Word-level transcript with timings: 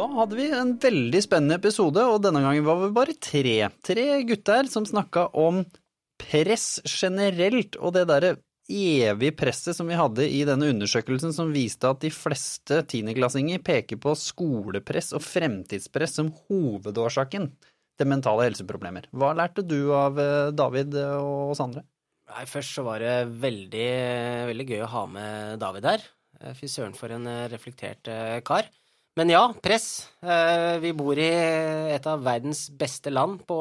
Da 0.00 0.06
hadde 0.16 0.36
vi 0.38 0.46
en 0.56 0.70
veldig 0.80 1.20
spennende 1.20 1.58
episode, 1.58 2.00
og 2.08 2.22
denne 2.24 2.40
gangen 2.40 2.64
var 2.64 2.78
vi 2.80 2.86
bare 2.96 3.14
tre. 3.20 3.56
Tre 3.84 4.04
gutter 4.24 4.70
som 4.72 4.86
snakka 4.88 5.26
om 5.36 5.58
press 6.20 6.78
generelt, 6.88 7.76
og 7.76 7.92
det 7.98 8.06
derre 8.08 8.30
evige 8.70 9.34
presset 9.36 9.76
som 9.76 9.90
vi 9.90 9.98
hadde 9.98 10.24
i 10.24 10.40
denne 10.48 10.70
undersøkelsen 10.72 11.34
som 11.36 11.52
viste 11.52 11.90
at 11.90 12.00
de 12.00 12.08
fleste 12.14 12.80
tiendeklassinger 12.88 13.60
peker 13.66 14.00
på 14.00 14.14
skolepress 14.16 15.12
og 15.18 15.26
fremtidspress 15.26 16.16
som 16.22 16.32
hovedårsaken 16.46 17.50
til 18.00 18.08
mentale 18.08 18.48
helseproblemer. 18.48 19.10
Hva 19.12 19.34
lærte 19.36 19.66
du 19.66 19.92
av 19.92 20.16
eh, 20.22 20.48
David 20.56 20.96
og 21.10 21.52
oss 21.52 21.60
andre? 21.60 21.84
Nei, 22.30 22.48
Først 22.48 22.78
så 22.78 22.88
var 22.88 23.04
det 23.04 23.18
veldig, 23.44 23.92
veldig 24.48 24.70
gøy 24.72 24.84
å 24.86 24.92
ha 24.96 25.06
med 25.12 25.60
David 25.60 25.92
her. 25.92 26.08
Eh, 26.40 26.56
Fy 26.56 26.72
søren 26.72 26.96
for 26.96 27.12
en 27.12 27.28
eh, 27.28 27.48
reflektert 27.52 28.08
eh, 28.08 28.38
kar. 28.46 28.70
Men 29.18 29.32
ja, 29.32 29.42
press. 29.62 30.08
Eh, 30.22 30.78
Vi 30.82 30.92
bor 30.96 31.18
i 31.18 31.30
et 31.94 32.06
av 32.06 32.22
verdens 32.24 32.68
beste 32.78 33.10
land 33.10 33.42
på 33.48 33.58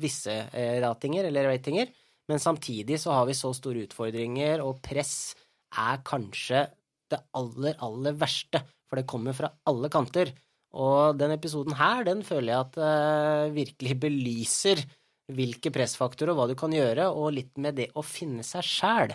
visse 0.00 0.34
eh, 0.52 0.76
ratinger, 0.82 1.24
eller 1.30 1.48
ratinger. 1.48 1.88
Men 2.30 2.42
samtidig 2.42 3.00
så 3.02 3.14
har 3.16 3.26
vi 3.26 3.34
så 3.34 3.50
store 3.56 3.86
utfordringer, 3.88 4.62
og 4.62 4.82
press 4.84 5.34
er 5.80 6.02
kanskje 6.06 6.66
det 7.10 7.18
aller, 7.34 7.74
aller 7.82 8.14
verste. 8.20 8.62
For 8.90 9.00
det 9.00 9.08
kommer 9.10 9.34
fra 9.34 9.50
alle 9.70 9.90
kanter. 9.90 10.30
Og 10.78 11.18
den 11.18 11.32
episoden 11.34 11.74
her, 11.78 12.04
den 12.06 12.22
føler 12.26 12.52
jeg 12.52 12.66
at 12.68 12.78
eh, 12.86 13.54
virkelig 13.56 13.96
belyser 14.04 14.84
hvilke 15.30 15.72
pressfaktorer 15.74 16.34
og 16.34 16.38
hva 16.38 16.46
du 16.50 16.56
kan 16.58 16.72
gjøre, 16.74 17.08
og 17.10 17.34
litt 17.34 17.58
med 17.62 17.78
det 17.78 17.90
å 17.98 18.04
finne 18.06 18.44
seg 18.46 18.66
sjæl. 18.66 19.14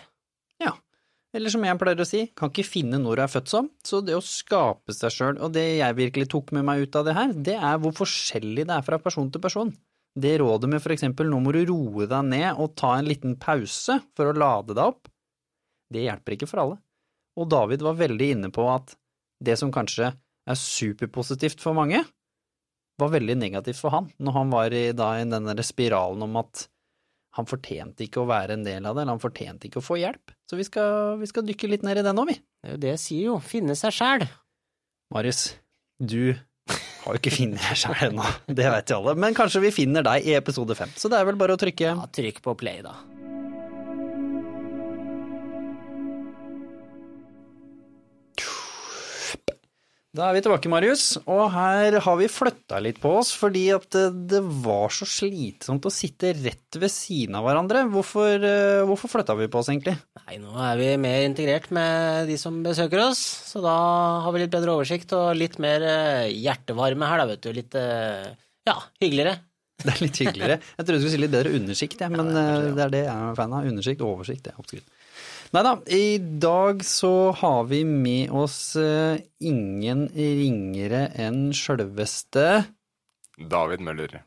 Eller 1.36 1.52
som 1.52 1.64
jeg 1.66 1.76
pleier 1.76 2.00
å 2.00 2.06
si, 2.08 2.22
kan 2.32 2.48
ikke 2.48 2.64
finne 2.64 2.96
når 3.02 3.18
du 3.18 3.22
er 3.26 3.32
født 3.32 3.50
som, 3.52 3.66
så 3.84 4.00
det 4.00 4.14
å 4.16 4.22
skape 4.24 4.94
seg 4.96 5.12
sjøl, 5.12 5.40
og 5.44 5.52
det 5.52 5.66
jeg 5.82 5.96
virkelig 5.98 6.30
tok 6.32 6.54
med 6.56 6.64
meg 6.64 6.86
ut 6.86 6.96
av 6.96 7.04
det 7.04 7.16
her, 7.18 7.34
det 7.48 7.58
er 7.58 7.82
hvor 7.82 7.92
forskjellig 7.98 8.64
det 8.64 8.72
er 8.72 8.86
fra 8.86 8.98
person 9.02 9.28
til 9.32 9.42
person. 9.44 9.74
Det 10.16 10.38
rådet 10.40 10.70
med 10.72 10.80
for 10.80 10.94
eksempel 10.94 11.28
nå 11.28 11.42
må 11.44 11.52
du 11.52 11.60
roe 11.68 12.06
deg 12.08 12.30
ned 12.30 12.56
og 12.56 12.72
ta 12.80 12.94
en 12.96 13.08
liten 13.10 13.34
pause 13.36 13.98
for 14.16 14.30
å 14.30 14.36
lade 14.36 14.72
deg 14.72 14.94
opp, 14.94 15.10
det 15.92 16.06
hjelper 16.06 16.34
ikke 16.38 16.48
for 16.48 16.62
alle. 16.62 16.78
Og 17.36 17.50
David 17.52 17.84
var 17.84 17.98
veldig 18.00 18.30
inne 18.38 18.50
på 18.54 18.64
at 18.72 18.96
det 19.44 19.58
som 19.60 19.72
kanskje 19.74 20.14
er 20.16 20.56
superpositivt 20.56 21.60
for 21.60 21.76
mange, 21.76 22.00
var 22.96 23.12
veldig 23.12 23.36
negativt 23.36 23.82
for 23.82 23.92
han, 23.92 24.08
når 24.16 24.38
han 24.38 24.54
var 24.54 24.72
i, 24.72 24.86
da, 24.96 25.10
i 25.20 25.28
den 25.28 25.52
spiralen 25.60 26.24
om 26.24 26.40
at 26.40 26.64
han 27.36 27.48
fortjente 27.48 28.04
ikke 28.06 28.22
å 28.22 28.28
være 28.28 28.56
en 28.56 28.64
del 28.66 28.80
av 28.88 28.96
det, 28.96 29.04
eller 29.04 29.16
han 29.16 29.22
fortjente 29.22 29.68
ikke 29.68 29.82
å 29.82 29.84
få 29.84 29.98
hjelp. 30.00 30.32
Så 30.48 30.58
vi 30.58 30.64
skal, 30.66 31.16
vi 31.20 31.28
skal 31.28 31.44
dykke 31.46 31.70
litt 31.70 31.84
ned 31.86 32.00
i 32.00 32.04
den 32.06 32.16
nå, 32.16 32.24
vi. 32.28 32.38
Det 32.40 32.70
er 32.70 32.76
jo 32.76 32.82
det 32.86 32.92
jeg 32.94 33.02
sier 33.02 33.26
jo, 33.30 33.38
finne 33.44 33.76
seg 33.78 33.94
sjæl. 33.94 34.26
Marius, 35.14 35.42
du 36.00 36.32
har 37.04 37.14
jo 37.14 37.20
ikke 37.20 37.34
funnet 37.36 37.62
deg 37.62 37.82
sjæl 37.82 38.08
ennå, 38.08 38.30
det 38.48 38.70
vet 38.72 38.90
jo 38.90 39.02
alle, 39.02 39.14
men 39.26 39.36
kanskje 39.36 39.62
vi 39.68 39.74
finner 39.74 40.06
deg 40.06 40.26
i 40.26 40.34
episode 40.38 40.74
fem. 40.78 40.90
Så 40.98 41.12
det 41.12 41.20
er 41.20 41.28
vel 41.28 41.38
bare 41.38 41.54
å 41.54 41.60
trykke 41.60 41.92
Ja, 41.92 42.08
trykk 42.10 42.42
på 42.42 42.56
play, 42.58 42.82
da. 42.86 42.96
Da 50.16 50.30
er 50.30 50.36
vi 50.38 50.40
tilbake, 50.46 50.70
Marius, 50.72 51.18
og 51.28 51.50
her 51.52 51.98
har 52.00 52.14
vi 52.16 52.28
flytta 52.32 52.78
litt 52.80 52.96
på 53.02 53.10
oss 53.18 53.34
fordi 53.36 53.66
at 53.74 53.84
det, 53.92 54.04
det 54.32 54.40
var 54.64 54.94
så 54.94 55.04
slitsomt 55.04 55.84
å 55.84 55.92
sitte 55.92 56.30
rett 56.38 56.78
ved 56.80 56.92
siden 56.92 57.36
av 57.36 57.44
hverandre. 57.44 57.82
Hvorfor, 57.92 58.40
eh, 58.40 58.84
hvorfor 58.88 59.12
flytta 59.12 59.36
vi 59.36 59.50
på 59.52 59.60
oss, 59.60 59.68
egentlig? 59.68 59.92
Nei, 60.22 60.38
nå 60.40 60.54
er 60.64 60.80
vi 60.80 60.88
mer 61.02 61.26
integrert 61.26 61.68
med 61.74 62.30
de 62.30 62.38
som 62.40 62.62
besøker 62.64 63.02
oss, 63.04 63.20
så 63.50 63.60
da 63.64 63.76
har 64.24 64.32
vi 64.32 64.40
litt 64.46 64.54
bedre 64.54 64.78
oversikt 64.78 65.12
og 65.18 65.34
litt 65.36 65.60
mer 65.60 65.84
eh, 65.84 66.32
hjertevarme 66.32 67.12
her, 67.12 67.20
da, 67.20 67.28
vet 67.34 67.44
du. 67.44 67.52
Litt 67.58 67.76
eh, 67.76 68.32
ja, 68.70 68.78
hyggeligere. 69.04 69.36
Det 69.84 69.92
er 69.92 70.00
litt 70.00 70.22
hyggeligere. 70.22 70.60
Jeg 70.64 70.80
trodde 70.86 70.96
du 70.96 71.02
skulle 71.04 71.16
si 71.18 71.24
litt 71.26 71.36
bedre 71.36 71.56
undersikt, 71.58 72.00
ja, 72.00 72.08
men 72.08 72.32
det 72.32 72.40
er 72.40 72.70
eh, 72.70 72.72
det 72.72 72.86
er 72.86 72.94
det 72.94 73.04
jeg 73.04 73.12
er 73.12 73.36
fan 73.36 73.52
av. 73.52 73.68
Undersikt, 73.68 74.00
og 74.00 74.16
oversikt, 74.16 74.46
det 74.48 74.54
er 74.54 74.64
oppskrytt. 74.64 74.95
Nei 75.54 75.62
da, 75.62 75.76
i 75.94 76.18
dag 76.42 76.80
så 76.84 77.30
har 77.38 77.66
vi 77.70 77.82
med 77.86 78.32
oss 78.34 78.74
eh, 78.80 79.20
ingen 79.46 80.06
ringere 80.14 81.06
enn 81.22 81.52
sjølveste 81.54 82.46
David 83.36 83.84
Møller. 83.84 84.18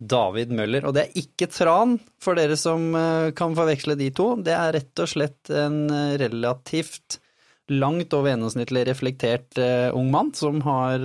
David 0.00 0.52
Møller, 0.56 0.86
og 0.86 0.94
det 0.96 1.02
er 1.02 1.18
ikke 1.24 1.48
Tran, 1.50 1.96
for 2.22 2.38
dere 2.38 2.56
som 2.60 2.92
eh, 2.96 3.32
kan 3.36 3.56
forveksle 3.58 3.98
de 3.98 4.12
to. 4.14 4.30
Det 4.38 4.54
er 4.54 4.76
rett 4.78 5.02
og 5.02 5.10
slett 5.10 5.50
en 5.50 5.82
eh, 5.90 6.14
relativt 6.22 7.18
langt 7.70 8.14
over 8.16 8.32
gjennomsnittlig 8.32 8.86
reflektert 8.88 9.58
ung 9.94 10.08
mann 10.10 10.32
som 10.34 10.56
har 10.66 11.04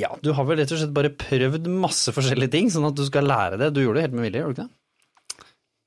Ja, 0.00 0.08
du 0.24 0.30
har 0.32 0.46
vel 0.48 0.62
rett 0.62 0.70
og 0.72 0.80
slett 0.80 0.94
bare 0.96 1.10
prøvd 1.12 1.68
masse 1.68 2.14
forskjellige 2.16 2.54
ting, 2.54 2.70
sånn 2.72 2.88
at 2.88 2.96
du 2.96 3.02
skal 3.04 3.28
lære 3.28 3.58
det. 3.60 3.74
Du 3.76 3.82
gjorde 3.82 4.00
det 4.00 4.06
helt 4.06 4.16
med 4.16 4.24
vilje, 4.30 4.40
gjorde 4.40 4.54
du 4.54 4.62
ikke 4.62 4.70
det? 4.70 4.81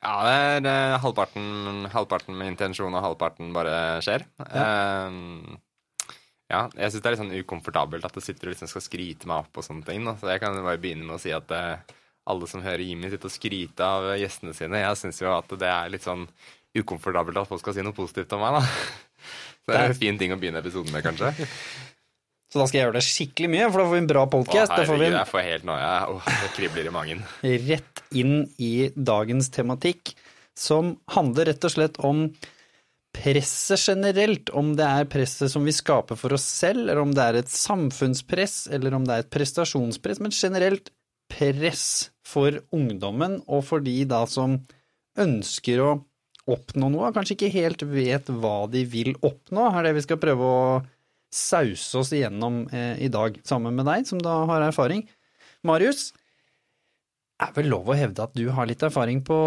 Ja, 0.06 0.16
det 0.62 0.70
er, 0.70 0.98
halvparten, 1.02 1.88
halvparten 1.90 2.36
med 2.38 2.52
intensjon, 2.54 2.94
og 2.94 3.02
halvparten 3.02 3.50
bare 3.56 3.78
skjer. 4.06 4.26
Ehm, 4.54 5.56
ja, 6.52 6.68
jeg 6.78 6.94
syns 6.94 7.02
det 7.02 7.10
er 7.10 7.16
litt 7.16 7.22
sånn 7.24 7.38
ukomfortabelt 7.42 8.06
at 8.06 8.14
du 8.14 8.22
sitter 8.22 8.52
og 8.52 8.54
liksom 8.54 8.70
skal 8.70 8.86
skryte 8.86 9.30
meg 9.30 9.48
opp 9.48 9.58
og 9.58 9.66
sånne 9.66 9.88
ting. 9.88 10.06
Da. 10.06 10.14
Så 10.20 10.30
jeg 10.30 10.44
kan 10.44 10.60
bare 10.62 10.82
begynne 10.82 11.08
med 11.08 11.18
å 11.18 11.24
si 11.24 11.34
at 11.34 11.50
uh, 11.58 11.96
alle 12.30 12.50
som 12.52 12.62
hører 12.66 12.86
Jimmy 12.86 13.10
sitte 13.10 13.32
og 13.32 13.34
skryte 13.34 13.90
av 13.98 14.12
gjestene 14.22 14.54
sine, 14.58 14.84
jeg 14.84 15.02
syns 15.02 15.24
jo 15.24 15.34
at 15.34 15.58
det 15.58 15.72
er 15.72 15.90
litt 15.94 16.06
sånn 16.06 16.28
ukomfortabelt 16.76 17.42
at 17.42 17.50
folk 17.50 17.64
skal 17.64 17.78
si 17.78 17.86
noe 17.86 17.98
positivt 17.98 18.38
om 18.38 18.46
meg, 18.46 18.60
da. 18.60 18.64
Så 19.66 19.74
det 19.74 19.82
er 19.82 19.90
en 19.90 19.98
fin 19.98 20.18
ting 20.22 20.36
å 20.36 20.38
begynne 20.38 20.62
episoden 20.62 20.94
med, 20.94 21.02
kanskje. 21.06 21.34
Så 22.56 22.62
da 22.62 22.70
skal 22.70 22.78
jeg 22.78 22.86
gjøre 22.86 22.96
det 22.96 23.04
skikkelig 23.04 23.48
mye, 23.52 23.66
for 23.68 23.82
da 23.82 23.84
får 23.84 23.92
vi 23.92 24.00
en 24.00 24.06
bra 24.08 24.22
podkast. 24.32 24.72
Da 24.72 24.84
får 24.88 25.00
vi 25.02 25.08
en 25.10 25.16
jeg 25.18 25.28
får 25.28 25.42
helt 25.44 25.66
noia. 25.68 25.90
Åh, 26.08 26.30
det 26.40 26.52
kribler 26.56 26.88
i 26.88 26.94
magen. 26.96 27.24
rett 27.44 28.04
inn 28.16 28.46
i 28.64 28.70
dagens 28.96 29.50
tematikk, 29.52 30.14
som 30.56 30.94
handler 31.12 31.50
rett 31.52 31.68
og 31.68 31.74
slett 31.74 32.00
om 32.00 32.30
presset 33.12 33.84
generelt, 33.92 34.54
om 34.56 34.72
det 34.80 34.88
er 34.88 35.12
presset 35.12 35.52
som 35.52 35.68
vi 35.68 35.76
skaper 35.76 36.16
for 36.16 36.38
oss 36.40 36.48
selv, 36.48 36.86
eller 36.86 37.04
om 37.04 37.12
det 37.12 37.28
er 37.28 37.42
et 37.42 37.52
samfunnspress, 37.52 38.56
eller 38.72 38.96
om 38.96 39.04
det 39.04 39.18
er 39.18 39.28
et 39.28 39.34
prestasjonspress, 39.36 40.24
men 40.24 40.32
generelt 40.32 40.94
press 41.36 42.14
for 42.24 42.62
ungdommen, 42.72 43.42
og 43.52 43.68
for 43.68 43.84
de 43.84 44.00
da 44.08 44.24
som 44.32 44.62
ønsker 45.20 45.84
å 45.84 45.94
oppnå 46.56 46.88
noe, 46.88 47.12
og 47.12 47.20
kanskje 47.20 47.36
ikke 47.36 47.56
helt 47.60 47.84
vet 47.92 48.32
hva 48.32 48.62
de 48.72 48.88
vil 48.88 49.18
oppnå, 49.20 49.74
er 49.76 49.90
det 49.90 49.98
vi 50.00 50.08
skal 50.08 50.24
prøve 50.24 50.56
å 50.56 50.68
sause 51.36 52.02
oss 52.02 52.14
igjennom 52.16 52.66
eh, 52.72 52.96
i 53.04 53.10
dag, 53.12 53.40
sammen 53.48 53.76
med 53.76 53.88
deg, 53.90 54.08
som 54.08 54.22
da 54.24 54.44
har 54.50 54.70
erfaring. 54.70 55.04
Marius, 55.66 56.14
er 57.36 57.52
vel 57.52 57.68
lov 57.68 57.90
å 57.92 57.98
hevde 58.00 58.24
at 58.24 58.36
du 58.38 58.46
har 58.56 58.68
litt 58.70 58.84
erfaring 58.86 59.20
på 59.28 59.38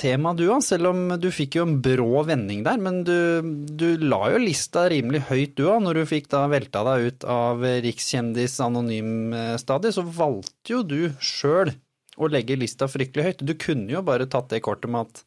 temaet 0.00 0.38
du 0.40 0.46
òg, 0.46 0.62
selv 0.64 0.88
om 0.94 1.02
du 1.20 1.28
fikk 1.34 1.58
jo 1.58 1.66
en 1.66 1.76
brå 1.84 2.22
vending 2.24 2.62
der, 2.64 2.80
men 2.80 3.02
du, 3.04 3.44
du 3.68 4.00
la 4.00 4.30
jo 4.32 4.40
lista 4.40 4.86
rimelig 4.88 5.26
høyt 5.28 5.52
du 5.58 5.66
òg, 5.68 5.82
når 5.84 6.00
du 6.00 6.04
fikk 6.14 6.30
da 6.32 6.46
velta 6.48 6.84
deg 6.88 7.10
ut 7.10 7.28
av 7.28 7.66
rikskjendis 7.84 8.56
anonym-stadiet, 8.64 9.98
så 9.98 10.06
valgte 10.08 10.72
jo 10.72 10.80
du 10.88 11.00
sjøl 11.20 11.74
å 12.16 12.30
legge 12.30 12.56
lista 12.56 12.88
fryktelig 12.88 13.28
høyt. 13.28 13.44
Du 13.44 13.54
kunne 13.60 13.92
jo 13.92 14.04
bare 14.06 14.30
tatt 14.30 14.48
det 14.54 14.62
kortet 14.64 14.88
med 14.88 15.10
at 15.10 15.24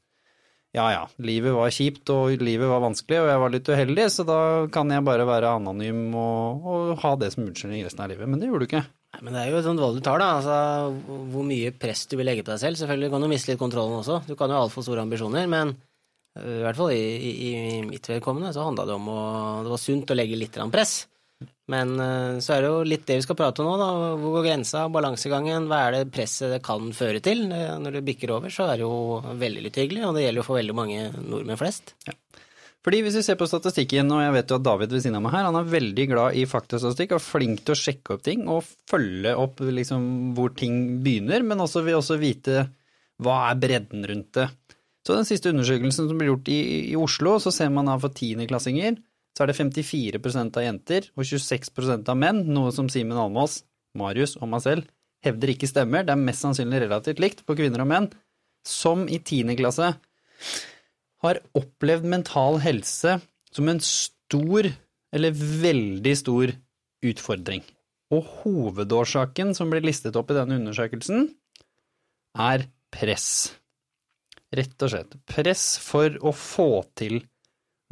ja 0.76 0.86
ja, 0.92 1.04
livet 1.24 1.56
var 1.56 1.72
kjipt 1.74 2.12
og 2.14 2.44
livet 2.44 2.70
var 2.70 2.84
vanskelig 2.84 3.22
og 3.22 3.30
jeg 3.32 3.42
var 3.42 3.54
litt 3.54 3.70
uheldig, 3.72 4.06
så 4.14 4.26
da 4.28 4.40
kan 4.74 4.92
jeg 4.92 5.06
bare 5.08 5.26
være 5.28 5.56
anonym 5.58 6.12
og, 6.12 6.68
og 6.68 6.92
ha 7.02 7.14
det 7.22 7.32
som 7.34 7.46
unnskyldning 7.48 7.86
resten 7.88 8.04
av 8.04 8.12
livet. 8.12 8.30
Men 8.30 8.42
det 8.42 8.50
gjorde 8.52 8.66
du 8.66 8.70
ikke. 8.70 8.84
Nei, 9.16 9.22
men 9.24 9.34
det 9.34 9.42
er 9.42 9.54
jo 9.54 9.60
et 9.62 9.66
sånt 9.66 9.82
valg 9.82 9.98
du 9.98 10.04
tar, 10.04 10.20
da. 10.22 10.30
Altså, 10.38 11.18
hvor 11.32 11.46
mye 11.48 11.72
press 11.74 12.04
du 12.12 12.18
vil 12.20 12.28
legge 12.28 12.44
på 12.44 12.52
deg 12.52 12.62
selv. 12.62 12.80
Selvfølgelig 12.82 13.12
kan 13.14 13.24
du 13.24 13.30
miste 13.32 13.54
litt 13.54 13.62
kontrollen 13.62 14.02
også. 14.02 14.20
Du 14.28 14.36
kan 14.38 14.52
jo 14.52 14.60
ha 14.60 14.66
altfor 14.68 14.86
store 14.86 15.06
ambisjoner, 15.08 15.48
men 15.50 15.72
øh, 16.38 16.58
i 16.60 16.64
hvert 16.66 16.80
fall 16.82 16.92
i, 16.94 17.04
i, 17.16 17.32
i 17.48 17.54
mitt 17.88 18.12
vedkommende 18.12 18.52
så 18.54 18.68
handla 18.68 18.86
det 18.90 18.98
om 18.98 19.08
å 19.14 19.22
Det 19.66 19.74
var 19.74 19.82
sunt 19.82 20.14
å 20.14 20.20
legge 20.20 20.38
litt 20.38 20.60
press. 20.76 21.00
Men 21.68 21.94
øh, 22.00 22.38
så 22.42 22.56
er 22.56 22.64
det 22.64 22.70
jo 22.72 22.84
litt 22.88 23.04
det 23.10 23.20
vi 23.20 23.26
skal 23.26 23.38
prate 23.38 23.62
om 23.62 23.68
nå, 23.68 23.76
da. 23.82 23.90
Hvor 24.22 24.38
går 24.38 24.46
grensa, 24.48 24.86
balansegangen, 24.94 25.68
hva 25.70 25.82
er 25.86 25.98
det 25.98 26.14
presset 26.16 26.54
det 26.56 26.62
kan 26.66 26.94
føre 26.96 27.22
til? 27.24 27.44
Når 27.52 28.00
det 28.00 28.06
bikker 28.08 28.32
over, 28.38 28.54
så 28.54 28.70
er 28.72 28.80
det 28.80 28.88
jo 28.88 29.20
veldig 29.38 29.66
litt 29.68 29.82
hyggelig, 29.82 30.06
og 30.08 30.16
det 30.16 30.24
gjelder 30.26 30.42
jo 30.42 30.48
for 30.48 30.62
veldig 30.62 30.78
mange 30.78 31.10
nordmenn 31.20 31.60
flest. 31.60 31.94
Fordi 32.88 33.02
hvis 33.04 33.18
vi 33.20 33.24
ser 33.26 33.36
på 33.36 33.50
statistikken, 33.50 34.08
og 34.16 34.22
jeg 34.24 34.34
vet 34.38 34.52
jo 34.54 34.58
at 34.62 34.64
David 34.64 34.94
ved 34.96 35.02
siden 35.04 35.18
av 35.20 35.24
meg 35.26 35.34
her, 35.36 35.48
han 35.50 35.58
er 35.60 35.72
veldig 35.74 36.06
glad 36.08 36.38
i 36.40 36.46
faktastatistikk 36.48 37.18
og 37.18 37.24
flink 37.26 37.66
til 37.68 37.74
å 37.76 37.80
sjekke 37.82 38.16
opp 38.16 38.24
ting 38.24 38.46
og 38.48 38.64
følge 38.88 39.34
opp 39.36 39.60
liksom 39.60 40.06
hvor 40.38 40.54
ting 40.56 41.02
begynner, 41.04 41.44
men 41.44 41.66
også 41.66 41.84
vil 41.84 42.00
også 42.00 42.16
vite 42.22 42.64
hva 43.20 43.42
er 43.50 43.60
bredden 43.60 44.08
rundt 44.08 44.32
det. 44.40 44.48
Så 45.04 45.18
den 45.18 45.28
siste 45.28 45.52
undersøkelsen 45.52 46.08
som 46.08 46.20
ble 46.20 46.30
gjort 46.30 46.48
i, 46.54 46.62
i 46.94 46.96
Oslo, 47.00 47.36
så 47.44 47.52
ser 47.52 47.74
man 47.76 47.92
da 47.92 47.98
for 48.00 48.16
tiendeklassinger, 48.16 49.02
så 49.38 49.44
er 49.46 49.52
det 49.52 49.58
54% 49.60 50.58
av 50.58 50.64
jenter 50.66 51.08
og 51.14 51.28
26% 51.30 52.10
av 52.10 52.18
menn, 52.18 52.40
noe 52.50 52.72
som 52.74 52.88
Simen 52.90 53.20
Almås, 53.22 53.60
Marius 53.98 54.34
og 54.42 54.50
meg 54.50 54.64
selv 54.66 54.88
hevder 55.26 55.52
ikke 55.54 55.70
stemmer, 55.70 56.06
det 56.06 56.14
er 56.14 56.22
mest 56.22 56.42
sannsynlig 56.42 56.82
relativt 56.86 57.22
likt 57.22 57.44
på 57.46 57.56
kvinner 57.58 57.84
og 57.84 57.90
menn, 57.92 58.08
som 58.66 59.06
i 59.10 59.20
tiende 59.22 59.56
klasse 59.58 59.94
har 61.24 61.40
opplevd 61.58 62.06
mental 62.10 62.60
helse 62.64 63.18
som 63.54 63.70
en 63.70 63.82
stor, 63.84 64.70
eller 65.14 65.34
veldig 65.38 66.14
stor, 66.18 66.54
utfordring. 67.06 67.62
Og 68.14 68.26
hovedårsaken 68.42 69.54
som 69.58 69.70
blir 69.72 69.86
listet 69.86 70.18
opp 70.18 70.32
i 70.34 70.38
denne 70.38 70.58
undersøkelsen, 70.60 71.30
er 72.38 72.68
press. 72.94 73.30
Rett 74.54 74.86
og 74.86 74.94
slett. 74.94 75.18
Press 75.30 75.66
for 75.84 76.18
å 76.26 76.34
få 76.34 76.70
til 76.98 77.20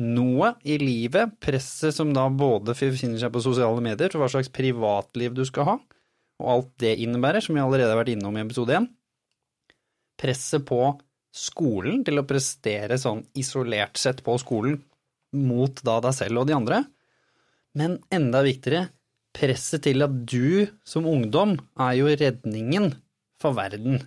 noe 0.01 0.53
i 0.67 0.77
livet. 0.81 1.37
Presset 1.43 1.95
som 1.95 2.11
da 2.15 2.27
både 2.29 2.75
befinner 2.75 3.19
seg 3.21 3.33
på 3.33 3.43
sosiale 3.43 3.83
medier, 3.83 4.11
for 4.11 4.23
hva 4.23 4.31
slags 4.31 4.51
privatliv 4.53 5.35
du 5.37 5.43
skal 5.47 5.69
ha, 5.69 5.75
og 6.41 6.51
alt 6.51 6.71
det 6.83 6.97
innebærer, 7.03 7.43
som 7.43 7.55
vi 7.55 7.63
allerede 7.63 7.93
har 7.93 8.01
vært 8.01 8.15
innom 8.15 8.35
i 8.37 8.43
episode 8.43 8.75
1. 8.81 8.89
Presset 10.19 10.65
på 10.67 10.81
skolen 11.35 12.03
til 12.07 12.21
å 12.21 12.27
prestere 12.27 12.97
sånn 12.99 13.25
isolert 13.35 13.99
sett 13.99 14.21
på 14.23 14.37
skolen 14.39 14.79
mot 15.35 15.81
da 15.83 15.99
deg 16.03 16.15
selv 16.15 16.43
og 16.43 16.49
de 16.49 16.55
andre. 16.55 16.83
Men 17.75 17.99
enda 18.13 18.39
viktigere, 18.45 18.89
presset 19.35 19.83
til 19.83 20.05
at 20.05 20.13
du 20.23 20.67
som 20.87 21.07
ungdom 21.09 21.57
er 21.75 21.97
jo 21.99 22.07
redningen 22.07 22.93
for 23.41 23.57
verden. 23.57 23.99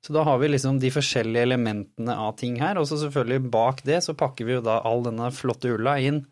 Så 0.00 0.14
da 0.16 0.22
har 0.24 0.38
vi 0.40 0.48
liksom 0.48 0.78
de 0.80 0.88
forskjellige 0.92 1.44
elementene 1.44 2.14
av 2.16 2.32
ting 2.40 2.56
her, 2.60 2.78
og 2.80 2.88
så 2.88 2.96
selvfølgelig 3.02 3.50
bak 3.52 3.82
det 3.84 4.00
så 4.06 4.16
pakker 4.16 4.48
vi 4.48 4.56
jo 4.56 4.64
da 4.64 4.78
all 4.88 5.04
denne 5.04 5.28
flotte 5.34 5.72
ulla 5.74 5.98
inn 6.00 6.22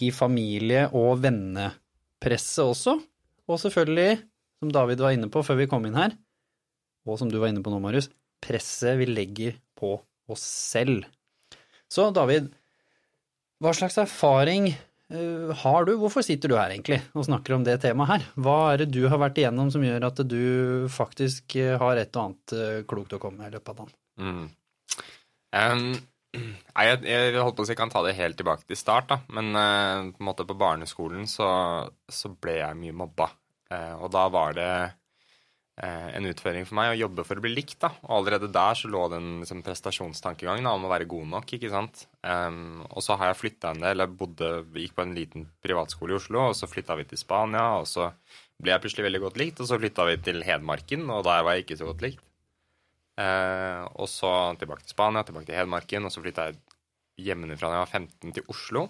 i 0.00 0.08
familie- 0.14 0.88
og 0.96 1.20
vennepresset 1.22 2.64
også. 2.64 2.96
Og 3.44 3.60
selvfølgelig, 3.60 4.22
som 4.60 4.72
David 4.72 5.04
var 5.04 5.12
inne 5.16 5.28
på 5.32 5.44
før 5.44 5.60
vi 5.60 5.68
kom 5.68 5.84
inn 5.84 5.98
her, 5.98 6.16
og 7.04 7.20
som 7.20 7.28
du 7.28 7.36
var 7.36 7.52
inne 7.52 7.60
på 7.64 7.72
nå, 7.72 7.82
Marius, 7.84 8.08
presset 8.40 8.96
vi 9.00 9.10
legger 9.10 9.58
på 9.76 9.98
oss 10.32 10.44
selv. 10.72 11.04
Så 11.92 12.08
David, 12.16 12.48
hva 13.60 13.74
slags 13.76 14.00
erfaring 14.00 14.72
har 15.62 15.86
du? 15.88 15.94
Hvorfor 16.00 16.24
sitter 16.26 16.50
du 16.50 16.56
her 16.58 16.72
egentlig 16.74 17.00
og 17.14 17.26
snakker 17.28 17.56
om 17.56 17.66
det 17.66 17.76
temaet 17.82 18.10
her? 18.10 18.26
Hva 18.46 18.56
er 18.72 18.82
det 18.82 18.90
du 18.94 19.04
har 19.10 19.20
vært 19.22 19.38
igjennom 19.40 19.70
som 19.74 19.84
gjør 19.84 20.08
at 20.08 20.24
du 20.28 20.42
faktisk 20.92 21.56
uh, 21.60 21.76
har 21.82 22.00
et 22.00 22.16
og 22.16 22.24
annet 22.24 22.56
uh, 22.56 22.80
klokt 22.88 23.14
å 23.16 23.20
komme 23.22 23.42
med 23.42 23.52
i 23.52 23.56
løpet 23.56 23.72
av 23.72 23.78
dagen? 23.82 23.94
Mm. 24.20 24.44
Um, 25.54 25.86
jeg, 26.88 27.00
jeg, 27.06 27.38
holdt 27.38 27.58
på 27.58 27.64
å 27.64 27.68
si 27.68 27.74
jeg 27.74 27.80
kan 27.82 27.94
ta 27.94 28.02
det 28.06 28.16
helt 28.18 28.38
tilbake 28.40 28.66
til 28.68 28.80
start, 28.80 29.12
da. 29.12 29.20
Men 29.36 29.54
på 29.54 30.22
en 30.22 30.28
måte 30.30 30.46
på 30.48 30.58
barneskolen 30.58 31.30
så, 31.30 31.48
så 32.10 32.34
ble 32.34 32.58
jeg 32.60 32.80
mye 32.82 32.98
mobba. 33.04 33.30
og 34.00 34.10
da 34.12 34.28
var 34.30 34.54
det 34.58 34.70
Eh, 34.80 34.90
en 35.82 36.26
utføring 36.30 36.66
for 36.68 36.78
meg 36.78 36.92
å 36.92 36.98
jobbe 36.98 37.24
for 37.26 37.40
å 37.40 37.42
bli 37.42 37.50
likt. 37.50 37.80
da, 37.82 37.90
og 38.06 38.20
Allerede 38.20 38.50
der 38.54 38.76
så 38.78 38.90
lå 38.90 39.00
det 39.10 39.18
en 39.18 39.40
liksom, 39.42 39.62
prestasjonstankegang 39.66 40.62
da, 40.62 40.74
om 40.76 40.86
å 40.86 40.92
være 40.92 41.08
god 41.10 41.26
nok. 41.32 41.54
ikke 41.56 41.72
sant? 41.72 42.04
Um, 42.22 42.84
og 42.90 43.02
så 43.02 43.16
har 43.18 43.32
jeg 43.32 43.40
flytta 43.40 43.72
en 43.74 43.82
del. 43.82 44.04
Jeg 44.04 44.14
bodde, 44.20 44.50
gikk 44.78 44.94
på 44.94 45.02
en 45.02 45.16
liten 45.16 45.48
privatskole 45.64 46.14
i 46.14 46.18
Oslo, 46.20 46.44
og 46.50 46.54
så 46.58 46.70
flytta 46.70 46.94
vi 47.00 47.08
til 47.10 47.18
Spania. 47.18 47.66
og 47.80 47.88
Så 47.90 48.06
ble 48.62 48.70
jeg 48.70 48.84
plutselig 48.84 49.08
veldig 49.08 49.24
godt 49.26 49.42
likt, 49.42 49.64
og 49.64 49.70
så 49.70 49.80
flytta 49.82 50.06
vi 50.12 50.20
til 50.30 50.46
Hedmarken, 50.46 51.08
og 51.10 51.26
der 51.26 51.42
var 51.42 51.58
jeg 51.58 51.66
ikke 51.66 51.80
så 51.82 51.90
godt 51.90 52.06
likt. 52.06 52.22
Uh, 53.18 53.82
og 53.98 54.06
så 54.10 54.30
tilbake 54.58 54.86
til 54.86 54.94
Spania, 54.94 55.26
tilbake 55.26 55.50
til 55.50 55.58
Hedmarken, 55.58 56.06
og 56.06 56.14
så 56.14 56.22
flytta 56.22 56.50
jeg 56.50 56.62
hjemmefra 57.26 57.70
da 57.70 57.80
jeg 57.80 57.84
var 57.84 57.98
15 57.98 58.38
til 58.38 58.46
Oslo. 58.50 58.88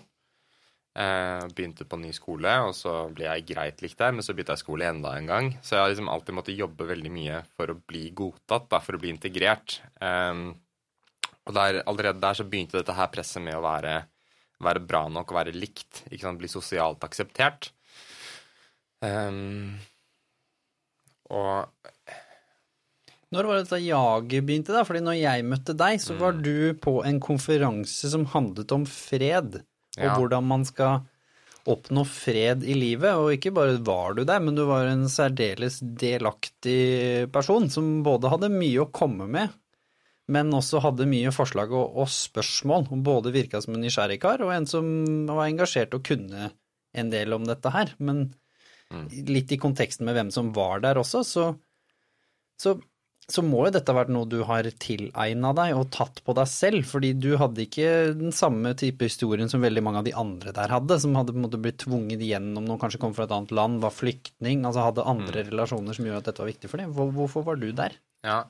Eh, 0.94 1.44
begynte 1.50 1.82
på 1.90 1.98
ny 1.98 2.12
skole, 2.14 2.50
og 2.68 2.70
så 2.78 3.08
ble 3.10 3.26
jeg 3.26 3.48
greit 3.48 3.80
likt 3.82 3.98
der, 3.98 4.12
men 4.14 4.22
så 4.22 4.34
bytta 4.38 4.54
jeg 4.54 4.62
skole 4.62 4.86
enda 4.86 5.16
en 5.18 5.26
gang. 5.26 5.48
Så 5.58 5.74
jeg 5.74 5.82
har 5.82 5.90
liksom 5.90 6.10
alltid 6.12 6.36
måttet 6.38 6.58
jobbe 6.60 6.86
veldig 6.86 7.10
mye 7.10 7.40
for 7.56 7.72
å 7.72 7.80
bli 7.82 8.04
godtatt, 8.14 8.68
da, 8.70 8.78
for 8.78 8.94
å 8.94 9.00
bli 9.02 9.10
integrert. 9.10 9.80
Um, 9.98 10.52
og 11.48 11.56
der, 11.58 11.80
allerede 11.82 12.22
der 12.22 12.38
så 12.38 12.46
begynte 12.46 12.78
dette 12.78 12.94
her 12.94 13.10
presset 13.10 13.42
med 13.42 13.58
å 13.58 13.64
være, 13.66 13.96
være 14.62 14.84
bra 14.86 15.02
nok 15.10 15.34
og 15.34 15.40
være 15.40 15.56
likt. 15.56 16.04
ikke 16.12 16.28
sant, 16.28 16.38
Bli 16.44 16.52
sosialt 16.52 17.02
akseptert. 17.10 17.72
Um, 19.02 19.74
og 21.34 21.66
når 23.34 23.50
var 23.50 23.58
det 23.58 23.66
dette 23.66 23.82
jaget 23.82 24.46
begynte, 24.46 24.78
da? 24.78 24.86
Fordi 24.86 25.02
når 25.02 25.18
jeg 25.18 25.50
møtte 25.50 25.74
deg, 25.74 25.98
så 25.98 26.14
var 26.22 26.38
mm. 26.38 26.42
du 26.46 26.56
på 26.78 27.00
en 27.02 27.18
konferanse 27.18 28.14
som 28.14 28.30
handlet 28.30 28.70
om 28.78 28.86
fred 28.86 29.64
og 29.98 30.06
ja. 30.06 30.14
hvordan 30.18 30.46
man 30.48 30.64
skal 30.66 31.02
oppnå 31.70 32.04
fred 32.08 32.64
i 32.66 32.76
livet. 32.76 33.16
Og 33.16 33.34
ikke 33.36 33.52
bare 33.56 33.78
var 33.84 34.16
du 34.16 34.24
der, 34.26 34.42
men 34.44 34.56
du 34.56 34.64
var 34.68 34.88
en 34.90 35.06
særdeles 35.10 35.80
delaktig 35.80 37.30
person 37.34 37.70
som 37.72 38.00
både 38.06 38.32
hadde 38.32 38.52
mye 38.52 38.84
å 38.84 38.90
komme 38.94 39.28
med, 39.30 39.54
men 40.32 40.52
også 40.56 40.80
hadde 40.84 41.08
mye 41.08 41.32
forslag 41.34 41.72
og, 41.72 41.98
og 42.00 42.10
spørsmål. 42.12 42.88
Og 42.92 43.04
både 43.06 43.34
virka 43.34 43.62
som 43.64 43.76
en 43.76 43.84
nysgjerrig 43.84 44.20
kar 44.22 44.44
og 44.44 44.54
en 44.54 44.68
som 44.68 44.86
var 45.30 45.46
engasjert 45.48 45.96
og 45.96 46.04
kunne 46.06 46.50
en 46.94 47.12
del 47.12 47.36
om 47.36 47.46
dette 47.48 47.72
her. 47.74 47.94
Men 47.98 48.26
mm. 48.92 49.06
litt 49.30 49.52
i 49.54 49.60
konteksten 49.60 50.08
med 50.08 50.18
hvem 50.18 50.32
som 50.34 50.52
var 50.56 50.84
der 50.84 51.00
også, 51.00 51.24
så, 51.26 51.48
så 52.60 52.76
så 53.30 53.44
må 53.44 53.62
jo 53.66 53.74
dette 53.74 53.92
ha 53.92 53.96
vært 53.96 54.12
noe 54.12 54.28
du 54.28 54.40
har 54.48 54.66
tilegna 54.82 55.52
deg 55.56 55.76
og 55.78 55.90
tatt 55.94 56.20
på 56.26 56.34
deg 56.36 56.48
selv, 56.50 56.88
fordi 56.88 57.14
du 57.16 57.30
hadde 57.40 57.64
ikke 57.64 58.16
den 58.18 58.34
samme 58.36 58.74
type 58.78 59.08
historien 59.08 59.50
som 59.50 59.64
veldig 59.64 59.84
mange 59.84 60.02
av 60.02 60.08
de 60.08 60.16
andre 60.18 60.52
der 60.56 60.74
hadde, 60.74 60.98
som 61.00 61.16
hadde 61.18 61.32
på 61.32 61.40
en 61.40 61.46
måte 61.46 61.60
blitt 61.62 61.80
tvunget 61.84 62.24
igjennom 62.24 62.66
noe, 62.68 62.80
kanskje 62.80 63.00
kom 63.02 63.14
fra 63.16 63.28
et 63.28 63.36
annet 63.36 63.54
land, 63.56 63.80
var 63.84 63.94
flyktning, 63.94 64.66
altså 64.68 64.88
hadde 64.88 65.06
andre 65.08 65.46
mm. 65.46 65.54
relasjoner 65.54 65.96
som 65.96 66.08
gjorde 66.08 66.24
at 66.24 66.28
dette 66.32 66.44
var 66.44 66.52
viktig 66.52 66.72
for 66.72 66.82
dem. 66.82 66.92
Hvorfor 66.94 67.46
var 67.46 67.60
du 67.60 67.70
der? 67.76 67.96
Ja, 68.24 68.42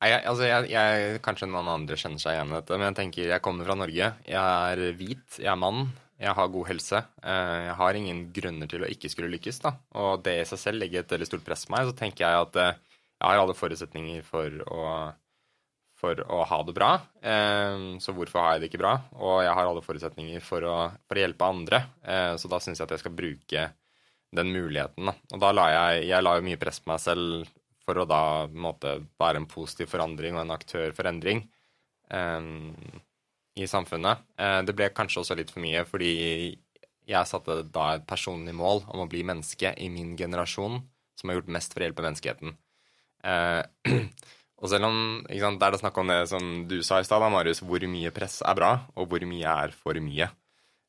jeg, 0.00 0.20
altså 0.24 0.46
jeg, 0.48 0.70
jeg, 0.72 1.18
Kanskje 1.24 1.48
noen 1.50 1.68
andre 1.68 1.98
kjenner 2.00 2.22
seg 2.22 2.36
igjen 2.36 2.54
i 2.54 2.56
dette, 2.56 2.78
men 2.78 2.88
jeg 2.88 2.98
tenker 3.02 3.32
jeg 3.34 3.44
kommer 3.44 3.68
fra 3.68 3.76
Norge. 3.76 4.12
Jeg 4.24 4.38
er 4.38 4.94
hvit, 4.96 5.26
jeg 5.42 5.50
er 5.52 5.58
mann, 5.60 5.90
jeg 6.20 6.36
har 6.36 6.52
god 6.52 6.68
helse. 6.70 7.02
Eh, 7.20 7.58
jeg 7.66 7.74
har 7.82 7.98
ingen 7.98 8.22
grunner 8.36 8.70
til 8.70 8.86
å 8.86 8.88
ikke 8.88 9.10
skulle 9.12 9.32
lykkes, 9.34 9.60
da. 9.64 9.74
Og 10.00 10.22
det 10.24 10.38
i 10.40 10.46
seg 10.48 10.62
selv 10.62 10.80
legger 10.82 11.04
et 11.04 11.12
veldig 11.12 11.28
stort 11.28 11.44
press 11.44 11.66
på 11.66 11.74
meg. 11.74 11.90
Så 11.90 11.96
tenker 11.98 12.24
jeg 12.26 12.46
at 12.46 12.58
eh, 12.60 12.80
jeg 13.20 13.28
har 13.28 13.42
alle 13.42 13.56
forutsetninger 13.56 14.22
for 14.24 14.62
å, 14.64 14.84
for 16.00 16.22
å 16.24 16.40
ha 16.48 16.60
det 16.64 16.74
bra. 16.76 16.94
Eh, 17.20 17.82
så 18.00 18.14
hvorfor 18.16 18.40
har 18.40 18.54
jeg 18.54 18.62
det 18.62 18.70
ikke 18.70 18.80
bra? 18.80 18.94
Og 19.20 19.42
jeg 19.44 19.52
har 19.58 19.68
alle 19.68 19.84
forutsetninger 19.84 20.44
for 20.44 20.64
å, 20.64 20.76
for 21.04 21.20
å 21.20 21.24
hjelpe 21.24 21.50
andre. 21.52 21.82
Eh, 22.00 22.32
så 22.40 22.48
da 22.48 22.60
syns 22.64 22.80
jeg 22.80 22.88
at 22.88 22.96
jeg 22.96 23.04
skal 23.04 23.16
bruke 23.18 23.66
den 24.40 24.52
muligheten. 24.54 25.10
Da. 25.10 25.16
Og 25.34 25.42
da 25.42 25.52
la 25.52 25.66
jeg, 25.74 26.06
jeg 26.08 26.24
la 26.24 26.36
mye 26.46 26.60
press 26.60 26.80
på 26.80 26.92
meg 26.92 27.02
selv 27.02 27.50
for 27.84 28.00
å 28.00 28.08
da 28.08 28.22
måte, 28.48 28.96
være 29.20 29.42
en 29.42 29.50
positiv 29.50 29.90
forandring 29.92 30.38
og 30.38 30.44
en 30.44 30.56
aktør 30.56 30.94
for 30.96 31.10
endring 31.10 31.44
eh, 32.08 32.50
i 33.60 33.68
samfunnet. 33.68 34.24
Eh, 34.40 34.62
det 34.64 34.76
ble 34.78 34.88
kanskje 34.96 35.24
også 35.24 35.36
litt 35.36 35.52
for 35.52 35.60
mye 35.64 35.84
fordi 35.88 36.14
jeg 37.10 37.26
satte 37.26 37.60
da 37.74 37.94
et 37.96 38.08
personlig 38.08 38.54
mål 38.56 38.84
om 38.94 39.04
å 39.04 39.10
bli 39.10 39.24
menneske 39.26 39.74
i 39.76 39.88
min 39.92 40.14
generasjon 40.16 40.78
som 41.18 41.28
har 41.28 41.40
gjort 41.40 41.52
mest 41.52 41.74
for 41.74 41.82
å 41.82 41.88
hjelpe 41.88 42.04
menneskeheten. 42.06 42.54
Eh, 43.24 43.62
og 44.60 44.72
selv 44.72 44.88
om 44.88 44.98
sant, 45.28 45.60
Det 45.60 45.66
er 45.66 45.74
det 45.74 45.80
snakk 45.82 45.98
om 46.00 46.12
det 46.12 46.20
som 46.30 46.50
du 46.70 46.80
sa 46.86 47.00
i 47.00 47.06
stad, 47.06 47.24
Marius, 47.32 47.62
hvor 47.64 47.84
mye 47.90 48.12
press 48.14 48.40
er 48.42 48.58
bra, 48.58 48.74
og 48.96 49.10
hvor 49.10 49.24
mye 49.28 49.56
er 49.64 49.74
for 49.76 49.98
mye. 50.00 50.30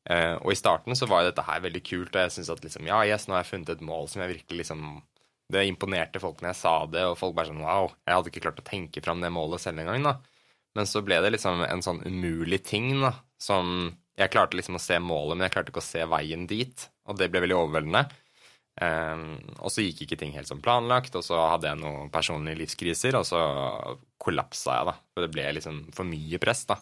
Eh, 0.10 0.34
og 0.42 0.52
i 0.54 0.58
starten 0.58 0.98
så 0.98 1.06
var 1.10 1.22
jo 1.22 1.30
dette 1.30 1.46
her 1.46 1.62
veldig 1.62 1.84
kult, 1.86 2.16
og 2.16 2.24
jeg 2.24 2.34
syns 2.36 2.50
at 2.50 2.64
liksom, 2.66 2.88
ja, 2.90 3.04
yes, 3.06 3.28
nå 3.28 3.36
har 3.36 3.44
jeg 3.44 3.52
funnet 3.52 3.74
et 3.76 3.84
mål 3.86 4.10
som 4.10 4.24
jeg 4.24 4.38
virkelig 4.38 4.64
liksom 4.64 4.86
Det 5.52 5.66
imponerte 5.68 6.20
folk 6.24 6.40
når 6.40 6.54
jeg 6.54 6.60
sa 6.62 6.76
det, 6.88 7.02
og 7.04 7.18
folk 7.20 7.34
bare 7.36 7.50
sånn 7.50 7.60
wow, 7.60 7.90
jeg 8.08 8.16
hadde 8.16 8.30
ikke 8.32 8.44
klart 8.46 8.62
å 8.62 8.64
tenke 8.70 9.02
fram 9.04 9.20
det 9.20 9.34
målet 9.36 9.60
selv 9.60 9.82
engang, 9.84 10.06
da. 10.08 10.14
Men 10.80 10.88
så 10.88 11.02
ble 11.04 11.18
det 11.20 11.34
liksom 11.34 11.64
en 11.66 11.84
sånn 11.84 12.00
umulig 12.08 12.62
ting, 12.64 12.94
da, 13.04 13.18
som 13.42 13.92
Jeg 14.20 14.32
klarte 14.32 14.56
liksom 14.56 14.76
å 14.78 14.82
se 14.84 14.98
målet, 15.02 15.38
men 15.38 15.46
jeg 15.48 15.54
klarte 15.56 15.72
ikke 15.74 15.82
å 15.82 15.86
se 15.88 16.06
veien 16.06 16.44
dit, 16.48 16.84
og 17.10 17.18
det 17.18 17.30
ble 17.32 17.42
veldig 17.44 17.56
overveldende. 17.58 18.04
Um, 18.82 19.36
og 19.62 19.70
så 19.70 19.84
gikk 19.86 20.08
ikke 20.08 20.18
ting 20.18 20.32
helt 20.34 20.50
som 20.50 20.62
planlagt, 20.64 21.14
og 21.18 21.22
så 21.26 21.38
hadde 21.52 21.70
jeg 21.70 21.78
noen 21.84 22.10
personlige 22.14 22.64
livskriser, 22.64 23.18
og 23.20 23.28
så 23.30 23.42
kollapsa 24.22 24.80
jeg, 24.80 24.88
da. 24.90 24.96
For 25.14 25.26
det 25.26 25.34
ble 25.36 25.46
liksom 25.58 25.84
for 25.94 26.10
mye 26.10 26.40
press, 26.42 26.64
da. 26.70 26.80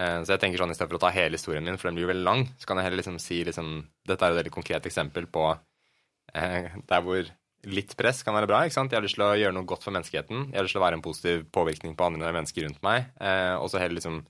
Uh, 0.00 0.24
så 0.24 0.34
jeg 0.34 0.42
tenker 0.42 0.62
sånn, 0.62 0.74
istedenfor 0.74 0.98
å 0.98 1.04
ta 1.04 1.12
hele 1.14 1.38
historien 1.38 1.66
min, 1.66 1.78
for 1.78 1.88
den 1.88 2.00
blir 2.00 2.08
jo 2.08 2.10
veldig 2.10 2.26
lang, 2.26 2.42
så 2.58 2.66
kan 2.66 2.80
jeg 2.80 2.88
heller 2.88 3.02
liksom 3.02 3.20
si 3.22 3.42
liksom 3.46 3.70
Dette 4.08 4.26
er 4.26 4.34
et 4.34 4.40
veldig 4.40 4.54
konkret 4.54 4.90
eksempel 4.90 5.30
på 5.30 5.46
uh, 5.52 6.74
der 6.90 7.06
hvor 7.06 7.30
litt 7.70 7.94
press 7.94 8.24
kan 8.26 8.34
være 8.34 8.50
bra. 8.50 8.64
ikke 8.64 8.74
sant? 8.74 8.90
Jeg 8.90 8.98
har 8.98 9.06
lyst 9.06 9.14
til 9.14 9.28
å 9.28 9.38
gjøre 9.38 9.54
noe 9.54 9.68
godt 9.68 9.86
for 9.86 9.94
menneskeheten. 9.94 10.48
Jeg 10.50 10.58
har 10.58 10.66
lyst 10.66 10.74
til 10.74 10.82
å 10.82 10.86
være 10.88 10.98
en 10.98 11.04
positiv 11.04 11.44
påvirkning 11.54 11.94
på 11.94 12.08
andre 12.08 12.32
mennesker 12.34 12.66
rundt 12.66 12.82
meg. 12.82 13.12
Uh, 13.22 13.62
og 13.62 13.70
så 13.70 13.78
heller 13.78 14.00
liksom 14.00 14.24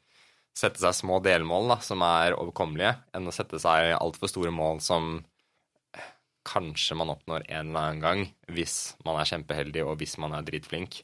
sette 0.53 0.83
seg 0.83 0.93
små 0.93 1.23
delmål 1.25 1.73
da, 1.73 1.79
som 1.81 2.05
er 2.05 2.37
overkommelige, 2.37 2.99
enn 3.17 3.31
å 3.31 3.33
sette 3.33 3.57
seg 3.63 3.95
altfor 3.97 4.29
store 4.29 4.53
mål 4.53 4.83
som 4.85 5.15
kanskje 6.47 6.97
man 6.99 7.13
oppnår 7.15 7.47
en 7.49 7.71
eller 7.71 7.81
annen 7.81 8.03
gang 8.03 8.23
hvis 8.53 8.95
man 9.07 9.19
er 9.21 9.29
kjempeheldig 9.31 9.85
og 9.87 9.99
hvis 10.01 10.17
man 10.23 10.35
er 10.37 10.47
dritflink. 10.47 11.03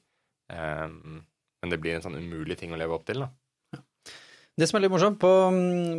Um, 0.51 1.23
men 1.63 1.73
det 1.73 1.81
blir 1.83 1.97
en 1.97 2.05
sånn 2.05 2.19
umulig 2.19 2.59
ting 2.61 2.73
å 2.73 2.79
leve 2.81 2.97
opp 2.97 3.07
til, 3.09 3.25
da. 3.27 3.83
Det 4.59 4.67
som 4.67 4.79
er 4.79 4.87
litt 4.87 4.91
morsomt, 4.91 5.21
på, 5.23 5.31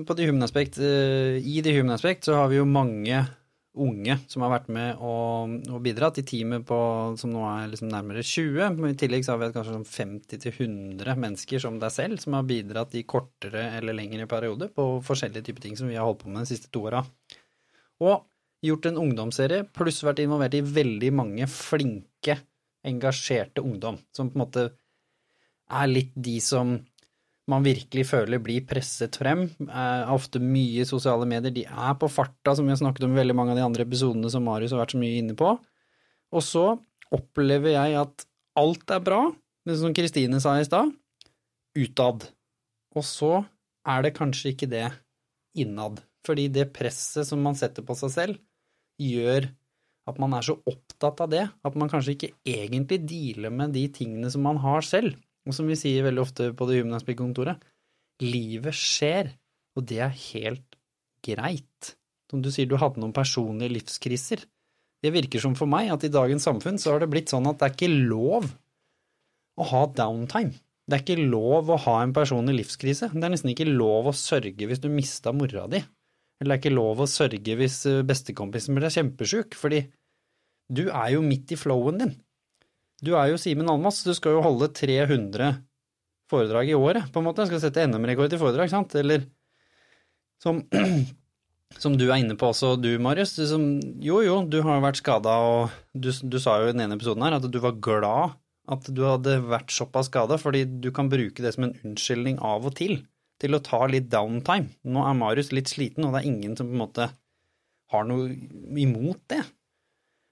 på 0.03 0.15
The 0.19 0.25
Human 0.27 0.43
Aspect, 0.43 0.81
uh, 0.83 1.37
i 1.39 1.59
The 1.63 1.75
Human 1.77 1.95
Aspect 1.95 2.27
så 2.27 2.41
har 2.41 2.49
vi 2.51 2.59
jo 2.59 2.67
mange 2.67 3.23
unge 3.79 4.15
som 4.27 4.43
har 4.43 4.51
vært 4.51 4.69
med 4.73 5.01
og, 5.05 5.53
og 5.69 5.81
bidratt 5.85 6.19
i 6.19 6.25
teamet 6.27 6.65
på, 6.67 6.79
som 7.19 7.31
nå 7.33 7.43
er 7.47 7.69
liksom 7.71 7.91
nærmere 7.91 8.23
20. 8.25 8.79
Men 8.79 8.95
I 8.95 8.99
tillegg 8.99 9.25
så 9.25 9.35
har 9.35 9.41
vi 9.41 9.51
kanskje 9.55 9.75
sånn 9.75 9.87
50-100 9.87 11.21
mennesker 11.23 11.63
som 11.63 11.77
deg 11.81 11.93
selv 11.93 12.23
som 12.23 12.35
har 12.37 12.47
bidratt 12.49 12.97
i 12.97 13.05
kortere 13.07 13.69
eller 13.77 13.95
lengre 13.97 14.27
perioder 14.29 14.73
på 14.73 14.89
forskjellige 15.05 15.47
typer 15.47 15.67
ting 15.67 15.79
som 15.79 15.91
vi 15.91 15.99
har 15.99 16.07
holdt 16.07 16.23
på 16.25 16.33
med 16.33 16.43
de 16.43 16.51
siste 16.51 16.71
to 16.73 16.83
åra. 16.89 17.03
Og 18.03 18.25
gjort 18.65 18.89
en 18.89 18.99
ungdomsserie, 18.99 19.65
pluss 19.75 20.01
vært 20.03 20.21
involvert 20.23 20.57
i 20.57 20.63
veldig 20.65 21.11
mange 21.15 21.47
flinke, 21.51 22.37
engasjerte 22.87 23.63
ungdom, 23.63 23.99
som 24.15 24.29
på 24.31 24.37
en 24.37 24.43
måte 24.43 24.65
er 25.69 25.91
litt 25.91 26.15
de 26.15 26.37
som 26.43 26.77
man 27.49 27.65
virkelig 27.65 28.05
føler 28.11 28.41
blir 28.43 28.65
presset 28.69 29.17
frem. 29.17 29.47
Er 29.69 30.09
ofte 30.13 30.41
mye 30.41 30.85
sosiale 30.87 31.25
medier. 31.29 31.53
De 31.53 31.65
er 31.65 31.95
på 31.97 32.09
farta, 32.11 32.53
som 32.55 32.67
vi 32.67 32.73
har 32.73 32.81
snakket 32.81 33.07
om 33.07 33.15
i 33.15 33.19
veldig 33.21 33.35
mange 33.37 33.55
av 33.55 33.59
de 33.59 33.65
andre 33.65 33.85
episodene 33.87 34.29
som 34.29 34.45
Marius 34.45 34.75
har 34.75 34.83
vært 34.83 34.93
så 34.93 35.01
mye 35.01 35.21
inne 35.21 35.37
på. 35.37 35.55
Og 36.29 36.45
så 36.45 36.65
opplever 37.15 37.73
jeg 37.73 37.97
at 38.03 38.25
alt 38.59 38.93
er 38.93 39.01
bra, 39.01 39.23
men 39.65 39.79
som 39.79 39.95
Kristine 39.97 40.41
sa 40.43 40.59
i 40.59 40.67
stad, 40.67 40.91
utad. 41.77 42.27
Og 42.97 43.05
så 43.05 43.31
er 43.89 44.05
det 44.05 44.17
kanskje 44.17 44.53
ikke 44.53 44.69
det 44.69 44.85
innad. 45.57 46.03
Fordi 46.27 46.49
det 46.53 46.69
presset 46.75 47.25
som 47.29 47.41
man 47.41 47.57
setter 47.57 47.85
på 47.85 47.95
seg 47.97 48.13
selv, 48.13 48.39
gjør 48.99 49.49
at 50.09 50.19
man 50.21 50.33
er 50.35 50.45
så 50.45 50.55
opptatt 50.67 51.21
av 51.23 51.31
det 51.31 51.45
at 51.47 51.75
man 51.77 51.91
kanskje 51.91 52.15
ikke 52.15 52.31
egentlig 52.49 53.01
dealer 53.09 53.53
med 53.53 53.75
de 53.77 53.85
tingene 53.93 54.29
som 54.33 54.45
man 54.45 54.59
har 54.63 54.85
selv. 54.85 55.17
Og 55.47 55.55
som 55.55 55.69
vi 55.69 55.77
sier 55.79 56.05
veldig 56.05 56.21
ofte 56.21 56.49
på 56.53 56.67
det 56.69 56.81
Human 56.81 57.55
livet 58.19 58.75
skjer, 58.75 59.31
og 59.77 59.85
det 59.87 60.01
er 60.03 60.15
helt 60.33 60.77
greit. 61.25 61.93
Som 62.29 62.43
du 62.43 62.51
sier, 62.53 62.67
du 62.69 62.77
hadde 62.77 63.01
noen 63.01 63.15
personlige 63.15 63.73
livskriser. 63.77 64.43
Det 64.99 65.13
virker 65.15 65.41
som 65.41 65.55
for 65.55 65.69
meg 65.71 65.89
at 65.93 66.03
i 66.03 66.11
dagens 66.11 66.43
samfunn 66.45 66.77
så 66.81 66.93
har 66.93 67.03
det 67.03 67.11
blitt 67.13 67.31
sånn 67.31 67.47
at 67.49 67.61
det 67.61 67.69
er 67.69 67.77
ikke 67.77 67.93
lov 68.11 68.49
å 69.59 69.69
ha 69.71 69.85
downtime. 69.95 70.57
Det 70.89 70.97
er 70.97 71.03
ikke 71.05 71.29
lov 71.31 71.69
å 71.71 71.77
ha 71.85 71.99
en 72.03 72.13
personlig 72.15 72.57
livskrise. 72.63 73.11
Det 73.13 73.23
er 73.23 73.31
nesten 73.31 73.53
ikke 73.53 73.69
lov 73.69 74.09
å 74.09 74.15
sørge 74.15 74.67
hvis 74.67 74.81
du 74.83 74.89
mista 74.91 75.31
mora 75.35 75.67
di. 75.71 75.81
Eller 76.39 76.55
det 76.55 76.57
er 76.57 76.61
ikke 76.63 76.77
lov 76.77 77.03
å 77.03 77.09
sørge 77.09 77.55
hvis 77.59 77.81
eh, 77.89 78.01
bestekompisen 78.07 78.77
blir 78.77 78.93
kjempesjuk, 78.93 79.57
fordi 79.59 79.83
du 80.71 80.85
er 80.87 81.15
jo 81.15 81.23
midt 81.25 81.51
i 81.51 81.59
flowen 81.59 81.99
din. 81.99 82.13
Du 83.03 83.13
er 83.15 83.31
jo 83.31 83.39
Simen 83.39 83.69
Almas, 83.71 84.03
du 84.05 84.13
skal 84.15 84.37
jo 84.37 84.43
holde 84.45 84.69
300 84.75 85.57
foredrag 86.29 86.71
i 86.71 86.77
året, 86.77 87.09
på 87.11 87.21
en 87.21 87.27
måte. 87.27 87.43
Du 87.43 87.51
skal 87.51 87.63
sette 87.63 87.85
NM-rekord 87.87 88.35
i 88.35 88.39
foredrag, 88.39 88.71
sant? 88.71 88.95
Eller 88.99 89.25
som, 90.43 90.61
som 91.83 91.95
du 91.99 92.07
er 92.09 92.19
inne 92.21 92.37
på 92.39 92.51
også, 92.51 92.75
du 92.79 92.91
Marius. 93.01 93.35
Som, 93.49 93.71
jo, 94.03 94.21
jo, 94.25 94.41
du 94.47 94.61
har 94.67 94.83
vært 94.83 95.01
skada, 95.01 95.35
og 95.47 95.75
du, 95.93 96.11
du, 96.11 96.39
sa 96.39 96.59
jo 96.61 96.69
i 96.69 96.75
den 96.75 96.85
ene 96.85 96.99
episoden 96.99 97.25
her 97.25 97.39
at 97.39 97.47
du 97.49 97.59
var 97.63 97.79
glad 97.79 98.37
at 98.69 98.85
du 98.93 99.01
hadde 99.01 99.39
vært 99.49 99.73
såpass 99.73 100.11
skada, 100.11 100.37
fordi 100.37 100.67
du 100.83 100.91
kan 100.93 101.09
bruke 101.09 101.41
det 101.41 101.55
som 101.55 101.65
en 101.65 101.77
unnskyldning 101.81 102.37
av 102.45 102.67
og 102.69 102.75
til 102.77 102.99
til 103.39 103.55
å 103.55 103.61
ta 103.63 103.85
litt 103.87 104.09
downtime. 104.11 104.73
Nå 104.89 105.03
er 105.07 105.17
Marius 105.17 105.53
litt 105.55 105.71
sliten, 105.71 106.05
og 106.05 106.13
det 106.13 106.21
er 106.21 106.31
ingen 106.31 106.57
som 106.59 106.69
på 106.69 106.75
en 106.75 106.83
måte 106.83 107.09
har 107.93 108.05
noe 108.07 108.29
imot 108.77 109.21
det. 109.31 109.41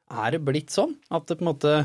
Er 0.08 0.36
det 0.36 0.44
blitt 0.48 0.74
sånn 0.74 0.96
at 1.12 1.28
det 1.28 1.40
på 1.40 1.46
en 1.46 1.54
måte 1.54 1.78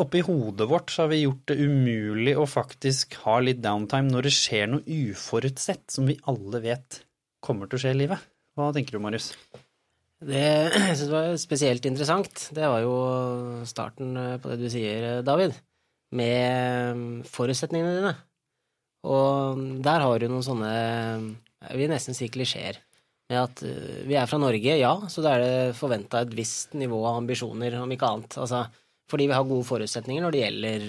Oppi 0.00 0.22
hodet 0.24 0.64
vårt 0.70 0.88
så 0.90 1.02
har 1.04 1.10
vi 1.12 1.18
gjort 1.20 1.50
det 1.50 1.58
umulig 1.60 2.32
å 2.40 2.46
faktisk 2.48 3.12
ha 3.26 3.34
litt 3.44 3.60
downtime 3.62 4.08
når 4.08 4.24
det 4.26 4.32
skjer 4.34 4.70
noe 4.72 4.96
uforutsett 5.12 5.92
som 5.92 6.08
vi 6.08 6.16
alle 6.32 6.62
vet 6.64 7.02
kommer 7.44 7.68
til 7.68 7.76
å 7.76 7.82
skje 7.82 7.92
i 7.92 7.98
livet. 8.00 8.24
Hva 8.56 8.70
tenker 8.72 8.96
du, 8.96 9.02
Marius? 9.04 9.28
Det 10.22 10.40
jeg 10.40 10.96
synes 10.96 11.12
var 11.12 11.36
spesielt 11.42 11.86
interessant. 11.86 12.48
Det 12.56 12.72
var 12.72 12.80
jo 12.82 12.96
starten 13.68 14.16
på 14.40 14.52
det 14.52 14.58
du 14.62 14.68
sier, 14.72 15.20
David, 15.26 15.54
med 16.16 17.28
forutsetningene 17.28 17.96
dine. 17.98 18.14
Og 19.02 19.62
der 19.82 20.04
har 20.04 20.20
du 20.22 20.28
noen 20.30 20.44
sånne 20.46 20.72
Jeg 20.72 21.78
vil 21.78 21.90
nesten 21.90 22.16
si 22.16 22.28
klisjeer. 22.32 22.78
Med 23.30 23.38
at 23.40 23.62
eh, 23.66 24.02
vi 24.08 24.16
er 24.18 24.28
fra 24.28 24.38
Norge, 24.42 24.76
ja, 24.78 24.92
så 25.08 25.22
da 25.24 25.36
er 25.36 25.42
det 25.42 25.76
forventa 25.78 26.22
et 26.24 26.34
visst 26.36 26.74
nivå 26.76 26.98
av 27.06 27.20
ambisjoner, 27.20 27.78
om 27.80 27.94
ikke 27.94 28.08
annet. 28.08 28.36
Altså, 28.42 28.64
fordi 29.08 29.28
vi 29.30 29.36
har 29.36 29.46
gode 29.46 29.66
forutsetninger 29.68 30.24
når 30.24 30.34
det 30.34 30.42
gjelder 30.42 30.86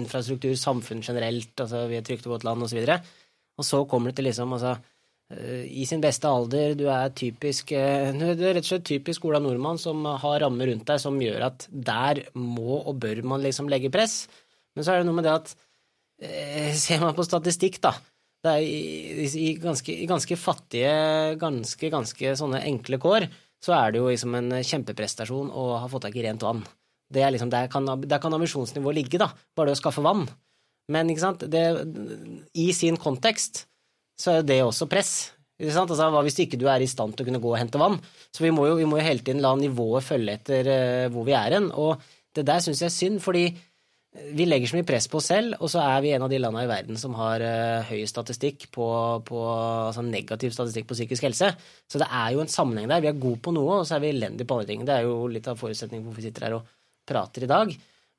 infrastruktur, 0.00 0.54
samfunn 0.58 1.04
generelt, 1.06 1.54
altså 1.54 1.84
vi 1.90 1.98
er 1.98 2.04
trygt 2.06 2.26
og 2.26 2.34
godt 2.34 2.46
land 2.48 2.66
osv. 2.66 2.80
Og, 2.82 2.90
så 2.90 2.98
og 3.58 3.68
så 3.68 3.82
kommer 3.90 4.10
det 4.10 4.18
til 4.18 4.28
liksom 4.28 4.56
altså 4.56 4.74
eh, 5.34 5.64
i 5.70 5.86
sin 5.88 6.02
beste 6.02 6.28
alder, 6.28 6.74
du 6.78 6.86
er 6.92 7.14
typisk 7.14 7.72
eh, 7.78 8.10
Du 8.18 8.42
er 8.42 8.58
rett 8.58 8.66
og 8.66 8.72
slett 8.72 8.88
typisk 8.90 9.30
Ola 9.30 9.40
Nordmann 9.42 9.80
som 9.80 10.02
har 10.08 10.42
rammer 10.44 10.72
rundt 10.72 10.86
deg 10.90 11.00
som 11.02 11.22
gjør 11.22 11.46
at 11.52 11.70
der 11.70 12.24
må 12.34 12.82
og 12.82 12.98
bør 13.06 13.22
man 13.22 13.46
liksom 13.46 13.70
legge 13.70 13.92
press. 13.94 14.26
Men 14.74 14.84
så 14.84 14.94
er 14.94 15.00
det 15.00 15.08
noe 15.08 15.20
med 15.20 15.28
det 15.28 15.38
at 15.38 15.56
Eh, 15.56 15.67
ser 16.84 17.02
man 17.02 17.16
på 17.16 17.26
statistikk, 17.26 17.82
da 17.84 17.94
det 18.44 18.54
er 18.54 18.62
i, 18.62 19.26
i, 19.26 19.52
ganske, 19.58 19.92
i, 19.92 20.06
ganske, 20.06 20.36
fattige, 20.38 20.90
ganske, 21.40 21.90
ganske 21.90 22.34
sånne 22.38 22.62
enkle 22.68 23.00
kår, 23.02 23.26
så 23.64 23.74
er 23.74 23.94
det 23.94 24.02
jo 24.02 24.10
liksom 24.12 24.36
en 24.38 24.52
kjempeprestasjon 24.62 25.50
å 25.50 25.70
ha 25.82 25.88
fått 25.90 26.06
tak 26.06 26.18
i 26.18 26.22
rent 26.26 26.44
vann. 26.46 26.62
Det 27.10 27.24
er 27.24 27.32
liksom, 27.34 27.50
der 27.50 27.70
kan, 27.72 27.88
kan 27.88 28.36
ambisjonsnivået 28.36 29.00
ligge, 29.00 29.18
da. 29.18 29.30
Bare 29.56 29.72
det 29.72 29.78
å 29.78 29.80
skaffe 29.80 30.04
vann. 30.04 30.28
Men 30.92 31.10
ikke 31.10 31.24
sant, 31.24 31.42
det, 31.50 31.64
i 32.56 32.68
sin 32.76 32.98
kontekst 33.00 33.64
så 34.18 34.38
er 34.38 34.46
det 34.46 34.60
også 34.62 34.86
press. 34.90 35.12
Ikke 35.58 35.74
sant? 35.74 35.90
Altså, 35.90 36.06
hva 36.14 36.22
hvis 36.22 36.38
ikke 36.44 36.60
du 36.60 36.68
er 36.70 36.84
i 36.84 36.90
stand 36.90 37.16
til 37.16 37.26
å 37.26 37.28
kunne 37.28 37.42
gå 37.42 37.50
og 37.50 37.58
hente 37.58 37.80
vann? 37.80 37.98
Så 38.30 38.44
vi 38.44 38.52
må 38.54 38.68
jo, 38.68 38.76
vi 38.78 38.86
må 38.88 39.00
jo 39.00 39.08
hele 39.08 39.24
tiden 39.24 39.42
la 39.42 39.56
nivået 39.58 40.06
følge 40.06 40.36
etter 40.38 40.70
uh, 40.70 41.08
hvor 41.14 41.26
vi 41.26 41.34
er 41.34 41.58
hen. 41.58 41.72
Og 41.74 41.98
det 42.36 42.46
der 42.46 42.62
syns 42.62 42.84
jeg 42.84 42.92
er 42.92 42.94
synd, 42.94 43.18
fordi 43.24 43.48
vi 44.36 44.46
legger 44.46 44.70
så 44.70 44.76
mye 44.78 44.86
press 44.86 45.06
på 45.10 45.18
oss 45.20 45.28
selv, 45.30 45.56
og 45.62 45.70
så 45.72 45.82
er 45.82 46.02
vi 46.04 46.12
en 46.14 46.24
av 46.26 46.30
de 46.32 46.40
landene 46.40 46.64
i 46.66 46.70
verden 46.70 46.98
som 47.00 47.14
har 47.18 47.42
uh, 47.44 47.88
høy 47.88 48.02
statistikk 48.08 48.68
på, 48.74 48.88
på 49.28 49.42
altså 49.48 50.04
negativ 50.06 50.54
statistikk 50.54 50.88
på 50.88 50.96
psykisk 50.98 51.28
helse. 51.28 51.52
Så 51.88 52.00
det 52.02 52.08
er 52.08 52.34
jo 52.34 52.42
en 52.44 52.52
sammenheng 52.52 52.90
der. 52.90 53.04
Vi 53.04 53.10
er 53.12 53.20
gode 53.20 53.40
på 53.44 53.54
noe, 53.56 53.80
og 53.80 53.88
så 53.88 53.96
er 53.96 54.04
vi 54.04 54.12
elendige 54.14 54.48
på 54.48 54.58
andre 54.58 54.70
ting. 54.70 54.84
Det 54.88 54.96
er 54.96 55.08
jo 55.08 55.28
litt 55.32 55.48
av 55.50 55.60
forutsetningen 55.60 56.04
for 56.04 56.12
hvorfor 56.12 56.24
vi 56.24 56.28
sitter 56.28 56.48
her 56.48 56.58
og 56.58 56.70
prater 57.08 57.46
i 57.46 57.50
dag. 57.50 57.74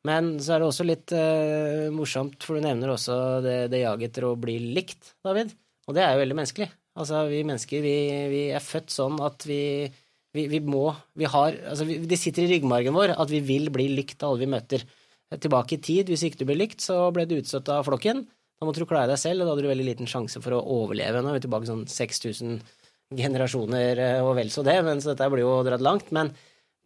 Men 0.07 0.31
så 0.39 0.55
er 0.55 0.61
det 0.61 0.69
også 0.69 0.87
litt 0.87 1.15
uh, 1.15 1.87
morsomt, 1.95 2.43
for 2.45 2.57
du 2.57 2.65
nevner 2.65 2.93
også 2.95 3.17
det, 3.45 3.57
det 3.73 3.83
jaget 3.83 4.11
etter 4.11 4.29
å 4.29 4.35
bli 4.39 4.59
likt, 4.79 5.15
David. 5.25 5.51
Og 5.89 5.97
det 5.97 6.05
er 6.05 6.15
jo 6.15 6.23
veldig 6.23 6.39
menneskelig. 6.39 6.69
Altså, 6.99 7.23
vi 7.31 7.43
mennesker, 7.47 7.83
vi, 7.85 7.97
vi 8.31 8.45
er 8.55 8.63
født 8.63 8.91
sånn 8.91 9.19
at 9.23 9.45
vi, 9.47 9.87
vi, 10.35 10.47
vi 10.51 10.59
må 10.65 10.89
Vi 11.17 11.29
har 11.31 11.55
Altså, 11.71 11.85
det 11.85 12.17
sitter 12.19 12.43
i 12.43 12.55
ryggmargen 12.55 12.95
vår 12.95 13.13
at 13.15 13.29
vi 13.31 13.39
vil 13.45 13.69
bli 13.73 13.87
likt 13.93 14.23
av 14.23 14.33
alle 14.33 14.43
vi 14.43 14.49
møter 14.51 14.83
tilbake 15.37 15.77
i 15.77 15.81
tid. 15.83 16.09
Hvis 16.09 16.25
ikke 16.25 16.41
du 16.41 16.49
ble 16.49 16.57
likt, 16.57 16.81
så 16.81 17.07
ble 17.13 17.27
du 17.29 17.37
utstøtt 17.37 17.69
av 17.73 17.85
flokken. 17.87 18.25
Da 18.59 18.67
måtte 18.67 18.83
du 18.83 18.89
klare 18.89 19.11
deg 19.11 19.21
selv, 19.21 19.43
og 19.43 19.47
da 19.47 19.53
hadde 19.53 19.67
du 19.67 19.71
veldig 19.71 19.87
liten 19.87 20.09
sjanse 20.09 20.41
for 20.43 20.57
å 20.57 20.63
overleve. 20.81 21.21
Nå 21.21 21.31
er 21.31 21.37
vi 21.37 21.45
tilbake 21.45 21.69
sånn 21.69 21.85
6000 21.87 22.59
generasjoner 23.15 24.01
eh, 24.03 24.21
og 24.21 24.35
vel 24.37 24.51
så 24.53 24.61
det, 24.65 24.77
så 25.01 25.13
dette 25.13 25.29
blir 25.33 25.45
jo 25.45 25.53
dratt 25.65 25.85
langt. 25.85 26.11
Men 26.15 26.33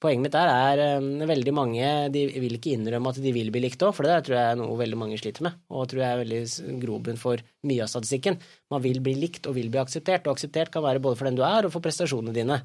poenget 0.03 0.25
mitt 0.25 0.35
der 0.35 0.51
er 0.51 0.99
um, 0.99 1.23
veldig 1.27 1.53
mange 1.55 1.89
de 2.13 2.25
vil 2.43 2.57
ikke 2.57 2.75
innrømme 2.75 3.13
at 3.13 3.19
de 3.23 3.31
vil 3.35 3.51
bli 3.55 3.63
likt 3.63 3.83
òg, 3.87 3.93
for 3.95 4.07
det 4.07 4.19
tror 4.27 4.37
jeg 4.37 4.51
er 4.51 4.59
noe 4.59 4.75
veldig 4.79 4.99
mange 4.99 5.19
sliter 5.19 5.47
med, 5.47 5.57
og 5.71 5.87
tror 5.89 6.03
jeg 6.03 6.09
er 6.11 6.21
veldig 6.21 6.79
grobunn 6.83 7.19
for 7.19 7.43
mye 7.69 7.85
av 7.85 7.91
statistikken. 7.91 8.39
Man 8.73 8.83
vil 8.83 8.99
bli 9.03 9.15
likt 9.21 9.47
og 9.47 9.55
vil 9.57 9.71
bli 9.71 9.81
akseptert, 9.81 10.27
og 10.27 10.35
akseptert 10.35 10.73
kan 10.73 10.83
være 10.85 11.03
både 11.03 11.19
for 11.19 11.29
den 11.29 11.39
du 11.39 11.45
er, 11.47 11.67
og 11.67 11.75
for 11.75 11.83
prestasjonene 11.85 12.35
dine. 12.35 12.59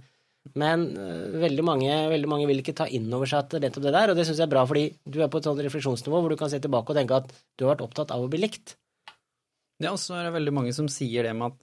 Men 0.58 0.84
uh, 0.96 1.38
veldig, 1.42 1.64
mange, 1.66 1.92
veldig, 2.12 2.28
mange, 2.30 2.48
vil 2.48 2.62
ikke 2.62 2.76
ta 2.78 2.88
inn 2.88 3.08
over 3.12 3.28
seg 3.28 3.44
at 3.44 3.58
nettopp 3.64 3.84
det 3.84 3.94
der, 3.94 4.12
og 4.12 4.18
det 4.18 4.26
syns 4.28 4.40
jeg 4.40 4.48
er 4.48 4.52
bra, 4.52 4.64
fordi 4.68 4.86
du 5.04 5.20
er 5.20 5.30
på 5.32 5.40
et 5.40 5.48
sånt 5.48 5.62
refleksjonsnivå 5.64 6.22
hvor 6.22 6.32
du 6.32 6.38
kan 6.40 6.50
se 6.52 6.60
tilbake 6.62 6.94
og 6.94 6.98
tenke 6.98 7.18
at 7.20 7.32
du 7.58 7.66
har 7.66 7.74
vært 7.74 7.84
opptatt 7.84 8.14
av 8.14 8.24
å 8.24 8.30
bli 8.32 8.40
likt. 8.42 8.76
Ja, 9.78 9.92
og 9.92 10.00
så 10.02 10.16
er 10.18 10.26
det 10.26 10.34
veldig 10.34 10.54
mange 10.56 10.74
som 10.74 10.88
sier 10.90 11.28
det 11.28 11.34
med 11.36 11.52
at 11.52 11.58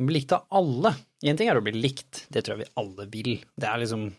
man 0.00 0.08
blir 0.08 0.18
likt 0.18 0.34
av 0.34 0.48
alle. 0.58 0.94
Én 1.22 1.38
ting 1.38 1.50
er 1.50 1.60
å 1.60 1.64
bli 1.64 1.74
likt, 1.76 2.24
det 2.32 2.42
tror 2.42 2.56
jeg 2.56 2.64
vi 2.64 2.74
alle 2.82 3.06
vil. 3.12 3.32
Det 3.54 3.68
er 3.68 3.82
liksom 3.84 4.10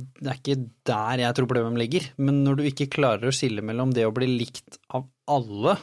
Det 0.00 0.28
er 0.32 0.38
ikke 0.38 0.68
der 0.88 1.20
jeg 1.20 1.36
tror 1.36 1.48
problemet 1.48 1.80
ligger. 1.80 2.04
Men 2.24 2.42
når 2.44 2.60
du 2.60 2.62
ikke 2.68 2.90
klarer 2.92 3.28
å 3.28 3.34
skille 3.34 3.64
mellom 3.64 3.92
det 3.92 4.06
å 4.08 4.14
bli 4.16 4.28
likt 4.28 4.78
av 4.96 5.08
alle, 5.28 5.76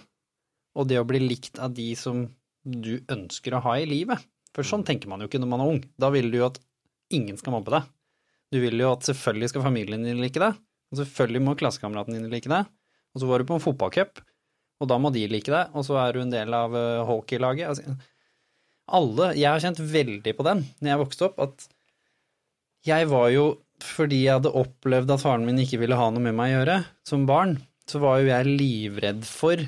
og 0.78 0.88
det 0.90 1.00
å 1.02 1.08
bli 1.10 1.22
likt 1.24 1.60
av 1.62 1.74
de 1.74 1.92
som 1.98 2.26
du 2.68 2.98
ønsker 3.10 3.56
å 3.56 3.62
ha 3.64 3.78
i 3.80 3.86
livet 3.88 4.20
For 4.52 4.68
sånn 4.68 4.84
tenker 4.84 5.08
man 5.08 5.22
jo 5.22 5.30
ikke 5.30 5.40
når 5.40 5.50
man 5.52 5.62
er 5.64 5.72
ung. 5.72 5.82
Da 5.98 6.10
vil 6.14 6.30
du 6.34 6.40
jo 6.42 6.48
at 6.50 6.58
ingen 7.14 7.38
skal 7.40 7.56
mobbe 7.56 7.74
deg. 7.74 7.88
Du 8.54 8.60
vil 8.64 8.80
jo 8.80 8.92
at 8.94 9.08
selvfølgelig 9.08 9.52
skal 9.52 9.66
familien 9.66 10.06
din 10.08 10.22
like 10.24 10.40
deg, 10.40 10.58
og 10.92 11.00
selvfølgelig 11.02 11.44
må 11.44 11.56
klassekameratene 11.60 12.20
dine 12.20 12.32
like 12.32 12.52
deg. 12.52 12.68
Og 13.16 13.24
så 13.24 13.30
var 13.30 13.42
du 13.42 13.50
på 13.50 13.58
en 13.58 13.64
fotballcup, 13.64 14.22
og 14.78 14.92
da 14.92 15.00
må 15.02 15.12
de 15.14 15.26
like 15.32 15.52
deg, 15.52 15.74
og 15.74 15.86
så 15.88 15.98
er 16.04 16.14
du 16.14 16.22
en 16.22 16.34
del 16.34 16.54
av 16.54 16.76
uh, 16.76 17.06
hockeylaget. 17.08 17.72
Altså, 17.72 17.98
alle 18.88 19.34
Jeg 19.36 19.50
har 19.52 19.60
kjent 19.60 19.82
veldig 19.84 20.32
på 20.38 20.46
den 20.48 20.62
når 20.80 20.92
jeg 20.94 21.02
vokste 21.02 21.26
opp, 21.28 21.42
at 21.44 21.66
jeg 22.88 23.08
var 23.12 23.32
jo 23.34 23.48
fordi 23.84 24.24
jeg 24.24 24.40
hadde 24.40 24.54
opplevd 24.58 25.12
at 25.14 25.22
faren 25.22 25.44
min 25.46 25.60
ikke 25.62 25.82
ville 25.82 25.98
ha 26.00 26.08
noe 26.10 26.24
med 26.24 26.38
meg 26.38 26.54
å 26.54 26.62
gjøre 26.62 26.78
som 27.06 27.26
barn, 27.30 27.58
så 27.86 28.00
var 28.02 28.22
jo 28.22 28.32
jeg 28.32 28.56
livredd 28.62 29.26
for 29.28 29.62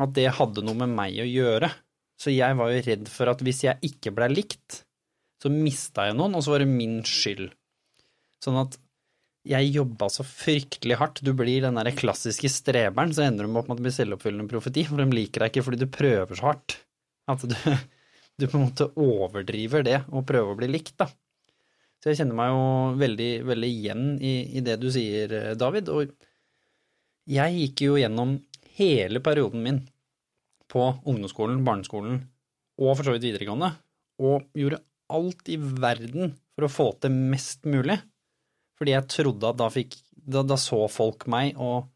at 0.00 0.14
det 0.16 0.30
hadde 0.38 0.64
noe 0.64 0.78
med 0.78 0.94
meg 0.94 1.18
å 1.20 1.26
gjøre. 1.28 1.68
Så 2.20 2.32
jeg 2.32 2.56
var 2.56 2.70
jo 2.72 2.84
redd 2.86 3.10
for 3.10 3.32
at 3.32 3.42
hvis 3.44 3.64
jeg 3.66 3.90
ikke 3.90 4.12
blei 4.16 4.30
likt, 4.32 4.82
så 5.40 5.50
mista 5.52 6.06
jeg 6.08 6.16
noen, 6.18 6.36
og 6.36 6.44
så 6.44 6.54
var 6.54 6.62
det 6.62 6.70
min 6.70 7.00
skyld. 7.06 7.48
Sånn 8.44 8.58
at 8.60 8.76
jeg 9.48 9.70
jobba 9.72 10.10
så 10.12 10.24
fryktelig 10.26 10.98
hardt. 11.00 11.22
Du 11.24 11.32
blir 11.36 11.64
den 11.64 11.78
der 11.80 11.88
klassiske 11.96 12.50
streberen, 12.52 13.14
så 13.16 13.24
ender 13.24 13.46
du 13.46 13.52
med 13.52 13.64
at 13.64 13.80
du 13.80 13.86
blir 13.86 13.94
selvoppfyllende 13.96 14.50
profeti, 14.50 14.84
for 14.88 15.00
de 15.00 15.08
liker 15.16 15.44
deg 15.44 15.52
ikke 15.52 15.64
fordi 15.64 15.80
du 15.80 15.88
prøver 15.92 16.36
så 16.36 16.50
hardt. 16.50 16.76
At 17.30 17.46
du, 17.48 17.56
du 18.38 18.46
på 18.46 18.58
en 18.58 18.66
måte 18.66 18.90
overdriver 19.00 19.86
det 19.86 20.02
og 20.10 20.26
prøver 20.28 20.52
å 20.52 20.60
bli 20.60 20.70
likt, 20.74 20.98
da. 21.00 21.08
Så 22.00 22.12
jeg 22.12 22.20
kjenner 22.20 22.36
meg 22.36 22.52
jo 22.52 22.60
veldig, 23.00 23.30
veldig 23.48 23.70
igjen 23.70 24.04
i, 24.24 24.34
i 24.56 24.64
det 24.64 24.78
du 24.80 24.88
sier, 24.92 25.32
eh, 25.36 25.56
David. 25.60 25.90
Og 25.92 26.12
jeg 27.28 27.56
gikk 27.58 27.84
jo 27.84 27.98
gjennom 28.00 28.38
hele 28.78 29.20
perioden 29.24 29.64
min 29.64 29.80
på 30.70 30.86
ungdomsskolen, 31.04 31.64
barneskolen 31.66 32.22
og 32.80 32.94
for 32.94 33.04
så 33.04 33.12
vidt 33.12 33.26
videregående, 33.26 33.74
og 34.24 34.46
gjorde 34.56 34.80
alt 35.16 35.50
i 35.50 35.58
verden 35.60 36.34
for 36.54 36.66
å 36.66 36.72
få 36.72 36.88
til 37.02 37.14
mest 37.32 37.66
mulig. 37.68 37.98
Fordi 38.80 38.94
jeg 38.94 39.10
trodde 39.12 39.50
at 39.50 39.60
da 39.60 39.68
fikk 39.72 39.98
Da, 40.30 40.42
da 40.44 40.54
så 40.60 40.84
folk 40.92 41.24
meg, 41.32 41.56
og 41.56 41.88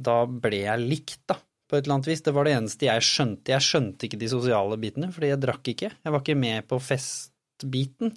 da 0.00 0.22
ble 0.26 0.62
jeg 0.64 0.86
likt, 0.88 1.20
da, 1.28 1.36
på 1.68 1.76
et 1.76 1.84
eller 1.84 1.98
annet 1.98 2.08
vis. 2.08 2.22
Det 2.24 2.32
var 2.34 2.48
det 2.48 2.54
eneste 2.56 2.88
jeg 2.88 3.04
skjønte. 3.04 3.52
Jeg 3.52 3.66
skjønte 3.66 4.08
ikke 4.08 4.18
de 4.18 4.30
sosiale 4.32 4.78
bitene, 4.80 5.10
fordi 5.14 5.28
jeg 5.30 5.40
drakk 5.42 5.68
ikke. 5.74 5.90
Jeg 5.92 6.14
var 6.14 6.24
ikke 6.24 6.38
med 6.40 6.66
på 6.70 6.78
festbiten. 6.82 8.14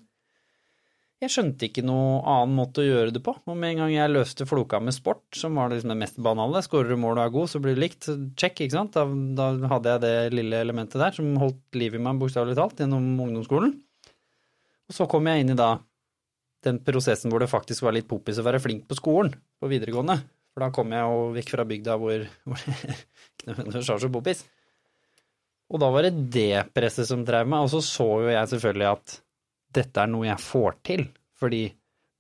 Jeg 1.22 1.36
skjønte 1.36 1.68
ikke 1.68 1.84
noe 1.86 2.24
annen 2.26 2.56
måte 2.58 2.82
å 2.82 2.88
gjøre 2.88 3.14
det 3.14 3.22
på. 3.22 3.36
Og 3.44 3.54
med 3.60 3.76
en 3.76 3.84
gang 3.84 3.92
jeg 3.94 4.16
løste 4.16 4.48
floka 4.50 4.80
med 4.82 4.96
sport, 4.96 5.22
som 5.38 5.60
var 5.60 5.70
liksom 5.70 5.92
det 5.94 6.00
mest 6.00 6.18
banale, 6.24 6.64
skårer 6.66 6.96
du 6.96 6.98
mål 7.04 7.20
og 7.20 7.24
er 7.28 7.36
god, 7.36 7.52
så 7.52 7.62
blir 7.62 7.78
du 7.78 7.84
likt. 7.84 8.10
Check, 8.40 8.64
ikke 8.64 8.80
sant. 8.80 8.98
Da, 8.98 9.06
da 9.38 9.70
hadde 9.76 9.94
jeg 9.94 10.06
det 10.08 10.16
lille 10.40 10.64
elementet 10.64 10.98
der 11.04 11.14
som 11.20 11.30
holdt 11.44 11.78
liv 11.78 12.00
i 12.00 12.02
meg, 12.02 12.18
bokstavelig 12.24 12.58
talt, 12.58 12.82
gjennom 12.82 13.14
ungdomsskolen. 13.28 13.76
Og 14.92 14.98
så 14.98 15.08
kom 15.08 15.30
jeg 15.32 15.46
inn 15.46 15.54
i 15.54 15.58
da 15.58 15.78
den 16.66 16.82
prosessen 16.86 17.32
hvor 17.32 17.42
det 17.42 17.50
faktisk 17.50 17.86
var 17.88 17.96
litt 17.96 18.10
poppis 18.10 18.42
å 18.42 18.46
være 18.46 18.60
flink 18.62 18.84
på 18.90 18.98
skolen, 19.00 19.32
på 19.58 19.70
videregående. 19.72 20.20
For 20.52 20.66
da 20.66 20.68
kom 20.76 20.92
jeg 20.92 21.08
jo 21.08 21.30
vekk 21.38 21.54
fra 21.54 21.66
bygda 21.70 21.96
hvor, 22.02 22.26
hvor 22.44 22.66
det 22.66 22.76
ikke 22.76 23.48
nødvendigvis 23.48 23.92
var 23.94 24.02
så 24.04 24.12
poppis. 24.12 24.44
Og 25.72 25.80
da 25.80 25.88
var 25.96 26.04
det 26.04 26.26
det 26.36 26.66
presset 26.76 27.08
som 27.08 27.24
drev 27.24 27.48
meg, 27.48 27.64
og 27.64 27.72
så 27.72 27.80
så 27.86 28.08
jo 28.26 28.34
jeg 28.34 28.52
selvfølgelig 28.52 28.90
at 28.90 29.16
dette 29.80 30.04
er 30.04 30.12
noe 30.12 30.28
jeg 30.28 30.44
får 30.44 30.78
til. 30.84 31.06
Fordi 31.40 31.64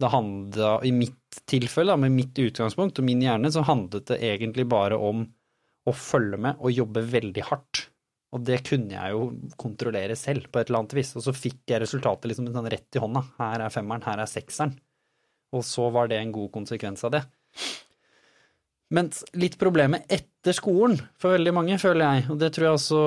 det 0.01 0.09
handla, 0.15 0.77
i 0.87 0.93
mitt 0.95 1.43
tilfelle, 1.51 1.99
med 1.99 2.15
mitt 2.15 2.39
utgangspunkt 2.39 3.03
og 3.03 3.05
min 3.05 3.21
hjerne, 3.21 3.51
så 3.51 3.67
handlet 3.67 4.07
det 4.13 4.21
egentlig 4.31 4.65
bare 4.71 4.95
om 4.97 5.27
å 5.85 5.93
følge 5.97 6.39
med 6.39 6.63
og 6.63 6.73
jobbe 6.73 7.03
veldig 7.11 7.43
hardt. 7.51 7.90
Og 8.31 8.43
det 8.47 8.61
kunne 8.67 8.95
jeg 8.95 9.11
jo 9.11 9.25
kontrollere 9.59 10.15
selv 10.15 10.47
på 10.51 10.61
et 10.61 10.69
eller 10.69 10.83
annet 10.83 10.95
vis. 10.95 11.11
Og 11.19 11.25
så 11.25 11.33
fikk 11.35 11.73
jeg 11.73 11.83
resultatet 11.83 12.29
liksom 12.31 12.47
sånn 12.53 12.69
rett 12.71 12.95
i 12.95 13.03
hånda. 13.03 13.25
Her 13.41 13.65
er 13.65 13.73
femmeren, 13.73 14.05
her 14.07 14.23
er 14.23 14.29
sekseren. 14.31 14.77
Og 15.51 15.65
så 15.67 15.89
var 15.91 16.07
det 16.07 16.21
en 16.21 16.31
god 16.31 16.51
konsekvens 16.53 17.03
av 17.07 17.17
det. 17.17 17.25
Men 18.91 19.07
litt 19.39 19.55
problemet 19.59 20.07
etter 20.11 20.55
skolen 20.55 20.97
for 21.19 21.37
veldig 21.37 21.53
mange, 21.55 21.77
føler 21.79 22.03
jeg, 22.03 22.23
og 22.33 22.39
det 22.41 22.49
tror 22.51 22.65
jeg 22.67 22.77
også 22.77 23.01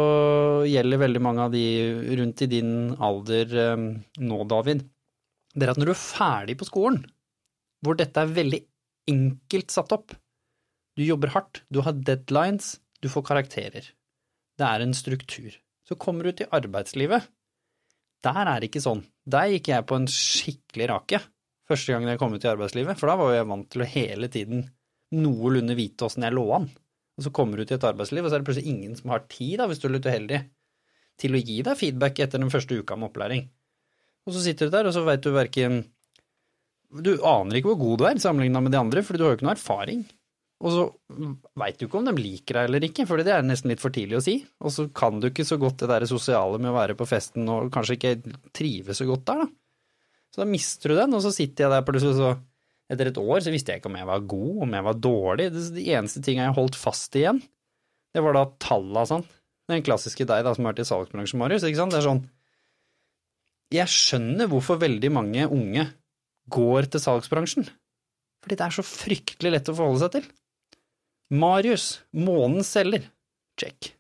gjelder 0.70 1.02
veldig 1.02 1.22
mange 1.24 1.44
av 1.44 1.52
de 1.52 1.64
rundt 2.20 2.44
i 2.44 2.48
din 2.48 2.70
alder 3.04 3.52
um, 3.74 3.90
nå, 4.24 4.38
David, 4.48 4.84
det 5.52 5.66
er 5.66 5.74
at 5.74 5.80
når 5.80 5.90
du 5.90 5.94
er 5.94 6.00
ferdig 6.00 6.56
på 6.60 6.68
skolen, 6.70 7.02
hvor 7.84 7.98
dette 8.00 8.16
er 8.16 8.32
veldig 8.32 8.62
enkelt 9.12 9.76
satt 9.76 9.92
opp, 9.92 10.16
du 10.96 11.04
jobber 11.04 11.34
hardt, 11.34 11.60
du 11.68 11.82
har 11.84 12.00
deadlines, 12.00 12.78
du 13.04 13.10
får 13.12 13.26
karakterer, 13.28 13.92
det 14.60 14.66
er 14.68 14.84
en 14.84 14.94
struktur. 14.96 15.54
Så 15.84 15.98
kommer 16.00 16.26
du 16.26 16.32
til 16.38 16.50
arbeidslivet, 16.54 17.26
der 18.24 18.40
er 18.40 18.60
det 18.60 18.70
ikke 18.70 18.84
sånn. 18.84 19.02
Der 19.28 19.50
gikk 19.52 19.68
jeg 19.72 19.86
på 19.88 19.98
en 19.98 20.08
skikkelig 20.10 20.88
rake 20.90 21.20
første 21.68 21.94
gangen 21.94 22.12
jeg 22.12 22.20
kom 22.20 22.34
ut 22.34 22.44
i 22.44 22.50
arbeidslivet, 22.50 22.98
for 23.00 23.10
da 23.10 23.18
var 23.20 23.34
jeg 23.34 23.48
vant 23.48 23.68
til 23.72 23.84
å 23.84 23.88
hele 23.88 24.28
tiden 24.32 24.66
noenlunde 25.14 25.76
vite 25.78 26.06
åssen 26.06 26.26
jeg 26.26 26.36
lå 26.36 26.44
an. 26.56 26.68
Og 27.14 27.26
så 27.26 27.32
kommer 27.34 27.60
du 27.60 27.64
til 27.64 27.78
et 27.78 27.86
arbeidsliv, 27.88 28.24
og 28.24 28.30
så 28.30 28.36
er 28.36 28.42
det 28.42 28.48
plutselig 28.48 28.72
ingen 28.72 28.96
som 28.98 29.12
har 29.14 29.24
tid, 29.30 29.58
da, 29.60 29.68
hvis 29.70 29.80
du 29.80 29.86
er 29.88 29.94
litt 29.96 30.08
uheldig, 30.08 30.40
til 31.20 31.36
å 31.36 31.42
gi 31.46 31.60
deg 31.62 31.78
feedback 31.78 32.24
etter 32.24 32.42
den 32.42 32.50
første 32.50 32.80
uka 32.80 32.98
med 32.98 33.12
opplæring. 33.12 33.44
Og 34.26 34.34
så 34.34 34.42
sitter 34.42 34.68
du 34.68 34.74
der, 34.74 34.88
og 34.88 34.96
så 34.96 35.04
veit 35.06 35.22
du 35.22 35.30
verken 35.34 35.84
Du 37.04 37.12
aner 37.26 37.58
ikke 37.58 37.72
hvor 37.72 37.80
god 37.80 38.00
du 38.00 38.04
er 38.08 38.20
sammenligna 38.22 38.62
med 38.64 38.74
de 38.74 38.80
andre, 38.80 39.02
for 39.04 39.18
du 39.18 39.24
har 39.24 39.34
jo 39.34 39.38
ikke 39.38 39.46
noe 39.46 39.56
erfaring. 39.56 40.04
Og 40.62 40.70
så 40.70 40.84
veit 41.60 41.76
du 41.80 41.88
ikke 41.88 41.98
om 41.98 42.06
de 42.06 42.14
liker 42.16 42.56
deg 42.56 42.68
eller 42.68 42.86
ikke, 42.86 43.04
for 43.08 43.20
det 43.20 43.32
er 43.34 43.44
nesten 43.44 43.72
litt 43.72 43.82
for 43.82 43.92
tidlig 43.92 44.20
å 44.20 44.24
si. 44.24 44.36
Og 44.64 44.72
så 44.72 44.86
kan 44.94 45.18
du 45.20 45.28
ikke 45.28 45.46
så 45.46 45.58
godt 45.60 45.82
det 45.82 45.90
derre 45.90 46.08
sosiale 46.08 46.60
med 46.62 46.70
å 46.70 46.76
være 46.78 46.96
på 46.98 47.08
festen 47.08 47.48
og 47.50 47.72
kanskje 47.74 47.98
ikke 47.98 48.14
trives 48.54 49.02
så 49.02 49.08
godt 49.08 49.26
der, 49.28 49.44
da. 49.44 49.50
Så 50.34 50.42
da 50.42 50.48
mister 50.50 50.90
du 50.90 50.98
den, 50.98 51.14
og 51.14 51.22
så 51.22 51.30
sitter 51.34 51.66
jeg 51.66 51.72
der 51.74 51.84
plutselig 51.86 52.16
så 52.18 52.32
etter 52.92 53.08
et 53.08 53.20
år 53.20 53.40
så 53.40 53.52
visste 53.54 53.72
jeg 53.72 53.80
ikke 53.80 53.90
om 53.90 53.98
jeg 53.98 54.08
var 54.08 54.24
god, 54.28 54.54
om 54.66 54.74
jeg 54.76 54.86
var 54.86 54.98
dårlig. 55.06 55.48
Det, 55.54 55.84
eneste 55.94 56.22
tinga 56.24 56.48
jeg 56.48 56.56
holdt 56.58 56.78
fast 56.78 57.16
igjen, 57.16 57.40
det 58.14 58.22
var 58.24 58.36
da 58.36 58.44
talla 58.62 59.04
sånn. 59.08 59.24
Den 59.70 59.84
klassiske 59.84 60.26
deg 60.28 60.44
da, 60.44 60.52
som 60.52 60.66
har 60.66 60.74
vært 60.74 60.84
i 60.84 60.88
salgsbransjen, 60.90 61.40
Marius. 61.40 61.64
ikke 61.64 61.80
sant? 61.80 61.94
Det 61.94 62.02
er 62.02 62.08
sånn 62.08 62.24
Jeg 63.72 63.88
skjønner 63.90 64.50
hvorfor 64.50 64.82
veldig 64.82 65.10
mange 65.16 65.46
unge 65.48 65.86
går 66.52 66.90
til 66.92 67.00
salgsbransjen. 67.00 67.70
Fordi 68.44 68.58
det 68.60 68.66
er 68.66 68.76
så 68.76 68.84
fryktelig 68.84 69.54
lett 69.54 69.70
å 69.72 69.76
forholde 69.78 70.02
seg 70.04 70.18
til. 70.18 70.26
Marius, 71.32 72.02
månens 72.12 72.72
selger. 72.74 73.06
Check. 73.60 73.94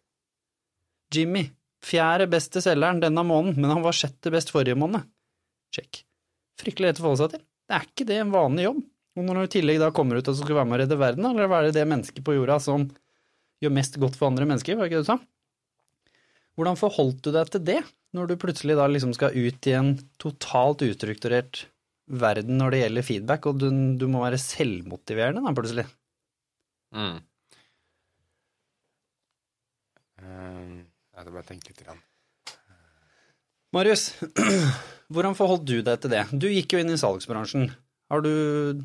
Jimmy, 1.14 1.46
fjerde 1.84 2.26
beste 2.30 2.62
selgeren 2.64 3.00
denne 3.02 3.24
måneden, 3.26 3.60
men 3.60 3.72
han 3.72 3.84
var 3.84 3.96
sjette 3.96 4.32
best 4.34 4.52
forrige 4.52 4.78
måned. 4.78 5.06
Check. 5.74 6.02
Fryktelig 6.60 6.90
lett 6.90 7.00
å 7.00 7.06
forholde 7.06 7.22
seg 7.22 7.36
til. 7.36 7.44
Det 7.64 7.76
er 7.76 7.88
ikke 7.88 8.08
det 8.08 8.18
en 8.20 8.34
vanlig 8.34 8.68
jobb. 8.68 8.82
Og 9.14 9.26
når 9.26 9.38
du 9.38 9.44
i 9.44 9.52
tillegg 9.56 9.80
da 9.82 9.92
kommer 9.94 10.18
ut 10.18 10.28
og 10.30 10.36
skal 10.38 10.58
være 10.58 10.68
med 10.68 10.76
å 10.76 10.80
redde 10.82 10.98
verden, 10.98 11.28
eller 11.28 11.50
hva 11.50 11.60
er 11.60 11.68
det 11.68 11.78
det 11.78 11.86
mennesket 11.90 12.24
på 12.26 12.34
jorda 12.34 12.58
som 12.62 12.88
gjør 13.62 13.74
mest 13.76 13.98
godt 14.02 14.18
for 14.18 14.28
andre 14.28 14.48
mennesker, 14.50 14.76
var 14.76 14.86
det 14.86 14.92
ikke 14.92 15.02
det 15.02 15.06
du 15.06 15.12
sa? 15.12 15.18
Hvordan 16.58 16.78
forholdt 16.78 17.22
du 17.24 17.30
deg 17.34 17.50
til 17.50 17.62
det, 17.66 17.80
når 18.14 18.30
du 18.30 18.40
plutselig 18.42 18.76
da 18.78 18.86
liksom 18.90 19.14
skal 19.16 19.34
ut 19.34 19.68
i 19.70 19.74
en 19.74 19.94
totalt 20.22 20.84
ustrukturert 20.86 21.64
verden 22.10 22.58
når 22.60 22.74
det 22.74 22.80
gjelder 22.82 23.06
feedback, 23.06 23.46
og 23.50 23.62
du, 23.62 23.68
du 23.98 24.06
må 24.10 24.22
være 24.22 24.38
selvmotiverende 24.42 25.42
da 25.46 25.54
plutselig? 25.56 25.86
Mm. 26.94 27.20
Uh, 30.22 30.82
jeg 31.14 31.20
hadde 31.20 31.34
bare 31.34 31.48
tenkt 31.48 31.70
litt. 31.70 31.84
Grann. 31.84 32.02
Marius, 33.74 34.12
hvordan 35.12 35.36
forholdt 35.38 35.66
du 35.66 35.80
deg 35.82 36.02
til 36.02 36.12
det? 36.14 36.26
Du 36.30 36.46
gikk 36.50 36.76
jo 36.76 36.82
inn 36.82 36.94
i 36.94 37.00
salgsbransjen. 37.00 37.72
Har 38.12 38.22
du 38.22 38.84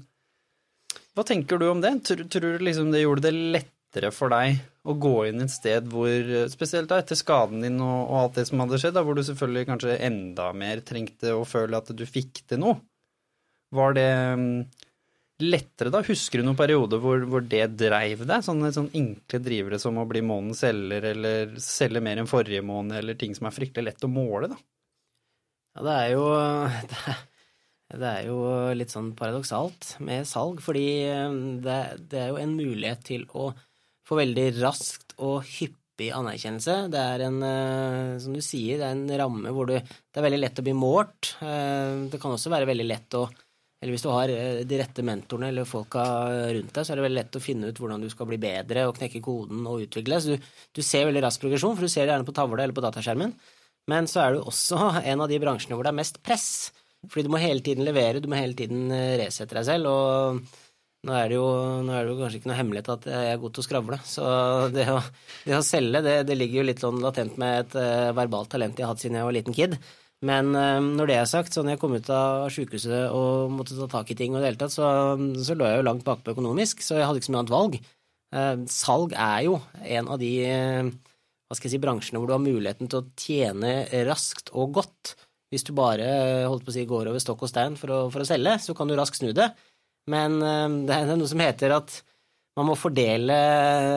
Hva 1.14 1.26
tenker 1.28 1.62
du 1.62 1.68
om 1.70 1.84
det? 1.84 1.94
Tror, 2.08 2.26
tror 2.32 2.58
du 2.58 2.66
liksom 2.66 2.90
det 2.94 3.04
gjorde 3.04 3.28
det 3.28 3.36
lettere 3.36 4.10
for 4.16 4.34
deg 4.34 4.60
å 4.90 4.96
gå 4.98 5.16
inn 5.30 5.44
et 5.44 5.54
sted 5.54 5.86
hvor, 5.92 6.34
spesielt 6.50 6.90
da 6.90 7.02
etter 7.02 7.18
skaden 7.20 7.62
din 7.66 7.78
og, 7.84 7.98
og 8.08 8.16
alt 8.24 8.40
det 8.40 8.46
som 8.50 8.62
hadde 8.64 8.80
skjedd, 8.82 8.96
da, 8.98 9.04
hvor 9.06 9.18
du 9.18 9.24
selvfølgelig 9.28 9.68
kanskje 9.70 9.98
enda 10.08 10.50
mer 10.58 10.82
trengte 10.86 11.36
å 11.36 11.46
føle 11.46 11.78
at 11.78 11.92
du 11.94 12.06
fikk 12.10 12.44
til 12.50 12.64
noe? 12.64 12.80
Var 13.76 13.98
det 13.98 14.10
lettere 15.40 15.92
da? 15.94 16.02
Husker 16.04 16.42
du 16.42 16.48
noen 16.48 16.60
periode 16.60 17.00
hvor, 17.02 17.24
hvor 17.30 17.44
det 17.46 17.64
dreiv 17.80 18.26
deg? 18.26 18.44
Sånne, 18.46 18.74
sånne, 18.76 18.94
enkle 19.00 19.40
drivere 19.44 19.80
som 19.82 20.00
å 20.00 20.08
bli 20.10 20.22
månedens 20.26 20.64
selger, 20.66 21.10
eller 21.14 21.56
selge 21.64 22.04
mer 22.04 22.22
enn 22.22 22.30
forrige 22.30 22.66
måned, 22.66 22.98
eller 23.00 23.20
ting 23.20 23.36
som 23.38 23.48
er 23.50 23.56
fryktelig 23.56 23.92
lett 23.92 24.08
å 24.08 24.12
måle, 24.12 24.52
da? 24.52 24.60
Ja, 25.78 25.86
det 25.86 25.96
er 25.96 26.14
jo 26.16 26.26
det 28.04 28.12
er, 28.12 28.22
jo 28.28 28.38
litt 28.76 28.94
sånn 28.94 29.14
paradoksalt 29.18 29.96
med 30.06 30.28
salg, 30.30 30.62
fordi 30.66 30.88
eh, 31.08 31.42
det, 31.64 31.82
det, 32.12 32.24
er 32.24 32.32
jo 32.34 32.40
en 32.44 32.56
mulighet 32.58 33.06
til 33.08 33.28
å 33.32 33.52
få 34.10 34.18
veldig 34.20 34.48
raskt 34.60 35.14
og 35.22 35.44
hyppig 35.46 36.10
anerkjennelse. 36.16 36.82
Det 36.92 37.00
er 37.14 37.28
en, 37.28 37.44
eh, 37.46 38.16
som 38.24 38.36
du 38.36 38.42
sier, 38.44 38.82
det 38.82 38.90
er 38.90 38.98
en 38.98 39.20
ramme 39.22 39.54
hvor 39.56 39.70
du 39.70 39.78
Det 39.78 40.20
er 40.20 40.26
veldig 40.26 40.42
lett 40.42 40.60
å 40.60 40.66
bli 40.66 40.76
målt. 40.76 41.36
Eh, 41.46 42.10
det 42.12 42.20
kan 42.20 42.34
også 42.36 42.52
være 42.52 42.68
veldig 42.70 42.90
lett 42.90 43.20
å 43.20 43.28
eller 43.80 43.96
hvis 43.96 44.04
du 44.04 44.10
har 44.12 44.32
de 44.68 44.80
rette 44.82 45.04
mentorene 45.08 45.54
eller 45.54 45.68
folka 45.68 46.04
rundt 46.52 46.74
deg, 46.76 46.84
så 46.84 46.92
er 46.92 47.00
det 47.00 47.06
veldig 47.06 47.20
lett 47.22 47.38
å 47.40 47.44
finne 47.44 47.70
ut 47.70 47.78
hvordan 47.80 48.04
du 48.04 48.10
skal 48.12 48.28
bli 48.28 48.40
bedre 48.42 48.84
og 48.90 48.98
knekke 48.98 49.22
koden 49.24 49.64
og 49.72 49.86
utvikle. 49.86 50.20
Så 50.20 50.36
du, 50.36 50.50
du 50.76 50.82
ser 50.84 51.08
veldig 51.08 51.24
rask 51.24 51.40
progresjon, 51.40 51.78
for 51.78 51.88
du 51.88 51.92
ser 51.92 52.04
det 52.04 52.12
gjerne 52.12 52.28
på 52.28 52.36
tavla 52.36 52.66
eller 52.66 52.76
på 52.76 52.84
dataskjermen. 52.84 53.32
Men 53.90 54.10
så 54.12 54.26
er 54.26 54.36
du 54.36 54.42
også 54.44 54.82
en 55.14 55.24
av 55.24 55.32
de 55.32 55.40
bransjene 55.40 55.78
hvor 55.78 55.88
det 55.88 55.94
er 55.94 56.02
mest 56.02 56.20
press. 56.26 56.50
Fordi 57.08 57.30
du 57.30 57.32
må 57.32 57.40
hele 57.40 57.64
tiden 57.64 57.88
levere, 57.88 58.20
du 58.20 58.28
må 58.28 58.36
hele 58.40 58.58
tiden 58.58 58.90
eh, 58.92 59.16
resette 59.22 59.56
deg 59.56 59.68
selv. 59.70 59.88
Og 59.88 61.08
nå 61.08 61.16
er 61.16 61.32
jo, 61.38 61.46
er 61.88 62.04
det 62.04 62.12
jo 62.12 62.18
kanskje 62.20 62.42
ikke 62.42 62.52
noe 62.52 62.60
hemmelighet 62.60 62.92
at 62.98 63.08
jeg 63.14 63.32
er 63.32 63.40
god 63.40 63.56
til 63.56 63.64
å 63.64 63.68
skravle. 63.70 64.02
Så 64.04 64.28
det 64.76 64.90
å, 64.92 65.00
det 65.46 65.56
å 65.56 65.64
selge, 65.66 66.04
det, 66.04 66.18
det, 66.28 66.38
ligger 66.40 66.62
jo 66.62 66.68
litt 66.68 66.84
sånn 66.84 67.00
latent 67.04 67.40
med 67.40 67.64
et 67.64 67.80
uh, 67.80 68.12
verbalt 68.18 68.52
talent 68.52 68.76
jeg 68.76 68.88
har 68.88 68.92
hatt 68.92 69.08
siden 69.08 69.22
jeg 69.22 69.30
var 69.30 69.40
liten 69.40 69.56
kid. 69.56 69.80
Men 70.26 70.52
uh, 70.52 70.80
når 70.84 71.10
det 71.10 71.16
er 71.20 71.30
sagt, 71.32 71.54
så 71.56 71.64
når 71.64 71.76
jeg 71.76 71.82
kom 71.84 71.96
ut 71.96 72.10
av 72.12 72.50
sjukehuset 72.52 73.14
og 73.16 73.54
måtte 73.56 73.78
ta 73.78 73.88
tak 73.92 74.12
i 74.12 74.18
ting 74.20 74.36
og 74.36 74.44
det 74.44 74.68
så, 74.74 74.90
så 75.16 75.56
lå 75.56 75.70
jeg 75.70 75.80
jo 75.80 75.88
langt 75.88 76.04
bakpå 76.08 76.36
økonomisk, 76.36 76.84
så 76.84 77.00
jeg 77.00 77.08
hadde 77.08 77.22
ikke 77.22 77.30
så 77.30 77.36
mye 77.36 77.44
annet 77.46 77.56
valg. 77.56 77.80
Uh, 78.36 78.66
salg 78.70 79.16
er 79.16 79.46
jo 79.48 79.62
en 79.80 80.12
av 80.12 80.20
de 80.22 80.34
hva 81.50 81.58
skal 81.58 81.66
jeg 81.66 81.80
si, 81.80 81.82
bransjene 81.82 82.20
hvor 82.22 82.30
du 82.30 82.36
har 82.36 82.44
muligheten 82.44 82.90
til 82.92 83.00
å 83.00 83.08
tjene 83.18 84.04
raskt 84.06 84.52
og 84.54 84.76
godt. 84.78 85.16
Hvis 85.50 85.66
du 85.66 85.72
bare 85.74 86.06
holdt 86.46 86.62
på 86.68 86.70
å 86.70 86.76
si, 86.76 86.86
går 86.86 87.10
over 87.10 87.24
stokk 87.24 87.48
og 87.48 87.50
stein 87.50 87.78
for 87.80 87.90
å, 87.90 88.00
for 88.14 88.22
å 88.22 88.28
selge, 88.30 88.54
så 88.62 88.76
kan 88.78 88.90
du 88.90 88.94
raskt 88.98 89.18
snu 89.18 89.32
det. 89.34 89.48
Men 90.14 90.38
eh, 90.46 90.68
det 90.86 90.94
er 90.96 91.10
noe 91.10 91.30
som 91.30 91.42
heter 91.42 91.74
at 91.74 91.96
man 92.60 92.70
må 92.70 92.76
fordele 92.78 93.38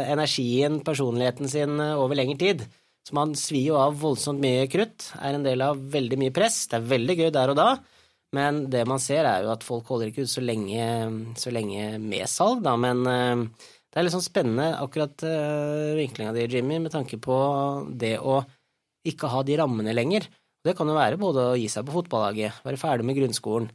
energien, 0.09 0.81
personligheten 0.87 1.51
sin, 1.53 1.77
eh, 1.77 1.99
over 2.01 2.17
lengre 2.17 2.39
tid. 2.41 2.65
Så 3.03 3.17
man 3.19 3.35
svir 3.39 3.73
jo 3.73 3.79
av 3.81 3.97
voldsomt 3.99 4.43
mye 4.43 4.69
krutt, 4.71 5.09
er 5.19 5.35
en 5.35 5.47
del 5.47 5.65
av 5.65 5.81
veldig 5.93 6.19
mye 6.21 6.35
press. 6.35 6.65
Det 6.71 6.79
er 6.79 6.91
veldig 6.93 7.19
gøy 7.19 7.31
der 7.35 7.53
og 7.53 7.59
da, 7.59 7.71
Men 8.33 8.63
det 8.73 8.87
man 8.89 9.03
ser, 9.03 9.27
er 9.29 9.43
jo 9.45 9.51
at 9.53 9.65
folk 9.67 9.91
holder 9.93 10.09
ikke 10.09 10.25
ut 10.25 10.31
så 10.33 10.41
lenge, 10.41 10.85
så 11.37 11.51
lenge 11.53 11.99
med 12.01 12.31
salg, 12.31 12.63
da. 12.65 12.73
Men 12.81 13.03
eh, 13.05 13.43
det 13.93 14.01
er 14.01 14.07
litt 14.07 14.15
sånn 14.15 14.25
spennende 14.25 14.71
akkurat 14.81 15.21
uh, 15.29 15.93
vinklinga 15.99 16.33
di, 16.33 16.47
Jimmy, 16.49 16.79
med 16.81 16.95
tanke 16.95 17.19
på 17.21 17.37
det 17.93 18.15
å 18.25 18.39
ikke 19.05 19.29
ha 19.29 19.43
de 19.45 19.59
rammene 19.61 19.93
lenger. 19.93 20.31
Det 20.65 20.73
kan 20.79 20.89
jo 20.89 20.97
være 20.97 21.19
både 21.21 21.45
å 21.51 21.59
gi 21.61 21.67
seg 21.69 21.85
på 21.85 21.99
fotballaget, 21.99 22.63
være 22.65 22.81
ferdig 22.81 23.05
med 23.05 23.19
grunnskolen, 23.19 23.69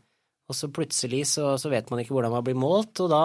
og 0.47 0.57
så 0.57 0.71
plutselig 0.73 1.21
så, 1.35 1.51
så 1.61 1.69
vet 1.69 1.91
man 1.91 2.01
ikke 2.01 2.15
hvordan 2.15 2.33
man 2.33 2.47
blir 2.47 2.57
målt, 2.57 2.97
og 3.03 3.11
da 3.13 3.21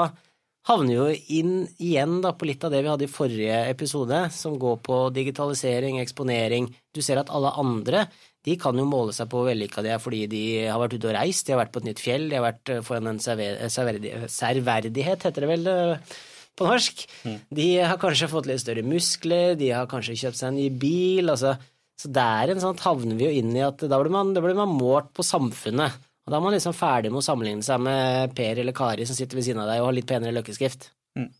havner 0.68 0.94
jo 0.94 1.06
inn 1.34 1.54
igjen 1.82 2.20
da 2.22 2.32
på 2.38 2.46
litt 2.46 2.62
av 2.64 2.74
det 2.74 2.82
vi 2.84 2.90
hadde 2.92 3.06
i 3.08 3.10
forrige 3.10 3.62
episode, 3.70 4.20
som 4.34 4.58
går 4.60 4.78
på 4.86 4.98
digitalisering, 5.14 5.98
eksponering. 6.02 6.68
Du 6.94 7.02
ser 7.02 7.20
at 7.22 7.32
alle 7.34 7.54
andre 7.58 8.06
de 8.46 8.56
kan 8.58 8.78
jo 8.78 8.86
måle 8.88 9.14
seg 9.14 9.28
på 9.30 9.38
hvor 9.38 9.52
vellykka 9.52 9.84
de 9.84 9.92
er 9.94 10.02
fordi 10.02 10.24
de 10.30 10.42
har 10.66 10.80
vært 10.82 10.96
ute 10.96 11.10
og 11.10 11.14
reist, 11.14 11.46
de 11.46 11.54
har 11.54 11.62
vært 11.62 11.74
på 11.74 11.82
et 11.82 11.88
nytt 11.90 12.02
fjell, 12.02 12.28
de 12.30 12.38
har 12.38 12.46
vært 12.46 12.72
foran 12.86 13.12
en 13.12 13.20
serverdighet, 13.22 15.26
heter 15.28 15.44
det 15.44 15.50
vel 15.50 15.68
eh, 15.70 16.16
på 16.58 16.66
norsk. 16.66 17.04
Mm. 17.22 17.36
De 17.58 17.68
har 17.78 18.00
kanskje 18.02 18.30
fått 18.32 18.48
litt 18.50 18.64
større 18.64 18.82
muskler, 18.86 19.54
de 19.58 19.70
har 19.74 19.90
kanskje 19.90 20.18
kjøpt 20.24 20.40
seg 20.40 20.50
en 20.50 20.58
ny 20.58 20.66
bil. 20.74 21.30
altså 21.30 21.54
så 22.02 22.10
der 22.10 22.50
en 22.50 22.62
sånn 22.62 22.80
havner 22.82 23.18
vi 23.18 23.28
jo 23.28 23.42
inn 23.42 23.52
i 23.54 23.62
at 23.62 23.82
da 23.86 24.00
blir 24.00 24.10
man, 24.10 24.32
da 24.34 24.42
blir 24.42 24.58
man 24.58 24.74
målt 24.74 25.12
på 25.14 25.22
samfunnet. 25.26 26.00
Og 26.22 26.30
da 26.32 26.38
er 26.38 26.44
man 26.44 26.54
liksom 26.54 26.74
ferdig 26.76 27.10
med 27.10 27.22
å 27.22 27.26
sammenligne 27.26 27.66
seg 27.66 27.80
med 27.82 28.34
Per 28.38 28.60
eller 28.62 28.76
Kari 28.76 29.06
som 29.08 29.18
sitter 29.18 29.38
ved 29.38 29.46
siden 29.48 29.62
av 29.62 29.70
deg 29.70 29.82
og 29.82 29.88
har 29.90 29.96
litt 29.96 30.10
penere 30.10 30.34
løkkeskrift. 30.36 30.92
Mm. 31.18 31.30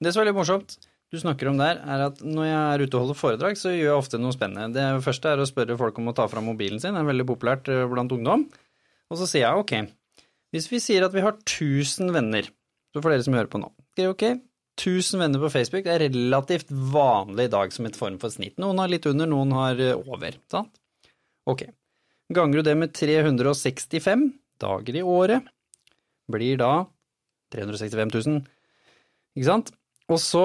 Det 0.00 0.14
som 0.14 0.22
er 0.22 0.30
litt 0.30 0.38
morsomt 0.38 0.78
du 1.08 1.16
snakker 1.16 1.48
om 1.48 1.56
der, 1.56 1.78
er 1.88 2.02
at 2.10 2.18
når 2.20 2.44
jeg 2.44 2.56
er 2.58 2.82
ute 2.84 2.96
og 2.98 3.02
holder 3.06 3.16
foredrag, 3.16 3.56
så 3.56 3.70
gjør 3.72 3.86
jeg 3.86 3.96
ofte 4.00 4.18
noe 4.20 4.34
spennende. 4.34 4.74
Det 4.76 5.04
første 5.06 5.30
er 5.32 5.40
å 5.40 5.46
spørre 5.48 5.78
folk 5.80 6.00
om 6.00 6.10
å 6.10 6.14
ta 6.16 6.26
fram 6.28 6.50
mobilen 6.50 6.82
sin, 6.82 6.92
det 6.96 7.00
er 7.00 7.08
veldig 7.08 7.24
populært 7.30 7.70
eh, 7.72 7.86
blant 7.88 8.12
ungdom. 8.12 8.44
Og 9.08 9.16
så 9.20 9.28
sier 9.30 9.46
jeg 9.46 9.62
ok, 9.62 9.72
hvis 10.52 10.68
vi 10.68 10.82
sier 10.84 11.06
at 11.06 11.16
vi 11.16 11.24
har 11.24 11.38
1000 11.38 12.12
venner, 12.12 12.50
så 12.92 13.00
for 13.00 13.12
dere 13.12 13.24
som 13.24 13.36
hører 13.38 13.48
på 13.48 13.60
nå, 13.62 13.70
ok, 14.04 14.26
1000 14.78 15.24
venner 15.24 15.42
på 15.42 15.50
Facebook 15.50 15.88
er 15.88 16.04
relativt 16.04 16.68
vanlig 16.70 17.48
i 17.48 17.54
dag 17.56 17.72
som 17.74 17.88
et 17.88 17.96
form 17.98 18.20
for 18.20 18.32
snitt. 18.32 18.58
Noen 18.60 18.78
har 18.82 18.92
litt 18.92 19.08
under, 19.08 19.30
noen 19.32 19.56
har 19.56 19.80
eh, 19.80 19.96
over, 19.96 20.36
sant? 20.52 20.76
Ok. 21.48 21.64
Ganger 22.34 22.60
du 22.60 22.66
det 22.66 22.76
med 22.76 22.92
365 22.96 24.24
dager 24.60 24.96
i 24.98 25.02
året, 25.02 25.46
blir 26.28 26.58
da 26.60 26.72
365 27.54 28.14
000, 28.14 28.40
ikke 29.38 29.48
sant? 29.48 29.72
Og 30.08 30.20
så 30.20 30.44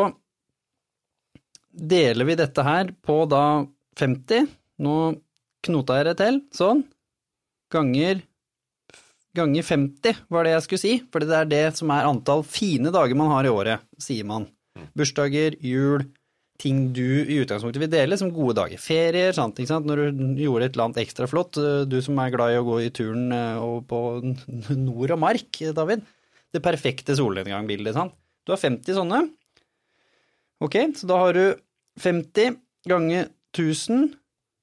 deler 1.73 2.29
vi 2.29 2.37
dette 2.39 2.63
her 2.63 2.93
på 3.03 3.23
da 3.27 3.65
50, 3.99 4.47
nå 4.83 4.97
knota 5.63 5.99
jeg 5.99 6.07
det 6.11 6.17
til, 6.21 6.39
sånn, 6.55 6.85
ganger 7.73 8.21
ganger 9.33 9.65
50 9.65 10.25
var 10.29 10.45
det 10.45 10.53
jeg 10.53 10.65
skulle 10.67 10.83
si, 10.83 10.93
for 11.11 11.23
det 11.23 11.37
er 11.37 11.49
det 11.49 11.63
som 11.77 11.91
er 11.93 12.07
antall 12.07 12.43
fine 12.45 12.93
dager 12.93 13.17
man 13.17 13.31
har 13.33 13.47
i 13.47 13.53
året, 13.53 13.85
sier 14.01 14.27
man. 14.29 14.47
Mm. 14.77 14.89
Bursdager, 14.97 15.57
jul, 15.61 16.05
ting 16.63 16.87
du 16.95 17.23
i 17.23 17.41
utgangspunktet 17.43 17.81
vil 17.81 17.91
dele 17.91 18.17
som 18.19 18.31
gode 18.33 18.55
dager. 18.61 18.79
Ferier, 18.81 19.35
sant, 19.35 19.59
når 19.59 20.05
du 20.15 20.41
gjorde 20.45 20.69
et 20.69 20.75
eller 20.75 20.87
annet 20.87 21.03
ekstra 21.03 21.27
flott. 21.29 21.59
Eh, 21.59 21.83
du 21.89 21.99
som 22.03 22.19
er 22.23 22.33
glad 22.33 22.53
i 22.53 22.59
å 22.61 22.65
gå 22.67 22.79
i 22.85 22.91
turen 22.95 23.31
eh, 23.35 23.63
på 23.89 24.01
nord 24.87 25.15
og 25.15 25.21
mark, 25.21 25.61
David. 25.75 26.05
Det 26.53 26.63
perfekte 26.63 27.17
solnedgangbildet, 27.17 27.95
sant. 27.97 28.15
Du 28.43 28.53
har 28.53 28.61
50 28.61 28.97
sånne. 28.97 29.21
Ok, 30.63 30.75
så 30.99 31.07
da 31.09 31.19
har 31.19 31.35
du 31.35 31.45
50 32.03 32.57
ganger 32.89 33.29
1000. 33.55 34.11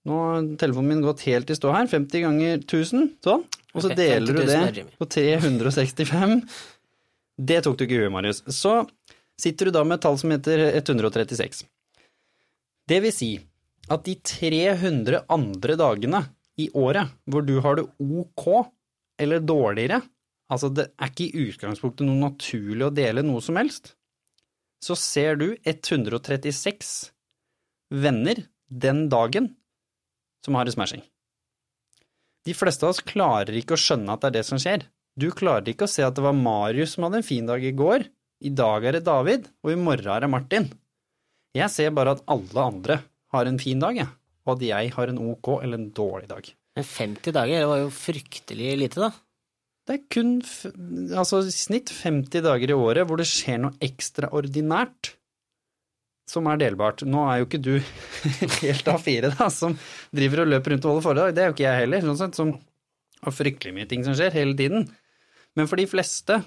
Nå 0.08 0.20
har 0.24 0.50
telefonen 0.60 0.94
min 0.94 1.04
gått 1.04 1.24
helt 1.28 1.50
i 1.52 1.56
stå 1.56 1.72
her. 1.74 1.88
50 1.90 2.24
ganger 2.24 2.60
1000, 2.60 3.08
sånn. 3.24 3.44
Og 3.70 3.84
så 3.84 3.90
okay, 3.92 3.98
deler 4.00 4.40
du 4.40 4.44
det 4.48 4.86
på 4.98 5.08
365. 5.08 6.38
Det 7.40 7.60
tok 7.64 7.76
du 7.78 7.84
ikke 7.86 7.96
i 7.96 8.00
huet, 8.04 8.12
Marius. 8.12 8.42
Så 8.52 8.80
sitter 9.40 9.68
du 9.68 9.76
da 9.76 9.84
med 9.86 9.98
et 9.98 10.04
tall 10.04 10.18
som 10.20 10.32
heter 10.32 10.66
136. 10.80 11.64
Det 12.90 12.98
vil 13.04 13.14
si 13.14 13.30
at 13.90 14.02
de 14.06 14.16
300 14.26 15.24
andre 15.30 15.76
dagene 15.78 16.24
i 16.58 16.68
året 16.74 17.12
hvor 17.30 17.44
du 17.46 17.56
har 17.62 17.78
det 17.78 17.86
ok 18.00 18.46
eller 19.20 19.42
dårligere, 19.44 20.00
altså 20.50 20.70
det 20.74 20.88
er 20.96 21.12
ikke 21.12 21.28
i 21.28 21.46
utgangspunktet 21.50 22.08
noe 22.08 22.18
naturlig 22.24 22.86
å 22.86 22.94
dele 22.94 23.24
noe 23.26 23.42
som 23.44 23.58
helst, 23.60 23.94
så 24.82 24.96
ser 24.96 25.38
du 25.38 25.52
136 25.68 26.92
venner 27.92 28.42
den 28.70 29.06
dagen 29.12 29.50
som 30.44 30.56
har 30.56 30.66
en 30.66 30.74
smashing. 30.74 31.02
De 32.48 32.56
fleste 32.56 32.86
av 32.86 32.94
oss 32.94 33.04
klarer 33.04 33.58
ikke 33.60 33.76
å 33.76 33.80
skjønne 33.80 34.14
at 34.14 34.22
det 34.22 34.30
er 34.30 34.36
det 34.38 34.46
som 34.48 34.60
skjer. 34.62 34.86
Du 35.20 35.28
klarer 35.36 35.68
ikke 35.68 35.84
å 35.84 35.92
se 35.92 36.06
at 36.06 36.16
det 36.16 36.24
var 36.24 36.36
Marius 36.36 36.96
som 36.96 37.04
hadde 37.04 37.20
en 37.20 37.26
fin 37.26 37.46
dag 37.46 37.62
i 37.62 37.74
går, 37.76 38.06
i 38.40 38.50
dag 38.56 38.86
er 38.88 38.96
det 38.96 39.04
David, 39.04 39.50
og 39.60 39.74
i 39.74 39.76
morgen 39.76 40.08
er 40.14 40.24
det 40.24 40.30
Martin. 40.32 40.70
Jeg 41.56 41.72
ser 41.72 41.94
bare 41.94 42.14
at 42.16 42.24
alle 42.30 42.66
andre 42.72 43.00
har 43.34 43.48
en 43.48 43.58
fin 43.62 43.80
dag, 43.82 43.96
jeg. 43.98 44.10
Og 44.46 44.56
at 44.56 44.64
jeg 44.66 44.92
har 44.94 45.10
en 45.10 45.22
ok 45.32 45.56
eller 45.60 45.80
en 45.80 45.90
dårlig 45.94 46.30
dag. 46.30 46.50
Men 46.78 46.86
50 46.86 47.34
dager, 47.34 47.62
det 47.62 47.70
var 47.70 47.80
jo 47.82 47.90
fryktelig 47.94 48.74
lite, 48.78 49.02
da. 49.02 49.10
Det 49.88 49.96
er 49.96 50.04
kun 50.12 50.36
altså 51.18 51.40
i 51.42 51.54
snitt 51.54 51.90
50 51.90 52.44
dager 52.44 52.70
i 52.70 52.76
året 52.76 53.08
hvor 53.08 53.18
det 53.18 53.26
skjer 53.26 53.58
noe 53.62 53.74
ekstraordinært 53.82 55.14
som 56.30 56.46
er 56.46 56.60
delbart. 56.60 57.02
Nå 57.08 57.24
er 57.26 57.40
jo 57.40 57.48
ikke 57.48 57.62
du 57.64 57.72
helt 58.62 58.90
A4, 58.92 59.32
da, 59.34 59.48
som 59.50 59.74
driver 60.14 60.44
og 60.44 60.52
løper 60.52 60.76
rundt 60.76 60.86
og 60.86 60.92
holder 60.92 61.06
foredrag. 61.08 61.34
Det 61.34 61.42
er 61.42 61.50
jo 61.50 61.56
ikke 61.56 61.66
jeg 61.66 61.82
heller, 61.84 62.04
sånn 62.06 62.20
sett, 62.20 62.38
som 62.38 62.52
har 63.20 63.34
fryktelig 63.34 63.74
mye 63.76 63.88
ting 63.90 64.06
som 64.06 64.14
skjer 64.16 64.36
hele 64.38 64.54
tiden. 64.58 64.86
Men 65.58 65.66
for 65.66 65.80
de 65.80 65.88
fleste, 65.90 66.38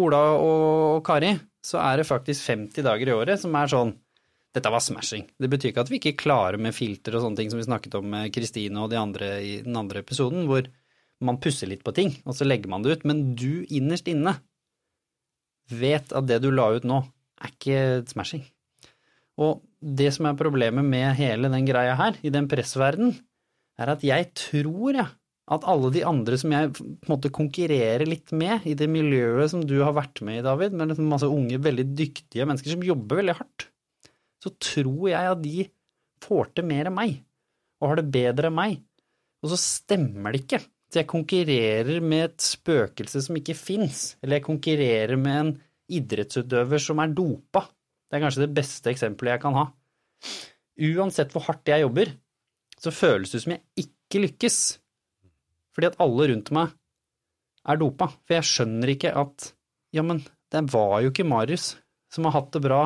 Ola 0.00 0.22
og 0.40 1.04
Kari, 1.06 1.34
så 1.64 1.82
er 1.84 2.00
det 2.00 2.08
faktisk 2.08 2.48
50 2.48 2.86
dager 2.86 3.10
i 3.10 3.14
året 3.14 3.40
som 3.40 3.54
er 3.60 3.70
sånn 3.70 3.92
dette 4.54 4.70
var 4.70 4.82
smashing. 4.82 5.26
Det 5.40 5.50
betyr 5.50 5.72
ikke 5.72 5.82
at 5.82 5.90
vi 5.90 5.98
ikke 5.98 6.16
klarer 6.22 6.60
med 6.62 6.76
filter 6.76 7.16
og 7.16 7.24
sånne 7.24 7.40
ting 7.40 7.50
som 7.50 7.58
vi 7.58 7.66
snakket 7.66 7.96
om 7.98 8.06
med 8.12 8.30
Kristine 8.34 8.84
og 8.84 8.92
de 8.92 9.00
andre 9.00 9.30
i 9.42 9.54
den 9.64 9.76
andre 9.78 10.04
episoden, 10.04 10.46
hvor 10.50 10.68
man 11.24 11.40
pusser 11.42 11.70
litt 11.70 11.82
på 11.86 11.94
ting, 11.96 12.12
og 12.22 12.36
så 12.38 12.46
legger 12.46 12.70
man 12.70 12.84
det 12.84 12.94
ut. 12.98 13.06
Men 13.08 13.24
du 13.38 13.64
innerst 13.66 14.08
inne 14.10 14.36
vet 15.70 16.12
at 16.14 16.28
det 16.28 16.40
du 16.44 16.50
la 16.54 16.68
ut 16.76 16.86
nå, 16.86 17.00
er 17.42 17.54
ikke 17.54 17.80
smashing. 18.10 18.44
Og 19.42 19.64
det 19.82 20.12
som 20.14 20.28
er 20.28 20.38
problemet 20.38 20.86
med 20.86 21.16
hele 21.18 21.50
den 21.50 21.66
greia 21.66 21.96
her, 21.98 22.18
i 22.22 22.32
den 22.32 22.46
pressverden, 22.50 23.14
er 23.80 23.90
at 23.96 24.04
jeg 24.06 24.30
tror, 24.38 24.94
jeg, 24.94 25.08
at 25.54 25.66
alle 25.68 25.90
de 25.92 26.04
andre 26.06 26.38
som 26.40 26.54
jeg 26.54 26.70
på 26.78 26.84
en 26.86 27.10
måte 27.10 27.32
konkurrerer 27.34 28.06
litt 28.08 28.30
med 28.32 28.64
i 28.70 28.76
det 28.78 28.86
miljøet 28.88 29.50
som 29.52 29.64
du 29.66 29.76
har 29.82 29.96
vært 29.96 30.22
med 30.24 30.40
i, 30.40 30.44
David, 30.46 30.76
med 30.76 30.92
liksom 30.92 31.10
masse 31.10 31.28
unge, 31.28 31.58
veldig 31.60 31.88
dyktige 31.98 32.46
mennesker 32.48 32.76
som 32.76 32.86
jobber 32.86 33.20
veldig 33.20 33.36
hardt, 33.40 33.66
så 34.44 34.52
tror 34.60 35.08
jeg 35.08 35.30
at 35.32 35.40
de 35.40 35.64
får 36.24 36.52
til 36.52 36.68
mer 36.68 36.90
enn 36.90 36.96
meg, 36.96 37.16
og 37.80 37.90
har 37.90 38.00
det 38.00 38.10
bedre 38.12 38.50
enn 38.50 38.58
meg. 38.58 38.80
Og 39.44 39.52
så 39.52 39.60
stemmer 39.60 40.34
det 40.34 40.44
ikke. 40.44 40.60
Så 40.92 41.00
jeg 41.00 41.10
konkurrerer 41.10 42.04
med 42.04 42.26
et 42.28 42.44
spøkelse 42.44 43.24
som 43.26 43.38
ikke 43.40 43.56
fins, 43.58 44.14
eller 44.22 44.38
jeg 44.38 44.46
konkurrerer 44.46 45.18
med 45.20 45.40
en 45.40 45.54
idrettsutøver 45.98 46.80
som 46.80 47.00
er 47.02 47.16
dopa. 47.16 47.64
Det 48.08 48.18
er 48.18 48.22
kanskje 48.24 48.44
det 48.44 48.54
beste 48.56 48.92
eksempelet 48.92 49.34
jeg 49.34 49.42
kan 49.42 49.58
ha. 49.58 49.64
Uansett 50.94 51.34
hvor 51.34 51.44
hardt 51.48 51.72
jeg 51.72 51.84
jobber, 51.84 52.12
så 52.78 52.92
føles 52.94 53.32
det 53.34 53.42
som 53.42 53.54
jeg 53.56 53.84
ikke 53.84 54.22
lykkes. 54.26 54.58
Fordi 55.74 55.90
at 55.90 55.98
alle 56.04 56.28
rundt 56.30 56.52
meg 56.54 56.72
er 57.66 57.80
dopa. 57.80 58.10
For 58.22 58.36
jeg 58.38 58.48
skjønner 58.48 58.94
ikke 58.94 59.14
at 59.18 59.50
ja, 59.94 60.04
men 60.06 60.22
det 60.52 60.62
var 60.72 61.00
jo 61.02 61.10
ikke 61.10 61.26
Marius 61.26 61.72
som 62.12 62.28
har 62.28 62.36
hatt 62.36 62.52
det 62.54 62.62
bra 62.64 62.84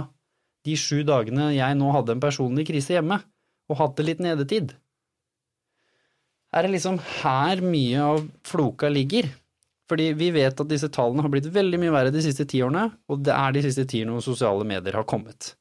de 0.68 0.76
sju 0.78 1.00
dagene 1.08 1.50
jeg 1.56 1.80
nå 1.80 1.88
hadde 1.96 2.14
en 2.14 2.22
personlig 2.22 2.68
krise 2.68 2.94
hjemme, 2.98 3.20
og 3.68 3.80
hadde 3.80 4.06
litt 4.06 4.22
nedetid? 4.24 4.76
Er 6.54 6.64
det 6.64 6.72
liksom 6.76 6.96
her 7.20 7.60
mye 7.60 8.04
av 8.14 8.24
floka 8.48 8.88
ligger? 8.92 9.28
Fordi 9.88 10.10
vi 10.16 10.28
vet 10.34 10.60
at 10.60 10.68
disse 10.68 10.90
tallene 10.92 11.24
har 11.24 11.32
blitt 11.32 11.48
veldig 11.52 11.80
mye 11.80 11.92
verre 11.94 12.12
de 12.12 12.22
siste 12.24 12.44
ti 12.48 12.60
årene, 12.64 12.90
og 13.08 13.24
det 13.24 13.32
er 13.32 13.54
de 13.56 13.64
siste 13.64 13.86
ti 13.88 14.02
årene 14.02 14.18
hvor 14.18 14.26
sosiale 14.26 14.66
medier 14.68 14.98
har 14.98 15.06
kommet. 15.08 15.54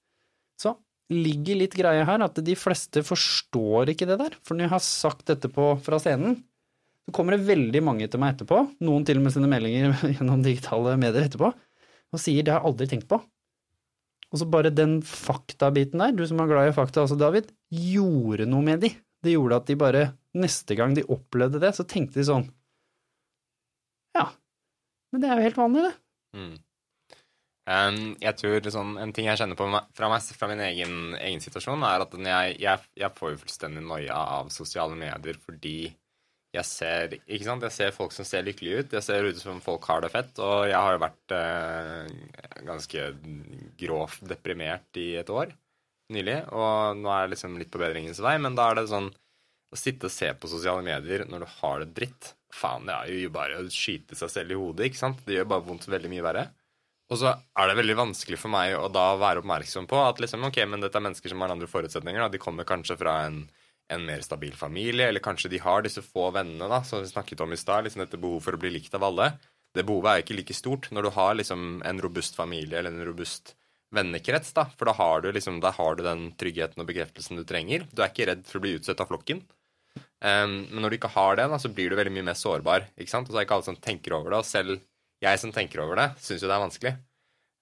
Så 0.59 0.73
ligger 1.13 1.61
litt 1.61 1.75
greie 1.79 2.03
her 2.07 2.23
at 2.25 2.41
de 2.43 2.55
fleste 2.59 3.03
forstår 3.07 3.93
ikke 3.93 4.07
det 4.09 4.19
der, 4.19 4.35
for 4.43 4.55
når 4.55 4.67
jeg 4.67 4.75
har 4.75 4.83
sagt 4.83 5.27
dette 5.31 5.51
på, 5.51 5.71
fra 5.83 5.99
scenen, 6.03 6.41
så 7.07 7.15
kommer 7.15 7.37
det 7.37 7.47
veldig 7.47 7.81
mange 7.87 8.07
til 8.11 8.19
meg 8.19 8.35
etterpå, 8.35 8.65
noen 8.83 9.07
til 9.07 9.21
og 9.21 9.27
med 9.27 9.35
sine 9.35 9.47
meldinger 9.51 9.95
gjennom 10.17 10.43
digitale 10.43 10.97
medier 10.99 11.23
etterpå, 11.23 11.53
og 12.11 12.23
sier 12.23 12.43
det 12.43 12.51
har 12.51 12.63
jeg 12.63 12.71
aldri 12.73 12.89
tenkt 12.91 13.07
på. 13.11 13.21
Og 14.33 14.41
så 14.41 14.47
bare 14.51 14.73
den 14.73 14.99
faktabiten 15.07 16.01
der, 16.03 16.15
du 16.15 16.25
som 16.27 16.41
er 16.43 16.49
glad 16.49 16.69
i 16.69 16.75
fakta 16.75 17.05
også, 17.05 17.17
David, 17.19 17.51
gjorde 17.71 18.47
noe 18.49 18.65
med 18.65 18.83
de. 18.83 18.91
Det 19.23 19.33
gjorde 19.33 19.61
at 19.61 19.69
de 19.69 19.77
bare, 19.79 20.03
neste 20.37 20.75
gang 20.77 20.93
de 20.97 21.05
opplevde 21.09 21.61
det, 21.63 21.73
så 21.75 21.87
tenkte 21.87 22.19
de 22.19 22.27
sånn 22.27 22.47
Ja, 24.17 24.27
men 25.11 25.23
det 25.23 25.29
er 25.29 25.39
jo 25.39 25.47
helt 25.47 25.59
vanlig, 25.59 25.87
det. 25.87 25.93
Mm. 26.37 26.55
Um, 27.67 27.97
jeg 28.23 28.35
tror 28.39 28.67
sånn, 28.71 28.93
En 29.01 29.11
ting 29.15 29.25
jeg 29.27 29.39
kjenner 29.41 29.57
på 29.59 29.65
fra, 29.67 30.07
meg, 30.07 30.27
fra 30.39 30.47
min 30.47 30.61
egen, 30.63 31.15
egen, 31.19 31.41
situasjon, 31.43 31.83
er 31.83 32.03
at 32.05 32.13
jeg, 32.15 32.59
jeg, 32.63 32.83
jeg 33.01 33.15
får 33.17 33.33
jo 33.33 33.41
fullstendig 33.41 33.83
noia 33.83 34.19
av 34.37 34.51
sosiale 34.55 34.95
medier 34.99 35.39
fordi 35.43 35.89
jeg 36.55 36.65
ser, 36.65 37.15
ikke 37.27 37.45
sant? 37.45 37.65
jeg 37.67 37.75
ser 37.75 37.95
folk 37.95 38.13
som 38.15 38.25
ser 38.25 38.45
lykkelige 38.47 38.81
ut. 38.81 38.97
Jeg 38.97 39.05
ser 39.05 39.27
ut 39.27 39.39
som 39.39 39.59
folk 39.63 39.83
har 39.91 40.01
det 40.03 40.11
fett. 40.13 40.31
Og 40.41 40.67
jeg 40.69 40.79
har 40.79 40.95
jo 40.95 41.03
vært 41.03 41.35
eh, 41.35 42.61
ganske 42.67 43.07
grovt 43.81 44.23
deprimert 44.31 45.01
i 45.01 45.09
et 45.21 45.31
år 45.33 45.51
nylig. 46.13 46.39
Og 46.55 46.99
nå 47.01 47.11
er 47.11 47.25
jeg 47.25 47.35
liksom 47.35 47.57
litt 47.59 47.71
på 47.73 47.81
bedringens 47.81 48.21
vei, 48.23 48.37
men 48.41 48.55
da 48.57 48.69
er 48.71 48.79
det 48.79 48.87
sånn 48.91 49.11
å 49.67 49.77
sitte 49.79 50.07
og 50.07 50.13
se 50.13 50.31
på 50.39 50.47
sosiale 50.47 50.83
medier 50.85 51.25
når 51.27 51.43
du 51.43 51.53
har 51.59 51.83
det 51.83 51.93
dritt 51.97 52.33
Faen, 52.55 52.85
det 52.87 52.93
er 52.95 53.09
jo 53.11 53.31
bare 53.35 53.57
å 53.59 53.65
skyte 53.69 54.15
seg 54.15 54.29
selv 54.31 54.53
i 54.53 54.57
hodet, 54.57 54.87
ikke 54.87 55.01
sant? 55.01 55.19
Det 55.27 55.35
gjør 55.35 55.49
bare 55.51 55.65
vondt 55.65 55.83
veldig 55.91 56.09
mye 56.13 56.23
verre. 56.23 56.45
Og 57.11 57.19
så 57.19 57.33
er 57.35 57.69
det 57.69 57.75
veldig 57.75 57.97
vanskelig 57.99 58.39
for 58.39 58.51
meg 58.51 58.75
å 58.79 58.87
da 58.91 59.03
være 59.19 59.43
oppmerksom 59.43 59.85
på 59.87 59.99
at 59.99 60.21
liksom, 60.23 60.45
ok, 60.47 60.61
men 60.71 60.83
dette 60.83 60.95
er 60.97 61.03
mennesker 61.03 61.31
som 61.31 61.43
har 61.43 61.51
andre 61.51 61.67
forutsetninger. 61.69 62.23
Da. 62.23 62.31
De 62.31 62.41
kommer 62.41 62.67
kanskje 62.67 62.95
fra 62.99 63.17
en 63.27 63.41
en 63.93 64.05
mer 64.07 64.23
stabil 64.25 64.55
familie, 64.57 65.07
eller 65.07 65.23
kanskje 65.23 65.51
de 65.53 65.61
har 65.63 65.83
disse 65.85 66.03
få 66.03 66.29
vennene 66.35 66.67
da, 66.71 66.81
som 66.83 67.01
vi 67.01 67.09
snakket 67.09 67.43
om 67.45 67.53
i 67.53 67.59
stad. 67.59 67.85
Liksom 67.85 68.03
dette 68.03 68.19
behovet 68.19 68.45
for 68.47 68.57
å 68.57 68.61
bli 68.61 68.73
likt 68.73 68.95
av 68.97 69.05
alle. 69.07 69.31
Det 69.75 69.85
behovet 69.87 70.11
er 70.11 70.23
ikke 70.23 70.37
like 70.39 70.55
stort 70.57 70.89
når 70.95 71.07
du 71.07 71.13
har 71.15 71.37
liksom 71.37 71.67
en 71.85 72.01
robust 72.03 72.35
familie 72.35 72.79
eller 72.79 72.93
en 72.93 73.07
robust 73.07 73.55
vennekrets. 73.95 74.51
da, 74.57 74.67
For 74.75 74.89
da 74.89 74.95
har 74.97 75.23
du 75.23 75.31
liksom, 75.31 75.61
da 75.63 75.71
har 75.75 75.95
du 75.95 76.03
den 76.03 76.31
tryggheten 76.39 76.83
og 76.83 76.89
bekreftelsen 76.89 77.39
du 77.39 77.45
trenger. 77.47 77.87
Du 77.91 78.01
er 78.01 78.11
ikke 78.11 78.27
redd 78.31 78.43
for 78.47 78.59
å 78.59 78.65
bli 78.65 78.75
utsatt 78.79 79.03
av 79.03 79.11
flokken. 79.11 79.43
Um, 80.19 80.65
men 80.67 80.81
når 80.83 80.91
du 80.91 80.97
ikke 80.99 81.13
har 81.15 81.37
det, 81.39 81.47
da, 81.51 81.59
så 81.61 81.71
blir 81.71 81.91
du 81.91 81.97
veldig 81.99 82.13
mye 82.17 82.29
mer 82.31 82.37
sårbar. 82.37 82.89
ikke 82.97 83.13
sant? 83.13 83.29
Og 83.29 83.35
så 83.35 83.41
er 83.41 83.47
ikke 83.47 83.59
alle 83.59 83.69
som 83.69 83.79
tenker 83.79 84.17
over 84.17 84.33
det. 84.33 84.41
Og 84.43 84.49
selv 84.49 84.81
jeg 85.23 85.41
som 85.41 85.53
tenker 85.53 85.81
over 85.81 85.99
det, 85.99 86.09
syns 86.21 86.43
jo 86.43 86.49
det 86.49 86.57
er 86.57 86.65
vanskelig. 86.65 86.97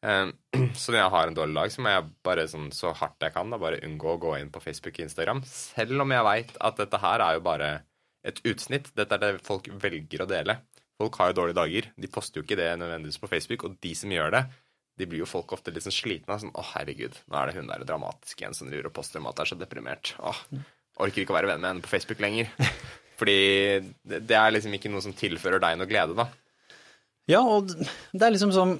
Um, 0.03 0.34
så 0.79 0.91
når 0.91 0.99
jeg 0.99 1.13
har 1.15 1.29
en 1.29 1.38
dårlig 1.38 1.58
dag, 1.58 1.73
så 1.73 1.84
må 1.84 1.93
jeg 1.93 2.08
bare 2.25 2.47
sånn, 2.51 2.69
så 2.75 2.93
hardt 2.97 3.25
jeg 3.25 3.36
kan 3.36 3.53
da, 3.53 3.60
bare 3.62 3.81
unngå 3.86 4.15
å 4.15 4.21
gå 4.21 4.36
inn 4.39 4.51
på 4.53 4.63
Facebook 4.63 4.97
og 4.99 5.08
Instagram. 5.08 5.43
Selv 5.49 6.03
om 6.03 6.13
jeg 6.15 6.27
veit 6.27 6.55
at 6.60 6.81
dette 6.81 7.01
her 7.01 7.23
er 7.25 7.38
jo 7.38 7.45
bare 7.45 7.71
et 8.25 8.41
utsnitt. 8.49 8.91
Dette 8.97 9.17
er 9.17 9.23
det 9.23 9.45
folk 9.45 9.69
velger 9.81 10.25
å 10.25 10.29
dele. 10.29 10.60
Folk 10.99 11.17
har 11.19 11.31
jo 11.31 11.39
dårlige 11.41 11.60
dager. 11.60 11.89
De 11.99 12.12
poster 12.12 12.39
jo 12.39 12.45
ikke 12.45 12.58
det 12.60 12.69
nødvendigvis 12.79 13.19
på 13.21 13.29
Facebook. 13.31 13.67
Og 13.67 13.75
de 13.84 13.91
som 13.97 14.13
gjør 14.13 14.31
det, 14.38 14.45
de 14.95 15.08
blir 15.12 15.21
jo 15.21 15.29
folk 15.29 15.51
ofte 15.55 15.73
litt 15.75 15.84
sånn 15.84 15.95
slitne. 15.95 16.38
Sånn 16.39 16.53
'Å, 16.55 16.63
herregud, 16.73 17.17
nå 17.27 17.38
er 17.39 17.51
det 17.51 17.58
hun 17.58 17.67
der 17.67 17.84
dramatiske 17.84 18.45
igjen 18.45 18.55
som 18.55 18.69
driver 18.71 18.89
og 18.89 18.95
poster 18.95 19.19
om 19.19 19.27
at 19.27 19.39
er 19.39 19.51
så 19.51 19.60
deprimert'. 19.60 20.15
Åh, 20.19 20.39
orker 21.03 21.21
ikke 21.21 21.36
å 21.36 21.39
være 21.39 21.51
venn 21.51 21.62
med 21.62 21.69
henne 21.73 21.84
på 21.84 21.91
Facebook 21.91 22.23
lenger. 22.23 22.47
Fordi 23.19 23.95
det 24.03 24.36
er 24.36 24.51
liksom 24.51 24.73
ikke 24.75 24.91
noe 24.91 25.03
som 25.03 25.15
tilfører 25.15 25.60
deg 25.63 25.77
noe 25.79 25.88
glede, 25.88 26.15
da. 26.15 26.27
Ja, 27.27 27.41
og 27.41 27.71
det 27.71 28.23
er 28.23 28.31
liksom 28.31 28.51
sånn 28.55 28.79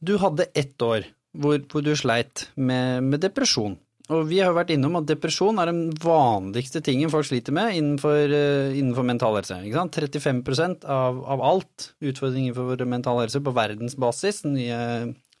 du 0.00 0.16
hadde 0.20 0.48
ett 0.54 0.82
år 0.82 1.06
hvor, 1.38 1.60
hvor 1.70 1.84
du 1.84 1.92
sleit 1.98 2.48
med, 2.56 3.06
med, 3.06 3.20
depresjon. 3.22 3.76
Og 4.10 4.24
vi 4.26 4.40
har 4.42 4.54
vært 4.56 4.72
innom 4.74 4.96
at 4.98 5.06
depresjon 5.06 5.60
er 5.62 5.70
den 5.70 5.92
vanligste 6.02 6.82
tingen 6.82 7.12
folk 7.12 7.28
sliter 7.28 7.54
med 7.54 7.76
innenfor, 7.76 8.32
uh, 8.34 8.72
innenfor 8.74 9.06
mental 9.06 9.38
helse. 9.38 9.60
35 9.70 10.42
av, 10.82 11.20
av 11.22 11.44
alt 11.46 11.92
utfordringer 12.02 12.56
for 12.56 12.90
mental 12.90 13.22
helse 13.22 13.42
på 13.42 13.54
verdensbasis, 13.54 14.42
den 14.42 14.58
nye 14.58 14.80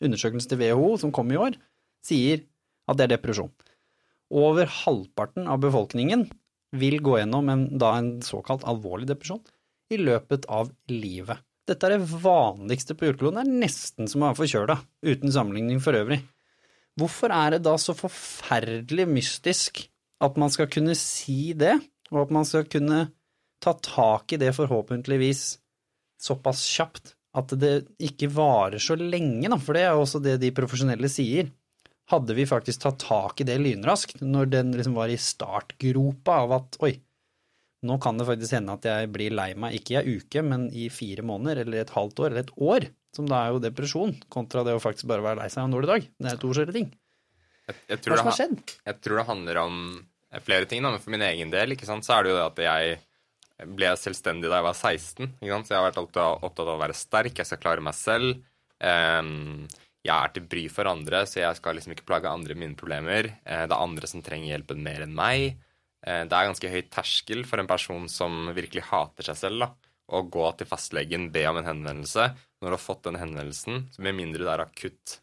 undersøkelsen 0.00 0.52
til 0.52 0.62
WHO 0.62 0.94
som 1.02 1.14
kom 1.14 1.34
i 1.34 1.40
år, 1.40 1.58
sier 2.06 2.46
at 2.86 3.00
det 3.00 3.08
er 3.08 3.16
depresjon. 3.16 3.50
Over 4.30 4.70
halvparten 4.70 5.50
av 5.50 5.58
befolkningen 5.64 6.28
vil 6.78 7.00
gå 7.02 7.18
gjennom 7.18 7.50
en, 7.50 7.66
da 7.82 7.96
en 7.98 8.20
såkalt 8.22 8.62
alvorlig 8.70 9.10
depresjon 9.10 9.42
i 9.90 9.98
løpet 9.98 10.46
av 10.46 10.70
livet. 10.86 11.42
Dette 11.70 11.86
er 11.86 11.94
det 11.94 12.20
vanligste 12.24 12.96
på 12.98 13.06
jordkloden. 13.06 13.38
Det 13.38 13.46
er 13.46 13.62
nesten 13.62 14.10
som 14.10 14.24
å 14.24 14.30
være 14.30 14.40
forkjøla, 14.40 14.76
uten 15.06 15.30
sammenligning 15.30 15.78
for 15.84 15.94
øvrig. 15.94 16.18
Hvorfor 16.98 17.32
er 17.32 17.54
det 17.54 17.62
da 17.68 17.76
så 17.78 17.94
forferdelig 17.94 19.06
mystisk 19.08 19.84
at 20.20 20.36
man 20.40 20.50
skal 20.52 20.68
kunne 20.72 20.96
si 20.98 21.54
det, 21.56 21.76
og 22.10 22.24
at 22.24 22.34
man 22.34 22.48
skal 22.48 22.66
kunne 22.68 23.04
ta 23.62 23.76
tak 23.78 24.34
i 24.34 24.40
det 24.40 24.50
forhåpentligvis 24.56 25.44
såpass 26.20 26.64
kjapt 26.68 27.14
at 27.38 27.54
det 27.60 27.74
ikke 28.02 28.28
varer 28.34 28.82
så 28.82 28.96
lenge, 28.98 29.46
da, 29.46 29.58
for 29.62 29.78
det 29.78 29.86
er 29.86 29.94
også 29.94 30.20
det 30.24 30.40
de 30.42 30.50
profesjonelle 30.54 31.08
sier. 31.12 31.52
Hadde 32.10 32.34
vi 32.34 32.48
faktisk 32.48 32.82
tatt 32.82 32.98
tak 33.04 33.40
i 33.40 33.46
det 33.46 33.60
lynraskt, 33.62 34.18
når 34.26 34.50
den 34.50 34.74
liksom 34.74 34.96
var 34.98 35.12
i 35.12 35.20
startgropa 35.20 36.40
av 36.42 36.56
at 36.58 36.80
oi, 36.82 36.96
nå 37.86 37.96
kan 38.02 38.18
det 38.20 38.26
faktisk 38.28 38.56
hende 38.58 38.76
at 38.76 38.86
jeg 38.86 39.10
blir 39.12 39.32
lei 39.32 39.50
meg, 39.56 39.76
ikke 39.78 39.94
i 39.94 39.98
ei 40.00 40.16
uke, 40.20 40.42
men 40.44 40.68
i 40.76 40.88
fire 40.92 41.24
måneder 41.26 41.62
eller 41.64 41.82
et 41.82 41.92
halvt 41.94 42.24
år 42.24 42.32
eller 42.32 42.44
et 42.44 42.56
år, 42.60 42.88
som 43.16 43.28
da 43.30 43.44
er 43.44 43.54
jo 43.54 43.62
depresjon, 43.64 44.14
kontra 44.32 44.64
det 44.66 44.76
å 44.76 44.82
faktisk 44.82 45.08
bare 45.10 45.24
være 45.24 45.42
lei 45.42 45.48
seg 45.52 45.64
en 45.64 45.76
dårlig 45.76 45.90
dag. 45.90 46.08
Det 46.20 46.32
er 46.32 46.40
to 46.40 46.50
forskjellige 46.52 46.76
ting. 46.76 46.90
Jeg, 47.70 47.78
jeg 47.88 48.02
Hva 48.04 48.20
som 48.20 48.30
har 48.30 48.38
skjedd? 48.38 48.74
Jeg 48.90 49.00
tror 49.04 49.20
det 49.20 49.28
handler 49.30 49.62
om 49.62 49.78
flere 50.44 50.68
ting, 50.70 50.84
da, 50.84 50.92
men 50.92 51.02
for 51.02 51.14
min 51.14 51.24
egen 51.26 51.52
del 51.52 51.74
ikke 51.74 51.88
sant, 51.88 52.06
så 52.06 52.18
er 52.18 52.26
det 52.26 52.34
jo 52.34 52.38
det 52.38 52.48
at 52.50 52.62
jeg 52.66 52.98
ble 53.76 53.90
selvstendig 53.98 54.48
da 54.48 54.60
jeg 54.60 54.68
var 54.68 54.76
16. 54.76 55.30
Ikke 55.40 55.52
sant? 55.52 55.68
Så 55.68 55.74
jeg 55.74 55.80
har 55.80 55.88
vært 55.88 56.00
opptatt 56.00 56.66
av 56.66 56.74
å 56.74 56.80
være 56.80 56.96
sterk, 56.96 57.32
jeg 57.36 57.48
skal 57.48 57.62
klare 57.62 57.84
meg 57.84 57.96
selv. 57.96 58.42
Um, 58.80 59.66
jeg 60.00 60.14
er 60.16 60.32
til 60.32 60.46
bry 60.48 60.62
for 60.72 60.88
andre, 60.88 61.24
så 61.28 61.42
jeg 61.42 61.58
skal 61.58 61.76
liksom 61.76 61.92
ikke 61.96 62.06
plage 62.08 62.30
andre 62.30 62.56
med 62.56 62.64
mine 62.64 62.78
problemer. 62.80 63.32
Uh, 63.44 63.64
det 63.66 63.74
er 63.74 63.80
andre 63.80 64.10
som 64.10 64.24
trenger 64.24 64.54
hjelpen 64.54 64.84
mer 64.84 65.04
enn 65.04 65.16
meg. 65.16 65.60
Eh, 66.06 66.24
det 66.28 66.36
er 66.36 66.48
ganske 66.48 66.72
høy 66.72 66.82
terskel 66.92 67.44
for 67.48 67.60
en 67.60 67.70
person 67.70 68.08
som 68.08 68.52
virkelig 68.56 68.86
hater 68.88 69.30
seg 69.30 69.40
selv, 69.40 69.64
da, 69.64 69.96
å 70.10 70.22
gå 70.26 70.46
til 70.58 70.68
fastlegen, 70.68 71.28
be 71.34 71.44
om 71.50 71.60
en 71.60 71.68
henvendelse. 71.68 72.30
Når 72.60 72.72
du 72.72 72.76
har 72.76 72.82
fått 72.82 73.04
den 73.06 73.20
henvendelsen, 73.20 73.86
med 74.02 74.16
mindre 74.16 74.46
det 74.46 74.54
er 74.54 74.64
akutt 74.66 75.20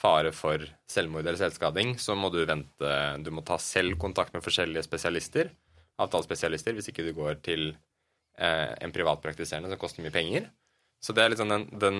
fare 0.00 0.32
for 0.34 0.64
selvmord 0.90 1.24
eller 1.24 1.40
selvskading, 1.40 1.94
så 2.02 2.16
må 2.18 2.30
du 2.32 2.42
vente 2.44 2.90
Du 3.24 3.30
må 3.32 3.44
ta 3.46 3.56
selv 3.62 3.96
kontakt 4.00 4.34
med 4.34 4.44
forskjellige 4.44 4.84
spesialister, 4.86 5.52
avtalespesialister, 6.02 6.74
hvis 6.74 6.90
ikke 6.90 7.06
du 7.06 7.14
går 7.16 7.38
til 7.46 7.70
eh, 7.70 8.72
en 8.82 8.92
privatpraktiserende 8.92 9.70
som 9.70 9.80
koster 9.80 10.04
mye 10.04 10.14
penger. 10.14 10.50
Så 11.04 11.14
det 11.14 11.22
er 11.22 11.32
liksom 11.32 11.52
den, 11.52 11.66
den, 11.80 11.98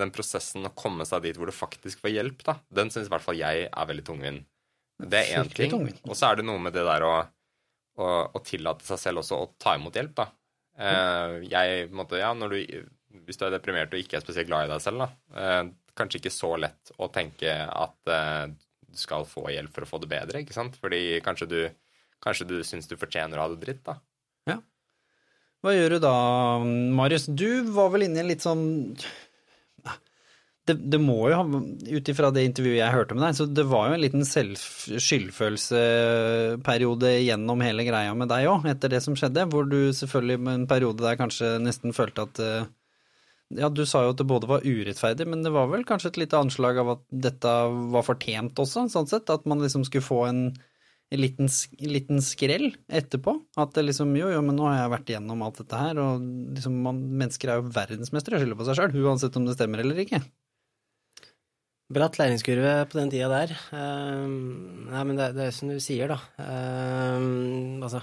den, 0.00 0.12
prosessen 0.14 0.66
å 0.66 0.74
komme 0.74 1.06
seg 1.08 1.22
dit 1.26 1.38
hvor 1.38 1.50
du 1.50 1.54
faktisk 1.54 2.02
får 2.02 2.16
hjelp, 2.16 2.44
da, 2.46 2.58
den 2.74 2.90
syns 2.90 3.10
i 3.10 3.12
hvert 3.12 3.24
fall 3.24 3.38
jeg 3.38 3.68
er 3.68 3.90
veldig 3.92 4.06
tungvint. 4.08 4.46
Det 4.98 5.20
er 5.20 5.44
én 5.44 5.50
ting. 5.54 5.74
Og 6.08 6.16
så 6.18 6.32
er 6.32 6.40
det 6.40 6.48
noe 6.48 6.58
med 6.58 6.74
det 6.74 6.82
der 6.82 7.04
å 7.06 7.12
og, 7.98 8.36
og 8.36 8.44
tillate 8.46 8.86
seg 8.86 9.00
selv 9.02 9.22
også 9.22 9.38
å 9.38 9.50
ta 9.60 9.74
imot 9.78 9.98
hjelp, 9.98 10.14
da. 10.18 10.28
Uh, 10.78 11.42
jeg, 11.50 11.88
måtte, 11.90 12.20
ja, 12.20 12.30
du, 12.38 12.56
hvis 13.26 13.40
du 13.40 13.44
er 13.48 13.54
deprimert 13.56 13.94
og 13.94 13.98
ikke 13.98 14.20
er 14.20 14.22
spesielt 14.22 14.50
glad 14.50 14.68
i 14.68 14.72
deg 14.72 14.82
selv, 14.84 15.04
da, 15.04 15.08
uh, 15.34 15.92
kanskje 15.98 16.22
ikke 16.22 16.34
så 16.34 16.52
lett 16.62 16.92
å 16.98 17.10
tenke 17.10 17.54
at 17.66 18.12
uh, 18.12 18.46
du 18.88 18.98
skal 18.98 19.26
få 19.28 19.48
hjelp 19.52 19.74
for 19.74 19.84
å 19.84 19.90
få 19.90 20.02
det 20.02 20.10
bedre, 20.12 20.42
ikke 20.44 20.56
sant? 20.56 20.78
Fordi 20.80 21.18
kanskje 21.24 21.50
du, 21.50 21.60
kanskje 22.24 22.48
du 22.48 22.58
syns 22.66 22.88
du 22.90 22.96
fortjener 23.00 23.38
å 23.38 23.46
ha 23.46 23.52
det 23.54 23.62
dritt, 23.64 23.82
da. 23.88 23.98
Ja. 24.48 24.60
Hva 25.64 25.74
gjør 25.74 25.96
du 25.96 26.04
da, 26.06 26.14
Marius? 26.94 27.26
Du 27.26 27.66
var 27.74 27.90
vel 27.94 28.06
inne 28.06 28.20
i 28.20 28.24
en 28.24 28.30
litt 28.30 28.46
sånn 28.46 28.68
det, 30.68 30.74
det, 30.92 30.98
må 31.00 31.30
jo 31.30 31.36
ha, 31.38 31.44
ut 31.88 32.08
ifra 32.12 32.28
det 32.34 32.42
intervjuet 32.48 32.80
jeg 32.80 32.94
hørte 32.94 33.14
med 33.16 33.22
deg, 33.24 33.34
så 33.38 33.44
det 33.48 33.64
var 33.70 33.84
jo 33.88 33.94
en 33.96 34.04
liten 34.04 34.24
skyldfølelseperiode 34.28 37.10
gjennom 37.24 37.58
hele 37.64 37.82
greia 37.88 38.12
med 38.18 38.28
deg 38.30 38.42
òg, 38.50 38.60
etter 38.70 38.88
det 38.92 39.00
som 39.04 39.14
skjedde, 39.18 39.50
hvor 39.52 39.64
du 39.68 39.80
selvfølgelig 39.96 40.38
med 40.44 40.54
en 40.54 40.70
periode 40.70 41.04
der 41.04 41.20
kanskje 41.20 41.46
nesten 41.62 41.90
følte 41.96 42.20
at 42.28 42.36
eh, 42.44 42.64
Ja, 43.58 43.68
du 43.72 43.84
sa 43.88 43.98
jo 44.04 44.12
at 44.12 44.20
det 44.20 44.28
både 44.28 44.50
var 44.50 44.66
urettferdig, 44.66 45.26
men 45.28 45.42
det 45.44 45.52
var 45.54 45.66
vel 45.72 45.84
kanskje 45.88 46.08
et 46.12 46.20
lite 46.20 46.36
anslag 46.36 46.74
av 46.82 46.88
at 46.98 47.04
dette 47.28 47.50
var 47.94 48.04
fortjent 48.04 48.60
også, 48.60 48.78
sånn 48.92 49.08
sett? 49.08 49.26
At 49.32 49.42
man 49.48 49.62
liksom 49.64 49.82
skulle 49.88 50.04
få 50.04 50.20
en, 50.28 50.40
en 51.08 51.20
liten, 51.22 51.48
liten, 51.80 52.20
skrell 52.20 52.76
etterpå? 52.92 53.32
At 53.56 53.72
det 53.78 53.88
liksom 53.88 54.12
Jo, 54.20 54.28
jo, 54.34 54.40
men 54.44 54.56
nå 54.60 54.64
har 54.68 54.76
jeg 54.82 54.94
vært 54.98 55.08
igjennom 55.14 55.40
alt 55.46 55.58
dette 55.62 55.76
her, 55.80 55.94
og 56.02 56.12
liksom 56.58 56.74
man, 56.84 57.00
mennesker 57.24 57.48
er 57.48 57.56
jo 57.62 57.72
verdensmestere 57.72 58.36
og 58.36 58.42
skylder 58.44 58.60
på 58.60 58.68
seg 58.68 58.76
sjøl, 58.82 58.92
uansett 59.08 59.38
om 59.40 59.48
det 59.48 59.56
stemmer 59.56 59.80
eller 59.80 59.96
ikke. 60.04 60.20
Bratt 61.88 62.18
læringskurve 62.20 62.72
på 62.90 62.98
den 62.98 63.10
tida 63.12 63.28
der. 63.32 63.54
Uh, 63.72 64.28
nei, 64.92 65.04
men 65.08 65.16
det, 65.16 65.30
det, 65.38 65.46
er 65.48 65.54
som 65.56 65.70
du 65.72 65.78
sier, 65.80 66.10
da. 66.12 66.18
Uh, 66.36 67.80
altså 67.80 68.02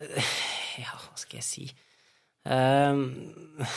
Ja, 0.82 0.92
hva 0.92 1.16
skal 1.16 1.40
jeg 1.40 1.46
si? 1.46 1.64
Uh, 2.44 3.00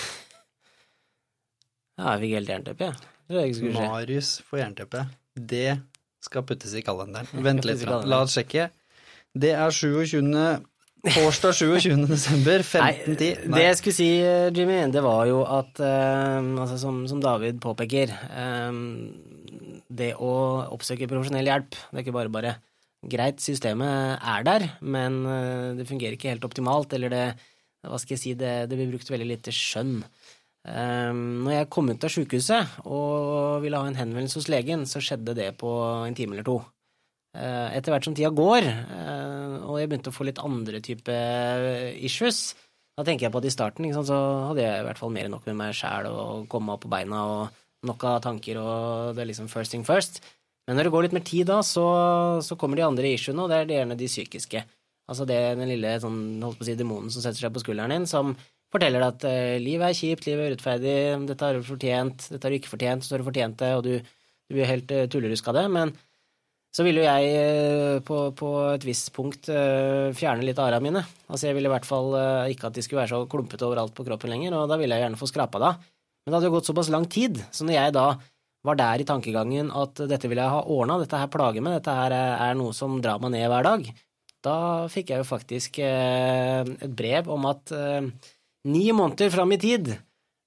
ja, 1.95 2.13
jeg 2.13 2.21
fikk 2.25 2.35
helt 2.35 2.51
jernteppe, 2.51 2.91
jeg. 2.91 3.71
Marius 3.71 4.35
får 4.49 4.65
jernteppe. 4.65 5.05
Det 5.33 5.69
skal 6.23 6.43
puttes 6.47 6.75
i 6.75 6.83
kalenderen. 6.83 7.31
Vent 7.47 7.63
litt, 7.67 7.87
la 7.87 8.23
oss 8.25 8.35
sjekke. 8.35 8.67
Det 9.33 9.55
er 9.55 9.71
27. 9.71 10.19
Torsdag 11.03 11.55
27. 11.57 12.05
desember, 12.07 12.61
15.10. 12.63 13.49
Det 13.51 13.63
jeg 13.65 13.79
skulle 13.79 13.95
si, 13.97 14.09
Jimmy, 14.55 14.77
det 14.87 15.01
var 15.03 15.25
jo 15.27 15.41
at 15.43 15.81
uh, 15.83 16.39
altså 16.63 16.77
som, 16.79 17.01
som, 17.11 17.19
David 17.19 17.59
påpeker 17.63 18.13
um, 18.31 19.09
Det 19.91 20.13
å 20.15 20.31
oppsøke 20.71 21.09
profesjonell 21.11 21.49
hjelp, 21.51 21.75
det 21.75 21.99
er 21.99 22.05
ikke 22.05 22.15
bare 22.15 22.31
bare 22.31 22.53
greit, 23.03 23.43
systemet 23.43 24.23
er 24.23 24.47
der, 24.47 24.69
men 24.79 25.19
uh, 25.27 25.75
det 25.75 25.89
fungerer 25.89 26.15
ikke 26.15 26.31
helt 26.31 26.47
optimalt, 26.47 26.95
eller 26.95 27.11
det 27.11 27.25
hva 27.83 27.99
skal 27.99 28.15
jeg 28.15 28.21
si, 28.21 28.31
det, 28.39 28.53
det 28.71 28.79
blir 28.79 28.93
brukt 28.93 29.11
veldig 29.11 29.27
lite 29.27 29.51
skjønn. 29.51 29.97
Um, 30.63 31.43
når 31.43 31.57
jeg 31.57 31.71
kom 31.75 31.91
ut 31.91 32.07
av 32.07 32.13
sjukehuset 32.13 32.77
og 32.87 33.59
ville 33.65 33.75
ha 33.75 33.89
en 33.89 33.99
henvendelse 33.99 34.39
hos 34.39 34.47
legen, 34.47 34.87
så 34.87 35.03
skjedde 35.03 35.35
det 35.35 35.49
på 35.59 35.73
en 36.07 36.15
time 36.15 36.37
eller 36.37 36.47
to. 36.47 36.61
Eh, 37.33 37.69
etter 37.79 37.89
hvert 37.89 38.05
som 38.05 38.13
tida 38.13 38.29
går, 38.29 38.67
eh, 38.67 39.55
og 39.65 39.79
jeg 39.79 39.89
begynte 39.89 40.11
å 40.11 40.13
få 40.13 40.27
litt 40.27 40.41
andre 40.43 40.83
type 40.85 41.15
issues, 41.97 42.53
Da 42.93 43.01
tenker 43.01 43.25
jeg 43.25 43.33
på 43.33 43.39
at 43.41 43.45
i 43.49 43.49
starten 43.49 43.89
sant, 43.89 44.05
så 44.05 44.17
hadde 44.49 44.61
jeg 44.61 44.81
i 44.83 44.85
hvert 44.85 44.99
fall 44.99 45.09
mer 45.09 45.25
enn 45.25 45.31
nok 45.33 45.47
med 45.47 45.55
meg 45.57 45.73
sjæl 45.73 46.05
og 46.11 46.43
komme 46.47 46.75
opp 46.75 46.83
på 46.85 46.91
beina 46.93 47.23
og 47.25 47.55
nok 47.89 48.03
av 48.05 48.19
tanker 48.21 48.59
og 48.61 49.15
det 49.15 49.23
er 49.23 49.29
liksom 49.31 49.49
first 49.49 49.71
thing 49.71 49.83
first. 49.83 50.21
Men 50.67 50.77
når 50.77 50.85
det 50.85 50.91
går 50.93 51.03
litt 51.07 51.15
mer 51.17 51.25
tid 51.25 51.47
da, 51.49 51.63
så, 51.65 51.85
så 52.45 52.53
kommer 52.53 52.77
de 52.77 52.85
andre 52.85 53.09
issuene, 53.15 53.41
og 53.41 53.49
det 53.49 53.57
er 53.63 53.73
gjerne 53.79 53.97
de 53.97 54.05
psykiske. 54.05 54.61
Altså 55.09 55.25
det 55.25 55.39
den 55.57 55.73
lille 55.73 55.97
sånn, 55.99 56.21
holdt 56.45 56.61
på 56.61 56.67
å 56.67 56.69
si, 56.69 56.77
demonen 56.77 57.09
som 57.09 57.25
setter 57.25 57.47
seg 57.47 57.55
på 57.55 57.63
skulderen 57.65 57.91
din, 57.97 58.05
som 58.05 58.35
forteller 58.73 59.03
deg 59.03 59.09
at 59.09 59.27
eh, 59.29 59.57
livet 59.61 59.89
er 59.89 59.97
kjipt, 59.97 60.29
livet 60.29 60.45
er 60.45 60.53
urettferdig, 60.53 60.95
dette 61.33 61.49
har 61.49 61.57
du 61.57 61.67
fortjent, 61.67 62.29
dette 62.29 62.45
har 62.45 62.53
du 62.53 62.59
ikke 62.61 62.71
fortjent, 62.71 63.05
så 63.05 63.15
har 63.15 63.21
du 63.21 63.27
fortjent 63.27 63.59
det, 63.59 63.73
og 63.77 63.83
du, 63.89 63.97
du 64.47 64.55
blir 64.55 64.69
helt 64.69 64.93
uh, 64.93 65.03
tullerusk 65.11 65.49
av 65.51 65.59
det. 65.59 65.65
Men 65.75 65.97
så 66.73 66.85
ville 66.85 67.03
jo 67.03 67.05
jeg 67.05 67.33
uh, 67.37 67.97
på, 68.05 68.19
på, 68.37 68.51
et 68.73 68.85
visst 68.87 69.11
punkt 69.13 69.45
fjerne 69.45 70.45
litt 70.45 70.57
av 70.57 70.71
arra 70.71 70.81
mine. 70.81 71.03
Altså 71.29 71.47
jeg 71.47 71.57
ville 71.57 71.69
i 71.69 71.73
hvert 71.73 71.85
fall 71.87 72.15
ikke 72.49 72.69
at 72.69 72.77
de 72.77 72.83
skulle 72.85 73.03
være 73.03 73.13
så 73.13 73.29
klumpete 73.29 73.67
overalt 73.67 73.93
på 73.93 74.05
kroppen 74.07 74.33
lenger, 74.33 74.55
og 74.57 74.71
da 74.71 74.79
ville 74.81 74.97
jeg 74.97 75.05
gjerne 75.05 75.19
få 75.19 75.29
skrapa 75.29 75.61
det 75.61 75.69
av. 75.69 75.89
Men 76.23 76.31
det 76.31 76.37
hadde 76.37 76.49
jo 76.49 76.55
gått 76.55 76.69
såpass 76.71 76.89
lang 76.93 77.05
tid, 77.11 77.41
så 77.53 77.67
når 77.67 77.77
jeg 77.77 77.95
da 77.97 78.07
var 78.63 78.79
der 78.79 79.03
i 79.03 79.07
tankegangen 79.07 79.69
at 79.75 79.99
dette 80.07 80.29
vil 80.31 80.39
jeg 80.39 80.53
ha 80.53 80.63
ordna, 80.71 80.97
dette 81.01 81.19
her 81.19 81.29
plager 81.31 81.63
meg, 81.63 81.77
dette 81.77 81.95
her 81.97 82.15
er 82.15 82.57
noe 82.57 82.73
som 82.75 82.95
drar 83.03 83.19
meg 83.21 83.33
ned 83.35 83.49
hver 83.51 83.67
dag, 83.67 83.89
da 84.43 84.55
fikk 84.91 85.13
jeg 85.13 85.23
jo 85.23 85.27
faktisk 85.27 85.79
eh, 85.83 86.63
et 86.63 86.95
brev 86.95 87.29
om 87.31 87.47
at 87.47 87.71
eh, 87.75 88.09
ni 88.67 88.85
måneder 88.95 89.31
fram 89.31 89.55
i 89.55 89.59
tid 89.59 89.93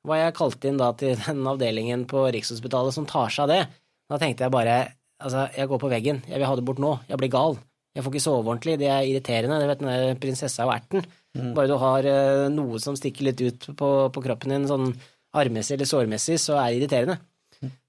var 0.06 0.20
jeg 0.20 0.36
kalt 0.36 0.64
inn 0.68 0.80
da 0.80 0.92
til 0.98 1.16
den 1.24 1.42
avdelingen 1.48 2.04
på 2.08 2.26
Rikshospitalet 2.34 2.94
som 2.94 3.08
tar 3.08 3.32
seg 3.32 3.46
av 3.46 3.52
det. 3.52 3.62
Da 4.06 4.20
tenkte 4.22 4.46
jeg 4.46 4.54
bare 4.54 4.76
altså, 5.22 5.46
jeg 5.56 5.70
går 5.70 5.80
på 5.82 5.90
veggen, 5.92 6.20
jeg 6.28 6.40
vil 6.40 6.48
ha 6.48 6.58
det 6.58 6.66
bort 6.66 6.82
nå, 6.82 6.92
jeg 7.08 7.20
blir 7.20 7.32
gal. 7.32 7.58
Jeg 7.96 8.04
får 8.04 8.12
ikke 8.12 8.24
sove 8.26 8.42
ordentlig, 8.44 8.74
det 8.80 8.88
er 8.92 9.06
irriterende, 9.08 9.56
det 9.62 9.68
vet 9.70 9.80
den 9.80 10.18
prinsessa 10.20 10.66
og 10.66 10.74
erten. 10.74 11.06
Mm. 11.36 11.54
Bare 11.56 11.70
du 11.70 11.78
har 11.80 12.08
eh, 12.10 12.48
noe 12.52 12.80
som 12.82 12.96
stikker 12.98 13.30
litt 13.30 13.40
ut 13.40 13.70
på, 13.78 13.88
på 14.12 14.24
kroppen 14.24 14.52
din, 14.52 14.66
sånn 14.68 14.90
armmessig 15.36 15.76
eller 15.76 15.88
sårmessig, 15.88 16.36
så 16.40 16.58
er 16.60 16.68
det 16.68 16.82
irriterende. 16.82 17.16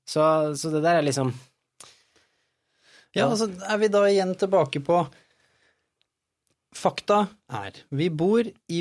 Så, 0.07 0.23
så, 0.55 0.71
det 0.71 0.79
der 0.85 1.01
er 1.01 1.03
liksom 1.03 1.33
Ja, 3.11 3.25
ja 3.25 3.27
altså 3.27 3.49
er 3.51 3.79
vi 3.81 3.89
da 3.91 4.05
igjen 4.07 4.31
tilbake 4.39 4.79
på 4.87 5.01
Fakta 6.75 7.21
er 7.47 7.77
vi 7.95 8.09
bor 8.11 8.43
i 8.43 8.79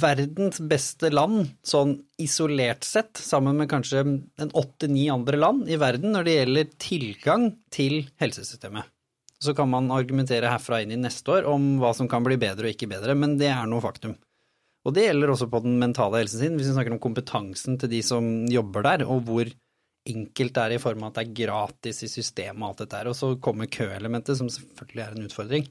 verdens 0.00 0.58
beste 0.64 1.10
land, 1.12 1.50
sånn 1.66 1.98
isolert 2.22 2.86
sett, 2.86 3.20
sammen 3.20 3.58
med 3.60 3.68
kanskje 3.70 4.02
en 4.02 4.52
åtte-ni 4.56 5.06
andre 5.12 5.38
land 5.38 5.68
i 5.70 5.78
verden 5.80 6.14
når 6.16 6.26
det 6.26 6.36
gjelder 6.36 6.70
tilgang 6.80 7.48
til 7.74 8.06
helsesystemet. 8.22 8.88
Så 9.36 9.52
kan 9.52 9.68
man 9.68 9.92
argumentere 9.92 10.48
herfra 10.48 10.80
inn 10.82 10.94
i 10.96 11.00
neste 11.00 11.34
år 11.34 11.48
om 11.50 11.76
hva 11.82 11.92
som 11.94 12.08
kan 12.08 12.24
bli 12.24 12.38
bedre 12.40 12.70
og 12.70 12.72
ikke 12.72 12.88
bedre, 12.88 13.14
men 13.14 13.36
det 13.40 13.52
er 13.52 13.68
noe 13.68 13.84
faktum. 13.84 14.16
Og 14.86 14.94
det 14.96 15.08
gjelder 15.08 15.32
også 15.32 15.50
på 15.50 15.60
den 15.64 15.76
mentale 15.82 16.22
helsen 16.22 16.40
sin, 16.40 16.56
hvis 16.56 16.70
vi 16.70 16.76
snakker 16.76 16.94
om 16.94 17.02
kompetansen 17.02 17.76
til 17.82 17.90
de 17.92 18.00
som 18.06 18.46
jobber 18.48 18.86
der, 18.86 19.04
og 19.04 19.24
hvor 19.28 19.50
enkelt 20.06 20.54
det 20.54 20.62
er 20.62 20.76
i 20.76 20.82
form 20.82 21.02
av 21.02 21.10
at 21.10 21.18
det 21.18 21.24
er 21.26 21.38
gratis 21.42 22.04
i 22.06 22.10
systemet 22.10 22.62
og 22.62 22.68
alt 22.70 22.84
dette 22.84 23.00
her. 23.00 23.10
Og 23.10 23.18
så 23.18 23.32
kommer 23.42 23.70
køelementet, 23.70 24.38
som 24.38 24.50
selvfølgelig 24.52 25.04
er 25.04 25.16
en 25.16 25.26
utfordring. 25.26 25.66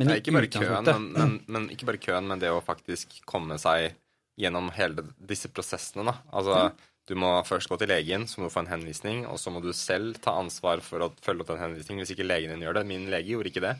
Men 0.00 0.08
Nei, 0.08 0.20
ikke, 0.22 0.32
bare 0.34 0.48
køen, 0.48 0.86
men, 0.88 1.10
men, 1.12 1.34
men, 1.52 1.66
ikke 1.74 1.86
bare 1.90 2.00
køen, 2.00 2.26
men 2.30 2.40
det 2.40 2.50
å 2.50 2.62
faktisk 2.64 3.18
komme 3.28 3.58
seg 3.60 3.92
gjennom 4.40 4.70
hele 4.72 5.04
disse 5.20 5.50
prosessene. 5.52 6.06
Da. 6.08 6.14
Altså, 6.32 6.56
mm. 6.72 6.88
Du 7.10 7.16
må 7.18 7.32
først 7.42 7.66
gå 7.70 7.76
til 7.80 7.90
legen, 7.90 8.28
så 8.30 8.38
må 8.38 8.46
du 8.46 8.54
få 8.54 8.62
en 8.62 8.70
henvisning, 8.70 9.24
og 9.26 9.40
så 9.42 9.50
må 9.50 9.60
du 9.62 9.72
selv 9.74 10.20
ta 10.22 10.36
ansvar 10.38 10.80
for 10.86 11.02
å 11.02 11.10
følge 11.24 11.42
opp 11.42 11.50
den 11.50 11.62
henvisningen 11.64 12.04
hvis 12.04 12.12
ikke 12.14 12.28
legen 12.28 12.54
din 12.54 12.62
gjør 12.62 12.78
det. 12.78 12.84
Min 12.88 13.08
lege 13.10 13.34
gjorde 13.34 13.50
ikke 13.50 13.64
det. 13.64 13.72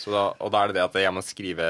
Da, 0.00 0.24
og 0.32 0.50
da 0.50 0.62
er 0.62 0.72
det 0.72 0.78
det 0.78 0.86
at 0.86 0.96
jeg 0.98 1.14
må 1.14 1.22
skrive 1.22 1.68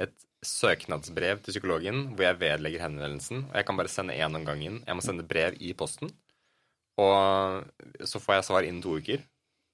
et 0.00 0.16
søknadsbrev 0.46 1.42
til 1.44 1.54
psykologen 1.54 2.06
hvor 2.14 2.24
jeg 2.24 2.40
vedlegger 2.40 2.86
henvendelsen. 2.86 3.44
Og 3.50 3.58
jeg 3.60 3.68
kan 3.68 3.78
bare 3.78 3.92
sende 3.92 4.16
én 4.16 4.38
om 4.40 4.46
gangen. 4.48 4.80
Jeg 4.86 4.96
må 4.96 5.04
sende 5.04 5.28
brev 5.28 5.60
i 5.60 5.74
posten. 5.76 6.10
Og 7.00 8.00
så 8.00 8.20
får 8.22 8.38
jeg 8.38 8.48
svar 8.48 8.66
innen 8.66 8.80
to 8.84 8.96
uker. 8.96 9.22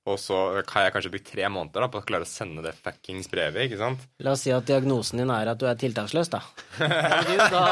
Og 0.06 0.20
så 0.22 0.36
har 0.70 0.84
jeg 0.84 0.92
kanskje 0.94 1.10
brukt 1.10 1.26
tre 1.26 1.48
måneder 1.50 1.82
da, 1.82 1.88
på 1.90 1.98
å 1.98 2.04
klare 2.06 2.22
å 2.22 2.28
sende 2.30 2.62
det 2.62 2.76
fuckings 2.78 3.26
brevet. 3.30 3.66
ikke 3.66 3.78
sant? 3.80 4.04
La 4.22 4.36
oss 4.36 4.44
si 4.46 4.52
at 4.54 4.68
diagnosen 4.68 5.18
din 5.18 5.32
er 5.34 5.50
at 5.50 5.58
du 5.58 5.64
er 5.66 5.78
tiltaksløs, 5.80 6.30
da. 6.30 6.42
da, 6.78 7.62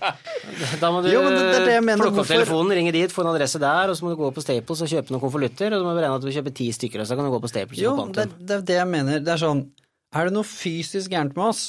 da 0.82 0.90
må 0.94 1.02
du 1.02 1.10
jo, 1.10 1.24
det 1.26 1.40
det 1.56 1.64
det 1.66 1.96
plukke 1.98 2.22
opp 2.22 2.30
telefonen, 2.30 2.76
ringe 2.78 2.94
dit, 2.94 3.10
få 3.10 3.24
en 3.24 3.32
adresse 3.32 3.58
der, 3.62 3.90
og 3.90 3.98
så 3.98 4.06
må 4.06 4.14
du 4.14 4.20
gå 4.20 4.30
på 4.36 4.44
Staples 4.44 4.84
og 4.86 4.92
kjøpe 4.94 5.14
noen 5.14 5.24
konvolutter, 5.24 5.74
og 5.74 5.82
du 5.82 5.88
må 5.88 5.96
beregne 5.98 6.20
at 6.20 6.22
du 6.22 6.30
vil 6.30 6.38
kjøpe 6.38 6.54
ti 6.62 6.68
stykker, 6.76 7.02
og 7.02 7.10
så 7.10 7.18
kan 7.18 7.26
du 7.26 7.34
gå 7.34 7.42
på 7.42 7.50
Staples 7.50 7.82
Jo, 7.82 7.96
det, 8.14 8.28
det 8.38 8.60
er 8.60 8.66
det 8.70 8.78
jeg 8.78 8.92
mener. 8.92 9.24
Det 9.26 9.34
er 9.34 9.42
sånn 9.42 9.66
Er 10.14 10.30
det 10.30 10.36
noe 10.38 10.46
fysisk 10.46 11.10
gærent 11.10 11.34
med 11.34 11.50
oss, 11.50 11.66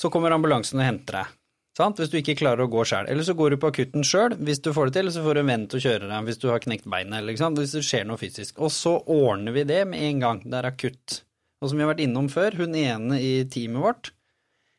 så 0.00 0.08
kommer 0.14 0.32
ambulansen 0.32 0.80
og 0.80 0.88
henter 0.88 1.20
deg. 1.20 1.37
Sant? 1.78 2.00
Hvis 2.00 2.10
du 2.10 2.18
ikke 2.18 2.34
klarer 2.40 2.64
å 2.64 2.70
gå 2.72 2.82
sjøl. 2.88 3.06
Eller 3.06 3.22
så 3.22 3.36
går 3.38 3.54
du 3.54 3.60
på 3.62 3.70
akutten 3.70 4.02
sjøl 4.06 4.34
hvis 4.42 4.58
du 4.64 4.72
får 4.74 4.88
det 4.88 4.96
til, 4.96 5.06
eller 5.06 5.14
så 5.14 5.22
får 5.22 5.38
du 5.38 5.42
en 5.44 5.52
venn 5.52 5.66
til 5.70 5.78
å 5.78 5.84
kjøre 5.84 6.10
deg 6.10 6.26
hvis 6.26 6.40
du 6.42 6.48
har 6.50 6.64
knekt 6.64 6.88
beinet, 6.90 7.20
eller 7.20 7.38
hvis 7.38 7.76
det 7.76 7.84
skjer 7.86 8.08
noe 8.08 8.18
fysisk. 8.18 8.58
Og 8.58 8.72
så 8.74 8.96
ordner 9.14 9.54
vi 9.54 9.66
det 9.68 9.84
med 9.86 10.02
en 10.08 10.24
gang. 10.24 10.42
Det 10.42 10.58
er 10.58 10.70
akutt. 10.72 11.20
Og 11.62 11.70
som 11.70 11.78
vi 11.78 11.86
har 11.86 11.92
vært 11.92 12.02
innom 12.02 12.30
før, 12.32 12.58
hun 12.58 12.74
ene 12.78 13.20
i 13.22 13.32
teamet 13.50 13.84
vårt 13.84 14.12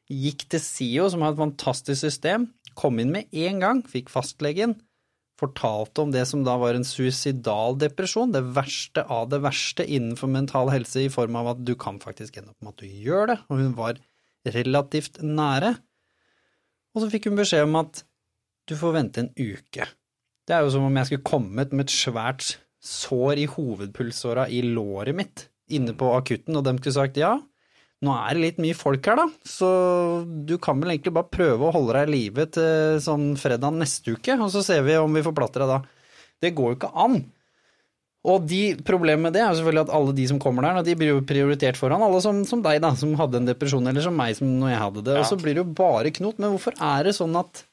gikk 0.09 0.47
til 0.49 0.61
SIO, 0.63 1.07
som 1.13 1.23
har 1.23 1.35
et 1.35 1.39
fantastisk 1.39 2.01
system, 2.01 2.49
kom 2.79 2.99
inn 3.01 3.11
med 3.13 3.29
en 3.45 3.59
gang, 3.61 3.81
fikk 3.85 4.09
fastlegen, 4.09 4.73
fortalte 5.39 6.03
om 6.03 6.11
det 6.11 6.25
som 6.27 6.41
da 6.43 6.55
var 6.59 6.75
en 6.75 6.87
suicidal 6.87 7.77
depresjon, 7.79 8.33
det 8.33 8.41
verste 8.55 9.05
av 9.05 9.29
det 9.31 9.41
verste 9.45 9.85
innenfor 9.85 10.31
mental 10.31 10.71
helse, 10.73 11.05
i 11.05 11.13
form 11.13 11.37
av 11.39 11.53
at 11.53 11.61
du 11.63 11.75
kan 11.79 12.01
faktisk 12.01 12.39
ende 12.39 12.55
opp 12.55 12.65
med 12.65 12.73
at 12.73 12.81
du 12.81 13.03
gjør 13.05 13.31
det, 13.33 13.37
og 13.47 13.61
hun 13.61 13.77
var 13.77 14.01
relativt 14.49 15.21
nære. 15.21 15.75
Og 16.95 17.03
så 17.03 17.11
fikk 17.11 17.29
hun 17.29 17.37
beskjed 17.39 17.67
om 17.67 17.77
at 17.81 18.03
du 18.69 18.75
får 18.77 18.95
vente 18.95 19.23
en 19.23 19.31
uke. 19.37 19.85
Det 20.45 20.55
er 20.55 20.65
jo 20.65 20.73
som 20.73 20.87
om 20.87 20.97
jeg 20.97 21.09
skulle 21.09 21.29
kommet 21.29 21.73
med 21.73 21.87
et 21.87 21.93
svært 21.93 22.55
sår 22.81 23.41
i 23.43 23.47
hovedpulsåra 23.49 24.47
i 24.49 24.63
låret 24.65 25.17
mitt 25.17 25.47
inne 25.69 25.93
på 25.97 26.09
akutten, 26.15 26.57
og 26.57 26.65
dem 26.65 26.79
skulle 26.79 26.95
sagt 26.95 27.19
ja, 27.21 27.35
nå 27.99 28.13
er 28.15 28.37
det 28.37 28.43
litt 28.45 28.61
mye 28.63 28.77
folk 28.77 29.05
her, 29.11 29.19
da, 29.19 29.25
så 29.45 29.69
du 30.25 30.55
kan 30.61 30.79
vel 30.79 30.95
egentlig 30.95 31.13
bare 31.17 31.29
prøve 31.33 31.67
å 31.67 31.73
holde 31.75 31.97
deg 31.97 32.07
i 32.07 32.13
live 32.15 32.45
til 32.55 33.01
sånn 33.03 33.33
fredag 33.39 33.75
neste 33.75 34.15
uke, 34.15 34.37
og 34.39 34.49
så 34.53 34.63
ser 34.65 34.85
vi 34.87 34.95
om 34.97 35.13
vi 35.13 35.25
får 35.25 35.35
plass 35.37 35.53
deg 35.57 35.67
da. 35.69 35.81
Det 36.39 36.53
går 36.55 36.71
jo 36.71 36.79
ikke 36.79 36.93
an. 37.03 37.19
Og 38.29 38.45
de, 38.45 38.61
problemet 38.85 39.23
med 39.25 39.35
det 39.35 39.41
er 39.41 39.49
jo 39.49 39.59
selvfølgelig 39.59 39.85
at 39.87 39.93
alle 39.97 40.13
de 40.17 40.27
som 40.29 40.41
kommer 40.41 40.67
der, 40.67 40.81
de 40.85 40.95
blir 40.99 41.13
jo 41.15 41.25
prioritert 41.25 41.79
foran 41.79 42.03
alle 42.05 42.21
som, 42.23 42.43
som, 42.47 42.61
deg, 42.65 42.81
da, 42.83 42.93
som 42.99 43.15
hadde 43.19 43.41
en 43.41 43.49
depresjon, 43.49 43.89
eller 43.89 44.05
som 44.05 44.17
meg 44.17 44.37
som 44.37 44.51
når 44.61 44.73
jeg 44.73 44.83
hadde 44.85 45.05
det. 45.07 45.17
Ja. 45.17 45.23
Og 45.23 45.31
så 45.31 45.39
blir 45.41 45.57
det 45.57 45.63
jo 45.63 45.77
bare 45.79 46.13
knot. 46.13 46.37
Men 46.41 46.53
hvorfor 46.55 46.77
er 46.77 47.09
det 47.09 47.17
sånn 47.17 47.37
at 47.39 47.63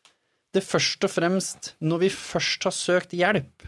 det 0.57 0.64
først 0.64 1.05
og 1.05 1.12
fremst, 1.12 1.75
når 1.85 2.07
vi 2.07 2.12
først 2.14 2.69
har 2.69 2.75
søkt 2.75 3.16
hjelp, 3.16 3.66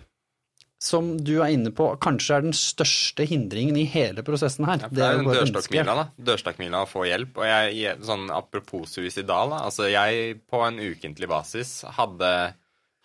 som 0.78 1.16
du 1.18 1.40
er 1.42 1.50
inne 1.56 1.72
på, 1.74 1.88
kanskje 2.02 2.36
er 2.36 2.44
den 2.46 2.54
største 2.54 3.26
hindringen 3.26 3.76
i 3.80 3.84
hele 3.90 4.22
prosessen 4.22 4.66
her. 4.68 4.84
Ja, 4.84 4.90
det 4.94 5.04
er 5.04 5.18
jo 5.18 5.34
dørstokkmila, 5.34 5.96
da. 5.98 6.04
Dørstokkmila 6.30 6.84
å 6.84 6.88
få 6.88 7.02
hjelp. 7.08 7.40
Og 7.42 7.48
jeg, 7.48 7.96
sånn 8.06 8.28
apropos 8.30 8.94
suicidal, 8.94 9.56
da. 9.56 9.64
Altså 9.66 9.90
jeg 9.90 10.38
på 10.46 10.62
en 10.62 10.78
ukentlig 10.78 11.30
basis 11.30 11.80
hadde 11.98 12.30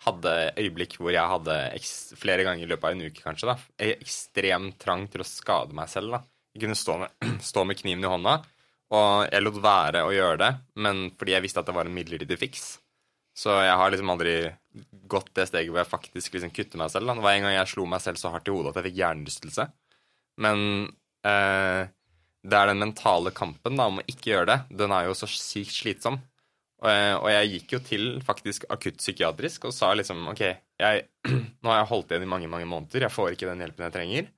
hadde 0.04 0.32
øyeblikk 0.60 0.98
hvor 1.00 1.14
jeg 1.14 1.30
hadde 1.30 1.56
flere 2.20 2.44
ganger 2.46 2.66
i 2.66 2.70
løpet 2.70 2.88
av 2.88 2.96
en 2.96 3.04
uke 3.08 3.24
kanskje 3.24 3.50
da, 3.50 3.56
ekstremt 3.88 4.78
trang 4.82 5.06
til 5.10 5.24
å 5.24 5.28
skade 5.28 5.76
meg 5.76 5.90
selv. 5.92 6.16
da. 6.16 6.22
Jeg 6.54 6.64
kunne 6.64 6.78
stå 6.78 6.98
med, 7.02 7.14
stå 7.50 7.64
med 7.66 7.80
kniven 7.80 8.06
i 8.06 8.10
hånda, 8.12 8.38
og 8.94 9.10
jeg 9.26 9.42
lot 9.44 9.60
være 9.64 10.04
å 10.06 10.14
gjøre 10.14 10.40
det, 10.44 10.50
men 10.84 11.06
fordi 11.18 11.34
jeg 11.34 11.46
visste 11.46 11.62
at 11.62 11.70
det 11.70 11.76
var 11.76 11.90
en 11.90 11.96
midlertidig 11.96 12.38
fiks. 12.40 12.66
Så 13.34 13.50
jeg 13.64 13.74
har 13.74 13.90
liksom 13.90 14.12
aldri 14.12 14.34
gått 15.10 15.32
det 15.34 15.48
steget 15.48 15.72
hvor 15.72 15.80
jeg 15.80 15.90
faktisk 15.90 16.36
liksom 16.36 16.52
kutter 16.54 16.78
meg 16.78 16.92
selv. 16.92 17.08
Da. 17.08 17.16
Det 17.18 17.24
var 17.24 17.34
en 17.34 17.46
gang 17.48 17.56
jeg 17.56 17.72
slo 17.72 17.86
meg 17.90 18.02
selv 18.04 18.20
så 18.20 18.30
hardt 18.30 18.46
i 18.46 18.54
hodet 18.54 18.70
at 18.70 18.78
jeg 18.78 18.86
fikk 18.88 19.00
hjernerystelse. 19.00 19.66
Men 20.44 20.60
eh, 21.26 21.90
det 22.44 22.60
er 22.60 22.70
den 22.70 22.82
mentale 22.84 23.32
kampen 23.34 23.80
da, 23.80 23.88
om 23.90 23.98
å 23.98 24.06
ikke 24.06 24.30
gjøre 24.30 24.50
det. 24.52 24.58
Den 24.84 24.94
er 24.94 25.08
jo 25.08 25.16
så 25.18 25.26
sykt 25.30 25.74
slitsom. 25.74 26.20
Og 26.84 27.28
jeg 27.32 27.50
gikk 27.54 27.70
jo 27.72 27.78
til 27.80 28.06
faktisk 28.20 28.66
akuttpsykiatrisk 28.68 29.68
og 29.70 29.72
sa 29.72 29.94
liksom 29.96 30.26
OK, 30.28 30.42
jeg, 30.82 31.04
nå 31.62 31.70
har 31.70 31.78
jeg 31.80 31.90
holdt 31.90 32.12
igjen 32.12 32.26
i 32.26 32.28
mange, 32.28 32.50
mange 32.52 32.68
måneder. 32.68 33.06
Jeg 33.06 33.14
får 33.14 33.34
ikke 33.34 33.48
den 33.48 33.62
hjelpen 33.64 33.86
jeg 33.86 33.94
trenger. 33.94 34.32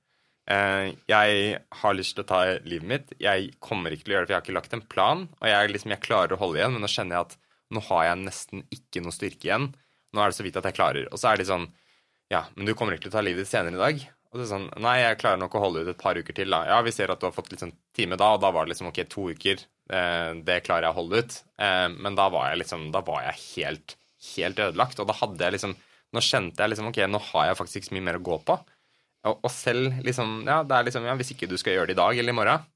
Eh, 0.47 0.93
jeg 1.11 1.57
har 1.81 1.97
lyst 1.97 2.15
til 2.15 2.23
å 2.23 2.29
ta 2.29 2.39
livet 2.63 2.87
mitt. 2.87 3.11
Jeg 3.19 3.51
kommer 3.63 3.91
ikke 3.91 4.07
til 4.07 4.13
å 4.13 4.17
gjøre 4.17 4.25
det, 4.25 4.29
for 4.29 4.35
jeg 4.35 4.39
har 4.39 4.45
ikke 4.45 4.57
lagt 4.57 4.77
en 4.77 4.85
plan. 4.95 5.25
Og 5.41 5.49
jeg, 5.51 5.73
liksom, 5.73 5.93
jeg 5.93 6.05
klarer 6.05 6.35
å 6.35 6.41
holde 6.41 6.61
igjen, 6.61 6.77
men 6.77 6.85
nå 6.85 6.91
kjenner 6.91 7.17
jeg 7.17 7.27
at 7.27 7.37
nå 7.75 7.83
har 7.89 8.03
jeg 8.07 8.21
nesten 8.23 8.63
ikke 8.71 9.03
noe 9.03 9.15
styrke 9.15 9.49
igjen. 9.49 9.71
Nå 10.15 10.23
er 10.23 10.31
det 10.31 10.37
så 10.37 10.45
vidt 10.45 10.59
at 10.59 10.69
jeg 10.69 10.77
klarer. 10.77 11.09
Og 11.11 11.19
så 11.19 11.33
er 11.33 11.41
de 11.41 11.49
sånn 11.49 11.67
Ja, 12.31 12.45
men 12.55 12.67
du 12.67 12.73
kommer 12.75 12.95
ikke 12.95 13.07
til 13.07 13.13
å 13.13 13.17
ta 13.17 13.23
livet 13.23 13.43
ditt 13.43 13.51
senere 13.51 13.75
i 13.75 13.81
dag. 13.81 14.05
Og 14.31 14.35
så 14.35 14.39
er 14.39 14.45
det 14.45 14.53
sånn 14.53 14.69
Nei, 14.83 14.97
jeg 15.03 15.19
klarer 15.19 15.41
nok 15.41 15.55
å 15.55 15.63
holde 15.63 15.83
ut 15.83 15.91
et 15.91 15.99
par 15.99 16.19
uker 16.19 16.35
til, 16.35 16.51
da. 16.51 16.63
Ja, 16.67 16.79
vi 16.83 16.95
ser 16.95 17.11
at 17.11 17.19
du 17.19 17.27
har 17.27 17.35
fått 17.35 17.51
litt 17.51 17.63
sånn 17.63 17.75
time 17.95 18.19
da, 18.19 18.33
og 18.35 18.43
da 18.43 18.53
var 18.55 18.65
det 18.65 18.73
liksom 18.73 18.89
OK, 18.91 19.03
to 19.11 19.27
uker. 19.35 19.63
Eh, 19.89 20.31
det 20.47 20.61
klarer 20.65 20.87
jeg 20.87 20.95
å 20.95 20.99
holde 20.99 21.21
ut. 21.23 21.35
Eh, 21.63 21.87
men 21.95 22.17
da 22.17 22.27
var 22.33 22.51
jeg 22.51 22.63
liksom 22.63 22.89
Da 22.91 23.01
var 23.07 23.23
jeg 23.27 23.43
helt, 23.43 23.97
helt 24.35 24.63
ødelagt. 24.67 24.99
Og 24.99 25.09
da 25.09 25.15
hadde 25.21 25.43
jeg 25.45 25.57
liksom 25.57 25.75
Nå 26.15 26.23
kjente 26.23 26.63
jeg 26.63 26.71
liksom 26.71 26.87
OK, 26.87 27.01
nå 27.11 27.19
har 27.33 27.49
jeg 27.49 27.59
faktisk 27.59 27.81
ikke 27.81 27.89
så 27.89 27.95
mye 27.97 28.07
mer 28.07 28.19
å 28.19 28.23
gå 28.23 28.37
på. 28.47 28.55
Og, 29.27 29.33
og 29.43 29.51
selv 29.51 30.01
liksom 30.07 30.41
Ja, 30.47 30.61
det 30.63 30.75
er 30.77 30.89
liksom 30.89 31.07
Ja, 31.07 31.15
hvis 31.19 31.33
ikke 31.35 31.49
du 31.51 31.57
skal 31.59 31.77
gjøre 31.77 31.91
det 31.91 31.97
i 31.97 32.01
dag 32.01 32.19
eller 32.19 32.35
i 32.35 32.37
morgen, 32.37 32.67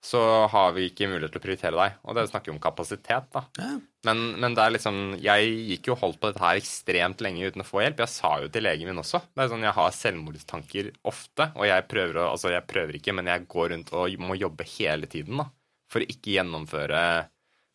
så 0.00 0.20
har 0.48 0.70
vi 0.72 0.86
ikke 0.88 1.10
mulighet 1.10 1.34
til 1.34 1.42
å 1.42 1.44
prioritere 1.44 1.76
deg. 1.76 1.96
Og 2.08 2.16
det 2.16 2.22
snakker 2.30 2.48
jo 2.48 2.54
om 2.56 2.62
kapasitet, 2.62 3.26
da. 3.34 3.42
Ja. 3.60 3.74
Men, 4.08 4.22
men 4.40 4.54
det 4.56 4.62
er 4.64 4.72
liksom 4.72 5.00
Jeg 5.20 5.50
gikk 5.74 5.90
jo 5.90 5.92
og 5.92 6.00
holdt 6.06 6.20
på 6.22 6.30
dette 6.30 6.40
her 6.40 6.56
ekstremt 6.56 7.20
lenge 7.20 7.50
uten 7.50 7.64
å 7.64 7.68
få 7.68 7.82
hjelp. 7.84 8.00
Jeg 8.00 8.14
sa 8.14 8.30
jo 8.40 8.48
til 8.52 8.64
legen 8.64 8.88
min 8.88 9.02
også. 9.02 9.20
Det 9.28 9.44
er 9.44 9.52
sånn, 9.52 9.66
Jeg 9.66 9.76
har 9.76 9.96
selvmordstanker 9.98 10.92
ofte, 11.10 11.50
og 11.52 11.68
jeg 11.68 11.88
prøver 11.90 12.22
å 12.22 12.28
Altså, 12.30 12.52
jeg 12.54 12.68
prøver 12.70 12.96
ikke, 12.96 13.16
men 13.18 13.28
jeg 13.28 13.48
går 13.50 13.74
rundt 13.74 13.92
og 13.92 14.22
må 14.24 14.38
jobbe 14.40 14.68
hele 14.78 15.10
tiden, 15.10 15.42
da. 15.42 15.50
For 15.90 16.02
å 16.02 16.08
ikke 16.08 16.36
gjennomføre 16.36 17.02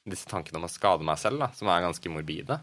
disse 0.08 0.30
tankene 0.30 0.62
om 0.62 0.68
å 0.68 0.72
skade 0.72 1.06
meg 1.06 1.20
selv, 1.20 1.42
da, 1.42 1.50
som 1.58 1.70
er 1.72 1.84
ganske 1.84 2.12
morbide. 2.14 2.60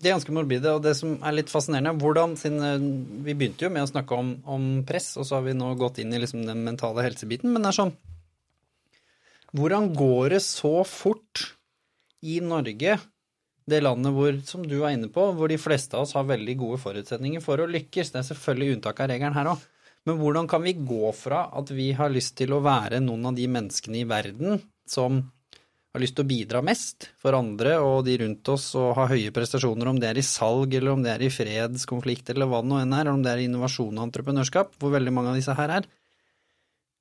De 0.00 0.08
er 0.08 0.14
ganske 0.14 0.32
morbide, 0.32 0.72
og 0.72 0.84
det 0.84 0.94
som 0.96 1.18
er 1.18 1.36
litt 1.36 1.52
fascinerende 1.52 1.92
hvordan, 2.00 2.36
siden 2.40 2.64
eh, 2.64 2.84
Vi 3.26 3.34
begynte 3.36 3.66
jo 3.66 3.72
med 3.72 3.84
å 3.84 3.90
snakke 3.90 4.16
om, 4.16 4.32
om 4.48 4.68
press, 4.88 5.12
og 5.20 5.28
så 5.28 5.38
har 5.38 5.44
vi 5.44 5.56
nå 5.56 5.74
gått 5.80 6.00
inn 6.00 6.14
i 6.16 6.20
liksom 6.22 6.46
den 6.48 6.62
mentale 6.64 7.04
helsebiten, 7.04 7.52
men 7.52 7.64
det 7.64 7.72
er 7.72 7.80
sånn 7.82 7.94
Hvordan 9.56 9.90
går 9.98 10.36
det 10.36 10.44
så 10.46 10.80
fort 10.86 11.50
i 12.22 12.38
Norge, 12.44 12.96
det 13.70 13.80
landet 13.82 14.14
hvor, 14.14 14.38
som 14.46 14.62
du 14.66 14.78
var 14.80 14.94
inne 14.94 15.10
på, 15.12 15.24
hvor 15.36 15.50
de 15.50 15.58
fleste 15.60 15.96
av 15.98 16.06
oss 16.06 16.14
har 16.16 16.28
veldig 16.28 16.54
gode 16.60 16.78
forutsetninger 16.82 17.42
for 17.44 17.60
å 17.60 17.68
lykkes? 17.68 18.12
Det 18.12 18.20
er 18.22 18.28
selvfølgelig 18.30 18.76
unntak 18.76 19.02
av 19.02 19.10
regelen 19.10 19.36
her 19.36 19.52
òg. 19.52 19.64
Men 20.10 20.18
hvordan 20.18 20.48
kan 20.50 20.64
vi 20.64 20.74
gå 20.74 21.12
fra 21.14 21.44
at 21.54 21.70
vi 21.70 21.92
har 21.94 22.10
lyst 22.10 22.34
til 22.40 22.56
å 22.56 22.62
være 22.64 22.98
noen 23.04 23.30
av 23.30 23.36
de 23.36 23.46
menneskene 23.46 24.00
i 24.00 24.08
verden 24.10 24.58
som 24.90 25.20
har 25.90 26.02
lyst 26.02 26.16
til 26.18 26.26
å 26.26 26.30
bidra 26.30 26.62
mest 26.66 27.08
for 27.18 27.34
andre 27.38 27.76
og 27.82 28.04
de 28.06 28.16
rundt 28.24 28.50
oss 28.50 28.72
og 28.78 28.92
ha 28.98 29.06
høye 29.10 29.30
prestasjoner, 29.34 29.90
om 29.90 30.00
det 30.02 30.10
er 30.10 30.18
i 30.18 30.26
salg 30.26 30.74
eller 30.74 30.94
om 30.94 31.04
det 31.04 31.14
er 31.14 31.24
i 31.26 31.30
fredskonflikt 31.30 32.30
eller 32.34 32.50
hva 32.50 32.62
det 32.62 32.70
nå 32.70 32.80
enn 32.82 32.94
er, 32.94 33.04
eller 33.04 33.14
om 33.14 33.22
det 33.22 33.32
er 33.32 33.42
i 33.42 33.46
innovasjon 33.50 33.96
og 33.96 34.04
entreprenørskap, 34.08 34.76
hvor 34.82 34.94
veldig 34.94 35.14
mange 35.14 35.32
av 35.32 35.38
disse 35.38 35.54
her 35.58 35.74
er, 35.78 35.88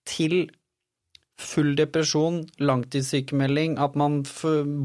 til 0.10 0.38
full 1.40 1.72
depresjon, 1.78 2.44
langtidssykemelding, 2.60 3.78
at 3.80 3.98
man 3.98 4.22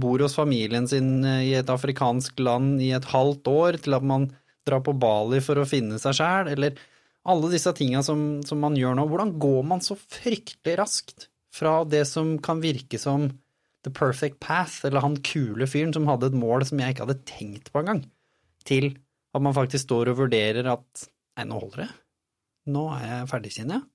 bor 0.01 0.23
hos 0.23 0.37
familien 0.39 0.87
sin 0.89 1.25
eh, 1.27 1.49
i 1.51 1.55
et 1.59 1.71
afrikansk 1.73 2.39
land 2.45 2.83
i 2.85 2.93
et 2.95 3.09
halvt 3.11 3.51
år, 3.51 3.81
til 3.85 3.97
at 3.99 4.07
man 4.07 4.29
drar 4.65 4.85
på 4.85 4.95
Bali 4.97 5.43
for 5.45 5.61
å 5.61 5.69
finne 5.69 5.99
seg 6.01 6.17
sjæl, 6.21 6.53
eller 6.55 6.79
alle 7.25 7.51
disse 7.53 7.73
tinga 7.77 8.03
som, 8.05 8.43
som 8.45 8.61
man 8.61 8.77
gjør 8.77 8.99
nå. 8.99 9.07
Hvordan 9.09 9.33
går 9.41 9.63
man 9.69 9.83
så 9.85 9.97
fryktelig 9.97 10.77
raskt 10.81 11.29
fra 11.55 11.79
det 11.89 12.05
som 12.11 12.37
kan 12.43 12.61
virke 12.63 13.01
som 13.01 13.31
the 13.85 13.93
perfect 13.93 14.41
path, 14.41 14.81
eller 14.85 15.05
han 15.05 15.19
kule 15.25 15.69
fyren 15.69 15.93
som 15.95 16.09
hadde 16.09 16.31
et 16.31 16.39
mål 16.39 16.65
som 16.69 16.81
jeg 16.81 16.95
ikke 16.95 17.05
hadde 17.05 17.25
tenkt 17.29 17.71
på 17.73 17.83
engang, 17.83 18.01
til 18.65 18.95
at 19.35 19.45
man 19.45 19.57
faktisk 19.57 19.85
står 19.85 20.13
og 20.13 20.23
vurderer 20.23 20.71
at 20.73 21.05
nei, 21.37 21.45
nå 21.51 21.59
holder 21.59 21.85
det. 21.85 21.91
Nå 22.75 22.85
er 22.97 23.05
jeg 23.11 23.31
ferdig, 23.33 23.53
kjenner 23.59 23.77
jeg. 23.77 23.89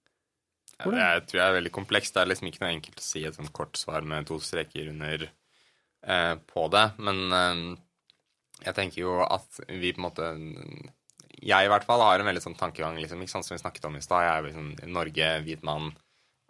Hvordan? 0.79 1.01
Jeg 1.01 1.23
tror 1.27 1.39
jeg 1.39 1.47
er 1.47 1.57
veldig 1.57 1.73
komplekst. 1.75 2.15
Det 2.15 2.21
er 2.21 2.29
liksom 2.29 2.49
ikke 2.49 2.63
noe 2.63 2.71
enkelt 2.75 3.01
å 3.01 3.03
si 3.03 3.23
et 3.27 3.35
sånt 3.35 3.53
kort 3.55 3.79
svar 3.79 4.05
med 4.07 4.29
to 4.29 4.37
streker 4.43 4.91
under 4.93 5.25
eh, 5.25 6.35
på 6.53 6.67
det. 6.71 6.85
Men 7.03 7.35
eh, 7.35 7.63
jeg 8.67 8.77
tenker 8.77 9.01
jo 9.01 9.17
at 9.25 9.59
vi 9.67 9.91
på 9.95 9.99
en 9.99 10.05
måte 10.05 10.29
Jeg 11.45 11.65
i 11.65 11.71
hvert 11.71 11.85
fall 11.87 12.03
har 12.03 12.19
en 12.19 12.27
veldig 12.27 12.43
sånn 12.43 12.57
tankegang, 12.59 12.97
liksom, 12.99 13.21
ikke 13.23 13.31
sant, 13.31 13.47
som 13.47 13.55
vi 13.55 13.61
snakket 13.61 13.87
om 13.87 13.97
i 13.97 14.03
stad. 14.03 14.25
Jeg 14.25 14.31
er 14.33 14.47
liksom 14.49 14.93
Norge, 14.95 15.31
hvit 15.45 15.65
mann. 15.67 15.91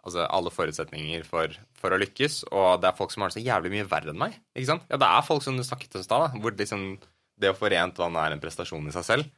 Altså 0.00 0.24
alle 0.24 0.48
forutsetninger 0.54 1.26
for, 1.28 1.52
for 1.76 1.92
å 1.92 1.98
lykkes. 2.00 2.40
Og 2.50 2.80
det 2.80 2.88
er 2.88 2.96
folk 2.98 3.12
som 3.12 3.22
har 3.24 3.30
det 3.30 3.36
så 3.36 3.44
jævlig 3.44 3.74
mye 3.74 3.88
verre 3.90 4.14
enn 4.14 4.22
meg. 4.22 4.38
ikke 4.56 4.70
sant? 4.72 4.86
Ja, 4.88 4.98
det 5.02 5.10
er 5.10 5.26
folk 5.26 5.44
som 5.44 5.58
du 5.60 5.64
snakket 5.66 5.98
om 5.98 6.02
i 6.02 6.08
stad, 6.08 6.38
hvor 6.40 6.56
liksom 6.56 6.86
det 7.40 7.52
å 7.52 7.56
få 7.56 7.70
rent 7.72 8.00
vann 8.00 8.18
er 8.20 8.34
en 8.34 8.42
prestasjon 8.42 8.88
i 8.88 8.94
seg 8.96 9.06
selv. 9.06 9.30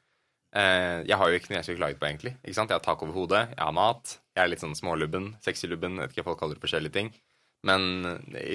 Eh, 0.54 1.02
jeg 1.08 1.18
har 1.18 1.30
jo 1.30 1.38
ikke 1.38 1.52
noe 1.52 1.58
jeg 1.60 1.68
skulle 1.68 1.82
klaget 1.82 2.00
på, 2.00 2.08
egentlig. 2.08 2.34
Ikke 2.42 2.58
sant? 2.58 2.72
Jeg 2.72 2.78
har 2.78 2.86
tak 2.86 3.02
over 3.04 3.16
hodet, 3.16 3.42
jeg 3.54 3.62
har 3.62 3.76
mat. 3.76 4.16
Jeg 4.36 4.44
er 4.44 4.50
litt 4.52 4.62
sånn 4.62 4.78
smålubben, 4.78 5.32
sexylubben, 5.44 6.00
vet 6.02 6.14
ikke, 6.14 6.26
folk 6.30 6.40
kaller 6.40 6.58
det 6.58 6.64
forskjellige 6.64 6.96
ting. 6.96 7.12
Men 7.66 7.84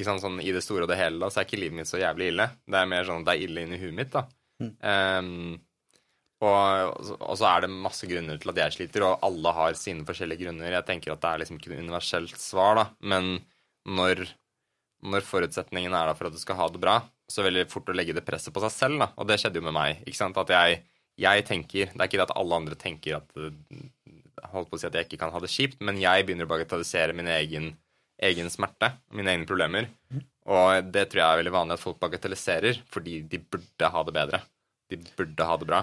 sant, 0.03 0.23
sånn, 0.23 0.41
i 0.43 0.51
det 0.51 0.63
store 0.65 0.83
og 0.83 0.91
det 0.91 0.99
hele 0.99 1.21
da, 1.21 1.29
så 1.31 1.41
er 1.41 1.47
ikke 1.47 1.59
livet 1.61 1.79
mitt 1.79 1.89
så 1.89 1.99
jævlig 2.01 2.33
ille. 2.33 2.49
Det 2.67 2.79
er 2.79 2.89
mer 2.91 3.07
sånn 3.07 3.23
at 3.23 3.29
det 3.29 3.35
er 3.37 3.45
ille 3.45 3.63
inni 3.63 3.79
huet 3.79 3.95
mitt, 3.95 4.11
da. 4.13 4.25
Ehm, 4.83 5.59
og, 6.45 7.13
og 7.17 7.35
så 7.39 7.47
er 7.49 7.63
det 7.65 7.71
masse 7.73 8.07
grunner 8.09 8.37
til 8.41 8.51
at 8.53 8.59
jeg 8.61 8.75
sliter, 8.75 9.05
og 9.07 9.23
alle 9.25 9.53
har 9.57 9.77
sine 9.79 10.05
forskjellige 10.07 10.45
grunner. 10.45 10.75
Jeg 10.75 10.87
tenker 10.89 11.13
at 11.13 11.23
det 11.23 11.31
er 11.31 11.43
liksom 11.43 11.57
ikke 11.59 11.71
noe 11.73 11.85
universelt 11.87 12.35
svar, 12.41 12.77
da. 12.77 12.85
Men 13.13 13.39
når, 13.87 14.25
når 15.01 15.25
forutsetningen 15.25 15.95
er 15.97 16.11
da 16.11 16.17
for 16.17 16.29
at 16.29 16.35
du 16.35 16.41
skal 16.41 16.59
ha 16.59 16.69
det 16.73 16.83
bra, 16.83 16.99
så 17.27 17.41
er 17.41 17.47
det 17.47 17.51
veldig 17.51 17.71
fort 17.71 17.89
å 17.91 17.97
legge 17.97 18.15
det 18.15 18.25
presset 18.27 18.53
på 18.55 18.63
seg 18.63 18.75
selv, 18.75 19.01
da. 19.01 19.09
Og 19.17 19.29
det 19.29 19.39
skjedde 19.41 19.59
jo 19.59 19.67
med 19.67 19.75
meg. 19.75 20.03
ikke 20.05 20.21
sant, 20.21 20.37
at 20.39 20.53
jeg 20.53 20.83
jeg 21.17 21.47
tenker 21.47 21.89
Det 21.89 21.97
er 21.97 22.09
ikke 22.11 22.19
det 22.19 22.27
at 22.27 22.37
alle 22.37 22.57
andre 22.61 22.75
tenker 22.77 23.15
at 23.17 23.31
holdt 24.51 24.69
på 24.69 24.77
å 24.77 24.81
si 24.81 24.87
at 24.89 24.95
jeg 24.95 25.07
ikke 25.07 25.19
kan 25.23 25.33
ha 25.33 25.41
det 25.41 25.51
kjipt, 25.51 25.79
men 25.83 25.99
jeg 26.01 26.25
begynner 26.25 26.47
å 26.47 26.51
bagatellisere 26.51 27.15
min 27.17 27.29
egen, 27.31 27.71
egen 28.23 28.51
smerte, 28.53 28.91
mine 29.15 29.33
egne 29.33 29.49
problemer. 29.49 29.89
Og 30.47 30.91
det 30.93 31.07
tror 31.09 31.21
jeg 31.21 31.27
er 31.27 31.41
veldig 31.41 31.55
vanlig 31.55 31.77
at 31.77 31.83
folk 31.83 31.99
bagatelliserer, 32.03 32.81
fordi 32.93 33.19
de 33.27 33.41
burde 33.41 33.91
ha 33.93 34.03
det 34.07 34.15
bedre. 34.15 34.41
De 34.91 35.01
burde 35.17 35.47
ha 35.49 35.57
det 35.59 35.67
bra. 35.67 35.81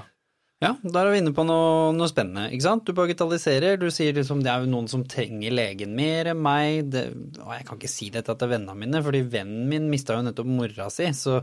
Ja, 0.65 0.71
der 0.81 1.05
er 1.05 1.13
vi 1.13 1.19
inne 1.21 1.35
på 1.37 1.45
noe, 1.45 1.91
noe 1.93 2.09
spennende, 2.09 2.47
ikke 2.55 2.65
sant? 2.65 2.87
Du 2.89 2.97
bagatelliserer, 2.97 3.77
du 3.77 3.91
sier 3.93 4.15
liksom 4.17 4.41
det 4.45 4.49
er 4.49 4.63
jo 4.65 4.71
noen 4.73 4.87
som 4.89 5.03
trenger 5.05 5.53
legen 5.53 5.93
mer 5.97 6.31
enn 6.33 6.41
meg, 6.41 6.87
det, 6.95 7.03
og 7.43 7.51
jeg 7.53 7.67
kan 7.69 7.81
ikke 7.81 7.91
si 7.93 8.09
dette 8.15 8.37
til 8.41 8.51
vennene 8.55 8.79
mine, 8.79 9.03
fordi 9.05 9.21
vennen 9.35 9.67
min 9.69 9.91
mista 9.93 10.17
jo 10.17 10.25
nettopp 10.25 10.49
mora 10.49 10.87
si, 10.93 11.11
så 11.13 11.43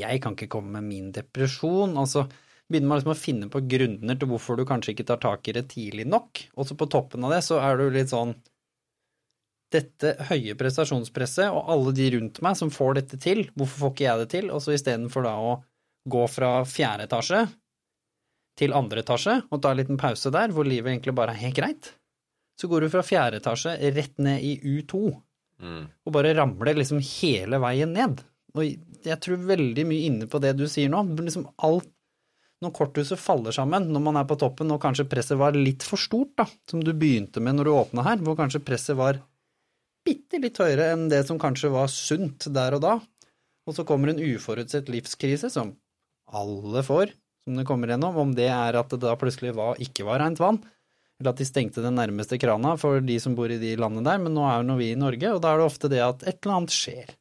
jeg 0.00 0.22
kan 0.24 0.32
ikke 0.32 0.48
komme 0.56 0.78
med 0.78 0.88
min 0.88 1.10
depresjon, 1.12 1.92
altså 2.00 2.24
begynner 2.64 2.88
man 2.88 3.02
liksom 3.02 3.12
å 3.12 3.20
finne 3.20 3.50
på 3.52 3.60
grunner 3.68 4.16
til 4.16 4.30
hvorfor 4.30 4.56
du 4.56 4.64
kanskje 4.68 4.94
ikke 4.94 5.06
tar 5.10 5.20
tak 5.20 5.50
i 5.50 5.54
det 5.58 5.66
tidlig 5.74 6.06
nok, 6.08 6.46
og 6.56 6.68
så 6.68 6.76
på 6.80 6.88
toppen 6.94 7.26
av 7.28 7.34
det 7.34 7.42
så 7.44 7.60
er 7.60 7.76
du 7.78 7.84
litt 7.92 8.14
sånn 8.14 8.32
dette 9.74 10.14
høye 10.30 10.54
prestasjonspresset 10.56 11.50
og 11.50 11.68
alle 11.74 11.92
de 11.98 12.08
rundt 12.14 12.40
meg 12.46 12.56
som 12.56 12.72
får 12.72 12.96
dette 13.00 13.20
til, 13.20 13.44
hvorfor 13.58 13.82
får 13.82 13.92
ikke 13.92 14.06
jeg 14.06 14.22
det 14.22 14.28
til? 14.32 14.50
Og 14.54 14.62
så 14.62 14.72
istedenfor 14.76 15.26
da 15.26 15.34
å 15.42 15.54
gå 16.08 16.24
fra 16.30 16.50
fjerde 16.68 17.08
etasje 17.08 17.42
til 18.58 18.74
andre 18.76 19.02
etasje 19.02 19.40
og 19.50 19.60
ta 19.62 19.72
en 19.74 19.80
liten 19.80 19.98
pause 20.00 20.30
der, 20.34 20.52
hvor 20.54 20.66
livet 20.68 20.92
egentlig 20.92 21.14
bare 21.16 21.34
er 21.34 21.42
helt 21.42 21.56
greit, 21.58 21.92
så 22.60 22.68
går 22.70 22.84
du 22.84 22.92
fra 22.92 23.02
fjerde 23.02 23.40
etasje 23.42 23.76
rett 23.96 24.18
ned 24.18 24.42
i 24.42 24.56
U2 24.78 25.20
Mm. 25.62 25.84
og 26.04 26.12
bare 26.12 26.32
ramler 26.34 26.74
liksom 26.74 26.98
hele 26.98 27.60
veien 27.62 27.92
ned. 27.94 28.18
Og 28.58 28.64
jeg 29.06 29.16
tror 29.22 29.38
veldig 29.46 29.84
mye 29.86 30.08
inne 30.08 30.26
på 30.26 30.40
det 30.42 30.50
du 30.58 30.64
sier 30.68 30.90
nå. 30.90 30.98
Liksom 31.14 31.46
alt 31.62 31.86
Når 32.60 32.72
korthuset 32.74 33.18
faller 33.22 33.54
sammen, 33.54 33.86
når 33.92 34.02
man 34.02 34.16
er 34.18 34.26
på 34.26 34.36
toppen 34.40 34.70
og 34.74 34.80
kanskje 34.82 35.06
presset 35.08 35.38
var 35.38 35.54
litt 35.54 35.82
for 35.86 36.00
stort, 36.00 36.32
da, 36.38 36.46
som 36.70 36.82
du 36.82 36.92
begynte 36.92 37.40
med 37.40 37.54
når 37.54 37.64
du 37.68 37.72
åpna 37.74 38.04
her, 38.06 38.16
hvor 38.24 38.36
kanskje 38.38 38.62
presset 38.66 38.96
var 38.96 39.18
bitte 40.04 40.40
litt 40.42 40.58
høyere 40.58 40.90
enn 40.94 41.08
det 41.10 41.22
som 41.28 41.38
kanskje 41.38 41.70
var 41.74 41.90
sunt 41.92 42.46
der 42.54 42.76
og 42.78 42.82
da, 42.82 42.94
og 43.66 43.76
så 43.76 43.84
kommer 43.86 44.10
en 44.10 44.22
uforutsett 44.22 44.88
livskrise 44.92 45.50
som 45.52 45.74
alle 46.32 46.82
får, 46.86 47.12
som 47.44 47.58
det 47.58 47.66
kommer 47.68 47.92
gjennom, 47.92 48.16
om 48.16 48.32
det 48.36 48.48
er 48.52 48.78
at 48.80 48.92
det 48.92 49.02
da 49.02 49.14
plutselig 49.20 49.52
var, 49.56 49.80
ikke 49.82 50.06
var 50.08 50.22
rent 50.22 50.40
vann, 50.40 50.62
eller 51.20 51.34
at 51.34 51.40
de 51.40 51.46
stengte 51.46 51.84
den 51.84 51.98
nærmeste 51.98 52.38
krana 52.42 52.74
for 52.80 53.04
de 53.04 53.18
som 53.22 53.36
bor 53.38 53.52
i 53.52 53.60
de 53.60 53.74
landene 53.78 54.06
der, 54.06 54.22
men 54.22 54.34
nå 54.34 54.46
er 54.48 54.62
jo 54.62 54.68
nå 54.70 54.78
vi 54.80 54.90
i 54.94 54.98
Norge, 54.98 55.34
og 55.34 55.42
da 55.44 55.52
er 55.52 55.60
det 55.60 55.68
ofte 55.68 55.90
det 55.92 56.00
at 56.04 56.24
et 56.24 56.40
eller 56.40 56.56
annet 56.58 56.74
skjer. 56.74 57.12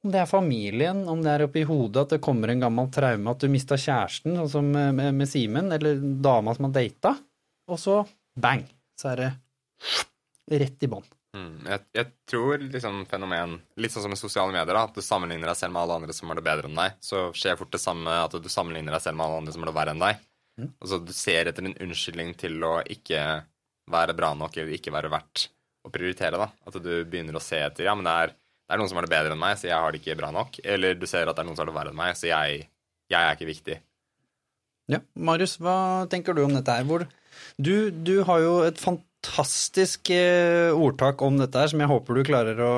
Om 0.00 0.14
det 0.14 0.20
er 0.22 0.30
familien, 0.30 1.02
om 1.12 1.20
det 1.20 1.32
er 1.32 1.44
oppi 1.44 1.64
hodet 1.68 2.06
at 2.06 2.14
det 2.14 2.22
kommer 2.24 2.52
en 2.52 2.62
gammel 2.62 2.88
traume, 2.94 3.34
at 3.34 3.42
du 3.42 3.52
mista 3.52 3.76
kjæresten, 3.80 4.38
sånn 4.48 4.70
med, 4.72 4.94
med, 4.96 5.16
med 5.18 5.28
Simen, 5.28 5.72
eller 5.76 6.00
dama 6.24 6.54
som 6.56 6.70
har 6.70 6.76
data, 6.78 7.14
og 7.68 7.80
så 7.80 7.98
bang, 8.40 8.64
så 8.96 9.12
er 9.12 9.24
det 9.24 10.60
rett 10.60 10.86
i 10.86 10.90
bånn. 10.90 11.04
Mm. 11.30 11.60
Jeg, 11.62 11.82
jeg 11.94 12.06
tror 12.26 12.58
liksom 12.58 13.04
fenomen 13.06 13.52
Litt 13.78 13.92
sånn 13.94 14.02
som 14.02 14.10
med 14.10 14.18
sosiale 14.18 14.50
medier, 14.50 14.74
da, 14.74 14.82
at 14.88 14.96
du 14.96 15.02
sammenligner 15.04 15.52
deg 15.52 15.60
selv 15.60 15.76
med 15.76 15.84
alle 15.84 16.00
andre 16.00 16.16
som 16.16 16.30
har 16.30 16.40
det 16.40 16.46
bedre 16.46 16.66
enn 16.70 16.80
deg. 16.80 16.96
Så 17.04 17.28
skjer 17.38 17.58
fort 17.60 17.70
det 17.74 17.82
samme 17.82 18.16
at 18.24 18.34
du 18.34 18.50
sammenligner 18.50 18.96
deg 18.96 19.04
selv 19.04 19.20
med 19.20 19.28
alle 19.28 19.44
andre 19.44 19.54
som 19.54 19.62
har 19.62 19.70
det 19.70 19.76
verre 19.78 19.94
enn 19.94 20.02
deg. 20.02 20.26
Mm. 20.60 20.72
Og 20.74 20.90
så 20.90 20.98
du 21.04 21.12
ser 21.16 21.50
etter 21.50 21.66
en 21.66 21.78
unnskyldning 21.86 22.34
til 22.40 22.58
å 22.66 22.74
ikke 22.82 23.22
være 23.90 24.16
bra 24.18 24.32
nok 24.38 24.58
eller 24.58 24.76
ikke 24.76 24.94
være 24.94 25.12
verdt 25.12 25.46
å 25.86 25.92
prioritere. 25.92 26.40
da. 26.40 26.50
At 26.66 26.80
du 26.82 26.90
begynner 27.04 27.38
å 27.38 27.44
se 27.44 27.62
etter 27.62 27.86
ja, 27.86 27.94
men 27.96 28.08
det 28.08 28.16
er, 28.24 28.34
det 28.34 28.74
er 28.74 28.82
noen 28.82 28.90
som 28.90 28.98
har 29.00 29.06
det 29.06 29.14
bedre 29.14 29.36
enn 29.36 29.44
meg, 29.44 29.58
så 29.58 29.70
jeg 29.70 29.78
har 29.78 29.94
det 29.94 30.02
ikke 30.02 30.18
bra 30.18 30.32
nok. 30.34 30.58
Eller 30.64 30.98
du 30.98 31.06
ser 31.10 31.30
at 31.30 31.38
det 31.38 31.44
er 31.44 31.48
noen 31.48 31.58
som 31.58 31.64
har 31.64 31.72
det 31.72 31.78
verre 31.78 31.94
enn 31.94 32.02
meg, 32.02 32.18
så 32.18 32.28
jeg, 32.30 32.66
jeg 33.10 33.20
er 33.20 33.38
ikke 33.38 33.50
viktig. 33.50 33.78
Ja, 34.90 34.98
Marius, 35.14 35.54
hva 35.62 36.08
tenker 36.10 36.34
du 36.34 36.42
om 36.42 36.56
dette 36.56 36.74
her? 36.74 36.86
Hvor 36.88 37.06
du, 37.62 37.74
du 37.94 38.16
har 38.26 38.42
jo 38.42 38.56
et 38.66 38.80
fantastisk 38.82 39.06
eh, 39.28 40.70
ordtak 40.74 41.22
om 41.22 41.40
dette 41.40 41.58
her, 41.58 41.72
som 41.72 41.82
jeg 41.82 41.90
håper 41.90 42.16
du 42.16 42.22
klarer 42.26 42.62
å, 42.64 42.74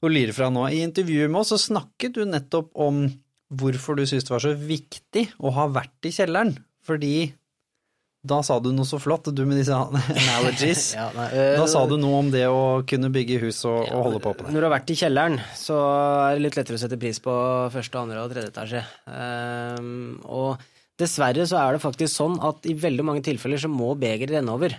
å 0.00 0.12
lire 0.12 0.32
fra 0.36 0.50
nå. 0.52 0.68
I 0.70 0.84
intervjuet 0.86 1.30
med 1.30 1.42
oss 1.42 1.52
så 1.54 1.60
snakket 1.70 2.16
du 2.16 2.24
nettopp 2.24 2.72
om 2.74 3.04
hvorfor 3.50 3.98
du 3.98 4.06
syntes 4.06 4.28
det 4.28 4.34
var 4.34 4.44
så 4.44 4.54
viktig 4.54 5.26
å 5.42 5.52
ha 5.56 5.66
vært 5.72 6.06
i 6.06 6.14
kjelleren. 6.14 6.54
Fordi 6.86 7.32
da 8.20 8.42
sa 8.44 8.58
du 8.60 8.68
noe 8.76 8.84
så 8.84 8.98
flott, 9.00 9.30
du 9.32 9.46
med 9.48 9.56
disse 9.56 9.76
analogies. 10.22 10.90
Ja, 10.92 11.06
nei, 11.16 11.28
øh, 11.32 11.54
Da 11.56 11.68
sa 11.72 11.86
du 11.88 11.96
noe 12.00 12.18
om 12.20 12.28
det 12.32 12.44
å 12.52 12.82
kunne 12.88 13.08
bygge 13.12 13.40
hus 13.46 13.62
og, 13.64 13.80
og 13.88 14.10
holde 14.10 14.20
på 14.20 14.34
på 14.36 14.44
det. 14.44 14.52
Når 14.52 14.60
du 14.60 14.68
har 14.68 14.74
vært 14.74 14.92
i 14.92 14.98
kjelleren, 15.00 15.38
så 15.56 15.78
er 16.26 16.36
det 16.36 16.44
litt 16.44 16.58
lettere 16.60 16.76
å 16.76 16.82
sette 16.82 17.00
pris 17.00 17.22
på 17.24 17.36
første, 17.72 18.02
andre 18.02 18.20
og 18.20 18.34
tredje 18.34 18.52
etasje. 18.52 18.84
Um, 19.08 20.20
og 20.28 20.60
dessverre 21.00 21.48
så 21.48 21.62
er 21.62 21.76
det 21.76 21.84
faktisk 21.84 22.12
sånn 22.12 22.36
at 22.44 22.68
i 22.68 22.76
veldig 22.76 23.06
mange 23.08 23.24
tilfeller 23.24 23.62
så 23.62 23.72
må 23.72 23.94
begeret 23.98 24.36
renne 24.36 24.52
over. 24.52 24.76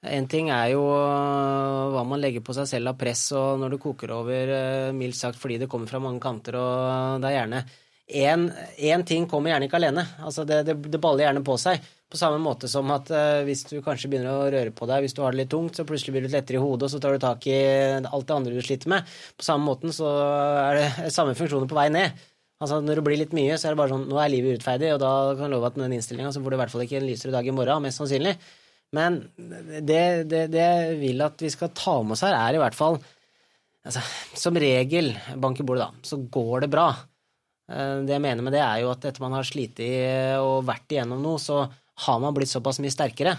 En 0.00 0.26
ting 0.32 0.48
er 0.48 0.70
jo 0.72 0.80
øh, 0.80 1.90
hva 1.92 2.02
man 2.08 2.22
legger 2.22 2.40
på 2.40 2.54
seg 2.56 2.68
selv 2.70 2.94
av 2.94 2.96
press, 3.00 3.26
og 3.36 3.60
når 3.60 3.74
det 3.74 3.82
koker 3.82 4.14
over, 4.16 4.52
øh, 4.56 4.94
mildt 4.96 5.18
sagt, 5.18 5.36
fordi 5.36 5.58
det 5.60 5.68
kommer 5.68 5.90
fra 5.90 6.00
mange 6.00 6.22
kanter, 6.24 6.56
og 6.56 7.20
det 7.20 7.28
er 7.28 7.36
gjerne 7.36 7.64
Én 8.10 9.04
ting 9.06 9.28
kommer 9.30 9.52
gjerne 9.52 9.68
ikke 9.68 9.78
alene. 9.78 10.02
Altså 10.24 10.44
det, 10.44 10.64
det, 10.66 10.74
det, 10.90 11.00
baller 11.00 11.28
gjerne 11.28 11.44
på 11.46 11.54
seg. 11.60 11.84
På 12.10 12.18
samme 12.18 12.40
måte 12.42 12.66
som 12.66 12.90
at 12.90 13.10
uh, 13.14 13.44
hvis 13.46 13.62
du 13.70 13.76
kanskje 13.84 14.08
begynner 14.10 14.34
å 14.34 14.48
røre 14.50 14.72
på 14.74 14.88
deg, 14.90 15.04
hvis 15.04 15.14
du 15.14 15.20
har 15.22 15.30
det 15.30 15.44
litt 15.44 15.52
tungt, 15.52 15.76
så 15.78 15.86
plutselig 15.86 16.16
blir 16.16 16.26
du 16.26 16.32
lettere 16.32 16.58
i 16.58 16.62
hodet, 16.62 16.88
og 16.88 16.90
så 16.90 16.98
tar 16.98 17.14
du 17.14 17.22
tak 17.22 17.46
i 17.46 17.54
alt 18.00 18.26
det 18.26 18.34
andre 18.34 18.56
du 18.56 18.64
sliter 18.66 18.90
med. 18.90 19.06
På 19.38 19.46
samme 19.46 19.68
måten 19.68 19.94
så 19.94 20.10
er 20.64 20.80
det 20.80 21.12
samme 21.16 21.36
funksjoner 21.38 21.70
på 21.70 21.78
vei 21.78 21.86
ned. 21.94 22.26
Altså 22.60 22.80
Når 22.82 22.98
det 22.98 23.04
blir 23.06 23.20
litt 23.22 23.36
mye, 23.36 23.54
så 23.56 23.68
er 23.68 23.72
det 23.72 23.80
bare 23.80 23.94
sånn 23.94 24.08
Nå 24.10 24.18
er 24.20 24.32
livet 24.34 24.58
urettferdig, 24.58 24.90
og 24.96 24.98
da 25.00 25.12
kan 25.36 25.46
jeg 25.46 25.54
love 25.54 25.70
at 25.70 25.78
med 25.78 25.86
den 25.86 26.00
innstillinga 26.00 26.34
så 26.34 26.42
får 26.42 26.50
du 26.50 26.58
i 26.58 26.60
hvert 26.64 26.74
fall 26.74 26.84
ikke 26.84 26.98
en 26.98 27.06
lysere 27.06 27.32
dag 27.36 27.46
i 27.46 27.54
morgen, 27.54 27.86
mest 27.86 28.02
sannsynlig. 28.02 28.34
Men 28.96 29.20
det, 29.38 30.02
det, 30.30 30.46
det 30.50 30.62
jeg 30.64 30.96
vil 30.98 31.22
at 31.22 31.42
vi 31.42 31.50
skal 31.52 31.70
ta 31.76 32.00
med 32.02 32.16
oss 32.16 32.24
her, 32.26 32.34
er 32.34 32.56
i 32.56 32.62
hvert 32.62 32.74
fall 32.74 32.96
altså, 33.86 34.02
Som 34.34 34.58
regel, 34.58 35.12
bank 35.38 35.62
i 35.62 35.66
bordet, 35.66 35.86
da, 35.86 36.06
så 36.06 36.18
går 36.18 36.64
det 36.64 36.72
bra. 36.72 36.88
Eh, 37.70 38.00
det 38.06 38.16
jeg 38.16 38.24
mener 38.24 38.46
med 38.46 38.56
det, 38.56 38.64
er 38.64 38.82
jo 38.82 38.90
at 38.94 39.06
etter 39.06 39.22
man 39.22 39.38
har 39.38 39.46
slitt 39.46 39.78
og 40.40 40.66
vært 40.68 40.90
igjennom 40.96 41.22
noe, 41.22 41.38
så 41.42 41.62
har 42.06 42.20
man 42.22 42.34
blitt 42.34 42.50
såpass 42.50 42.80
mye 42.82 42.94
sterkere. 42.94 43.36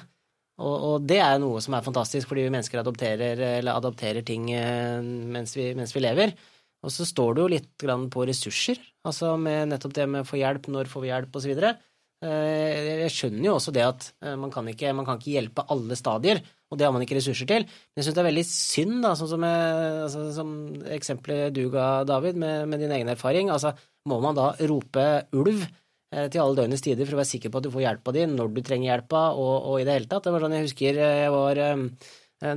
Og, 0.62 0.74
og 0.88 1.06
det 1.10 1.20
er 1.24 1.40
noe 1.42 1.62
som 1.64 1.76
er 1.76 1.86
fantastisk, 1.86 2.30
fordi 2.30 2.46
vi 2.46 2.54
mennesker 2.54 2.82
adopterer, 2.82 3.44
adopterer 3.72 4.26
ting 4.26 4.50
eh, 4.54 5.00
mens 5.02 5.56
vi, 5.58 5.72
mens 5.78 5.96
vi, 5.96 6.04
lever. 6.06 6.36
Og 6.82 6.94
så 6.94 7.06
står 7.06 7.36
det 7.36 7.44
jo 7.44 7.52
litt 7.54 7.86
på 8.14 8.26
ressurser, 8.26 8.80
altså 9.06 9.36
med 9.38 9.70
nettopp 9.70 9.94
det 9.98 10.08
med 10.10 10.24
å 10.24 10.28
få 10.28 10.40
hjelp, 10.40 10.70
når 10.74 10.90
får 10.90 11.04
vi 11.04 11.12
hjelp, 11.12 11.38
osv. 11.38 11.54
Eh, 11.54 11.82
jeg 12.22 13.10
skjønner 13.10 13.48
jo 13.48 13.54
også 13.56 13.72
det 13.74 13.82
at 13.82 14.04
man 14.38 14.52
kan, 14.54 14.68
ikke, 14.70 14.92
man 14.94 15.08
kan 15.08 15.18
ikke 15.18 15.34
hjelpe 15.34 15.64
alle 15.74 15.96
stadier, 15.98 16.42
og 16.70 16.78
det 16.78 16.86
har 16.86 16.94
man 16.94 17.02
ikke 17.02 17.18
ressurser 17.18 17.50
til. 17.50 17.66
Men 17.66 18.02
jeg 18.02 18.06
syns 18.06 18.18
det 18.18 18.22
er 18.22 18.28
veldig 18.30 18.44
synd, 18.46 19.00
da, 19.02 19.16
sånn 19.18 19.32
som, 19.32 19.46
altså, 19.48 20.28
som 20.36 20.52
eksempelet 20.94 21.56
du 21.58 21.64
ga, 21.74 21.88
David, 22.06 22.38
med, 22.38 22.70
med 22.70 22.84
din 22.84 22.94
egen 22.94 23.10
erfaring. 23.10 23.50
altså 23.50 23.74
må 24.10 24.18
man 24.24 24.38
da 24.38 24.52
rope 24.70 25.06
ulv 25.38 25.62
eh, 25.62 26.28
til 26.32 26.42
alle 26.42 26.58
døgnets 26.58 26.84
tider 26.86 27.06
for 27.06 27.18
å 27.18 27.22
være 27.22 27.32
sikker 27.34 27.54
på 27.54 27.62
at 27.62 27.68
du 27.68 27.72
får 27.74 27.86
hjelpa 27.86 28.16
di 28.16 28.26
når 28.32 28.52
du 28.56 28.64
trenger 28.66 28.90
hjelpa, 28.90 29.24
og, 29.38 29.54
og, 29.70 29.78
i 29.82 29.86
det 29.88 29.98
hele 29.98 30.10
tatt. 30.10 30.26
Det 30.26 30.34
var 30.34 30.46
sånn 30.46 30.58
jeg 30.58 30.68
husker 30.68 30.98
eh, 30.98 31.22
jeg 31.26 31.36
var 31.36 31.62
eh, 31.68 31.86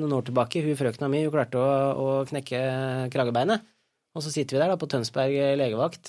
noen 0.00 0.16
år 0.16 0.26
tilbake, 0.30 0.64
hun 0.64 0.80
frøkna 0.80 1.10
mi 1.12 1.24
hun 1.26 1.34
klarte 1.34 1.60
å, 1.60 1.70
å, 2.00 2.10
knekke 2.28 2.60
kragebeinet. 3.12 3.70
Og 4.14 4.22
så 4.22 4.30
sitter 4.30 4.56
vi 4.56 4.62
der 4.62 4.70
da 4.70 4.78
på 4.78 4.86
Tønsberg 4.86 5.56
legevakt, 5.58 6.06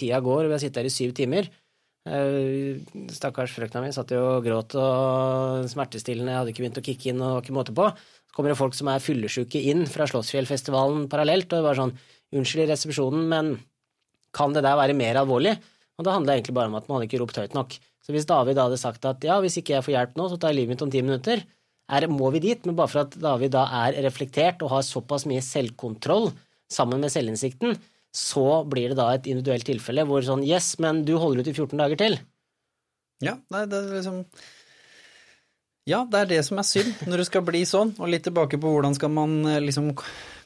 tida 0.00 0.22
går, 0.24 0.46
og 0.46 0.48
vi 0.48 0.54
har 0.56 0.60
sittet 0.62 0.78
der 0.78 0.88
i 0.88 0.92
syv 0.94 1.10
timer. 1.18 1.50
Stakkars 2.02 3.52
frøkna 3.54 3.84
mi 3.84 3.92
satt 3.94 4.10
jo 4.10 4.22
og 4.36 4.46
gråt 4.46 4.74
og 4.74 5.68
smertestillende, 5.70 6.34
hadde 6.34 6.50
ikke 6.50 6.64
begynt 6.64 6.80
å 6.80 6.86
kicke 6.86 7.12
inn 7.12 7.22
og 7.22 7.42
ikke 7.42 7.54
måte 7.54 7.74
på. 7.76 7.86
Så 7.94 8.34
kommer 8.34 8.50
det 8.50 8.58
folk 8.58 8.74
som 8.74 8.90
er 8.90 9.04
fyllesyke 9.04 9.60
inn 9.70 9.84
fra 9.90 10.08
Slottsfjellfestivalen 10.10 11.06
parallelt, 11.12 11.46
og 11.52 11.60
det 11.60 11.68
var 11.68 11.78
sånn 11.78 11.94
Unnskyld 12.32 12.62
i 12.64 12.70
resepsjonen, 12.70 13.26
men 13.28 13.48
kan 14.32 14.54
det 14.56 14.62
der 14.64 14.78
være 14.80 14.96
mer 14.96 15.18
alvorlig? 15.20 15.52
Og 16.00 16.06
det 16.06 16.14
handler 16.14 16.38
egentlig 16.38 16.54
bare 16.56 16.70
om 16.70 16.78
at 16.78 16.86
man 16.88 16.96
hadde 16.96 17.10
ikke 17.10 17.20
ropt 17.20 17.36
høyt 17.36 17.56
nok. 17.56 17.74
Så 18.02 18.14
hvis 18.14 18.24
David 18.26 18.56
da 18.56 18.64
hadde 18.66 18.80
sagt 18.80 19.04
at 19.04 19.24
ja, 19.26 19.36
hvis 19.44 19.58
ikke 19.60 19.76
jeg 19.76 19.84
får 19.84 19.94
hjelp 19.94 20.16
nå, 20.16 20.30
så 20.30 20.38
tar 20.40 20.54
jeg 20.54 20.62
livet 20.62 20.74
mitt 20.74 20.84
om 20.86 20.92
ti 20.92 21.02
minutter, 21.04 21.42
er, 21.92 22.06
må 22.08 22.30
vi 22.32 22.40
dit. 22.42 22.64
Men 22.64 22.78
bare 22.78 22.90
for 22.90 23.02
at 23.04 23.18
David 23.20 23.52
da 23.54 23.66
er 23.82 24.00
reflektert 24.06 24.64
og 24.64 24.72
har 24.72 24.86
såpass 24.86 25.26
mye 25.28 25.44
selvkontroll 25.44 26.30
sammen 26.72 27.04
med 27.04 27.12
selvinnsikten, 27.12 27.76
så 28.12 28.62
blir 28.68 28.92
det 28.92 28.98
da 28.98 29.08
et 29.14 29.28
individuelt 29.30 29.64
tilfelle 29.66 30.04
hvor 30.08 30.24
sånn 30.24 30.44
yes, 30.44 30.74
men 30.84 31.00
du 31.08 31.14
holder 31.16 31.42
ut 31.42 31.48
i 31.48 31.56
14 31.56 31.80
dager 31.80 32.00
til. 32.00 32.18
Ja, 33.22 33.38
nei, 33.54 33.64
det 33.70 33.78
er 33.78 33.94
liksom 33.96 34.24
Ja, 35.88 36.02
det 36.06 36.18
er 36.20 36.28
det 36.30 36.40
som 36.46 36.60
er 36.60 36.66
synd 36.66 37.06
når 37.08 37.22
det 37.22 37.28
skal 37.30 37.44
bli 37.46 37.62
sånn. 37.66 37.94
Og 37.98 38.10
litt 38.12 38.26
tilbake 38.26 38.60
på 38.60 38.70
hvordan 38.74 38.94
skal 38.98 39.10
man 39.14 39.38
eh, 39.48 39.62
liksom 39.64 39.92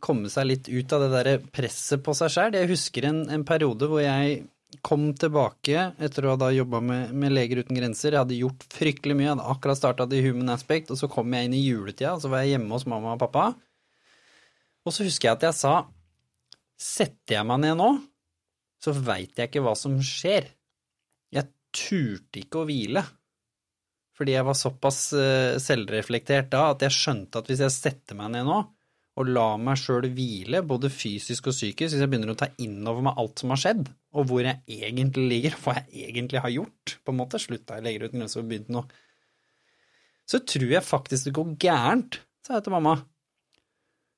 komme 0.05 0.31
seg 0.33 0.47
litt 0.49 0.71
ut 0.71 0.93
av 0.95 1.05
det 1.05 1.11
der 1.15 1.49
presset 1.53 2.05
på 2.05 2.15
seg 2.17 2.33
sjæl. 2.33 2.57
Jeg 2.57 2.71
husker 2.71 3.09
en, 3.09 3.25
en, 3.33 3.45
periode 3.49 3.89
hvor 3.91 4.05
jeg 4.05 4.45
kom 4.87 5.09
tilbake 5.19 5.91
etter 6.03 6.27
å 6.27 6.37
ha 6.39 6.53
jobba 6.53 6.81
med, 6.85 7.13
med, 7.17 7.35
Leger 7.35 7.65
uten 7.65 7.79
grenser. 7.79 8.15
Jeg 8.15 8.23
hadde 8.23 8.39
gjort 8.39 8.67
fryktelig 8.77 9.17
mye, 9.17 9.27
jeg 9.27 9.35
hadde 9.35 9.51
akkurat 9.57 9.81
starta 9.81 10.09
The 10.11 10.23
Human 10.25 10.53
Aspect, 10.55 10.93
og 10.93 11.01
så 11.01 11.11
kom 11.11 11.35
jeg 11.35 11.49
inn 11.49 11.57
i 11.57 11.65
juletida, 11.65 12.15
og 12.15 12.23
så 12.23 12.31
var 12.33 12.45
jeg 12.45 12.57
hjemme 12.57 12.75
hos 12.77 12.87
mamma 12.89 13.15
og 13.17 13.23
pappa. 13.25 13.51
Og 14.87 14.95
så 14.95 15.07
husker 15.07 15.31
jeg 15.31 15.39
at 15.39 15.49
jeg 15.49 15.59
sa 15.59 15.77
setter 16.77 17.39
jeg 17.39 17.49
meg 17.49 17.63
ned 17.65 17.79
nå, 17.81 17.91
så 18.83 18.93
veit 18.95 19.39
jeg 19.39 19.51
ikke 19.51 19.65
hva 19.65 19.75
som 19.79 19.97
skjer. 20.05 20.49
Jeg 21.35 21.49
turte 21.75 22.43
ikke 22.43 22.63
å 22.63 22.69
hvile. 22.69 23.03
Fordi 24.17 24.33
jeg 24.33 24.47
var 24.49 24.57
såpass 24.57 25.01
uh, 25.17 25.59
selvreflektert 25.61 26.49
da 26.53 26.71
at 26.73 26.87
jeg 26.87 26.95
skjønte 26.97 27.43
at 27.43 27.51
hvis 27.51 27.61
jeg 27.67 27.75
setter 27.75 28.17
meg 28.17 28.33
ned 28.33 28.49
nå, 28.49 28.63
og 29.17 29.29
la 29.33 29.47
meg 29.61 29.81
sjøl 29.81 30.05
hvile, 30.13 30.61
både 30.69 30.91
fysisk 30.93 31.49
og 31.49 31.57
psykisk, 31.57 31.95
hvis 31.95 32.03
jeg 32.03 32.11
begynner 32.13 32.35
å 32.35 32.39
ta 32.39 32.51
inn 32.61 32.83
over 32.85 33.05
meg 33.07 33.21
alt 33.21 33.41
som 33.41 33.53
har 33.53 33.61
skjedd, 33.63 33.87
og 34.17 34.29
hvor 34.29 34.45
jeg 34.45 34.61
egentlig 34.69 35.25
ligger, 35.31 35.57
hva 35.63 35.79
jeg 35.79 36.11
egentlig 36.11 36.43
har 36.45 36.53
gjort, 36.53 36.97
på 37.01 37.13
en 37.13 37.21
måte, 37.23 37.41
slutta 37.41 37.79
jeg 37.79 37.87
Leger 37.87 38.07
uten 38.07 38.21
grenser 38.21 38.43
og 38.43 38.51
begynte 38.51 38.77
noe, 38.77 39.03
så 40.29 40.41
tror 40.43 40.69
jeg 40.69 40.85
faktisk 40.85 41.29
det 41.29 41.37
går 41.37 41.55
gærent, 41.65 42.21
sa 42.45 42.59
jeg 42.59 42.67
til 42.67 42.77
mamma. 42.77 42.97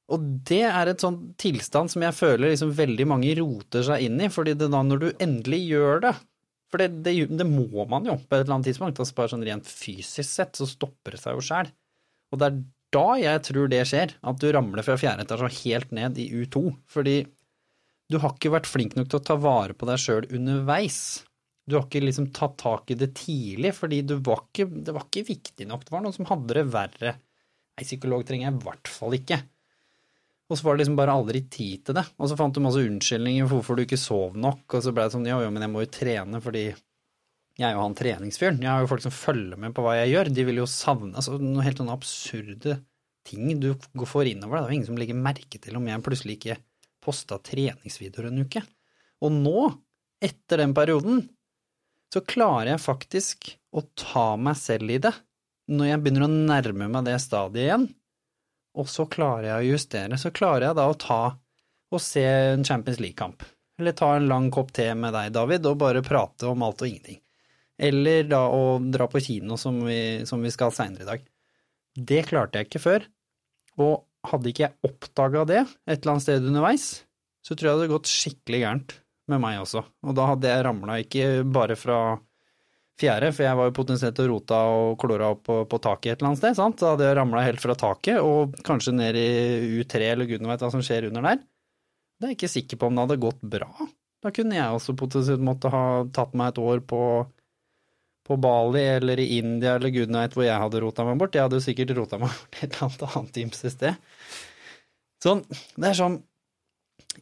Og 0.08 0.24
det 0.48 0.64
er 0.64 0.88
et 0.88 1.02
sånn 1.04 1.18
tilstand 1.40 1.92
som 1.92 2.04
jeg 2.04 2.16
føler 2.16 2.52
liksom 2.52 2.72
veldig 2.76 3.06
mange 3.10 3.34
roter 3.36 3.84
seg 3.84 4.06
inn 4.06 4.16
i, 4.24 4.30
fordi 4.32 4.54
det 4.56 4.70
da 4.72 4.80
når 4.84 5.02
du 5.02 5.08
endelig 5.20 5.60
gjør 5.68 6.04
det 6.06 6.14
For 6.72 6.80
det, 6.80 6.88
det, 7.04 7.14
det 7.32 7.46
må 7.48 7.84
man 7.88 8.08
jo 8.08 8.16
på 8.20 8.36
et 8.36 8.42
eller 8.42 8.58
annet 8.58 8.70
tidspunkt, 8.70 8.98
altså 9.00 9.16
bare 9.16 9.32
sånn 9.32 9.44
rent 9.46 9.68
fysisk 9.68 10.28
sett 10.28 10.58
så 10.58 10.66
stopper 10.68 11.16
det 11.16 11.22
seg 11.22 11.36
jo 11.36 11.44
sjæl. 11.44 11.70
Og 12.32 12.40
det 12.40 12.48
er 12.48 12.58
da 12.92 13.06
jeg 13.20 13.44
tror 13.48 13.70
det 13.72 13.80
skjer, 13.88 14.12
at 14.20 14.40
du 14.40 14.48
ramler 14.52 14.84
fra 14.84 14.96
fjerde 15.00 15.24
etasje 15.24 15.48
helt 15.62 15.90
ned 15.96 16.20
i 16.20 16.28
U2. 16.42 16.62
Fordi 16.88 17.16
du 18.08 18.18
har 18.20 18.34
ikke 18.34 18.52
vært 18.54 18.68
flink 18.68 18.96
nok 18.96 19.08
til 19.08 19.20
å 19.20 19.26
ta 19.30 19.36
vare 19.40 19.76
på 19.76 19.88
deg 19.88 20.00
sjøl 20.00 20.28
underveis. 20.36 21.00
Du 21.68 21.76
har 21.76 21.84
ikke 21.84 22.04
liksom 22.04 22.30
tatt 22.36 22.56
tak 22.60 22.92
i 22.92 22.96
det 22.96 23.10
tidlig, 23.18 23.74
fordi 23.76 24.00
var 24.24 24.46
ikke, 24.46 24.68
det 24.72 24.94
var 24.96 25.04
ikke 25.04 25.26
viktig 25.28 25.68
nok. 25.68 25.84
Det 25.84 25.92
var 25.92 26.04
noen 26.04 26.16
som 26.16 26.28
hadde 26.30 26.56
det 26.56 26.64
verre. 26.72 27.14
Nei, 27.76 27.84
psykolog 27.84 28.24
trenger 28.28 28.48
jeg 28.48 28.56
i 28.56 28.64
hvert 28.64 28.92
fall 28.92 29.16
ikke. 29.18 29.42
Og 30.48 30.56
så 30.56 30.64
var 30.64 30.76
det 30.76 30.82
liksom 30.82 30.96
bare 30.96 31.14
aldri 31.14 31.42
tid 31.52 31.84
til 31.84 31.96
det. 31.98 32.04
Og 32.16 32.30
så 32.30 32.36
fant 32.38 32.56
du 32.56 32.62
masse 32.64 32.80
unnskyldninger 32.80 33.48
for 33.48 33.60
hvorfor 33.60 33.76
du 33.76 33.84
ikke 33.84 34.00
sov 34.00 34.36
nok, 34.40 34.64
og 34.72 34.84
så 34.84 34.94
ble 34.96 35.04
det 35.04 35.14
sånn 35.14 35.28
ja, 35.28 35.40
jo, 35.44 35.50
men 35.52 35.66
jeg 35.66 35.72
må 35.72 35.84
jo 35.84 35.90
trene 35.98 36.40
fordi 36.44 36.66
jeg 37.58 37.66
er 37.66 37.74
jo 37.74 37.82
han 37.82 37.96
treningsfyren. 37.98 38.60
Jeg 38.62 38.70
har 38.70 38.84
jo 38.84 38.90
folk 38.92 39.02
som 39.02 39.14
følger 39.14 39.58
med 39.60 39.74
på 39.74 39.82
hva 39.82 39.96
jeg 39.98 40.12
gjør. 40.12 40.30
De 40.30 40.46
vil 40.46 40.60
jo 40.60 40.68
savne 40.70 41.16
altså, 41.18 41.36
noen 41.42 41.64
helt 41.66 41.80
sånne 41.82 41.96
absurde 41.98 42.78
ting 43.28 43.58
du 43.60 43.72
får 44.06 44.30
innover 44.30 44.56
deg. 44.56 44.62
Det 44.62 44.68
er 44.68 44.70
jo 44.70 44.76
ingen 44.78 44.88
som 44.88 45.00
legger 45.00 45.24
merke 45.26 45.60
til 45.60 45.78
om 45.78 45.88
jeg 45.90 46.04
plutselig 46.06 46.38
ikke 46.38 46.58
posta 47.04 47.40
treningsvideoer 47.44 48.30
en 48.30 48.44
uke. 48.46 48.62
Og 49.26 49.34
nå, 49.34 49.64
etter 50.22 50.62
den 50.62 50.74
perioden, 50.76 51.24
så 52.14 52.22
klarer 52.24 52.72
jeg 52.72 52.84
faktisk 52.84 53.50
å 53.74 53.82
ta 53.98 54.30
meg 54.40 54.56
selv 54.58 54.94
i 54.94 55.00
det 55.02 55.12
når 55.68 55.90
jeg 55.90 56.02
begynner 56.04 56.24
å 56.24 56.32
nærme 56.32 56.88
meg 56.88 57.08
det 57.10 57.18
stadiet 57.20 57.66
igjen. 57.66 57.88
Og 58.78 58.88
så 58.90 59.08
klarer 59.10 59.50
jeg 59.50 59.60
å 59.60 59.70
justere. 59.74 60.18
Så 60.20 60.32
klarer 60.34 60.68
jeg 60.68 60.78
da 60.78 60.88
å 60.88 60.98
ta 60.98 61.22
og 61.88 62.02
se 62.04 62.24
en 62.24 62.66
Champions 62.66 63.00
League-kamp. 63.02 63.42
Eller 63.78 63.94
ta 63.96 64.12
en 64.16 64.28
lang 64.28 64.50
kopp 64.54 64.72
te 64.76 64.90
med 64.98 65.14
deg, 65.14 65.32
David, 65.34 65.66
og 65.70 65.80
bare 65.80 66.04
prate 66.04 66.48
om 66.50 66.62
alt 66.66 66.82
og 66.82 66.90
ingenting. 66.90 67.20
Eller 67.78 68.26
da 68.26 68.42
å 68.50 68.78
dra 68.82 69.06
på 69.10 69.22
kino, 69.22 69.56
som 69.60 69.78
vi, 69.86 70.26
som 70.26 70.42
vi 70.42 70.50
skal 70.52 70.74
seinere 70.74 71.06
i 71.06 71.08
dag. 71.08 71.26
Det 71.98 72.24
klarte 72.26 72.60
jeg 72.60 72.68
ikke 72.68 72.82
før. 72.82 73.06
Og 73.78 73.94
hadde 74.28 74.50
ikke 74.50 74.66
jeg 74.66 74.90
oppdaga 74.90 75.44
det 75.46 75.60
et 75.62 76.00
eller 76.00 76.16
annet 76.16 76.26
sted 76.26 76.48
underveis, 76.50 76.86
så 77.46 77.54
tror 77.54 77.68
jeg 77.68 77.70
det 77.70 77.84
hadde 77.84 77.92
gått 77.94 78.10
skikkelig 78.10 78.62
gærent 78.64 78.96
med 79.30 79.42
meg 79.44 79.60
også. 79.62 79.84
Og 80.06 80.16
da 80.18 80.26
hadde 80.32 80.50
jeg 80.50 80.64
ramla 80.66 80.98
ikke 81.04 81.28
bare 81.46 81.76
fra 81.78 81.98
fjerde, 82.98 83.30
for 83.34 83.46
jeg 83.46 83.58
var 83.58 83.68
jo 83.68 83.76
potensielt 83.76 84.20
og 84.22 84.30
rota 84.32 84.58
og 84.72 84.96
klora 85.00 85.30
opp 85.34 85.44
på, 85.46 85.60
på, 85.70 85.80
taket 85.84 86.12
et 86.12 86.18
eller 86.18 86.32
annet 86.32 86.42
sted, 86.42 86.58
sant. 86.58 86.80
Da 86.80 86.92
hadde 86.94 87.06
jeg 87.06 87.18
ramla 87.18 87.44
helt 87.46 87.62
fra 87.62 87.76
taket 87.78 88.18
og 88.24 88.58
kanskje 88.66 88.96
ned 88.96 89.18
i 89.20 89.28
U3 89.80 90.02
eller 90.12 90.28
gudene 90.30 90.50
veit 90.50 90.64
hva 90.64 90.72
som 90.74 90.84
skjer 90.84 91.08
under 91.10 91.26
der. 91.30 91.40
Det 92.18 92.26
er 92.26 92.34
jeg 92.34 92.40
ikke 92.40 92.54
sikker 92.56 92.80
på 92.80 92.90
om 92.90 92.98
det 92.98 93.06
hadde 93.06 93.22
gått 93.22 93.42
bra. 93.56 93.70
Da 94.24 94.32
kunne 94.34 94.58
jeg 94.58 94.74
også 94.74 94.96
potensielt 94.98 95.44
måtte 95.46 95.70
ha 95.70 95.82
tatt 96.14 96.34
meg 96.38 96.52
et 96.52 96.62
år 96.62 96.82
på 96.86 97.02
på 98.28 98.36
Bali 98.36 98.82
eller 98.84 99.20
i 99.22 99.38
India 99.38 99.78
eller 99.78 99.88
gudene 99.88 100.20
veit 100.20 100.34
hvor 100.36 100.44
jeg 100.44 100.60
hadde 100.60 100.80
rota 100.84 101.04
meg 101.08 101.16
bort. 101.20 101.36
Jeg 101.36 101.46
hadde 101.46 101.60
jo 101.62 101.64
sikkert 101.64 101.94
rota 101.96 102.18
meg 102.20 102.34
bort 102.34 102.58
et 102.60 102.66
eller 102.66 102.82
annet 102.84 103.04
annet 103.08 103.38
ymse 103.44 103.72
sted. 103.72 104.10
Sånn, 105.24 105.40
det 105.48 105.88
er 105.88 105.96
sånn 105.98 106.18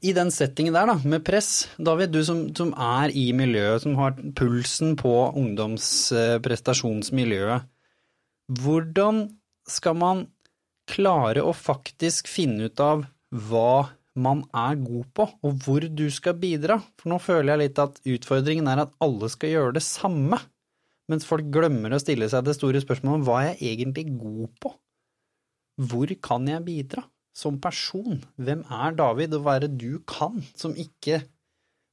I 0.05 0.13
den 0.17 0.31
settingen 0.35 0.75
der, 0.77 0.87
da, 0.91 0.97
med 1.09 1.25
press, 1.25 1.69
David, 1.81 2.11
du 2.13 2.25
som, 2.25 2.55
som 2.57 2.73
er 2.73 3.11
i 3.17 3.33
miljøet, 3.37 3.83
som 3.83 3.97
har 3.99 4.13
pulsen 4.39 4.97
på 5.01 5.33
ungdomsprestasjonsmiljøet, 5.41 7.63
hvordan 8.61 9.39
skal 9.67 9.95
man 9.99 10.27
klare 10.87 11.43
å 11.43 11.53
faktisk 11.57 12.29
finne 12.31 12.65
ut 12.69 12.81
av 12.83 13.05
hva 13.49 13.89
man 14.17 14.45
er 14.57 14.77
god 14.81 15.05
på, 15.17 15.25
og 15.45 15.53
hvor 15.65 15.81
du 15.81 16.11
skal 16.13 16.35
bidra? 16.41 16.81
For 17.01 17.09
nå 17.13 17.19
føler 17.21 17.53
jeg 17.53 17.59
litt 17.65 17.79
at 17.83 18.01
utfordringen 18.05 18.69
er 18.71 18.79
at 18.85 18.95
alle 19.03 19.29
skal 19.33 19.51
gjøre 19.53 19.73
det 19.81 19.85
samme 19.85 20.39
mens 21.07 21.27
folk 21.27 21.47
glemmer 21.55 21.93
å 21.95 22.03
stille 22.03 22.29
seg 22.31 22.45
det 22.47 22.55
store 22.57 22.81
spørsmålet 22.83 23.17
om 23.21 23.27
hva 23.29 23.37
er 23.45 23.53
jeg 23.55 23.73
egentlig 23.77 24.05
god 24.19 24.51
på? 24.63 24.71
hvor 25.77 26.09
kan 26.25 26.47
jeg 26.49 26.65
bidra 26.65 27.03
som 27.37 27.59
person? 27.61 28.23
Hvem 28.41 28.65
er 28.73 28.97
David, 28.97 29.35
og 29.37 29.45
hva 29.45 29.57
er 29.59 29.67
det 29.67 29.77
du 29.81 29.99
kan 30.09 30.41
som 30.57 30.77
ikke 30.79 31.21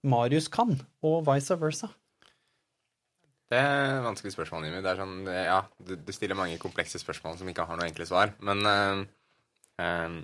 Marius 0.07 0.49
kan, 0.51 0.77
og 1.03 1.23
vice 1.27 1.57
versa? 1.59 1.91
Det 3.53 3.59
er 3.59 3.99
et 3.99 4.05
vanskelig 4.05 4.33
spørsmål, 4.33 4.65
Jimmy. 4.65 4.79
Det 4.81 4.89
er 4.89 4.99
sånn, 4.99 5.17
ja, 5.29 5.59
du, 5.77 5.93
du, 5.99 6.11
stiller 6.15 6.37
mange 6.39 6.61
komplekse 6.61 6.97
spørsmål 7.01 7.35
som 7.37 7.49
ikke 7.51 7.65
har 7.69 7.77
noe 7.77 7.89
enkle 7.89 8.07
svar. 8.09 8.31
Men 8.41 8.63
uh, 8.65 9.03
uh, 9.83 10.15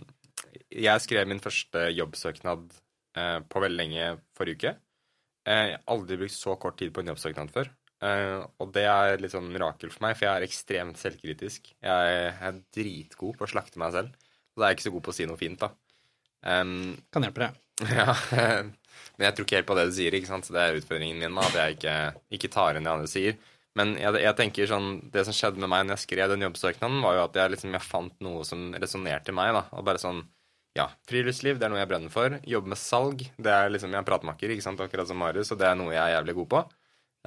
jeg 0.74 1.04
skrev 1.04 1.30
min 1.30 1.44
første 1.44 1.84
jobbsøknad 1.94 2.64
uh, 3.20 3.40
på 3.46 3.62
veldig 3.62 3.78
lenge 3.78 4.08
forrige 4.38 4.58
uke. 4.58 4.72
jeg 5.46 5.76
har 5.76 5.84
aldri 5.94 6.18
brukt 6.24 6.36
så 6.36 6.56
kort 6.62 6.80
tid 6.80 6.96
på 6.96 7.04
en 7.04 7.12
jobbsøknad 7.14 7.54
før. 7.54 7.70
og 8.64 8.70
det 8.74 8.86
er 8.88 9.20
litt 9.20 9.34
sånn 9.34 9.52
mirakel 9.52 9.92
for 9.92 10.06
meg, 10.06 10.16
for 10.16 10.26
jeg 10.26 10.40
er 10.40 10.46
ekstremt 10.46 11.00
selvkritisk. 11.02 11.74
Jeg 11.84 12.20
er 12.32 12.60
dritgod 12.76 13.36
på 13.38 13.44
å 13.44 13.52
slakte 13.52 13.82
meg 13.82 13.92
selv. 13.96 14.29
Og 14.60 14.62
da 14.62 14.68
er 14.68 14.74
jeg 14.74 14.80
ikke 14.82 14.88
så 14.90 14.96
god 14.98 15.06
på 15.08 15.14
å 15.14 15.16
si 15.16 15.28
noe 15.30 15.40
fint, 15.40 15.64
da. 15.64 15.72
Um, 16.44 16.98
kan 17.14 17.26
hjelpe 17.26 17.46
deg. 17.46 17.64
Ja, 17.96 18.12
men 19.16 19.24
jeg 19.24 19.36
tror 19.36 19.46
ikke 19.46 19.60
helt 19.62 19.70
på 19.70 19.78
det 19.78 19.86
du 19.88 19.94
sier, 19.96 20.16
ikke 20.18 20.28
sant? 20.28 20.48
så 20.48 20.56
det 20.56 20.66
er 20.66 20.82
utfordringen 20.82 21.22
min, 21.24 21.38
at 21.40 21.56
jeg 21.56 21.78
ikke, 21.78 21.96
ikke 22.36 22.52
tar 22.52 22.76
inn 22.76 22.88
det 22.88 22.92
andre 22.92 23.12
sier. 23.12 23.38
Men 23.80 23.94
jeg, 24.00 24.18
jeg, 24.20 24.36
tenker 24.36 24.68
sånn, 24.68 24.90
det 25.14 25.24
som 25.28 25.36
skjedde 25.36 25.62
med 25.64 25.72
meg 25.72 25.86
når 25.86 25.96
jeg 25.96 26.06
skrev 26.08 26.34
den 26.34 26.44
jobbsøknaden, 26.44 27.00
var 27.06 27.16
jo 27.16 27.24
at 27.28 27.40
jeg, 27.40 27.54
liksom, 27.54 27.78
jeg 27.78 27.86
fant 27.86 28.26
noe 28.26 28.44
som 28.48 28.74
resonnerte 28.76 29.36
meg. 29.36 29.54
da, 29.56 29.64
og 29.78 29.86
bare 29.88 30.02
sånn, 30.02 30.24
ja, 30.78 30.90
Friluftsliv 31.10 31.60
det 31.60 31.68
er 31.68 31.74
noe 31.74 31.82
jeg 31.82 31.92
brenner 31.92 32.14
for. 32.14 32.36
Jobbe 32.48 32.74
med 32.74 32.82
salg 32.82 33.24
det 33.38 33.54
er 33.54 33.72
liksom, 33.74 33.94
Jeg 33.96 34.02
er 34.02 34.10
pratmaker, 34.10 34.52
ikke 34.54 34.66
sant, 34.66 34.84
akkurat 34.84 35.08
som 35.10 35.20
Marius, 35.22 35.54
og 35.56 35.62
det 35.62 35.70
er 35.70 35.80
noe 35.80 35.96
jeg 35.96 36.04
er 36.04 36.18
jævlig 36.18 36.36
god 36.42 36.52
på. 36.56 36.66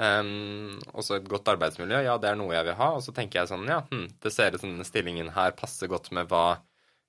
Um, 0.03 0.79
også 0.97 1.19
et 1.19 1.27
godt 1.29 1.51
arbeidsmiljø, 1.53 1.99
ja, 2.07 2.17
det 2.21 2.31
er 2.31 2.39
noe 2.41 2.55
jeg 2.55 2.69
vil 2.69 2.79
ha. 2.79 2.91
Og 2.97 3.05
så 3.05 3.15
tenker 3.17 3.43
jeg 3.43 3.53
sånn, 3.53 3.67
ja, 3.69 3.83
hm, 3.91 4.07
det 4.25 4.35
ser 4.35 4.55
ut 4.55 4.63
som 4.63 4.73
denne 4.73 4.89
stillingen 4.89 5.33
her 5.37 5.57
passer 5.59 5.91
godt 5.93 6.11
med 6.17 6.31
hva 6.33 6.47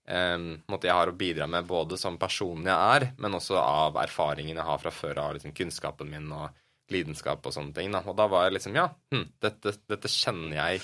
jeg 0.06 0.96
har 0.98 1.10
å 1.10 1.16
bidra 1.16 1.48
med 1.48 1.66
både 1.66 1.98
som 1.98 2.18
personen 2.20 2.68
jeg 2.68 2.98
er, 2.98 3.06
men 3.24 3.38
også 3.38 3.56
av 3.60 3.98
erfaringen 4.02 4.58
jeg 4.58 4.68
har 4.68 4.82
fra 4.82 4.92
før 4.92 5.22
av 5.24 5.38
liksom, 5.38 5.54
kunnskapen 5.56 6.12
min 6.12 6.28
og 6.36 6.50
lidenskap 6.92 7.46
og 7.46 7.56
sånne 7.56 7.74
ting. 7.78 7.94
Da. 7.94 8.04
Og 8.08 8.18
da 8.18 8.28
var 8.32 8.48
jeg 8.48 8.58
liksom 8.58 8.76
Ja, 8.76 8.90
hm, 9.14 9.26
dette, 9.44 9.76
dette, 9.90 10.12
kjenner 10.12 10.58
jeg 10.60 10.84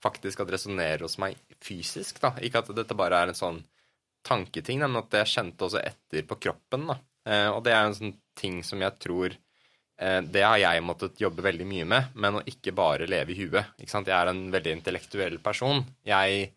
faktisk 0.00 0.40
at 0.40 0.52
resonnerer 0.54 1.04
hos 1.04 1.18
meg 1.20 1.36
fysisk. 1.60 2.20
da. 2.22 2.34
Ikke 2.40 2.62
at 2.62 2.72
dette 2.76 2.96
bare 2.96 3.20
er 3.20 3.32
en 3.32 3.38
sånn 3.38 3.62
tanketing, 4.26 4.80
men 4.84 5.00
at 5.00 5.12
jeg 5.20 5.32
kjente 5.34 5.66
også 5.66 5.82
etter 5.82 6.26
på 6.28 6.38
kroppen. 6.40 6.86
da. 6.92 6.98
Eh, 7.26 7.48
og 7.50 7.64
det 7.64 7.74
er 7.74 7.84
en 7.84 7.96
sånn 7.96 8.16
ting 8.38 8.62
som 8.64 8.80
jeg 8.80 8.96
tror 8.96 9.34
eh, 10.00 10.20
Det 10.24 10.40
har 10.40 10.56
jeg 10.56 10.80
måttet 10.80 11.20
jobbe 11.20 11.44
veldig 11.44 11.66
mye 11.68 11.84
med, 11.84 12.14
men 12.14 12.38
å 12.38 12.46
ikke 12.46 12.72
bare 12.72 13.08
leve 13.10 13.34
i 13.34 13.42
huet. 13.42 13.74
Ikke 13.78 13.92
sant? 13.92 14.08
Jeg 14.08 14.16
er 14.16 14.32
en 14.32 14.46
veldig 14.52 14.78
intellektuell 14.78 15.38
person. 15.44 15.84
Jeg 16.06 16.54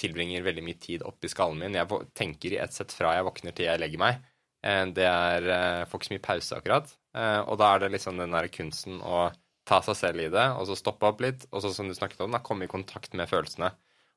tilbringer 0.00 0.44
veldig 0.46 0.64
mye 0.66 0.80
tid 0.80 1.04
oppi 1.06 1.30
skallen 1.30 1.60
min. 1.60 1.78
Jeg 1.78 2.08
tenker 2.18 2.54
i 2.54 2.60
ett 2.62 2.74
sett 2.74 2.94
fra 2.94 3.14
jeg 3.16 3.26
våkner 3.28 3.56
til 3.56 3.68
jeg 3.68 3.82
legger 3.82 4.02
meg. 4.02 4.24
Eh, 4.64 4.84
det 4.96 5.06
er 5.08 5.48
jeg 5.50 5.88
Får 5.90 6.00
ikke 6.00 6.08
så 6.08 6.14
mye 6.14 6.26
pause, 6.26 6.58
akkurat. 6.58 6.92
Eh, 7.18 7.40
og 7.42 7.58
da 7.60 7.74
er 7.74 7.84
det 7.84 7.92
liksom 7.96 8.20
den 8.20 8.34
der 8.34 8.50
kunsten 8.52 9.00
å 9.04 9.30
ta 9.68 9.78
seg 9.84 9.98
selv 9.98 10.24
i 10.24 10.30
det, 10.32 10.46
og 10.58 10.66
så 10.68 10.76
stoppe 10.78 11.06
opp 11.06 11.20
litt, 11.22 11.46
og 11.52 11.62
så 11.62 11.70
som 11.74 11.88
du 11.88 11.94
snakket 11.94 12.24
om, 12.24 12.32
da, 12.34 12.42
komme 12.42 12.66
i 12.66 12.70
kontakt 12.70 13.14
med 13.18 13.30
følelsene. 13.30 13.70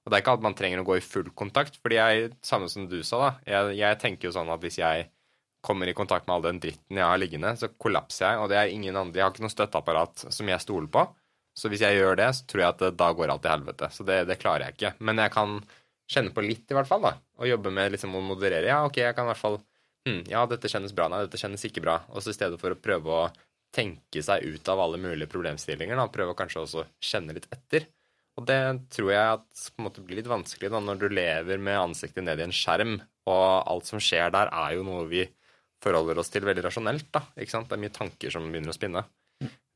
Og 0.05 0.11
det 0.11 0.17
er 0.17 0.23
ikke 0.23 0.37
at 0.37 0.45
man 0.45 0.55
trenger 0.57 0.81
å 0.81 0.87
gå 0.87 0.97
i 0.99 1.05
full 1.05 1.29
kontakt, 1.37 1.77
fordi 1.81 1.99
jeg, 1.99 2.31
samme 2.45 2.69
som 2.69 2.87
du 2.89 2.99
sa, 3.05 3.19
da, 3.21 3.29
jeg, 3.49 3.75
jeg 3.79 3.99
tenker 4.01 4.29
jo 4.29 4.35
sånn 4.35 4.51
at 4.53 4.61
hvis 4.65 4.79
jeg 4.81 5.07
kommer 5.65 5.89
i 5.89 5.95
kontakt 5.97 6.27
med 6.27 6.35
all 6.35 6.45
den 6.45 6.61
dritten 6.61 6.99
jeg 6.99 7.09
har 7.09 7.21
liggende, 7.21 7.55
så 7.57 7.71
kollapser 7.81 8.27
jeg, 8.27 8.41
og 8.41 8.51
det 8.51 8.59
er 8.59 8.73
ingen 8.73 8.97
andre 8.99 9.17
Jeg 9.17 9.25
har 9.25 9.33
ikke 9.33 9.45
noe 9.45 9.53
støtteapparat 9.53 10.27
som 10.33 10.51
jeg 10.51 10.61
stoler 10.61 10.89
på. 10.93 11.05
Så 11.55 11.71
hvis 11.71 11.85
jeg 11.85 11.97
gjør 11.97 12.17
det, 12.19 12.29
så 12.35 12.45
tror 12.49 12.61
jeg 12.61 12.73
at 12.73 12.97
da 12.99 13.09
går 13.15 13.31
alt 13.31 13.43
til 13.45 13.53
helvete. 13.53 13.89
Så 13.95 14.05
det, 14.07 14.19
det, 14.29 14.39
klarer 14.41 14.67
jeg 14.67 14.75
ikke. 14.75 14.93
Men 15.07 15.21
jeg 15.23 15.31
kan 15.35 15.55
kjenne 16.11 16.33
på 16.35 16.43
litt, 16.43 16.65
i 16.69 16.75
hvert 16.77 16.89
fall, 16.89 17.05
da. 17.07 17.15
Og 17.39 17.49
jobbe 17.49 17.71
med 17.73 17.95
liksom 17.95 18.17
å 18.17 18.23
moderere. 18.23 18.67
Ja, 18.67 18.81
ok, 18.87 18.99
jeg 19.01 19.15
kan 19.15 19.27
i 19.27 19.31
hvert 19.31 19.41
fall 19.41 19.59
hm, 20.05 20.25
Ja, 20.31 20.43
dette 20.51 20.69
kjennes 20.71 20.93
bra. 20.95 21.07
Nei, 21.11 21.23
dette 21.25 21.39
kjennes 21.39 21.63
ikke 21.65 21.83
bra. 21.85 22.01
Og 22.11 22.23
så 22.23 22.33
i 22.33 22.37
stedet 22.37 22.59
for 22.61 22.75
å 22.75 22.79
prøve 22.79 23.19
å 23.23 23.25
tenke 23.75 24.23
seg 24.23 24.43
ut 24.45 24.71
av 24.71 24.81
alle 24.83 24.99
mulige 25.01 25.31
problemstillinger, 25.31 25.97
da, 25.99 26.07
prøve 26.11 26.35
å 26.35 26.37
kanskje 26.37 26.61
også 26.61 26.85
kjenne 27.03 27.35
litt 27.35 27.47
etter. 27.51 27.89
Og 28.35 28.45
det 28.47 28.59
tror 28.91 29.11
jeg 29.13 29.33
at 29.37 29.65
på 29.71 29.79
en 29.79 29.87
måte 29.87 30.03
blir 30.03 30.19
litt 30.19 30.31
vanskelig 30.31 30.71
da, 30.71 30.81
når 30.83 31.01
du 31.01 31.07
lever 31.11 31.59
med 31.61 31.79
ansiktet 31.79 32.23
ned 32.23 32.41
i 32.41 32.45
en 32.47 32.55
skjerm, 32.55 32.97
og 33.31 33.45
alt 33.71 33.87
som 33.87 34.01
skjer 34.03 34.31
der, 34.35 34.51
er 34.51 34.75
jo 34.75 34.85
noe 34.87 35.05
vi 35.11 35.23
forholder 35.83 36.19
oss 36.19 36.31
til 36.33 36.45
veldig 36.47 36.65
rasjonelt. 36.67 37.07
da, 37.15 37.23
ikke 37.39 37.55
sant? 37.55 37.69
Det 37.69 37.77
er 37.77 37.83
mye 37.85 37.95
tanker 37.95 38.33
som 38.33 38.47
begynner 38.49 38.73
å 38.73 38.77
spinne. 38.77 39.05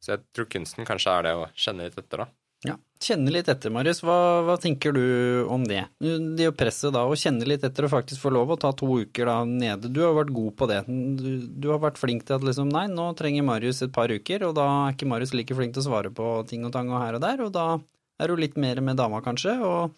Så 0.04 0.16
jeg 0.16 0.26
tror 0.36 0.50
kunsten 0.52 0.88
kanskje 0.88 1.16
er 1.16 1.28
det 1.28 1.34
å 1.38 1.50
kjenne 1.56 1.88
litt 1.88 2.00
etter, 2.00 2.26
da. 2.26 2.30
Ja, 2.68 2.76
Kjenne 3.00 3.32
litt 3.32 3.47
etter, 3.47 3.72
Marius. 3.72 4.02
Hva, 4.04 4.16
hva, 4.43 4.58
tenker 4.60 4.91
du 4.91 5.04
om 5.47 5.64
det? 5.64 5.86
Det 6.04 6.50
å 6.50 6.56
presse 6.56 6.89
da, 6.91 7.06
å 7.08 7.16
kjenne 7.16 7.47
litt 7.47 7.64
etter 7.64 7.88
og 7.88 7.93
faktisk 7.93 8.20
få 8.26 8.34
lov 8.36 8.52
å 8.52 8.58
ta 8.60 8.74
to 8.76 8.89
uker 9.06 9.30
da 9.30 9.38
nede. 9.47 9.88
Du 9.95 10.02
har 10.04 10.18
vært 10.18 10.34
god 10.36 10.58
på 10.60 10.68
det. 10.68 10.82
Du, 10.89 11.30
du 11.47 11.70
har 11.72 11.80
vært 11.80 12.02
flink 12.02 12.26
til 12.28 12.36
at 12.36 12.43
liksom 12.43 12.68
nei, 12.74 12.89
nå 12.91 13.08
trenger 13.20 13.47
Marius 13.47 13.80
et 13.88 13.95
par 13.95 14.12
uker, 14.12 14.43
og 14.50 14.58
da 14.60 14.68
er 14.68 14.97
ikke 14.97 15.08
Marius 15.08 15.32
like 15.38 15.56
flink 15.56 15.78
til 15.78 15.86
å 15.86 15.88
svare 15.88 16.12
på 16.12 16.34
ting 16.52 16.68
og 16.68 16.76
tang 16.76 16.91
og 16.91 17.00
her 17.00 17.16
og 17.16 17.24
der, 17.24 17.45
og 17.47 17.56
da 17.56 17.66
er 18.20 18.28
du 18.28 18.43
litt 18.43 18.60
mer 18.60 18.84
med 18.84 19.00
dama, 19.00 19.24
kanskje, 19.24 19.56
og 19.64 19.95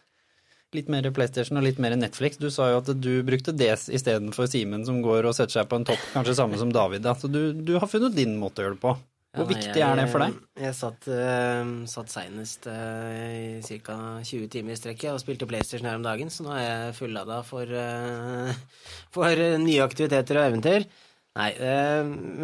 litt 0.78 0.92
mer 0.94 1.10
PlayStation 1.12 1.58
og 1.58 1.66
litt 1.66 1.82
mer 1.82 1.98
Netflix. 1.98 2.38
Du 2.38 2.52
sa 2.54 2.70
jo 2.70 2.84
at 2.84 2.94
du 2.94 3.16
brukte 3.26 3.58
det 3.58 3.74
istedenfor 3.90 4.46
Simen 4.52 4.86
som 4.86 5.02
går 5.02 5.26
og 5.26 5.34
setter 5.36 5.64
seg 5.64 5.72
på 5.72 5.82
en 5.82 5.90
topp, 5.90 6.04
kanskje 6.14 6.38
samme 6.38 6.62
som 6.62 6.70
David. 6.70 7.10
Altså 7.10 7.32
du, 7.32 7.48
du 7.58 7.80
har 7.82 7.90
funnet 7.90 8.14
din 8.16 8.38
måte 8.40 8.62
å 8.62 8.70
gjøre 8.70 8.78
det 8.78 8.86
på. 8.86 8.94
Hvor 9.32 9.46
ja, 9.48 9.52
viktig 9.54 9.80
jeg, 9.80 9.88
er 9.88 9.96
det 9.96 10.08
for 10.12 10.24
deg? 10.26 10.40
Jeg 10.60 10.76
satt, 10.76 11.06
uh, 11.08 11.70
satt 11.88 12.12
seinest 12.12 12.66
uh, 12.68 13.62
i 13.64 13.78
ca. 13.86 13.96
20 14.28 14.50
timer 14.52 14.76
i 14.76 14.80
strekket 14.80 15.14
og 15.14 15.22
spilte 15.24 15.48
PlayStation 15.48 15.88
her 15.88 16.00
om 16.00 16.04
dagen, 16.04 16.28
så 16.34 16.44
nå 16.44 16.52
er 16.58 16.66
jeg 16.66 16.98
fullada 16.98 17.38
for, 17.48 17.72
uh, 17.72 18.52
for 19.16 19.46
nye 19.64 19.86
aktiviteter 19.86 20.42
og 20.42 20.50
eventyr. 20.50 20.88
Nei, 21.32 21.52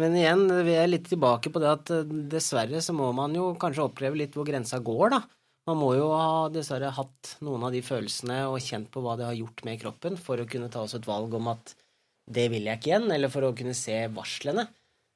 men 0.00 0.14
igjen, 0.16 0.46
vi 0.64 0.72
er 0.80 0.86
litt 0.88 1.10
tilbake 1.10 1.50
på 1.52 1.60
det 1.60 1.68
at 1.68 1.90
dessverre 2.32 2.80
så 2.80 2.94
må 2.96 3.10
man 3.12 3.34
jo 3.36 3.50
kanskje 3.60 3.84
oppleve 3.84 4.16
litt 4.16 4.32
hvor 4.32 4.48
grensa 4.48 4.78
går, 4.80 5.10
da. 5.12 5.18
Man 5.68 5.76
må 5.76 5.90
jo 5.98 6.06
ha 6.16 6.48
dessverre 6.48 6.88
hatt 6.96 7.34
noen 7.44 7.66
av 7.68 7.74
de 7.74 7.82
følelsene 7.84 8.38
og 8.48 8.62
kjent 8.64 8.88
på 8.88 9.02
hva 9.04 9.18
det 9.20 9.26
har 9.28 9.36
gjort 9.36 9.60
med 9.68 9.76
kroppen 9.82 10.16
for 10.16 10.40
å 10.40 10.48
kunne 10.48 10.70
ta 10.72 10.86
oss 10.86 10.96
et 10.96 11.04
valg 11.04 11.36
om 11.36 11.50
at 11.52 11.74
det 12.24 12.46
vil 12.52 12.64
jeg 12.68 12.80
ikke 12.80 12.94
igjen, 12.94 13.10
eller 13.12 13.32
for 13.32 13.44
å 13.44 13.52
kunne 13.56 13.76
se 13.76 13.98
varslene. 14.14 14.64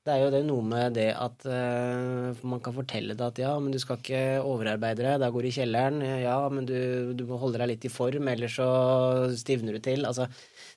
Det 0.03 0.11
er 0.11 0.25
jo 0.25 0.31
det 0.35 0.41
noe 0.43 0.63
med 0.67 0.97
det 0.97 1.13
at 1.15 1.45
uh, 1.47 2.39
man 2.51 2.59
kan 2.63 2.75
fortelle 2.75 3.15
det 3.15 3.23
at 3.23 3.37
ja, 3.39 3.53
men 3.63 3.71
du 3.71 3.79
skal 3.79 4.01
ikke 4.01 4.41
overarbeide 4.43 5.05
deg, 5.05 5.21
da 5.23 5.29
går 5.31 5.47
du 5.47 5.49
i 5.49 5.53
kjelleren. 5.55 6.01
Ja, 6.25 6.41
men 6.51 6.67
du, 6.67 7.13
du, 7.15 7.23
må 7.29 7.39
holde 7.39 7.61
deg 7.63 7.71
litt 7.71 7.87
i 7.87 7.93
form, 7.93 8.27
ellers 8.33 8.57
så 8.59 8.67
stivner 9.39 9.79
du 9.79 9.83
til. 9.85 10.03
Altså, 10.09 10.27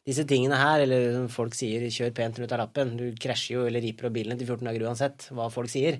disse 0.06 0.28
tingene 0.30 0.60
her, 0.62 0.84
eller 0.86 1.26
folk 1.34 1.58
sier 1.58 1.88
'kjør 1.90 2.14
pent 2.14 2.38
rundt 2.38 2.54
av 2.54 2.62
lappen', 2.62 2.94
du 3.00 3.08
krasjer 3.18 3.58
jo 3.58 3.66
eller 3.66 3.82
riper 3.82 4.12
opp 4.12 4.18
bilen 4.20 4.38
til 4.38 4.46
14 4.46 4.70
dager 4.70 4.86
uansett 4.92 5.28
hva 5.34 5.50
folk 5.50 5.74
sier. 5.74 5.98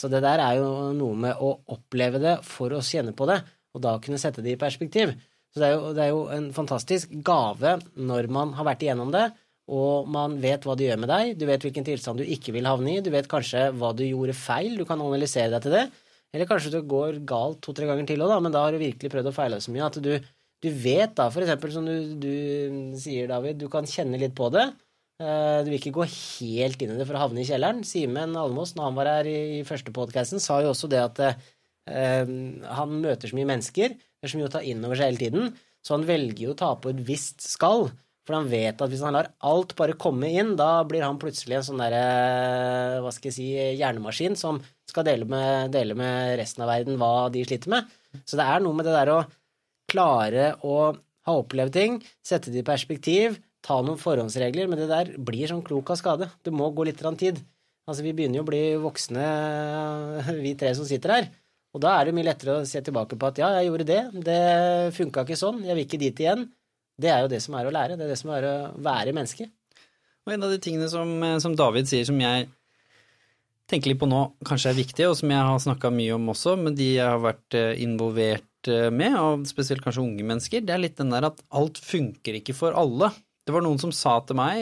Så 0.00 0.08
det 0.08 0.24
der 0.24 0.40
er 0.40 0.62
jo 0.62 0.72
noe 0.96 1.20
med 1.28 1.44
å 1.44 1.52
oppleve 1.76 2.24
det 2.24 2.38
for 2.48 2.72
å 2.72 2.80
kjenne 2.80 3.12
på 3.12 3.28
det, 3.28 3.42
og 3.76 3.84
da 3.84 3.98
kunne 4.00 4.20
sette 4.22 4.40
det 4.40 4.56
i 4.56 4.60
perspektiv. 4.64 5.12
Så 5.52 5.60
det 5.60 5.68
er 5.68 5.76
jo, 5.76 5.92
det 5.92 6.06
er 6.06 6.14
jo 6.14 6.24
en 6.32 6.48
fantastisk 6.56 7.12
gave 7.20 7.76
når 8.00 8.32
man 8.32 8.56
har 8.56 8.64
vært 8.72 8.88
igjennom 8.88 9.12
det 9.12 9.28
og 9.70 10.08
man 10.10 10.34
vet 10.42 10.64
hva 10.66 10.74
det 10.76 10.88
gjør 10.88 11.02
med 11.04 11.12
deg, 11.12 11.34
du 11.38 11.44
vet 11.46 11.62
hvilken 11.62 11.86
tilstand 11.86 12.18
du 12.18 12.26
ikke 12.26 12.54
vil 12.56 12.66
havne 12.66 12.96
i, 12.96 13.02
du 13.04 13.12
vet 13.14 13.28
kanskje 13.30 13.68
hva 13.78 13.92
du 13.94 14.02
gjorde 14.04 14.34
feil, 14.36 14.74
du 14.78 14.84
kan 14.88 15.00
analysere 15.00 15.52
deg 15.54 15.64
til 15.64 15.76
det, 15.76 15.84
eller 16.32 16.48
kanskje 16.48 16.72
det 16.74 16.86
går 16.90 17.20
galt 17.28 17.60
to-tre 17.64 17.86
ganger 17.88 18.08
til 18.08 18.24
òg, 18.24 18.34
men 18.42 18.54
da 18.54 18.64
har 18.64 18.74
du 18.74 18.82
virkelig 18.82 19.12
prøvd 19.12 19.30
å 19.30 19.34
feile 19.36 19.60
så 19.62 19.74
mye 19.74 19.86
at 19.86 19.98
du, 20.02 20.12
du 20.62 20.70
vet 20.82 21.14
da, 21.18 21.28
for 21.30 21.44
eksempel 21.44 21.74
som 21.74 21.86
du, 21.86 22.14
du, 22.22 22.32
sier, 22.98 23.28
David, 23.30 23.60
du 23.60 23.68
kan 23.70 23.88
kjenne 23.88 24.20
litt 24.20 24.34
på 24.38 24.48
det. 24.54 24.66
Eh, 25.22 25.58
du 25.62 25.70
vil 25.70 25.78
ikke 25.78 25.94
gå 25.98 26.06
helt 26.08 26.82
inn 26.82 26.94
i 26.94 27.00
det 27.00 27.06
for 27.08 27.18
å 27.18 27.24
havne 27.26 27.42
i 27.42 27.48
kjelleren. 27.48 27.82
Simen 27.86 28.38
Almås, 28.38 28.72
når 28.78 28.88
han 28.88 28.96
var 28.98 29.10
her 29.12 29.28
i, 29.28 29.38
i 29.58 29.66
første 29.68 29.92
podkasten, 29.94 30.42
sa 30.42 30.62
jo 30.64 30.72
også 30.72 30.90
det 30.90 31.02
at 31.02 31.20
eh, 31.26 32.32
han 32.78 32.96
møter 33.04 33.28
så 33.28 33.38
mye 33.38 33.50
mennesker, 33.52 33.92
det 33.92 34.28
er 34.28 34.32
så 34.32 34.40
mye 34.40 34.48
å 34.48 34.54
ta 34.56 34.64
inn 34.64 34.82
over 34.86 34.98
seg 34.98 35.12
hele 35.12 35.22
tiden, 35.22 35.52
så 35.84 35.98
han 35.98 36.08
velger 36.08 36.46
jo 36.46 36.54
å 36.54 36.60
ta 36.62 36.72
på 36.80 36.94
et 36.94 37.04
visst 37.04 37.44
skall. 37.44 37.90
For 38.22 38.36
han 38.38 38.46
vet 38.50 38.78
at 38.78 38.90
hvis 38.90 39.02
han 39.02 39.16
lar 39.16 39.32
alt 39.42 39.74
bare 39.78 39.98
komme 39.98 40.30
inn, 40.30 40.54
da 40.58 40.84
blir 40.86 41.02
han 41.02 41.18
plutselig 41.22 41.58
en 41.58 41.64
sånn 41.66 41.82
derre, 41.82 42.02
hva 43.02 43.10
skal 43.14 43.32
jeg 43.32 43.36
si, 43.38 43.46
hjernemaskin 43.80 44.38
som 44.38 44.60
skal 44.88 45.06
dele 45.08 45.26
med, 45.26 45.72
dele 45.74 45.96
med, 45.98 46.36
resten 46.38 46.62
av 46.62 46.70
verden 46.70 47.00
hva 47.00 47.28
de 47.34 47.42
sliter 47.46 47.72
med. 47.72 47.88
Så 48.22 48.38
det 48.38 48.46
er 48.46 48.62
noe 48.62 48.78
med 48.78 48.86
det 48.86 48.94
der 48.94 49.10
å 49.10 49.22
klare 49.90 50.52
å 50.62 50.76
ha 51.26 51.34
opplevd 51.38 51.74
ting, 51.74 51.98
sette 52.22 52.52
det 52.52 52.62
i 52.62 52.66
perspektiv, 52.66 53.40
ta 53.62 53.78
noen 53.82 54.00
forhåndsregler, 54.00 54.70
men 54.70 54.80
det 54.80 54.88
der 54.90 55.12
blir 55.22 55.50
sånn 55.50 55.64
klok 55.66 55.92
av 55.94 55.98
skade. 55.98 56.30
Det 56.42 56.54
må 56.54 56.70
gå 56.74 56.86
litt 56.86 57.02
tid. 57.18 57.42
Altså, 57.86 58.02
vi 58.06 58.14
begynner 58.14 58.38
jo 58.38 58.46
å 58.46 58.50
bli 58.50 58.62
voksne, 58.82 59.26
vi 60.44 60.54
tre 60.58 60.74
som 60.78 60.86
sitter 60.86 61.16
her. 61.16 61.30
Og 61.72 61.80
da 61.82 61.96
er 61.96 62.08
det 62.08 62.14
mye 62.16 62.28
lettere 62.28 62.58
å 62.60 62.66
se 62.68 62.82
tilbake 62.84 63.16
på 63.16 63.30
at 63.30 63.38
ja, 63.40 63.48
jeg 63.58 63.70
gjorde 63.70 63.88
det, 63.88 64.00
det 64.26 64.40
funka 64.94 65.24
ikke 65.24 65.38
sånn, 65.40 65.62
jeg 65.64 65.78
vil 65.78 65.86
ikke 65.86 66.02
dit 66.02 66.20
igjen. 66.20 66.44
Det 67.00 67.10
er 67.10 67.24
jo 67.24 67.30
det 67.32 67.40
som 67.44 67.56
er 67.58 67.68
å 67.68 67.74
lære. 67.74 67.96
Det 67.98 68.06
er 68.06 68.12
det 68.12 68.20
som 68.20 68.32
er 68.34 68.46
å 68.46 68.56
være 68.82 69.14
menneske. 69.16 69.48
Og 70.26 70.34
en 70.34 70.46
av 70.46 70.52
de 70.52 70.60
tingene 70.62 70.88
som, 70.90 71.10
eh, 71.22 71.38
som 71.42 71.56
David 71.58 71.88
sier, 71.90 72.04
som 72.06 72.18
jeg 72.20 72.48
tenker 73.70 73.92
litt 73.92 74.02
på 74.02 74.10
nå, 74.10 74.22
kanskje 74.46 74.70
er 74.70 74.78
viktig, 74.78 75.08
og 75.08 75.16
som 75.18 75.32
jeg 75.32 75.48
har 75.48 75.58
snakka 75.64 75.90
mye 75.94 76.14
om 76.14 76.30
også, 76.34 76.56
med 76.60 76.76
de 76.78 76.94
jeg 76.94 77.08
har 77.08 77.22
vært 77.22 77.56
eh, 77.58 77.82
involvert 77.82 78.70
eh, 78.70 78.90
med, 78.92 79.16
og 79.18 79.46
spesielt 79.48 79.82
kanskje 79.82 80.04
unge 80.04 80.26
mennesker, 80.28 80.62
det 80.62 80.74
er 80.74 80.82
litt 80.82 80.98
den 81.00 81.14
der 81.14 81.30
at 81.30 81.42
alt 81.50 81.80
funker 81.82 82.38
ikke 82.38 82.54
for 82.54 82.76
alle. 82.78 83.10
Det 83.42 83.54
var 83.54 83.64
noen 83.64 83.80
som 83.82 83.90
sa 83.90 84.20
til 84.22 84.38
meg, 84.38 84.60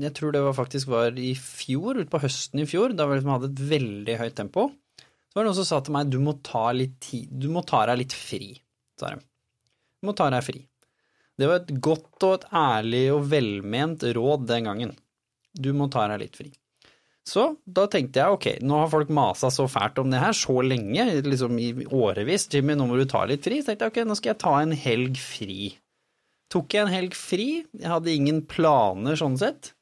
jeg 0.00 0.14
tror 0.16 0.32
det 0.32 0.40
var 0.40 0.56
faktisk 0.56 0.88
var 0.88 1.18
i 1.20 1.34
fjor, 1.36 2.00
utpå 2.00 2.22
høsten 2.22 2.62
i 2.62 2.68
fjor, 2.68 2.94
da 2.96 3.04
vi 3.04 3.18
liksom 3.18 3.34
hadde 3.34 3.50
et 3.50 3.64
veldig 3.74 4.16
høyt 4.22 4.38
tempo, 4.38 4.70
så 5.28 5.36
var 5.36 5.44
det 5.44 5.50
noen 5.50 5.58
som 5.60 5.68
sa 5.68 5.82
til 5.84 5.96
meg 5.98 6.08
du 6.08 6.16
må 6.22 6.38
ta, 6.40 6.70
litt 6.72 6.96
tid, 7.04 7.28
du 7.28 7.50
må 7.52 7.60
ta 7.68 7.84
deg 7.90 8.00
litt 8.00 8.16
fri, 8.16 8.54
sa 9.00 9.12
de. 9.12 9.20
Du 10.00 10.08
må 10.08 10.16
ta 10.16 10.30
deg 10.32 10.44
fri. 10.46 10.64
Det 11.42 11.48
var 11.50 11.64
et 11.64 11.70
godt 11.82 12.22
og 12.22 12.34
et 12.36 12.44
ærlig 12.54 13.06
og 13.10 13.24
velment 13.32 14.04
råd 14.14 14.44
den 14.46 14.68
gangen. 14.68 14.92
Du 15.52 15.72
må 15.74 15.88
ta 15.90 16.06
deg 16.12 16.22
litt 16.22 16.38
fri. 16.38 16.52
Så 17.26 17.52
da 17.66 17.88
tenkte 17.90 18.18
jeg 18.18 18.36
ok, 18.36 18.46
nå 18.66 18.78
har 18.78 18.90
folk 18.90 19.10
masa 19.14 19.50
så 19.50 19.66
fælt 19.70 19.98
om 20.02 20.10
det 20.10 20.22
her 20.22 20.34
så 20.34 20.56
lenge, 20.62 21.04
liksom 21.26 21.58
i 21.58 21.70
årevis, 21.86 22.48
Jimmy, 22.50 22.74
nå 22.78 22.86
må 22.86 22.98
du 22.98 23.04
ta 23.10 23.24
litt 23.26 23.42
fri. 23.46 23.60
Så 23.60 23.72
tenkte 23.72 23.88
jeg 23.88 23.94
ok, 23.94 24.00
nå 24.06 24.16
skal 24.18 24.32
jeg 24.32 24.40
ta 24.42 24.54
en 24.60 24.74
helg 24.84 25.18
fri. 25.22 25.58
Tok 26.52 26.74
jeg 26.74 26.86
en 26.86 26.94
helg 26.94 27.14
fri, 27.18 27.48
jeg 27.78 27.90
hadde 27.90 28.14
ingen 28.14 28.42
planer 28.46 29.18
sånn 29.18 29.38
sett. 29.40 29.72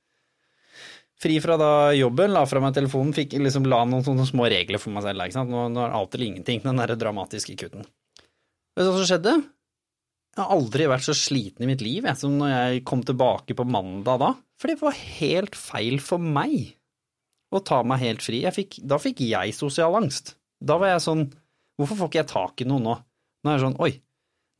Fri 1.20 1.36
fra 1.44 1.58
da 1.60 1.70
jobben, 1.92 2.32
la 2.32 2.46
fra 2.48 2.62
meg 2.64 2.72
telefonen, 2.76 3.12
fikk 3.16 3.36
liksom 3.36 3.68
la 3.68 3.82
noen 3.84 4.04
sånne 4.06 4.24
små 4.28 4.48
regler 4.48 4.80
for 4.80 4.94
meg 4.94 5.04
selv. 5.04 5.28
Ikke 5.28 5.36
sant? 5.36 5.52
Nå, 5.52 5.66
nå 5.72 5.84
er 5.84 5.96
alt 5.96 6.16
eller 6.16 6.30
ingenting, 6.30 6.62
den 6.64 6.80
derre 6.80 6.96
dramatiske 6.96 7.56
kutten. 7.60 7.84
Vet 8.76 8.86
du 8.86 8.88
hva 8.88 9.00
som 9.02 9.08
skjedde? 9.10 9.34
Jeg 10.40 10.48
har 10.48 10.56
aldri 10.56 10.86
vært 10.88 11.04
så 11.04 11.12
sliten 11.12 11.66
i 11.66 11.68
mitt 11.68 11.82
liv 11.84 12.06
jeg, 12.08 12.16
som 12.16 12.38
når 12.40 12.48
jeg 12.48 12.84
kom 12.88 13.02
tilbake 13.04 13.52
på 13.52 13.66
mandag 13.68 14.22
da. 14.22 14.30
For 14.56 14.72
det 14.72 14.78
var 14.80 14.96
helt 14.96 15.56
feil 15.58 15.98
for 16.00 16.16
meg 16.22 16.70
å 17.52 17.60
ta 17.60 17.82
meg 17.84 18.00
helt 18.00 18.24
fri. 18.24 18.40
Fikk, 18.54 18.78
da 18.88 18.96
fikk 18.96 19.20
jeg 19.26 19.52
sosial 19.52 19.98
angst. 19.98 20.38
Da 20.64 20.78
var 20.80 20.94
jeg 20.94 21.04
sånn 21.04 21.26
Hvorfor 21.80 21.96
får 21.96 22.08
ikke 22.10 22.18
jeg 22.20 22.28
tak 22.28 22.60
i 22.60 22.66
noe 22.68 22.80
nå? 22.84 22.94
Nå 23.40 23.50
er 23.50 23.56
det 23.56 23.64
sånn 23.66 23.76
Oi, 23.84 23.92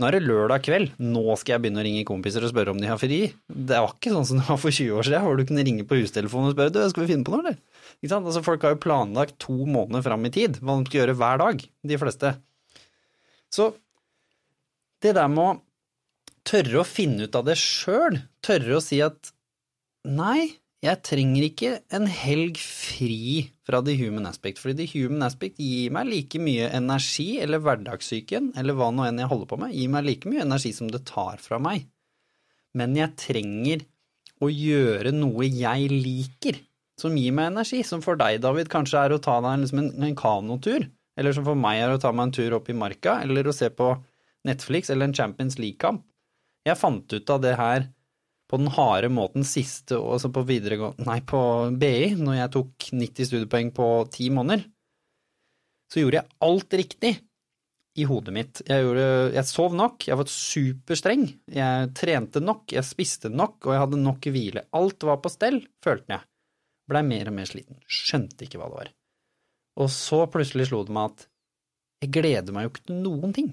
nå 0.01 0.09
er 0.09 0.17
det 0.17 0.23
lørdag 0.25 0.63
kveld, 0.65 0.93
nå 1.01 1.35
skal 1.37 1.55
jeg 1.55 1.65
begynne 1.65 1.83
å 1.83 1.85
ringe 1.85 2.05
kompiser 2.09 2.45
og 2.45 2.53
spørre 2.53 2.73
om 2.73 2.81
de 2.81 2.89
har 2.89 3.01
fri. 3.01 3.19
Det 3.49 3.81
var 3.85 3.93
ikke 3.93 4.13
sånn 4.15 4.29
som 4.29 4.41
det 4.41 4.47
var 4.49 4.61
for 4.61 4.73
20 4.73 4.97
år 4.97 5.09
siden, 5.09 5.25
hvor 5.27 5.37
du 5.37 5.45
kunne 5.49 5.65
ringe 5.65 5.85
på 5.89 5.99
hustelefonen 6.01 6.49
og 6.49 6.55
spørre 6.57 6.73
du, 6.73 6.81
skal 6.93 7.05
vi 7.05 7.11
finne 7.13 7.29
på 7.29 7.35
noe, 7.35 7.43
eller? 7.45 7.59
Ikke 8.01 8.13
sant? 8.15 8.25
Altså, 8.25 8.45
folk 8.47 8.65
har 8.65 8.73
jo 8.73 8.81
planlagt 8.85 9.37
to 9.45 9.57
måneder 9.65 10.05
fram 10.09 10.25
i 10.25 10.33
tid 10.33 10.57
hva 10.61 10.79
de 10.79 10.89
skal 10.89 11.03
gjøre 11.03 11.17
hver 11.21 11.43
dag, 11.45 11.67
de 11.93 12.01
fleste. 12.01 12.33
Så 13.53 13.69
det 15.05 15.13
der 15.17 15.29
med 15.33 15.45
å 15.45 15.59
tørre 16.47 16.81
å 16.81 16.89
finne 16.89 17.27
ut 17.27 17.37
av 17.37 17.47
det 17.49 17.59
sjøl, 17.61 18.19
tørre 18.45 18.79
å 18.79 18.83
si 18.85 19.01
at 19.05 19.33
nei, 20.09 20.61
jeg 20.81 21.03
trenger 21.05 21.45
ikke 21.45 21.71
en 21.93 22.07
helg 22.09 22.57
fri 22.61 23.51
fra 23.69 23.83
the 23.85 23.93
human 23.99 24.25
aspect, 24.29 24.61
fordi 24.63 24.79
the 24.79 24.89
human 24.89 25.25
aspect 25.27 25.61
gir 25.61 25.93
meg 25.93 26.09
like 26.09 26.41
mye 26.41 26.71
energi, 26.73 27.35
eller 27.45 27.61
hverdagssyken, 27.61 28.55
eller 28.61 28.79
hva 28.79 28.89
nå 28.95 29.05
enn 29.05 29.21
jeg 29.21 29.29
holder 29.29 29.51
på 29.51 29.61
med, 29.61 29.75
gir 29.77 29.93
meg 29.93 30.07
like 30.09 30.31
mye 30.31 30.47
energi 30.47 30.73
som 30.77 30.89
det 30.89 31.05
tar 31.11 31.43
fra 31.45 31.61
meg. 31.61 31.85
Men 32.73 32.97
jeg 32.97 33.17
trenger 33.21 33.85
å 34.41 34.49
gjøre 34.49 35.13
noe 35.13 35.49
jeg 35.51 35.91
liker, 35.93 36.63
som 37.01 37.17
gir 37.17 37.35
meg 37.37 37.53
energi, 37.53 37.83
som 37.85 38.01
for 38.05 38.17
deg, 38.21 38.41
David, 38.45 38.71
kanskje 38.73 39.05
er 39.05 39.13
å 39.13 39.21
ta 39.23 39.37
deg 39.45 39.61
liksom 39.61 39.83
en, 39.85 39.93
en 40.09 40.17
kanotur, 40.17 40.89
eller 41.21 41.37
som 41.37 41.45
for 41.45 41.59
meg 41.59 41.83
er 41.83 41.93
å 41.93 42.01
ta 42.01 42.13
meg 42.15 42.31
en 42.31 42.37
tur 42.39 42.57
opp 42.57 42.73
i 42.73 42.77
marka, 42.77 43.19
eller 43.27 43.49
å 43.49 43.57
se 43.57 43.69
på 43.69 43.93
Netflix 44.49 44.89
eller 44.89 45.11
en 45.11 45.17
Champions 45.17 45.59
League-kamp. 45.61 46.07
Jeg 46.71 46.79
fant 46.79 47.17
ut 47.17 47.33
av 47.35 47.41
det 47.43 47.57
her 47.59 47.89
på 48.51 48.59
den 48.59 48.71
harde 48.75 49.11
måten 49.15 49.47
siste 49.47 49.99
altså 49.99 50.31
på 50.35 50.43
videregående 50.47 51.07
Nei, 51.07 51.21
på 51.23 51.41
BI, 51.79 52.13
når 52.19 52.37
jeg 52.41 52.53
tok 52.57 52.87
90 52.99 53.29
studiepoeng 53.29 53.73
på 53.75 53.89
ti 54.15 54.31
måneder, 54.35 54.65
så 55.91 56.03
gjorde 56.03 56.21
jeg 56.21 56.39
alt 56.47 56.77
riktig 56.79 57.13
i 57.99 58.07
hodet 58.07 58.35
mitt. 58.35 58.61
Jeg, 58.67 58.85
gjorde, 58.87 59.07
jeg 59.35 59.49
sov 59.51 59.75
nok, 59.79 60.07
jeg 60.07 60.19
var 60.21 60.31
superstreng, 60.31 61.25
jeg 61.51 61.91
trente 61.99 62.43
nok, 62.43 62.69
jeg 62.75 62.87
spiste 62.87 63.31
nok, 63.33 63.59
og 63.67 63.75
jeg 63.75 63.83
hadde 63.85 64.03
nok 64.03 64.29
hvile. 64.35 64.67
Alt 64.79 65.07
var 65.07 65.19
på 65.23 65.33
stell, 65.33 65.61
følte 65.83 66.17
jeg. 66.17 66.27
Blei 66.91 67.03
mer 67.07 67.31
og 67.31 67.37
mer 67.39 67.51
sliten. 67.51 67.79
Skjønte 67.91 68.47
ikke 68.47 68.61
hva 68.61 68.71
det 68.71 68.79
var. 68.79 68.95
Og 69.83 69.91
så 69.95 70.25
plutselig 70.31 70.71
slo 70.71 70.83
det 70.87 70.95
meg 70.95 71.13
at 71.13 71.27
jeg 72.01 72.15
gleder 72.15 72.55
meg 72.57 72.67
jo 72.67 72.73
ikke 72.73 72.87
til 72.89 73.03
noen 73.05 73.35
ting. 73.37 73.51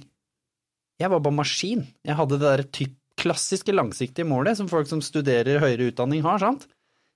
Jeg 0.98 1.12
var 1.14 1.22
bare 1.22 1.38
maskin. 1.38 1.84
Jeg 2.06 2.18
hadde 2.18 2.38
det 2.38 2.46
derre 2.48 2.70
typ 2.74 2.96
klassiske 3.18 3.74
langsiktige 3.74 4.28
målet 4.28 4.60
som 4.60 4.70
folk 4.72 4.90
som 4.90 5.02
studerer 5.04 5.62
høyere 5.64 5.90
utdanning 5.92 6.24
har, 6.26 6.40
sant? 6.42 6.68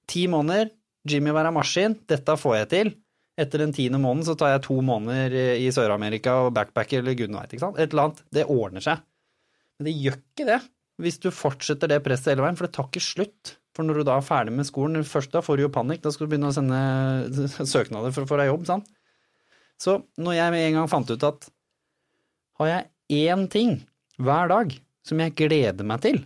Ti 0.10 0.26
måneder, 0.32 0.72
Jimmy 1.08 1.34
være 1.34 1.54
maskin, 1.56 1.96
dette 2.10 2.36
får 2.38 2.58
jeg 2.58 2.70
til. 2.74 2.92
Etter 3.40 3.64
den 3.64 3.74
tiende 3.74 4.02
måneden 4.02 4.28
så 4.28 4.36
tar 4.38 4.56
jeg 4.56 4.66
to 4.68 4.76
måneder 4.86 5.34
i 5.62 5.70
Sør-Amerika 5.74 6.36
og 6.46 6.52
backpacker 6.58 7.02
eller 7.02 7.16
gud 7.18 7.34
veit, 7.34 7.54
ikke 7.54 7.64
sant. 7.64 7.80
Et 7.80 7.94
eller 7.94 8.10
annet. 8.10 8.22
Det 8.34 8.46
ordner 8.52 8.84
seg. 8.86 9.02
Men 9.80 9.88
det 9.88 9.98
gjør 9.98 10.20
ikke 10.20 10.48
det 10.52 10.62
hvis 11.02 11.18
du 11.24 11.32
fortsetter 11.34 11.90
det 11.90 12.02
presset 12.06 12.36
hele 12.36 12.44
veien, 12.46 12.58
for 12.60 12.68
det 12.68 12.76
tar 12.76 12.90
ikke 12.90 13.02
slutt. 13.02 13.56
For 13.74 13.88
når 13.88 14.02
du 14.02 14.04
da 14.06 14.20
er 14.20 14.26
ferdig 14.28 14.54
med 14.54 14.68
skolen, 14.68 15.02
først 15.08 15.32
da 15.34 15.42
får 15.42 15.58
du 15.58 15.64
jo 15.64 15.72
panikk, 15.74 16.04
da 16.04 16.12
skal 16.14 16.28
du 16.28 16.34
begynne 16.34 16.52
å 16.52 16.54
sende 16.54 16.82
søknader 17.74 18.14
for 18.14 18.28
å 18.28 18.30
få 18.30 18.38
deg 18.38 18.52
jobb, 18.52 18.68
sant. 18.70 18.92
Så 19.82 19.98
når 20.22 20.38
jeg 20.38 20.54
med 20.54 20.66
en 20.68 20.78
gang 20.78 20.92
fant 20.92 21.10
ut 21.10 21.26
at 21.26 21.48
har 22.62 22.70
jeg 22.70 23.24
én 23.32 23.48
ting 23.50 23.80
hver 24.22 24.52
dag 24.52 24.76
som 25.08 25.22
jeg 25.22 25.36
gleder 25.38 25.88
meg 25.88 26.04
til. 26.06 26.22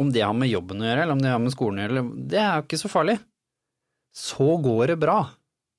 Om 0.00 0.12
det 0.14 0.24
har 0.24 0.36
med 0.36 0.50
jobben 0.50 0.80
å 0.80 0.88
gjøre, 0.88 1.04
eller 1.04 1.16
om 1.16 1.22
det 1.22 1.32
har 1.32 1.42
med 1.42 1.54
skolen 1.54 1.80
å 1.80 1.84
gjøre, 1.84 2.06
det 2.32 2.40
er 2.40 2.54
jo 2.54 2.66
ikke 2.66 2.80
så 2.80 2.90
farlig. 2.92 3.18
Så 4.16 4.48
går 4.64 4.94
det 4.94 5.00
bra. 5.02 5.20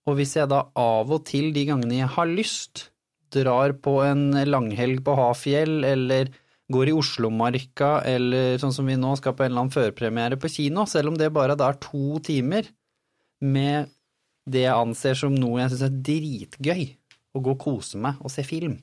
Og 0.10 0.18
hvis 0.18 0.36
jeg 0.38 0.50
da 0.50 0.64
av 0.78 1.12
og 1.14 1.26
til, 1.30 1.52
de 1.54 1.66
gangene 1.70 2.00
jeg 2.00 2.14
har 2.16 2.30
lyst, 2.30 2.88
drar 3.32 3.74
på 3.80 3.98
en 4.04 4.32
langhelg 4.48 5.02
på 5.06 5.16
Hafjell, 5.18 5.82
eller 5.88 6.32
går 6.72 6.92
i 6.92 6.96
Oslomarka, 6.96 7.92
eller 8.08 8.60
sånn 8.62 8.74
som 8.76 8.88
vi 8.88 8.98
nå 9.00 9.14
skal 9.20 9.36
på 9.36 9.46
en 9.46 9.52
eller 9.52 9.66
annen 9.66 9.74
førpremiere 9.74 10.40
på 10.40 10.52
kino, 10.52 10.86
selv 10.90 11.12
om 11.12 11.20
det 11.20 11.32
bare 11.36 11.58
er 11.58 11.80
to 11.84 12.20
timer 12.24 12.70
med 13.42 13.92
det 14.50 14.66
jeg 14.66 14.78
anser 14.78 15.18
som 15.18 15.36
noe 15.38 15.62
jeg 15.62 15.74
syns 15.74 15.86
er 15.88 15.98
dritgøy, 16.10 16.86
å 17.32 17.40
gå 17.44 17.54
og 17.56 17.62
kose 17.62 18.00
meg 18.02 18.20
og 18.20 18.32
se 18.34 18.44
film, 18.44 18.76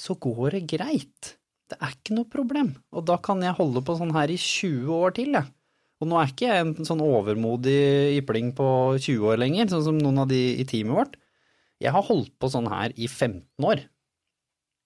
så 0.00 0.16
går 0.18 0.56
det 0.56 0.64
greit. 0.74 1.34
Det 1.72 1.78
er 1.80 1.94
ikke 1.94 2.16
noe 2.18 2.28
problem, 2.28 2.74
og 2.92 3.06
da 3.08 3.16
kan 3.24 3.40
jeg 3.42 3.56
holde 3.56 3.82
på 3.84 3.96
sånn 3.96 4.12
her 4.14 4.30
i 4.32 4.36
20 4.40 4.90
år 4.92 5.14
til, 5.16 5.36
jeg. 5.38 5.48
Og 6.02 6.10
nå 6.10 6.18
er 6.20 6.30
ikke 6.30 6.48
jeg 6.50 6.64
en 6.64 6.88
sånn 6.88 7.02
overmodig 7.04 8.18
ypling 8.18 8.50
på 8.56 8.66
20 8.98 9.28
år 9.30 9.40
lenger, 9.40 9.70
sånn 9.72 9.86
som 9.86 10.00
noen 10.00 10.20
av 10.24 10.28
de 10.28 10.40
i 10.60 10.66
teamet 10.68 10.98
vårt. 10.98 11.16
Jeg 11.80 11.94
har 11.94 12.04
holdt 12.04 12.34
på 12.40 12.50
sånn 12.52 12.68
her 12.68 12.92
i 12.96 13.08
15 13.08 13.68
år, 13.70 13.84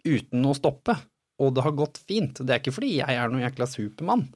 uten 0.06 0.46
å 0.46 0.54
stoppe, 0.56 0.94
og 1.42 1.54
det 1.56 1.64
har 1.66 1.74
gått 1.78 1.98
fint. 2.06 2.38
Det 2.38 2.54
er 2.54 2.62
ikke 2.62 2.76
fordi 2.78 2.94
jeg 3.00 3.18
er 3.18 3.32
noen 3.32 3.44
jækla 3.44 3.68
supermann, 3.70 4.28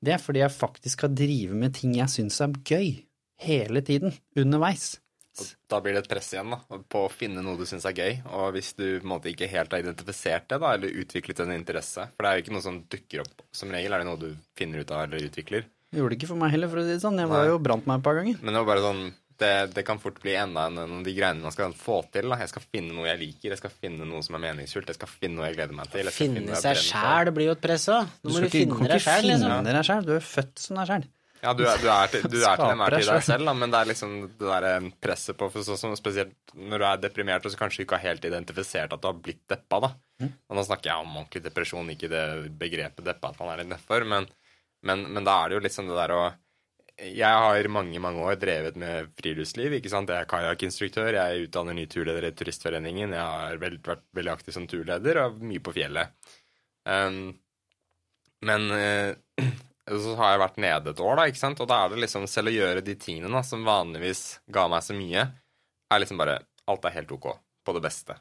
det 0.00 0.16
er 0.16 0.22
fordi 0.22 0.40
jeg 0.40 0.56
faktisk 0.56 1.04
har 1.04 1.12
drevet 1.12 1.60
med 1.60 1.76
ting 1.76 1.92
jeg 1.98 2.08
syns 2.12 2.40
er 2.40 2.56
gøy, 2.64 3.04
hele 3.44 3.84
tiden, 3.84 4.16
underveis. 4.38 4.94
Da 5.70 5.80
blir 5.82 5.96
det 5.96 6.04
et 6.04 6.10
press 6.10 6.32
igjen 6.34 6.54
da, 6.54 6.60
på 6.90 7.04
å 7.06 7.12
finne 7.12 7.44
noe 7.44 7.58
du 7.58 7.66
syns 7.68 7.86
er 7.88 7.96
gøy. 7.96 8.20
Og 8.36 8.52
hvis 8.56 8.72
du 8.78 8.84
på 8.86 9.04
en 9.04 9.12
måte 9.14 9.32
ikke 9.32 9.50
helt 9.50 9.72
har 9.74 9.84
identifisert 9.84 10.48
det, 10.50 10.60
da, 10.62 10.74
eller 10.76 11.00
utviklet 11.02 11.44
en 11.44 11.54
interesse 11.54 12.08
For 12.14 12.26
det 12.26 12.30
er 12.30 12.38
jo 12.38 12.44
ikke 12.44 12.56
noe 12.56 12.66
som 12.66 12.82
dukker 12.92 13.24
opp. 13.24 13.46
Som 13.56 13.72
regel 13.74 13.96
er 13.96 14.02
det 14.02 14.10
noe 14.10 14.20
du 14.20 14.30
finner 14.58 14.84
ut 14.84 14.94
av 14.94 15.06
eller 15.06 15.30
utvikler. 15.30 15.66
Det 15.90 15.98
gjorde 15.98 16.14
det 16.14 16.20
ikke 16.20 16.30
for 16.30 16.38
meg 16.38 16.52
heller, 16.54 16.70
for 16.70 16.82
å 16.82 16.86
si 16.86 16.94
det 16.94 17.02
sånn. 17.02 17.18
Jeg 17.18 17.30
var 17.30 17.42
Nei. 17.42 17.50
jo 17.50 17.58
brant 17.62 17.88
meg 17.90 17.98
et 17.98 18.06
par 18.06 18.20
ganger. 18.20 18.38
Men 18.42 18.54
det 18.54 18.62
var 18.62 18.70
bare 18.70 18.86
sånn 18.86 19.02
det, 19.40 19.52
det, 19.74 19.82
kan 19.88 19.98
fort 19.98 20.18
bli 20.22 20.34
enda 20.36 20.66
en 20.68 20.78
av 20.78 20.90
de 21.04 21.14
greiene 21.16 21.42
man 21.42 21.54
skal 21.54 21.72
få 21.76 22.02
til. 22.12 22.28
Da. 22.30 22.38
Jeg 22.44 22.52
skal 22.52 22.66
finne 22.66 22.94
noe 22.96 23.08
jeg 23.08 23.20
liker, 23.22 23.54
jeg 23.54 23.60
skal 23.62 23.72
finne 23.72 24.08
noe 24.08 24.20
som 24.26 24.36
er 24.36 24.44
meningsfullt, 24.44 24.90
jeg 24.92 24.98
skal 24.98 25.10
finne 25.10 25.38
noe 25.38 25.48
jeg 25.48 25.56
gleder 25.56 25.78
meg 25.78 25.88
til. 25.94 26.10
finne, 26.14 26.42
finne 26.42 26.60
seg 26.60 26.82
sjæl 26.84 27.32
blir 27.36 27.50
jo 27.50 27.56
et 27.56 27.64
press 27.64 27.88
òg. 27.92 28.12
Nå 28.20 28.34
må 28.34 28.42
du, 28.44 28.46
du 28.46 28.52
finne 28.52 28.90
deg 28.92 29.02
sjæl. 29.06 29.30
Liksom. 29.32 30.04
Du 30.06 30.14
er 30.18 30.28
født 30.34 30.60
som 30.60 30.82
deg 30.82 30.92
sjæl. 30.92 31.08
Ja, 31.40 31.54
du 31.56 31.62
er, 31.64 31.78
du 31.80 31.86
er, 31.88 32.10
til, 32.12 32.26
du 32.28 32.36
er 32.36 32.58
til 32.60 32.66
enhver 32.68 32.94
tid 32.98 33.08
deg 33.08 33.22
selv, 33.24 33.46
da, 33.48 33.54
men 33.56 33.72
det 33.72 33.78
er 33.78 33.88
liksom 33.88 34.16
det 34.28 34.44
der 34.44 34.66
eh, 34.68 34.88
presset 35.00 35.38
på 35.40 35.48
for 35.52 35.64
sånn 35.64 35.96
Spesielt 35.96 36.52
når 36.52 36.82
du 36.82 36.86
er 36.90 37.00
deprimert 37.06 37.46
og 37.48 37.54
så 37.54 37.60
kanskje 37.60 37.86
ikke 37.86 37.96
har 37.96 38.10
helt 38.10 38.26
identifisert 38.28 38.92
at 38.92 39.00
du 39.00 39.08
har 39.08 39.16
blitt 39.16 39.46
deppa. 39.48 39.80
da. 39.86 39.90
Mm. 40.20 40.34
Og 40.50 40.58
nå 40.58 40.66
snakker 40.66 40.90
jeg 40.90 41.00
om 41.00 41.16
ordentlig 41.16 41.42
depresjon, 41.46 41.94
ikke 41.94 42.10
det 42.12 42.24
begrepet 42.60 43.06
deppa 43.06 43.32
at 43.32 43.40
man 43.40 43.54
er 43.54 43.62
litt 43.62 43.72
nedfor, 43.72 44.04
men, 44.12 44.28
men, 44.84 45.06
men, 45.08 45.26
da 45.26 45.38
er 45.40 45.52
det 45.54 45.60
jo 45.60 45.74
sånn 45.78 45.88
det 45.92 45.98
der 46.02 46.14
å 46.18 46.22
Jeg 47.00 47.44
har 47.44 47.70
mange 47.72 48.04
mange 48.04 48.20
år 48.20 48.36
drevet 48.36 48.76
med 48.76 49.14
friluftsliv. 49.16 49.78
ikke 49.78 49.88
sant? 49.88 50.12
Jeg 50.12 50.20
er 50.20 50.28
kajakkinstruktør, 50.28 51.16
jeg 51.16 51.46
utdanner 51.46 51.78
ny 51.78 51.86
turleder 51.88 52.28
i 52.28 52.34
Turistforeningen, 52.36 53.16
jeg 53.16 53.24
har 53.40 53.62
vært 53.62 54.04
veldig 54.12 54.34
aktiv 54.34 54.52
som 54.52 54.68
turleder 54.68 55.24
og 55.24 55.40
mye 55.40 55.64
på 55.64 55.72
fjellet. 55.72 56.12
Um, 56.84 57.32
men 58.44 58.70
uh, 58.72 59.16
så 59.90 60.14
har 60.20 60.34
jeg 60.34 60.42
vært 60.44 60.60
nede 60.62 60.92
et 60.92 61.02
år, 61.02 61.16
da, 61.18 61.26
ikke 61.30 61.40
sant? 61.40 61.60
og 61.62 61.68
da 61.70 61.80
er 61.82 61.92
det 61.92 62.04
liksom 62.04 62.26
selv 62.30 62.52
å 62.52 62.54
gjøre 62.54 62.84
de 62.86 62.94
tingene 63.00 63.32
da, 63.32 63.42
som 63.46 63.66
vanligvis 63.66 64.40
ga 64.54 64.68
meg 64.70 64.84
så 64.86 64.94
mye, 64.96 65.26
er 65.90 66.02
liksom 66.02 66.20
bare 66.20 66.40
Alt 66.70 66.84
er 66.86 66.92
helt 66.94 67.10
ok. 67.10 67.32
På 67.66 67.72
det 67.74 67.80
beste. 67.82 68.14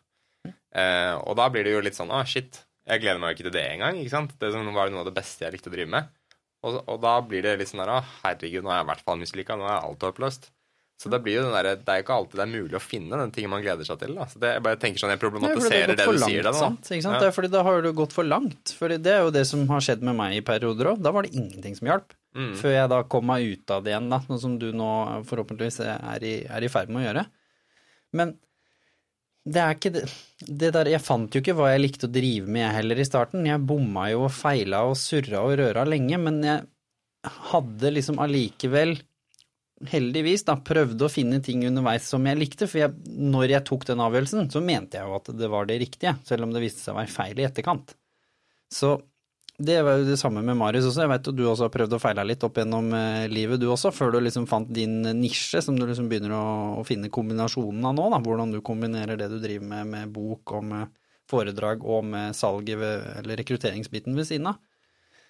Eh, 0.47 1.13
og 1.13 1.36
da 1.38 1.45
blir 1.53 1.67
det 1.67 1.76
jo 1.76 1.82
litt 1.86 1.97
sånn 1.97 2.09
ah, 2.09 2.24
shit, 2.26 2.63
jeg 2.89 3.03
gleder 3.03 3.20
meg 3.22 3.32
jo 3.32 3.38
ikke 3.38 3.45
til 3.45 3.53
det 3.53 3.65
engang. 3.76 3.99
ikke 3.99 4.13
sant? 4.15 4.32
Det 4.41 4.49
var 4.49 4.89
noe 4.89 5.03
av 5.03 5.05
det 5.05 5.13
beste 5.13 5.45
jeg 5.45 5.53
likte 5.53 5.70
å 5.70 5.76
drive 5.76 5.91
med. 5.93 6.09
Og, 6.65 6.80
og 6.82 6.97
da 7.03 7.13
blir 7.24 7.45
det 7.45 7.53
litt 7.59 7.70
sånn 7.70 7.84
der 7.84 7.91
å 7.93 7.99
herregud, 8.24 8.65
nå 8.65 8.72
er 8.74 8.82
jeg 8.82 8.88
i 8.88 8.89
hvert 8.89 9.05
fall 9.05 9.22
mislykka, 9.22 9.59
nå 9.59 9.67
er 9.70 9.78
alt 9.78 10.07
håpløst. 10.07 10.49
Så 11.00 11.08
det 11.08 11.22
blir 11.24 11.38
jo 11.38 11.45
den 11.45 11.54
der, 11.56 11.78
det 11.80 11.93
er 11.93 12.02
jo 12.02 12.04
ikke 12.04 12.16
alltid 12.20 12.39
det 12.41 12.43
er 12.43 12.50
mulig 12.52 12.76
å 12.76 12.82
finne 12.84 13.20
den 13.22 13.30
tingen 13.32 13.52
man 13.54 13.62
gleder 13.64 13.88
seg 13.88 14.02
til. 14.02 14.18
Da. 14.18 14.26
Så 14.28 14.41
det, 14.43 14.50
jeg 14.58 14.64
bare 14.66 14.80
tenker 14.82 15.00
sånn, 15.00 15.14
jeg 15.14 15.16
Nei, 15.16 15.22
det 15.22 15.24
problematiserer 15.24 15.93
det, 15.93 15.95
du 16.04 16.12
langt, 16.12 16.26
sier. 16.26 16.43
Da, 16.43 16.52
sant? 16.58 16.89
Ikke 16.91 17.06
sant? 17.06 17.16
Ja. 17.16 17.22
Det 17.24 17.30
er 17.30 17.36
fordi 17.38 17.52
da 17.54 17.62
har 17.64 17.86
du 17.86 17.89
gått 17.95 18.16
for 18.16 18.28
langt. 18.28 18.74
For 18.76 18.91
det 18.91 19.14
er 19.14 19.24
jo 19.24 19.32
det 19.32 19.45
som 19.47 19.64
har 19.72 19.86
skjedd 19.86 20.04
med 20.04 20.18
meg 20.20 20.36
i 20.36 20.43
perioder 20.43 20.91
òg. 20.91 21.00
Da 21.06 21.14
var 21.16 21.24
det 21.24 21.32
ingenting 21.39 21.78
som 21.80 21.88
hjalp. 21.88 22.12
Mm. 22.36 22.52
Før 22.60 22.76
jeg 22.76 22.91
da 22.91 23.00
kom 23.16 23.26
meg 23.32 23.47
ut 23.47 23.74
av 23.78 23.86
det 23.86 23.93
igjen, 23.93 24.12
da. 24.12 24.20
Noe 24.28 24.43
som 24.43 24.60
du 24.60 24.68
nå 24.76 24.91
forhåpentligvis 25.30 25.80
er 25.88 26.28
i, 26.28 26.36
er 26.43 26.68
i 26.68 26.72
ferd 26.74 26.91
med 26.91 27.02
å 27.02 27.08
gjøre. 27.08 27.26
Men 28.20 28.36
det 29.50 29.62
er 29.64 29.78
ikke 29.78 29.93
det, 29.95 30.04
det 30.43 30.74
der 30.76 30.89
Jeg 30.91 31.02
fant 31.02 31.34
jo 31.34 31.39
ikke 31.39 31.56
hva 31.58 31.72
jeg 31.72 31.86
likte 31.86 32.10
å 32.10 32.12
drive 32.12 32.52
med, 32.52 32.68
heller, 32.76 33.00
i 33.00 33.08
starten. 33.08 33.47
Jeg 33.47 33.64
bomma 33.72 34.10
jo 34.12 34.26
og 34.28 34.36
feila 34.36 34.84
og 34.91 35.00
surra 35.00 35.47
og 35.47 35.56
røra 35.62 35.88
lenge, 35.88 36.20
men 36.20 36.43
jeg 36.43 36.68
hadde 37.54 37.95
liksom 37.95 38.20
allikevel 38.20 38.97
heldigvis 39.88 40.43
da, 40.47 40.57
prøvde 40.65 41.05
å 41.05 41.11
finne 41.11 41.39
ting 41.45 41.63
underveis 41.67 42.09
som 42.11 42.25
jeg 42.27 42.39
likte, 42.39 42.67
for 42.67 42.82
jeg, 42.82 42.95
når 43.07 43.55
jeg 43.55 43.65
tok 43.69 43.86
den 43.88 44.03
avgjørelsen, 44.03 44.49
så 44.51 44.61
mente 44.63 44.99
jeg 44.99 45.07
jo 45.07 45.15
at 45.19 45.32
det 45.39 45.49
var 45.51 45.69
det 45.69 45.80
riktige, 45.84 46.17
selv 46.27 46.47
om 46.47 46.55
det 46.55 46.63
viste 46.65 46.84
seg 46.84 46.95
å 46.95 46.99
være 46.99 47.13
feil 47.13 47.39
i 47.39 47.47
etterkant. 47.47 47.95
Så 48.73 48.97
det 49.59 49.82
var 49.84 49.99
jo 49.99 50.07
det 50.07 50.19
samme 50.19 50.39
med 50.45 50.55
Marius 50.55 50.88
også, 50.88 51.03
jeg 51.03 51.11
vet 51.11 51.25
jo 51.27 51.34
du 51.36 51.41
også 51.49 51.67
har 51.67 51.73
prøvd 51.73 51.97
å 51.97 51.99
feile 51.99 52.23
litt 52.27 52.43
opp 52.47 52.59
gjennom 52.61 52.93
eh, 52.95 53.25
livet 53.32 53.59
du 53.59 53.67
også, 53.67 53.91
før 53.91 54.13
du 54.15 54.21
liksom 54.23 54.47
fant 54.47 54.69
din 54.71 55.01
nisje, 55.19 55.59
som 55.63 55.75
du 55.75 55.84
liksom 55.84 56.07
begynner 56.11 56.36
å, 56.38 56.45
å 56.80 56.86
finne 56.88 57.11
kombinasjonen 57.11 57.89
av 57.89 57.97
nå, 57.97 58.05
da, 58.13 58.21
hvordan 58.23 58.55
du 58.55 58.61
kombinerer 58.63 59.19
det 59.19 59.27
du 59.32 59.36
driver 59.43 59.67
med 59.67 59.91
med 59.91 60.15
bok 60.15 60.55
og 60.55 60.63
med 60.69 60.95
foredrag 61.30 61.84
og 61.86 62.07
med 62.07 62.38
salget 62.38 62.80
eller 63.19 63.38
rekrutteringsbiten 63.38 64.15
ved 64.17 64.30
siden 64.30 64.47
av. 64.53 64.63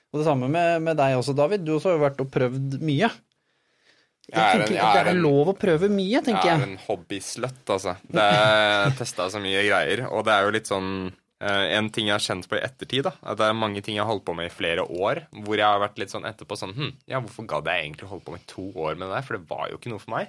Og 0.10 0.22
det 0.22 0.30
samme 0.30 0.50
med, 0.50 0.78
med 0.86 0.98
deg 0.98 1.18
også, 1.18 1.36
David, 1.38 1.66
du 1.66 1.76
også 1.76 1.92
har 1.92 1.98
jo 1.98 2.06
vært 2.06 2.22
og 2.24 2.30
prøvd 2.34 2.80
mye. 2.86 3.10
Jeg 4.30 4.38
Jeg 4.38 4.44
er 4.46 4.62
en- 4.62 4.68
tenker 4.68 4.84
at 4.86 5.06
det 5.06 5.14
er 5.16 5.22
lov 5.22 5.48
å 5.54 5.58
prøve 5.58 5.90
mye, 5.90 6.22
tenker 6.24 6.46
Jeg 6.46 6.60
jeg. 6.60 6.62
er 6.62 6.68
en 6.70 6.78
hobbysløtt, 6.88 7.66
altså. 7.66 7.96
Det 8.10 8.22
er 8.22 8.92
testa 8.98 9.30
så 9.30 9.42
mye 9.42 9.64
greier, 9.68 10.06
og 10.12 10.24
det 10.26 10.34
er 10.34 10.46
jo 10.46 10.52
litt 10.52 10.68
sånn 10.70 11.12
eh, 11.42 11.78
En 11.78 11.90
ting 11.90 12.08
jeg 12.08 12.14
har 12.18 12.20
kjent 12.20 12.48
på 12.50 12.58
i 12.58 12.64
ettertid, 12.66 13.04
da, 13.04 13.14
at 13.24 13.38
det 13.38 13.46
er 13.48 13.54
mange 13.56 13.82
ting 13.82 13.96
jeg 13.96 14.04
har 14.04 14.12
holdt 14.12 14.26
på 14.28 14.36
med 14.36 14.48
i 14.52 14.54
flere 14.54 14.84
år, 14.84 15.22
hvor 15.32 15.56
jeg 15.56 15.64
har 15.66 15.80
vært 15.80 15.98
litt 15.98 16.12
sånn 16.12 16.26
etterpå 16.28 16.58
sånn 16.60 16.74
Hm, 16.76 16.94
ja, 17.08 17.22
hvorfor 17.22 17.48
gadd 17.48 17.66
jeg 17.72 17.86
egentlig 17.86 18.10
holde 18.10 18.26
på 18.26 18.32
med 18.36 18.46
to 18.46 18.66
år 18.76 18.98
med 18.98 19.08
det 19.08 19.16
der? 19.16 19.22
For 19.24 19.38
det 19.38 19.48
var 19.48 19.70
jo 19.72 19.78
ikke 19.78 19.90
noe 19.94 20.00
for 20.04 20.12
meg. 20.18 20.28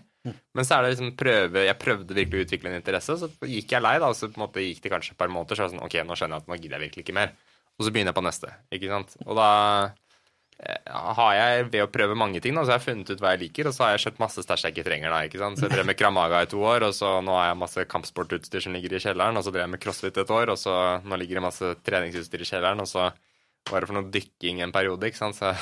Men 0.54 0.64
så 0.64 0.76
er 0.78 0.82
det 0.84 0.92
liksom 0.98 1.16
prøve 1.16 1.64
Jeg 1.66 1.78
prøvde 1.80 2.14
virkelig 2.14 2.38
å 2.38 2.44
utvikle 2.46 2.68
en 2.70 2.78
interesse, 2.80 3.16
så 3.18 3.28
gikk 3.42 3.70
jeg 3.74 3.82
lei, 3.82 3.98
da, 3.98 4.06
og 4.06 4.14
så 4.14 4.28
på 4.30 4.38
en 4.38 4.46
måte 4.46 4.62
gikk 4.62 4.82
det 4.82 4.92
kanskje 4.92 5.12
et 5.12 5.18
par 5.18 5.28
måneder, 5.28 5.56
så 5.56 5.64
var 5.64 5.68
det 5.68 5.74
sånn 5.78 5.84
OK, 5.84 5.94
nå 6.06 6.14
skjønner 6.14 6.36
jeg 6.38 6.42
at 6.44 6.46
nå 6.48 6.60
gidder 6.60 6.78
jeg 6.78 6.84
virkelig 6.90 7.04
ikke 7.08 7.14
mer. 7.18 7.32
Og 7.80 7.86
så 7.86 7.90
begynner 7.90 8.12
jeg 8.12 8.18
på 8.20 8.26
neste, 8.28 8.48
ikke 8.70 8.88
sant. 8.92 9.16
Og 9.26 9.34
da 9.34 9.50
har 10.60 11.32
jeg 11.36 11.68
ved 11.72 11.84
å 11.84 11.90
prøve 11.92 12.16
mange 12.18 12.40
ting, 12.44 12.54
da, 12.56 12.64
så 12.66 12.74
har 12.74 12.80
jeg 12.80 12.86
funnet 12.90 13.10
ut 13.14 13.22
hva 13.22 13.32
jeg 13.34 13.42
liker, 13.46 13.70
og 13.70 13.74
så 13.76 13.86
har 13.86 13.94
jeg 13.94 14.02
kjøpt 14.04 14.20
masse 14.20 14.44
stæsj 14.44 14.66
jeg 14.66 14.74
ikke 14.76 14.86
trenger. 14.90 15.14
da, 15.14 15.22
ikke 15.24 15.40
sant? 15.40 15.60
Så 15.60 15.66
jeg 15.66 15.72
drev 15.72 15.88
med 15.88 15.98
kramaga 15.98 16.42
i 16.44 16.50
to 16.50 16.60
år, 16.60 16.84
og 16.90 16.94
så 16.96 17.14
nå 17.24 17.34
har 17.38 17.48
jeg 17.50 17.60
masse 17.62 17.86
kampsportutstyr 17.94 18.66
som 18.66 18.76
ligger 18.76 18.96
i 18.98 19.02
kjelleren, 19.02 19.40
og 19.40 19.46
så 19.46 19.54
drev 19.54 19.64
jeg 19.66 19.74
med 19.76 19.82
crossfit 19.82 20.20
et 20.20 20.34
år, 20.36 20.52
og 20.52 20.60
så 20.60 20.76
nå 21.06 21.20
ligger 21.22 21.40
det 21.40 21.46
masse 21.48 21.72
treningsutstyr 21.88 22.44
i 22.44 22.50
kjelleren, 22.52 22.84
og 22.84 22.90
så 22.90 23.08
var 23.70 23.84
det 23.84 23.90
for 23.90 23.96
noe 23.98 24.10
dykking 24.12 24.62
en 24.64 24.72
periode, 24.74 25.08
ikke 25.08 25.20
sant. 25.20 25.36
Så 25.36 25.52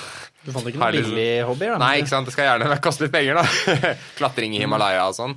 Du 0.45 0.53
fant 0.55 0.67
ikke 0.71 0.81
noen 0.81 0.95
billige 0.99 1.47
hobbyer, 1.49 1.75
da? 1.75 1.81
Nei, 1.83 1.95
ikke 2.03 2.13
sant, 2.15 2.29
det 2.31 2.35
skal 2.35 2.51
gjerne 2.51 2.79
koste 2.83 3.07
litt 3.07 3.15
penger, 3.15 3.41
da. 3.43 3.95
Klatring 4.21 4.55
i 4.57 4.63
Himalaya 4.63 5.07
og 5.11 5.17
sånn. 5.19 5.35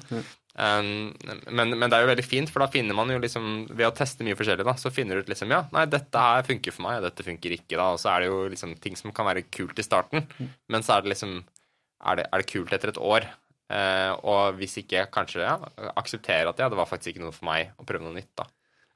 Um, 0.61 1.09
men, 1.49 1.71
men 1.73 1.89
det 1.89 1.97
er 1.97 2.03
jo 2.03 2.09
veldig 2.11 2.25
fint, 2.27 2.49
for 2.53 2.61
da 2.61 2.67
finner 2.69 2.93
man 2.93 3.09
jo 3.09 3.15
liksom 3.17 3.45
Ved 3.71 3.87
å 3.87 3.93
teste 3.97 4.21
mye 4.21 4.37
forskjellig, 4.37 4.61
da, 4.67 4.75
så 4.77 4.91
finner 4.93 5.17
du 5.17 5.25
ut 5.25 5.31
liksom 5.31 5.49
Ja, 5.49 5.63
nei, 5.73 5.87
dette 5.89 6.21
her 6.21 6.45
funker 6.45 6.75
for 6.75 6.85
meg, 6.85 6.99
dette 7.01 7.25
funker 7.25 7.55
ikke, 7.55 7.79
da. 7.79 7.87
Og 7.95 8.01
så 8.01 8.11
er 8.11 8.21
det 8.21 8.27
jo 8.29 8.43
liksom 8.51 8.75
ting 8.83 8.99
som 8.99 9.13
kan 9.15 9.25
være 9.25 9.47
kult 9.49 9.81
i 9.81 9.85
starten, 9.87 10.27
men 10.69 10.85
så 10.85 10.97
er 10.99 11.05
det 11.05 11.15
liksom 11.15 11.39
Er 11.41 12.19
det, 12.19 12.27
er 12.29 12.43
det 12.43 12.51
kult 12.51 12.75
etter 12.77 12.93
et 12.93 13.01
år? 13.01 13.25
Eh, 13.71 14.11
og 14.27 14.59
hvis 14.59 14.77
ikke, 14.83 15.07
kanskje 15.13 15.45
ja, 15.45 15.55
akseptere 15.95 16.51
at 16.51 16.59
ja, 16.59 16.67
det 16.69 16.77
var 16.77 16.89
faktisk 16.89 17.15
ikke 17.15 17.23
noe 17.23 17.35
for 17.35 17.47
meg 17.47 17.71
å 17.79 17.85
prøve 17.87 18.05
noe 18.05 18.17
nytt, 18.19 18.33
da. 18.37 18.45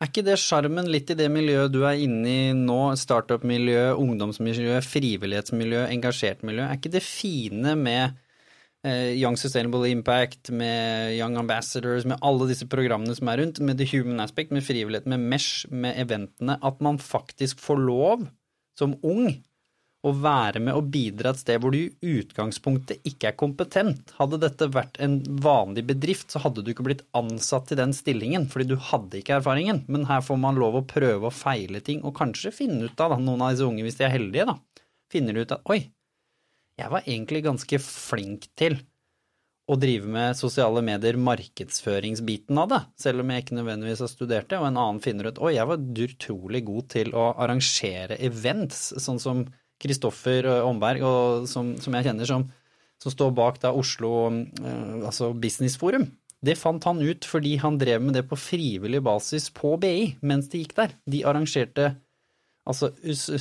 Er 0.04 0.10
ikke 0.12 0.26
det 0.28 0.36
sjarmen 0.42 0.90
litt 0.92 1.10
i 1.14 1.16
det 1.16 1.30
miljøet 1.32 1.72
du 1.72 1.80
er 1.88 2.02
inne 2.04 2.30
i 2.30 2.54
nå, 2.58 2.80
startup-miljø, 3.00 3.94
ungdomsmiljø, 3.96 4.82
frivillighetsmiljø, 4.84 5.86
engasjert 5.96 6.44
miljø, 6.46 6.66
er 6.68 6.78
ikke 6.78 6.92
det 6.98 7.02
fine 7.06 7.78
med 7.80 8.20
Young 8.86 9.38
Sustainable 9.40 9.90
Impact, 9.90 10.52
med 10.54 11.16
Young 11.18 11.40
Ambassadors, 11.42 12.06
med 12.06 12.22
alle 12.22 12.46
disse 12.52 12.68
programmene 12.70 13.16
som 13.18 13.32
er 13.32 13.42
rundt, 13.42 13.62
med 13.66 13.80
The 13.82 13.88
Human 13.96 14.22
Aspect, 14.22 14.54
med 14.54 14.66
frivillighet, 14.68 15.10
med 15.10 15.26
Mesh, 15.32 15.66
med 15.74 15.98
eventene, 16.06 16.60
at 16.62 16.84
man 16.86 17.02
faktisk 17.02 17.64
får 17.64 17.82
lov, 17.82 18.28
som 18.78 18.94
ung, 19.02 19.32
å 20.06 20.12
være 20.14 20.62
med 20.62 20.78
og 20.78 20.90
bidra 20.94 21.32
et 21.34 21.42
sted 21.42 21.62
hvor 21.62 21.74
du 21.74 21.80
i 21.82 22.12
utgangspunktet 22.20 23.02
ikke 23.10 23.32
er 23.32 23.38
kompetent. 23.40 24.14
Hadde 24.20 24.38
dette 24.44 24.68
vært 24.74 25.00
en 25.02 25.18
vanlig 25.42 25.86
bedrift, 25.90 26.30
så 26.30 26.44
hadde 26.44 26.62
du 26.62 26.72
ikke 26.72 26.86
blitt 26.86 27.02
ansatt 27.18 27.74
i 27.74 27.80
den 27.80 27.96
stillingen, 27.96 28.46
fordi 28.52 28.70
du 28.70 28.76
hadde 28.92 29.20
ikke 29.20 29.40
erfaringen. 29.40 29.82
Men 29.90 30.06
her 30.10 30.22
får 30.26 30.38
man 30.42 30.62
lov 30.62 30.78
å 30.78 30.86
prøve 30.86 31.30
å 31.30 31.34
feile 31.34 31.82
ting, 31.86 32.04
og 32.06 32.18
kanskje 32.20 32.54
finne 32.54 32.86
ut 32.86 33.02
av, 33.02 33.16
da, 33.16 33.22
noen 33.22 33.42
av 33.48 33.56
disse 33.56 33.66
unge, 33.66 33.86
hvis 33.88 33.98
de 33.98 34.06
er 34.06 34.14
heldige, 34.14 34.46
da, 34.52 34.86
finner 35.12 35.42
ut 35.42 35.58
at 35.58 35.74
oi, 35.74 35.82
jeg 36.80 36.92
var 36.92 37.06
egentlig 37.08 37.44
ganske 37.46 37.80
flink 37.84 38.50
til 38.60 38.78
å 39.66 39.78
drive 39.82 40.10
med 40.12 40.38
sosiale 40.38 40.82
medier, 40.86 41.18
markedsføringsbiten 41.18 42.58
av 42.62 42.70
det, 42.70 42.82
selv 43.02 43.24
om 43.24 43.32
jeg 43.34 43.44
ikke 43.44 43.58
nødvendigvis 43.58 44.04
har 44.04 44.12
studert 44.12 44.50
det, 44.52 44.60
og 44.60 44.68
en 44.68 44.78
annen 44.78 45.02
finner 45.02 45.32
ut 45.32 45.42
oi, 45.42 45.56
jeg 45.56 45.70
var 45.72 45.88
utrolig 46.06 46.62
god 46.68 46.90
til 46.94 47.16
å 47.18 47.32
arrangere 47.42 48.20
events, 48.28 48.92
sånn 49.02 49.22
som 49.22 49.42
Kristoffer 49.82 50.48
Omberg, 50.64 51.02
og 51.04 51.50
som, 51.50 51.74
som 51.82 51.98
jeg 51.98 52.08
kjenner 52.08 52.30
som, 52.30 52.46
som 53.02 53.12
står 53.12 53.34
bak 53.36 53.58
da 53.64 53.74
Oslo 53.76 54.14
eh, 54.30 55.02
altså 55.02 55.34
Business 55.34 55.80
Forum. 55.82 56.08
Det 56.46 56.58
fant 56.60 56.84
han 56.86 57.02
ut 57.02 57.26
fordi 57.26 57.56
han 57.58 57.80
drev 57.82 58.04
med 58.06 58.16
det 58.20 58.26
på 58.30 58.38
frivillig 58.38 59.02
basis 59.04 59.50
på 59.56 59.74
BI 59.82 60.14
mens 60.22 60.52
de 60.52 60.62
gikk 60.62 60.76
der. 60.78 60.94
De 61.10 61.24
arrangerte 61.26 61.96
altså 62.66 62.90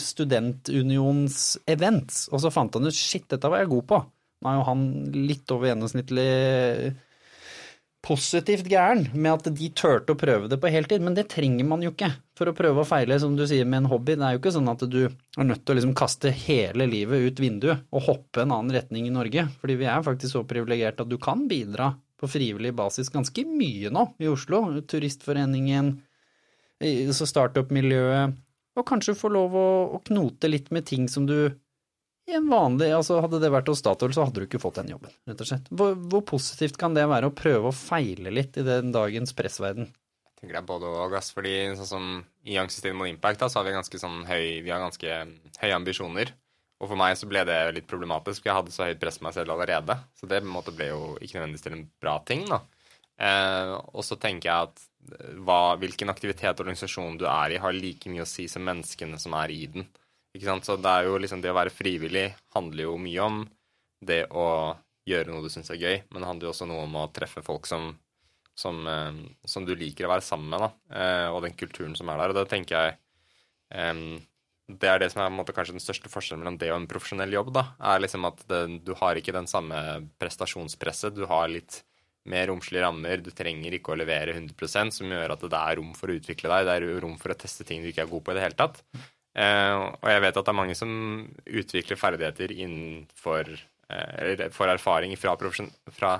studentunions 0.01 1.57
events, 1.70 2.27
og 2.33 2.45
så 2.45 2.53
fant 2.53 2.77
han 2.77 2.87
ut 2.89 2.97
shit, 2.97 3.27
dette 3.31 3.49
var 3.51 3.64
jeg 3.64 3.72
god 3.72 3.89
på. 3.91 4.05
Nå 4.45 4.51
er 4.51 4.59
jo 4.59 4.68
han 4.68 4.87
litt 5.16 5.53
over 5.55 5.70
gjennomsnittlig 5.70 6.29
positivt 8.05 8.66
gæren 8.68 9.07
med 9.14 9.31
at 9.33 9.47
de 9.57 9.70
turte 9.72 10.12
å 10.12 10.18
prøve 10.20 10.51
det 10.53 10.59
på 10.61 10.68
heltid, 10.68 11.01
men 11.01 11.16
det 11.16 11.25
trenger 11.33 11.64
man 11.64 11.81
jo 11.81 11.95
ikke 11.95 12.11
for 12.37 12.51
å 12.51 12.57
prøve 12.57 12.83
å 12.83 12.89
feile, 12.89 13.16
som 13.22 13.33
du 13.39 13.47
sier, 13.49 13.64
med 13.64 13.81
en 13.81 13.89
hobby. 13.89 14.18
Det 14.20 14.27
er 14.27 14.37
jo 14.37 14.43
ikke 14.43 14.53
sånn 14.59 14.68
at 14.68 14.85
du 14.93 15.01
er 15.07 15.49
nødt 15.49 15.64
til 15.64 15.72
å 15.72 15.79
liksom 15.79 15.95
kaste 15.97 16.33
hele 16.45 16.85
livet 16.91 17.25
ut 17.25 17.41
vinduet 17.41 17.87
og 17.89 18.05
hoppe 18.11 18.45
en 18.45 18.53
annen 18.53 18.75
retning 18.77 19.09
i 19.09 19.14
Norge, 19.14 19.47
fordi 19.62 19.79
vi 19.81 19.89
er 19.89 20.05
faktisk 20.05 20.37
så 20.37 20.45
privilegert 20.49 21.01
at 21.01 21.09
du 21.09 21.16
kan 21.22 21.47
bidra 21.49 21.95
på 22.20 22.29
frivillig 22.31 22.75
basis 22.77 23.09
ganske 23.12 23.47
mye 23.49 23.89
nå 23.93 24.07
i 24.20 24.29
Oslo. 24.29 24.66
Turistforeningen, 24.85 25.95
så 27.16 27.27
startup-miljøet, 27.31 28.37
og 28.75 28.87
kanskje 28.89 29.16
få 29.18 29.31
lov 29.33 29.55
å, 29.59 29.68
å 29.97 30.01
knote 30.09 30.51
litt 30.51 30.70
med 30.75 30.87
ting 30.89 31.09
som 31.11 31.29
du 31.29 31.39
i 32.25 32.37
en 32.39 32.47
vanlig, 32.49 32.89
altså 32.97 33.18
Hadde 33.20 33.41
det 33.43 33.51
vært 33.53 33.68
hos 33.68 33.83
Statoil, 33.83 34.14
så 34.16 34.25
hadde 34.25 34.41
du 34.41 34.47
ikke 34.47 34.62
fått 34.62 34.79
den 34.81 34.95
jobben, 34.95 35.12
rett 35.29 35.43
og 35.45 35.49
slett. 35.49 35.66
Hvor, 35.68 35.93
hvor 36.09 36.22
positivt 36.29 36.79
kan 36.81 36.97
det 36.97 37.05
være 37.11 37.29
å 37.29 37.35
prøve 37.37 37.68
å 37.68 37.77
feile 37.77 38.33
litt 38.33 38.57
i 38.61 38.64
den 38.64 38.95
dagens 38.95 39.37
pressverden? 39.37 39.91
Jeg 40.25 40.41
tenker 40.41 40.57
det 40.57 40.62
er 40.62 40.70
både 40.70 40.89
og, 40.89 41.16
ass. 41.18 41.29
Fordi 41.37 41.53
sånn 41.77 41.91
som 41.91 42.07
i 42.49 42.57
Young 42.57 42.72
Sustainable 42.72 43.11
Impact, 43.12 43.43
da, 43.43 43.51
så 43.53 43.61
har 43.61 43.68
vi 43.68 43.77
ganske 43.77 44.01
sånn 44.01 44.25
høy 44.29 44.64
Vi 44.64 44.72
har 44.72 44.81
ganske 44.83 45.18
høye 45.61 45.77
ambisjoner. 45.77 46.33
Og 46.81 46.91
for 46.91 47.01
meg 47.01 47.16
så 47.20 47.29
ble 47.29 47.45
det 47.49 47.59
litt 47.77 47.89
problematisk, 47.89 48.43
for 48.43 48.51
jeg 48.51 48.59
hadde 48.59 48.75
så 48.75 48.89
høyt 48.89 49.01
press 49.01 49.20
på 49.20 49.29
meg 49.29 49.37
selv 49.37 49.55
allerede. 49.55 49.99
Så 50.16 50.29
det 50.29 50.41
på 50.41 50.49
en 50.49 50.57
måte 50.57 50.75
ble 50.77 50.91
jo 50.91 51.03
ikke 51.20 51.39
nødvendigvis 51.39 51.68
til 51.68 51.77
en 51.77 51.87
bra 52.03 52.16
ting, 52.29 52.49
da. 52.49 52.62
Eh, 53.14 53.75
og 53.95 54.03
så 54.05 54.18
tenker 54.20 54.49
jeg 54.49 54.70
at 54.70 54.89
hva, 55.45 55.75
hvilken 55.81 56.13
aktivitet 56.13 56.55
og 56.55 56.65
organisasjon 56.65 57.19
du 57.21 57.27
er 57.29 57.55
i, 57.55 57.61
har 57.63 57.77
like 57.77 58.11
mye 58.13 58.25
å 58.25 58.29
si 58.29 58.47
som 58.51 58.65
menneskene 58.67 59.19
som 59.21 59.37
er 59.39 59.53
i 59.55 59.61
den. 59.75 59.87
Ikke 60.35 60.49
sant? 60.49 60.67
Så 60.67 60.77
det 60.81 60.91
er 60.91 61.09
jo 61.09 61.19
liksom 61.21 61.43
det 61.45 61.53
å 61.53 61.59
være 61.59 61.75
frivillig 61.75 62.27
handler 62.57 62.89
jo 62.89 62.97
mye 63.01 63.29
om 63.29 63.45
det 64.05 64.25
å 64.35 64.47
gjøre 65.09 65.31
noe 65.31 65.45
du 65.45 65.53
syns 65.53 65.71
er 65.73 65.81
gøy, 65.81 65.97
men 66.11 66.23
det 66.23 66.29
handler 66.31 66.49
jo 66.49 66.55
også 66.55 66.69
noe 66.69 66.85
om 66.87 66.99
å 66.99 67.09
treffe 67.15 67.45
folk 67.45 67.69
som, 67.69 67.91
som, 68.59 68.81
eh, 68.89 69.21
som 69.49 69.67
du 69.69 69.75
liker 69.77 70.09
å 70.09 70.15
være 70.15 70.27
sammen 70.27 70.51
med, 70.51 70.65
da, 70.65 70.71
eh, 71.01 71.27
og 71.31 71.43
den 71.45 71.57
kulturen 71.59 71.97
som 71.99 72.11
er 72.11 72.23
der. 72.23 72.33
Og 72.33 72.41
det 72.41 72.49
tenker 72.53 72.79
jeg 72.79 72.97
um, 73.93 74.23
det 74.65 74.89
er 74.89 75.03
det 75.03 75.11
som 75.13 75.21
er 75.21 75.33
måte, 75.33 75.53
kanskje 75.53 75.77
den 75.77 75.85
største 75.85 76.09
forskjellen 76.09 76.41
mellom 76.41 76.57
det 76.61 76.71
og 76.73 76.79
en 76.79 76.89
profesjonell 76.89 77.35
jobb. 77.37 77.53
da, 77.53 77.67
er 77.93 78.01
liksom 78.01 78.25
at 78.25 78.41
det, 78.49 78.63
Du 78.87 78.95
har 78.97 79.17
ikke 79.21 79.35
den 79.37 79.47
samme 79.47 80.09
prestasjonspresset. 80.19 81.15
Du 81.15 81.27
har 81.29 81.51
litt 81.53 81.83
mer 82.31 82.47
romslige 82.49 82.85
rammer. 82.85 83.20
Du 83.25 83.31
trenger 83.37 83.77
ikke 83.77 83.95
å 83.95 83.99
levere 84.01 84.35
100% 84.37 84.97
som 84.97 85.11
gjør 85.12 85.35
at 85.35 85.43
det 85.45 85.61
er 85.61 85.81
rom 85.81 85.93
for 85.97 86.11
å 86.11 86.16
utvikle 86.18 86.53
deg. 86.53 86.68
Det 86.68 86.77
er 86.77 87.03
rom 87.05 87.18
for 87.20 87.35
å 87.35 87.39
teste 87.39 87.66
ting 87.68 87.83
du 87.85 87.91
ikke 87.91 88.07
er 88.07 88.12
god 88.12 88.25
på 88.25 88.33
i 88.33 88.39
det 88.39 88.47
hele 88.47 88.59
tatt. 88.59 88.81
Eh, 89.35 89.75
og 89.75 90.07
jeg 90.07 90.22
vet 90.22 90.37
at 90.39 90.47
det 90.47 90.53
er 90.53 90.61
mange 90.61 90.77
som 90.79 90.93
utvikler 91.45 91.99
ferdigheter 91.99 92.55
innenfor 92.55 93.51
eh, 93.51 94.12
eller 94.22 94.55
får 94.55 94.77
erfaring 94.77 95.16
fra, 95.18 95.35
fra 95.97 96.12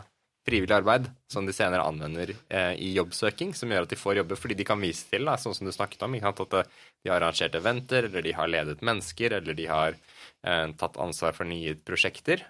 frivillig 0.45 0.75
arbeid 0.77 1.07
som 1.31 1.47
de 1.47 1.55
senere 1.55 1.87
anvender 1.87 2.35
eh, 2.35 2.75
i 2.83 2.91
jobbsøking, 2.99 3.55
som 3.55 3.71
gjør 3.71 3.87
at 3.87 3.95
de 3.95 4.01
får 4.01 4.19
jobber 4.21 4.41
fordi 4.41 4.59
de 4.59 4.67
kan 4.67 4.83
vise 4.83 5.07
til, 5.09 5.25
da, 5.31 5.39
sånn 5.41 5.55
som 5.57 5.71
du 5.71 5.73
snakket 5.73 6.03
om, 6.05 6.19
at 6.19 6.45
de 6.45 7.13
har 7.13 7.21
arrangert 7.21 7.55
eventer, 7.57 8.11
eller 8.11 8.27
de 8.27 8.35
har 8.35 8.51
ledet 8.51 8.85
mennesker, 8.85 9.39
eller 9.39 9.57
de 9.57 9.71
har 9.71 9.97
tatt 10.45 10.99
ansvar 11.01 11.33
for 11.33 11.49
nye 11.49 11.73
prosjekter. 11.81 12.43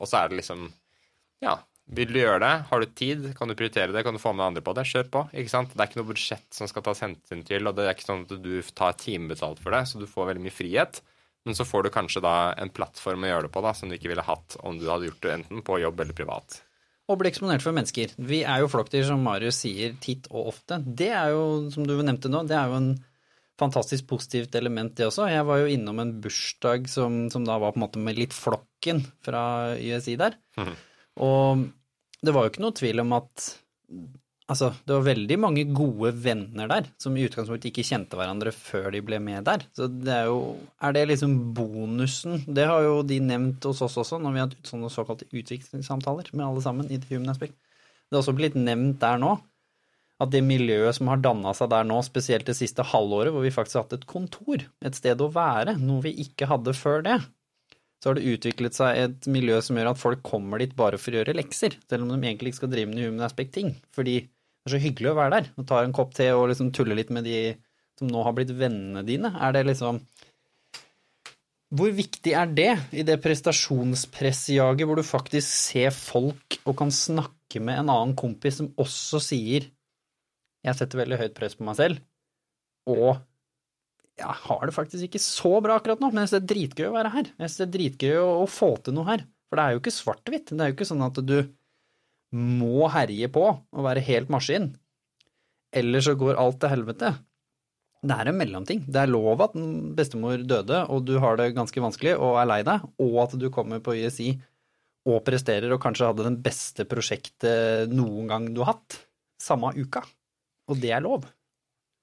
Og 0.00 0.06
så 0.08 0.22
er 0.22 0.30
det 0.30 0.38
liksom 0.38 0.70
Ja, 1.44 1.58
Vil 1.86 2.10
du 2.10 2.18
gjøre 2.18 2.40
det? 2.42 2.54
Har 2.66 2.82
du 2.82 2.86
tid? 2.98 3.26
Kan 3.38 3.50
du 3.50 3.54
prioritere 3.54 3.94
det? 3.94 4.02
Kan 4.02 4.16
du 4.16 4.22
få 4.22 4.32
med 4.34 4.46
andre 4.48 4.62
på 4.64 4.74
det? 4.74 4.86
Kjør 4.90 5.10
på. 5.12 5.20
ikke 5.30 5.52
sant? 5.52 5.70
Det 5.70 5.82
er 5.82 5.90
ikke 5.90 6.00
noe 6.00 6.08
budsjett 6.08 6.46
som 6.58 6.66
skal 6.70 6.82
tas 6.86 7.02
hensyn 7.04 7.44
til, 7.46 7.68
og 7.68 7.76
det 7.76 7.86
er 7.86 7.94
ikke 7.94 8.08
sånn 8.08 8.24
at 8.26 8.34
du 8.42 8.54
tar 8.74 8.96
timebetalt 8.98 9.62
for 9.62 9.76
det, 9.76 9.84
så 9.86 10.02
du 10.02 10.08
får 10.10 10.32
veldig 10.32 10.42
mye 10.48 10.54
frihet. 10.54 10.98
Men 11.46 11.54
så 11.54 11.62
får 11.62 11.86
du 11.86 11.92
kanskje 11.94 12.24
da 12.24 12.34
en 12.58 12.72
plattform 12.74 13.22
å 13.22 13.30
gjøre 13.30 13.46
det 13.46 13.52
på 13.54 13.62
da, 13.62 13.74
som 13.78 13.90
du 13.90 13.94
ikke 13.94 14.10
ville 14.10 14.24
hatt 14.26 14.56
om 14.66 14.80
du 14.80 14.88
hadde 14.90 15.12
gjort 15.12 15.22
det 15.22 15.34
enten 15.36 15.62
på 15.66 15.78
jobb 15.78 16.02
eller 16.02 16.18
privat. 16.18 16.58
Og 17.06 17.20
bli 17.20 17.30
eksponert 17.30 17.62
for 17.62 17.76
mennesker. 17.76 18.16
Vi 18.18 18.40
er 18.42 18.64
jo 18.64 18.70
flokkdyr, 18.72 19.04
som 19.06 19.22
Marius 19.22 19.60
sier, 19.62 19.94
titt 20.02 20.26
og 20.32 20.50
ofte. 20.50 20.80
Det 20.82 21.12
er 21.14 21.36
jo, 21.36 21.44
som 21.70 21.86
du 21.86 21.94
nevnte 22.00 22.32
nå, 22.32 22.42
det 22.50 22.58
er 22.58 22.72
jo 22.72 22.80
en 22.80 22.90
fantastisk 23.60 24.08
positivt 24.10 24.58
element, 24.58 24.90
det 24.98 25.06
også. 25.06 25.28
Jeg 25.30 25.46
var 25.46 25.62
jo 25.62 25.70
innom 25.70 26.02
en 26.02 26.16
bursdag 26.20 26.90
som, 26.90 27.28
som 27.32 27.46
da 27.46 27.60
var 27.62 27.72
på 27.72 27.80
en 27.80 27.86
måte 27.86 28.02
med 28.02 28.18
litt 28.18 28.34
flokken 28.36 29.04
fra 29.24 29.44
YSI 29.78 30.18
der. 30.20 30.34
Mhm. 30.58 30.74
Og 31.22 31.66
det 32.24 32.34
var 32.34 32.44
jo 32.44 32.52
ikke 32.52 32.64
noe 32.64 32.76
tvil 32.76 33.02
om 33.04 33.16
at 33.16 33.50
Altså, 34.46 34.68
det 34.86 34.94
var 34.94 35.06
veldig 35.08 35.36
mange 35.42 35.62
gode 35.74 36.12
venner 36.22 36.68
der, 36.70 36.84
som 37.02 37.16
i 37.18 37.24
utgangspunktet 37.26 37.72
ikke 37.72 37.82
kjente 37.88 38.14
hverandre 38.14 38.52
før 38.54 38.92
de 38.94 39.00
ble 39.02 39.18
med 39.18 39.42
der. 39.48 39.64
Så 39.74 39.88
det 39.90 40.12
er 40.14 40.28
jo 40.28 40.54
Er 40.78 40.94
det 40.94 41.02
liksom 41.10 41.34
bonusen? 41.56 42.44
Det 42.46 42.68
har 42.70 42.84
jo 42.86 43.00
de 43.02 43.18
nevnt 43.18 43.66
hos 43.66 43.82
oss 43.82 43.98
også, 43.98 44.20
når 44.22 44.32
vi 44.36 44.42
har 44.42 44.46
hatt 44.46 44.70
sånne 44.70 44.92
såkalte 44.94 45.26
utviklingssamtaler 45.32 46.30
med 46.32 46.46
alle 46.46 46.62
sammen 46.62 46.86
i 46.86 47.00
The 47.02 47.16
Human 47.16 47.34
Aspect. 47.34 47.58
Det 48.06 48.14
er 48.14 48.22
også 48.22 48.36
blitt 48.38 48.54
nevnt 48.54 49.00
der 49.02 49.18
nå 49.18 49.34
at 50.22 50.30
det 50.32 50.40
miljøet 50.46 50.96
som 50.96 51.10
har 51.10 51.20
danna 51.20 51.52
seg 51.56 51.68
der 51.72 51.84
nå, 51.84 51.98
spesielt 52.06 52.46
det 52.48 52.56
siste 52.56 52.86
halvåret, 52.88 53.34
hvor 53.34 53.44
vi 53.44 53.52
faktisk 53.52 53.76
har 53.76 53.84
hatt 53.84 53.98
et 53.98 54.06
kontor, 54.08 54.62
et 54.80 54.96
sted 54.96 55.20
å 55.20 55.28
være, 55.32 55.74
noe 55.76 56.04
vi 56.06 56.14
ikke 56.24 56.48
hadde 56.48 56.72
før 56.76 57.04
det, 57.04 57.18
så 58.02 58.10
har 58.10 58.18
det 58.18 58.28
utviklet 58.36 58.76
seg 58.76 58.98
et 59.00 59.28
miljø 59.32 59.58
som 59.64 59.78
gjør 59.78 59.92
at 59.94 60.00
folk 60.00 60.22
kommer 60.26 60.60
dit 60.60 60.74
bare 60.76 60.98
for 61.00 61.14
å 61.14 61.20
gjøre 61.20 61.36
lekser, 61.38 61.78
selv 61.88 62.04
om 62.04 62.12
de 62.12 62.18
egentlig 62.20 62.52
ikke 62.52 62.62
skal 62.62 62.72
drive 62.74 62.90
med 62.90 63.02
human 63.02 63.26
aspect-ting. 63.26 63.72
Fordi 63.96 64.18
det 64.20 64.68
er 64.68 64.74
så 64.74 64.82
hyggelig 64.82 65.12
å 65.12 65.18
være 65.18 65.34
der 65.38 65.50
og 65.56 65.68
ta 65.70 65.80
en 65.82 65.94
kopp 65.96 66.14
te 66.16 66.28
og 66.34 66.48
liksom 66.50 66.72
tulle 66.76 66.96
litt 66.98 67.12
med 67.14 67.26
de 67.26 67.40
som 67.96 68.10
nå 68.10 68.24
har 68.26 68.34
blitt 68.36 68.52
vennene 68.58 69.04
dine. 69.06 69.32
Er 69.40 69.56
det 69.56 69.64
liksom 69.70 70.02
Hvor 71.76 71.90
viktig 71.90 72.34
er 72.38 72.50
det 72.54 72.72
i 72.94 73.02
det 73.06 73.16
prestasjonspressjaget 73.24 74.86
hvor 74.86 75.00
du 75.00 75.06
faktisk 75.06 75.48
ser 75.48 75.90
folk 75.90 76.60
og 76.62 76.76
kan 76.78 76.92
snakke 76.94 77.58
med 77.58 77.80
en 77.80 77.90
annen 77.90 78.14
kompis 78.18 78.60
som 78.60 78.70
også 78.78 79.22
sier 79.22 79.66
jeg 80.66 80.78
setter 80.78 80.98
veldig 81.02 81.18
høyt 81.20 81.34
press 81.36 81.54
på 81.54 81.66
meg 81.66 81.76
selv, 81.78 81.98
og 82.90 83.20
jeg 84.16 84.36
har 84.46 84.64
det 84.64 84.74
faktisk 84.74 85.08
ikke 85.08 85.20
så 85.20 85.58
bra 85.64 85.76
akkurat 85.76 86.00
nå, 86.00 86.08
men 86.12 86.22
jeg 86.22 86.30
synes 86.30 86.36
det 86.36 86.44
er 86.44 86.52
dritgøy 86.54 86.86
å 86.88 86.96
være 86.96 87.12
her. 87.12 87.30
Jeg 87.36 87.50
synes 87.50 87.58
det 87.60 87.66
er 87.66 87.74
dritgøy 87.76 88.16
å, 88.22 88.28
å 88.42 88.48
få 88.48 88.70
til 88.84 88.96
noe 88.96 89.10
her. 89.10 89.24
For 89.46 89.58
det 89.58 89.64
er 89.64 89.74
jo 89.74 89.82
ikke 89.82 89.94
svart-hvitt. 89.94 90.52
Det 90.52 90.62
er 90.62 90.72
jo 90.72 90.76
ikke 90.76 90.88
sånn 90.88 91.04
at 91.06 91.20
du 91.22 91.36
må 92.36 92.88
herje 92.92 93.28
på 93.32 93.44
og 93.46 93.86
være 93.86 94.02
helt 94.08 94.32
maskin, 94.32 94.72
eller 95.76 96.02
så 96.02 96.16
går 96.18 96.40
alt 96.40 96.58
til 96.62 96.72
helvete. 96.72 97.12
Det 98.06 98.16
er 98.16 98.30
en 98.30 98.38
mellomting. 98.38 98.82
Det 98.88 99.02
er 99.02 99.10
lov 99.10 99.42
at 99.44 99.54
bestemor 99.98 100.42
døde, 100.42 100.82
og 100.92 101.06
du 101.08 101.16
har 101.22 101.38
det 101.40 101.52
ganske 101.56 101.82
vanskelig 101.82 102.16
og 102.16 102.40
er 102.40 102.50
lei 102.50 102.60
deg, 102.66 102.84
og 103.02 103.16
at 103.24 103.36
du 103.40 103.48
kommer 103.52 103.82
på 103.84 103.96
YSI 103.98 104.34
og 105.06 105.22
presterer 105.26 105.70
og 105.70 105.80
kanskje 105.82 106.10
hadde 106.10 106.26
den 106.26 106.40
beste 106.42 106.86
prosjektet 106.88 107.92
noen 107.94 108.30
gang 108.30 108.48
du 108.54 108.62
har 108.64 108.74
hatt, 108.74 109.00
samme 109.42 109.70
uka. 109.76 110.02
Og 110.70 110.80
det 110.82 110.90
er 110.96 111.04
lov. 111.04 111.28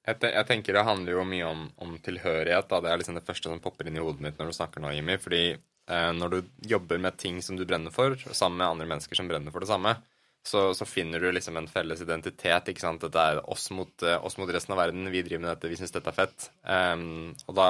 Jeg, 0.04 0.20
te 0.20 0.32
jeg 0.34 0.48
tenker 0.50 0.76
Det 0.76 0.84
handler 0.88 1.16
jo 1.16 1.28
mye 1.28 1.46
om, 1.48 1.68
om 1.84 1.94
tilhørighet. 2.04 2.68
Da. 2.70 2.82
Det 2.84 2.92
er 2.92 3.00
liksom 3.00 3.20
det 3.20 3.28
første 3.28 3.52
som 3.52 3.62
popper 3.64 3.88
inn 3.88 4.00
i 4.00 4.04
hodet 4.04 4.26
mitt 4.26 4.40
når 4.40 4.52
du 4.52 4.58
snakker 4.58 4.84
nå, 4.84 4.92
Jimmy. 4.96 5.16
Fordi 5.22 5.44
eh, 5.54 6.10
når 6.18 6.34
du 6.34 6.40
jobber 6.74 7.00
med 7.06 7.20
ting 7.20 7.40
som 7.46 7.60
du 7.60 7.64
brenner 7.68 7.94
for, 7.94 8.18
sammen 8.32 8.60
med 8.60 8.68
andre 8.68 8.90
mennesker 8.92 9.20
som 9.20 9.32
brenner 9.32 9.54
for 9.56 9.64
det 9.64 9.72
samme, 9.72 9.96
så, 10.44 10.74
så 10.76 10.86
finner 10.86 11.24
du 11.24 11.32
liksom 11.32 11.58
en 11.58 11.70
felles 11.72 12.02
identitet. 12.04 12.68
ikke 12.68 12.84
sant? 12.84 13.06
Dette 13.06 13.28
er 13.32 13.40
oss 13.50 13.70
mot, 13.72 13.94
eh, 14.04 14.20
oss 14.20 14.36
mot 14.42 14.52
resten 14.52 14.76
av 14.76 14.84
verden. 14.84 15.08
Vi 15.12 15.24
driver 15.24 15.46
med 15.46 15.54
dette, 15.54 15.72
vi 15.72 15.80
syns 15.80 15.96
dette 15.96 16.12
er 16.12 16.18
fett. 16.18 16.50
Um, 16.68 17.32
og 17.48 17.56
da, 17.56 17.70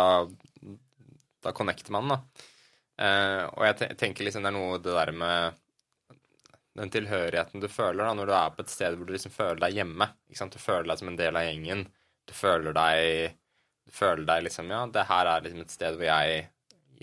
da 1.45 1.53
connecter 1.53 1.93
man, 1.93 2.15
da. 2.15 2.49
Uh, 2.93 3.43
og 3.51 3.61
jeg, 3.67 3.77
te 3.77 3.87
jeg 3.89 3.99
tenker 4.01 4.25
liksom 4.25 4.45
det 4.45 4.51
er 4.51 4.57
noe 4.57 4.81
det 4.81 4.93
der 4.93 5.11
med 5.17 5.61
den 6.77 6.91
tilhørigheten 6.93 7.61
du 7.61 7.65
føler 7.69 8.03
da, 8.05 8.13
når 8.17 8.29
du 8.29 8.33
er 8.37 8.53
på 8.53 8.61
et 8.65 8.73
sted 8.73 8.97
hvor 8.97 9.09
du 9.09 9.13
liksom 9.13 9.33
føler 9.33 9.61
deg 9.61 9.77
hjemme. 9.77 10.09
ikke 10.29 10.41
sant? 10.41 10.57
Du 10.57 10.61
føler 10.61 10.89
deg 10.89 11.01
som 11.01 11.13
en 11.13 11.19
del 11.19 11.37
av 11.37 11.45
gjengen. 11.45 11.85
Du 12.29 12.33
føler 12.35 12.75
deg, 12.75 13.37
du 13.87 13.93
føler 13.95 14.25
deg 14.27 14.47
liksom 14.47 14.71
Ja, 14.71 14.83
det 14.87 15.07
her 15.09 15.29
er 15.29 15.45
liksom 15.45 15.63
et 15.65 15.73
sted 15.75 15.97
hvor 15.99 16.07
jeg, 16.07 16.49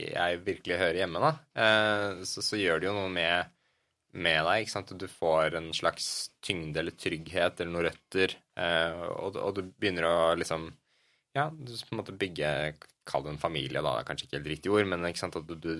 jeg 0.01 0.43
virkelig 0.47 0.81
hører 0.81 1.01
hjemme, 1.03 1.23
da. 1.23 1.33
Eh, 1.65 2.23
så, 2.29 2.45
så, 2.45 2.59
gjør 2.61 2.81
det 2.81 2.91
jo 2.91 2.97
noe 2.97 3.11
med, 3.13 3.51
med 4.13 4.45
deg. 4.49 4.65
ikke 4.65 4.75
sant? 4.77 4.95
Du 4.97 5.09
får 5.11 5.59
en 5.61 5.73
slags 5.77 6.11
tyngde 6.45 6.83
eller 6.83 6.97
trygghet 6.97 7.61
eller 7.61 7.75
noen 7.75 7.89
røtter, 7.91 8.37
eh, 8.61 9.03
og, 9.17 9.37
og, 9.37 9.59
du 9.59 9.67
begynner 9.77 10.09
å 10.09 10.17
liksom 10.41 10.71
Ja, 11.37 11.51
du 11.53 11.71
på 11.71 11.95
en 11.95 12.01
måte 12.01 12.17
bygge 12.19 12.49
Kall 13.11 13.25
det 13.25 13.33
en 13.33 13.41
familie, 13.43 13.81
da. 13.81 13.95
Det 13.97 14.03
er 14.03 14.07
kanskje 14.07 14.27
ikke 14.27 14.37
helt 14.37 14.51
riktig 14.53 14.71
ord, 14.71 14.87
men 14.91 15.07
ikke 15.09 15.23
sant? 15.23 15.37
at 15.39 15.49
du, 15.49 15.57
du, 15.59 15.71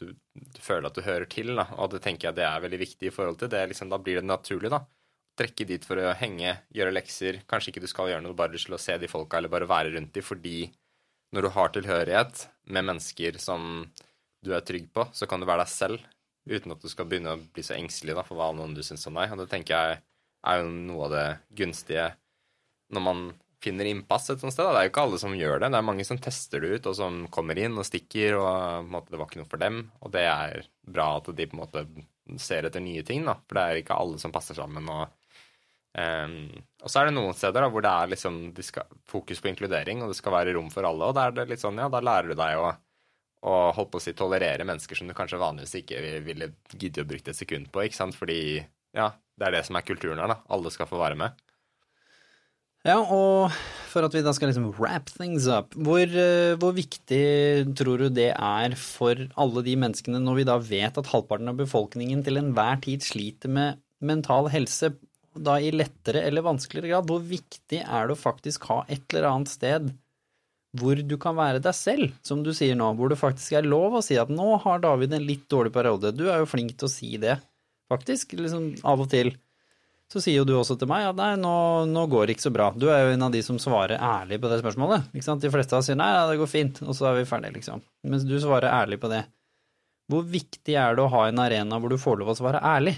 du, 0.00 0.06
du, 0.34 0.60
føler 0.64 0.88
at 0.88 0.96
du 0.96 1.04
hører 1.06 1.28
til. 1.30 1.52
da, 1.54 1.68
Og 1.78 1.92
det 1.92 2.00
tenker 2.02 2.30
jeg 2.30 2.38
det 2.40 2.46
er 2.48 2.64
veldig 2.64 2.80
viktig 2.80 3.10
i 3.10 3.12
forhold 3.14 3.38
til 3.38 3.50
det. 3.52 3.60
liksom, 3.70 3.92
Da 3.92 3.98
blir 4.00 4.18
det 4.18 4.26
naturlig, 4.26 4.72
da. 4.72 4.80
Trekke 5.38 5.66
dit 5.68 5.84
for 5.86 6.00
å 6.02 6.14
henge, 6.18 6.56
gjøre 6.74 6.94
lekser. 6.94 7.40
Kanskje 7.48 7.72
ikke 7.72 7.84
du 7.84 7.90
skal 7.90 8.10
gjøre 8.10 8.24
noe 8.24 8.36
bare 8.36 8.58
til 8.58 8.76
å 8.76 8.80
se 8.80 8.96
de 9.00 9.08
folka, 9.10 9.38
eller 9.38 9.52
bare 9.52 9.68
være 9.70 9.94
rundt 9.94 10.14
dem, 10.16 10.26
fordi 10.26 10.70
når 11.34 11.46
du 11.46 11.52
har 11.54 11.74
tilhørighet 11.74 12.46
med 12.74 12.88
mennesker 12.88 13.38
som 13.40 13.84
du 14.44 14.54
er 14.56 14.64
trygg 14.66 14.88
på, 14.94 15.06
så 15.14 15.28
kan 15.30 15.40
du 15.40 15.48
være 15.48 15.64
deg 15.64 15.72
selv 15.72 16.08
uten 16.50 16.72
at 16.74 16.82
du 16.82 16.88
skal 16.90 17.06
begynne 17.06 17.36
å 17.36 17.42
bli 17.54 17.62
så 17.64 17.76
engstelig 17.76 18.16
da, 18.16 18.24
for 18.26 18.40
hva 18.40 18.50
noen 18.56 18.74
du 18.74 18.82
syns 18.84 19.06
om 19.08 19.18
deg. 19.20 19.32
Og 19.34 19.44
det 19.44 19.50
tenker 19.52 19.76
jeg 19.76 20.00
er 20.50 20.62
jo 20.62 20.72
noe 20.72 21.06
av 21.06 21.14
det 21.14 21.28
gunstige 21.60 22.08
når 22.90 23.04
man 23.06 23.22
finner 23.60 23.90
innpass 23.90 24.30
et 24.32 24.40
sånt 24.40 24.54
sted. 24.54 24.64
Da. 24.64 24.72
Det 24.72 24.80
er 24.80 24.88
jo 24.88 24.92
ikke 24.94 25.04
alle 25.04 25.20
som 25.20 25.36
gjør 25.36 25.60
det. 25.60 25.68
Det 25.70 25.78
er 25.78 25.86
mange 25.86 26.06
som 26.08 26.20
tester 26.22 26.64
det 26.64 26.70
ut, 26.72 26.88
og 26.90 26.96
som 26.96 27.18
kommer 27.32 27.60
inn 27.60 27.76
og 27.78 27.86
stikker, 27.86 28.38
og 28.40 28.88
måte, 28.90 29.12
det 29.12 29.20
var 29.20 29.28
ikke 29.28 29.42
noe 29.42 29.50
for 29.50 29.62
dem. 29.62 29.82
Og 30.00 30.14
det 30.14 30.24
er 30.26 30.64
bra 30.88 31.10
at 31.18 31.28
de 31.36 31.46
på 31.46 31.58
en 31.58 31.60
måte 31.60 31.84
ser 32.40 32.66
etter 32.66 32.82
nye 32.82 33.04
ting, 33.06 33.26
da. 33.28 33.36
For 33.44 33.58
det 33.58 33.64
er 33.66 33.82
ikke 33.82 33.98
alle 34.00 34.20
som 34.22 34.32
passer 34.34 34.56
sammen. 34.58 34.88
Og, 34.88 35.12
um, 35.98 36.36
og 36.80 36.92
så 36.92 37.00
er 37.00 37.08
det 37.08 37.16
noen 37.16 37.34
steder 37.36 37.64
da, 37.64 37.70
hvor 37.72 37.84
det 37.84 37.90
er 37.90 38.12
liksom 38.12 38.38
de 38.56 38.64
skal, 38.66 38.86
fokus 39.10 39.42
på 39.42 39.50
inkludering, 39.50 40.04
og 40.04 40.12
det 40.12 40.18
skal 40.20 40.36
være 40.36 40.54
rom 40.56 40.70
for 40.72 40.86
alle. 40.88 41.10
Og 41.10 41.16
da 41.16 41.26
er 41.28 41.36
det 41.36 41.48
litt 41.50 41.62
sånn, 41.62 41.80
ja, 41.80 41.90
da 41.92 42.02
lærer 42.04 42.32
du 42.32 42.38
deg 42.38 42.60
å 42.60 42.70
å 43.40 43.52
holdt 43.72 43.92
på 43.92 44.00
å 44.00 44.04
si 44.04 44.12
tolerere 44.16 44.66
mennesker 44.68 44.98
som 44.98 45.08
du 45.08 45.14
kanskje 45.16 45.40
vanligvis 45.40 45.78
ikke 45.80 46.00
ville 46.26 46.50
gidde 46.74 47.04
å 47.04 47.08
bruke 47.08 47.32
et 47.32 47.38
sekund 47.38 47.70
på, 47.72 47.86
ikke 47.86 47.96
sant, 47.96 48.16
fordi 48.18 48.40
ja, 48.96 49.12
det 49.40 49.46
er 49.46 49.56
det 49.56 49.62
som 49.68 49.78
er 49.78 49.86
kulturen 49.86 50.20
her, 50.20 50.34
da. 50.34 50.42
Alle 50.52 50.72
skal 50.74 50.88
få 50.90 51.00
være 51.00 51.16
med. 51.16 51.38
Ja, 52.84 52.96
og 53.00 53.52
for 53.90 54.06
at 54.06 54.14
vi 54.16 54.22
da 54.24 54.32
skal 54.32 54.48
liksom 54.48 54.70
wrap 54.78 55.10
things 55.12 55.44
up, 55.52 55.74
hvor, 55.76 56.00
eh, 56.00 56.56
hvor, 56.60 56.72
viktig 56.76 57.74
tror 57.76 58.00
du 58.00 58.08
det 58.16 58.30
er 58.32 58.76
for 58.80 59.20
alle 59.40 59.64
de 59.66 59.74
menneskene 59.82 60.20
når 60.22 60.38
vi 60.38 60.46
da 60.48 60.56
vet 60.64 61.00
at 61.00 61.10
halvparten 61.12 61.52
av 61.52 61.60
befolkningen 61.60 62.24
til 62.24 62.40
enhver 62.40 62.80
tid 62.84 63.04
sliter 63.04 63.52
med 63.52 63.82
mental 64.00 64.48
helse, 64.48 64.94
da 65.34 65.58
i 65.62 65.72
lettere 65.74 66.24
eller 66.26 66.46
vanskeligere 66.46 66.94
grad? 66.94 67.10
Hvor 67.10 67.20
viktig 67.24 67.82
er 67.82 68.08
det 68.08 68.16
å 68.16 68.20
faktisk 68.20 68.66
ha 68.70 68.82
et 68.88 69.04
eller 69.12 69.28
annet 69.30 69.52
sted 69.52 69.92
hvor 70.78 70.94
du 71.02 71.16
kan 71.18 71.34
være 71.34 71.58
deg 71.62 71.74
selv, 71.74 72.12
som 72.22 72.44
du 72.46 72.52
sier 72.54 72.76
nå, 72.78 72.92
hvor 72.94 73.10
det 73.10 73.18
faktisk 73.18 73.56
er 73.58 73.66
lov 73.66 73.96
å 73.98 74.02
si 74.06 74.14
at 74.20 74.30
nå 74.30 74.52
har 74.62 74.82
David 74.82 75.16
en 75.16 75.24
litt 75.26 75.48
dårlig 75.50 75.72
periode. 75.74 76.12
Du 76.14 76.28
er 76.30 76.38
jo 76.38 76.50
flink 76.50 76.76
til 76.78 76.86
å 76.86 76.92
si 76.92 77.16
det, 77.18 77.40
faktisk, 77.90 78.36
liksom 78.38 78.76
av 78.86 79.02
og 79.02 79.10
til 79.10 79.32
så 80.10 80.18
sier 80.18 80.40
jo 80.40 80.46
du 80.46 80.56
også 80.58 80.74
til 80.78 80.88
meg 80.90 81.04
at 81.06 81.18
nei, 81.18 81.34
nå, 81.38 81.52
nå, 81.86 82.02
går 82.10 82.26
det 82.26 82.34
ikke 82.34 82.48
så 82.48 82.54
bra. 82.54 82.70
Du 82.74 82.88
er 82.90 83.04
jo 83.04 83.12
en 83.14 83.28
av 83.28 83.34
de 83.34 83.42
som 83.46 83.60
svarer 83.62 84.00
ærlig 84.02 84.40
på 84.42 84.48
det 84.50 84.58
spørsmålet. 84.58 85.12
ikke 85.14 85.26
sant? 85.26 85.44
De 85.44 85.52
fleste 85.54 85.76
av 85.76 85.84
oss 85.84 85.90
sier 85.90 85.98
nei, 86.00 86.08
ja, 86.16 86.24
det 86.26 86.40
går 86.40 86.50
fint, 86.50 86.80
og 86.82 86.96
så 86.98 87.12
er 87.12 87.20
vi 87.20 87.28
ferdige, 87.30 87.54
liksom. 87.60 87.84
Mens 88.10 88.26
du 88.26 88.34
svarer 88.42 88.72
ærlig 88.74 88.98
på 89.02 89.10
det. 89.12 89.22
Hvor 90.10 90.24
viktig 90.26 90.74
er 90.74 90.98
det 90.98 91.04
å 91.04 91.12
ha 91.12 91.28
en 91.28 91.38
arena 91.38 91.78
hvor 91.78 91.94
du 91.94 91.98
får 92.02 92.18
lov 92.18 92.32
å 92.32 92.36
svare 92.40 92.62
ærlig? 92.66 92.96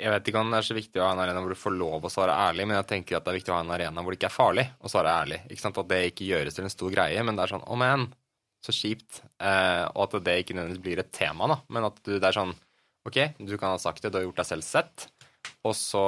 Jeg 0.00 0.12
vet 0.14 0.30
ikke 0.30 0.40
om 0.40 0.52
det 0.52 0.60
er 0.60 0.66
så 0.66 0.76
viktig 0.76 1.00
å 1.00 1.06
ha 1.06 1.12
en 1.14 1.22
arena 1.22 1.42
hvor 1.42 1.52
du 1.52 1.60
får 1.60 1.76
lov 1.76 2.06
å 2.06 2.12
svare 2.12 2.38
ærlig, 2.48 2.64
men 2.68 2.78
jeg 2.78 2.88
tenker 2.94 3.18
at 3.18 3.26
det 3.26 3.34
er 3.34 3.38
viktig 3.40 3.52
å 3.52 3.58
ha 3.58 3.64
en 3.66 3.74
arena 3.76 4.04
hvor 4.04 4.14
det 4.14 4.20
ikke 4.20 4.30
er 4.30 4.38
farlig 4.38 4.66
å 4.80 4.92
svare 4.92 5.12
ærlig. 5.22 5.42
Ikke 5.50 5.64
sant? 5.66 5.80
At 5.82 5.92
det 5.92 6.00
ikke 6.08 6.28
gjøres 6.30 6.56
til 6.56 6.66
en 6.66 6.72
stor 6.72 6.94
greie, 6.94 7.26
men 7.26 7.36
det 7.36 7.44
er 7.44 7.54
sånn 7.54 7.66
oh, 7.66 7.78
men, 7.80 8.08
så 8.64 8.74
kjipt. 8.74 9.22
Eh, 9.40 9.84
og 9.92 10.06
at 10.06 10.18
det 10.24 10.40
ikke 10.40 10.56
nødvendigvis 10.56 10.84
blir 10.88 11.04
et 11.04 11.12
tema, 11.16 11.50
da. 11.52 11.60
Men 11.68 11.90
at 11.90 12.00
du, 12.00 12.14
det 12.16 12.26
er 12.26 12.38
sånn 12.40 12.56
ok, 13.08 13.20
du 13.38 13.56
kan 13.56 13.74
ha 13.74 13.80
sagt 13.80 14.04
det, 14.04 14.12
du 14.12 14.20
har 14.20 14.28
gjort 14.28 14.42
deg 14.42 14.50
selv 14.50 14.66
sett 14.66 15.10
og 15.66 15.76
så 15.76 16.04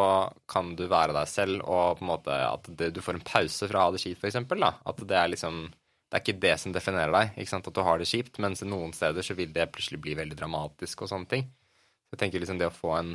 kan 0.48 0.72
du 0.76 0.86
være 0.88 1.14
deg 1.16 1.28
selv, 1.28 1.60
og 1.68 1.98
på 1.98 2.06
en 2.06 2.10
måte 2.14 2.36
at 2.46 2.68
det, 2.78 2.92
du 2.96 3.02
får 3.04 3.18
en 3.18 3.26
pause 3.26 3.68
fra 3.68 3.82
å 3.82 3.88
ha 3.88 3.94
det 3.94 4.00
kjipt, 4.00 4.22
f.eks. 4.22 4.38
At 4.40 5.02
det 5.08 5.18
er 5.18 5.32
liksom 5.34 5.64
Det 6.12 6.18
er 6.18 6.24
ikke 6.26 6.40
det 6.44 6.56
som 6.60 6.72
definerer 6.74 7.12
deg, 7.14 7.28
ikke 7.40 7.48
sant? 7.48 7.68
at 7.68 7.76
du 7.76 7.80
har 7.80 7.96
det 7.96 8.04
kjipt, 8.04 8.36
mens 8.44 8.60
noen 8.68 8.90
steder 8.92 9.24
så 9.24 9.32
vil 9.32 9.52
det 9.52 9.70
plutselig 9.72 10.00
bli 10.04 10.12
veldig 10.18 10.36
dramatisk 10.36 11.04
og 11.04 11.08
sånne 11.08 11.28
ting. 11.30 11.46
Så 12.04 12.12
jeg 12.12 12.20
tenker 12.20 12.42
liksom 12.42 12.58
det 12.60 12.68
å 12.68 12.74
få 12.74 12.90
en, 12.98 13.14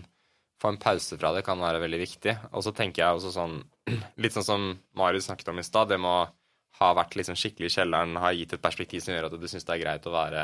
få 0.62 0.72
en 0.74 0.80
pause 0.82 1.18
fra 1.20 1.32
det 1.36 1.44
kan 1.46 1.62
være 1.62 1.82
veldig 1.84 2.00
viktig. 2.02 2.34
Og 2.52 2.66
så 2.66 2.74
tenker 2.76 3.04
jeg 3.04 3.20
også 3.20 3.34
sånn 3.36 3.60
Litt 4.22 4.36
sånn 4.36 4.48
som 4.48 4.70
Marius 4.98 5.30
snakket 5.30 5.52
om 5.54 5.62
i 5.62 5.66
stad, 5.66 5.92
det 5.92 6.00
med 6.02 6.12
å 6.12 6.28
ha 6.78 6.94
vært 6.98 7.16
liksom 7.18 7.38
skikkelig 7.40 7.72
i 7.72 7.76
kjelleren, 7.80 8.18
ha 8.22 8.34
gitt 8.36 8.54
et 8.54 8.62
perspektiv 8.62 9.02
som 9.02 9.16
gjør 9.16 9.30
at 9.30 9.38
du 9.40 9.48
syns 9.50 9.66
det 9.66 9.74
er 9.78 9.82
greit 9.82 10.06
å 10.06 10.14
være 10.14 10.44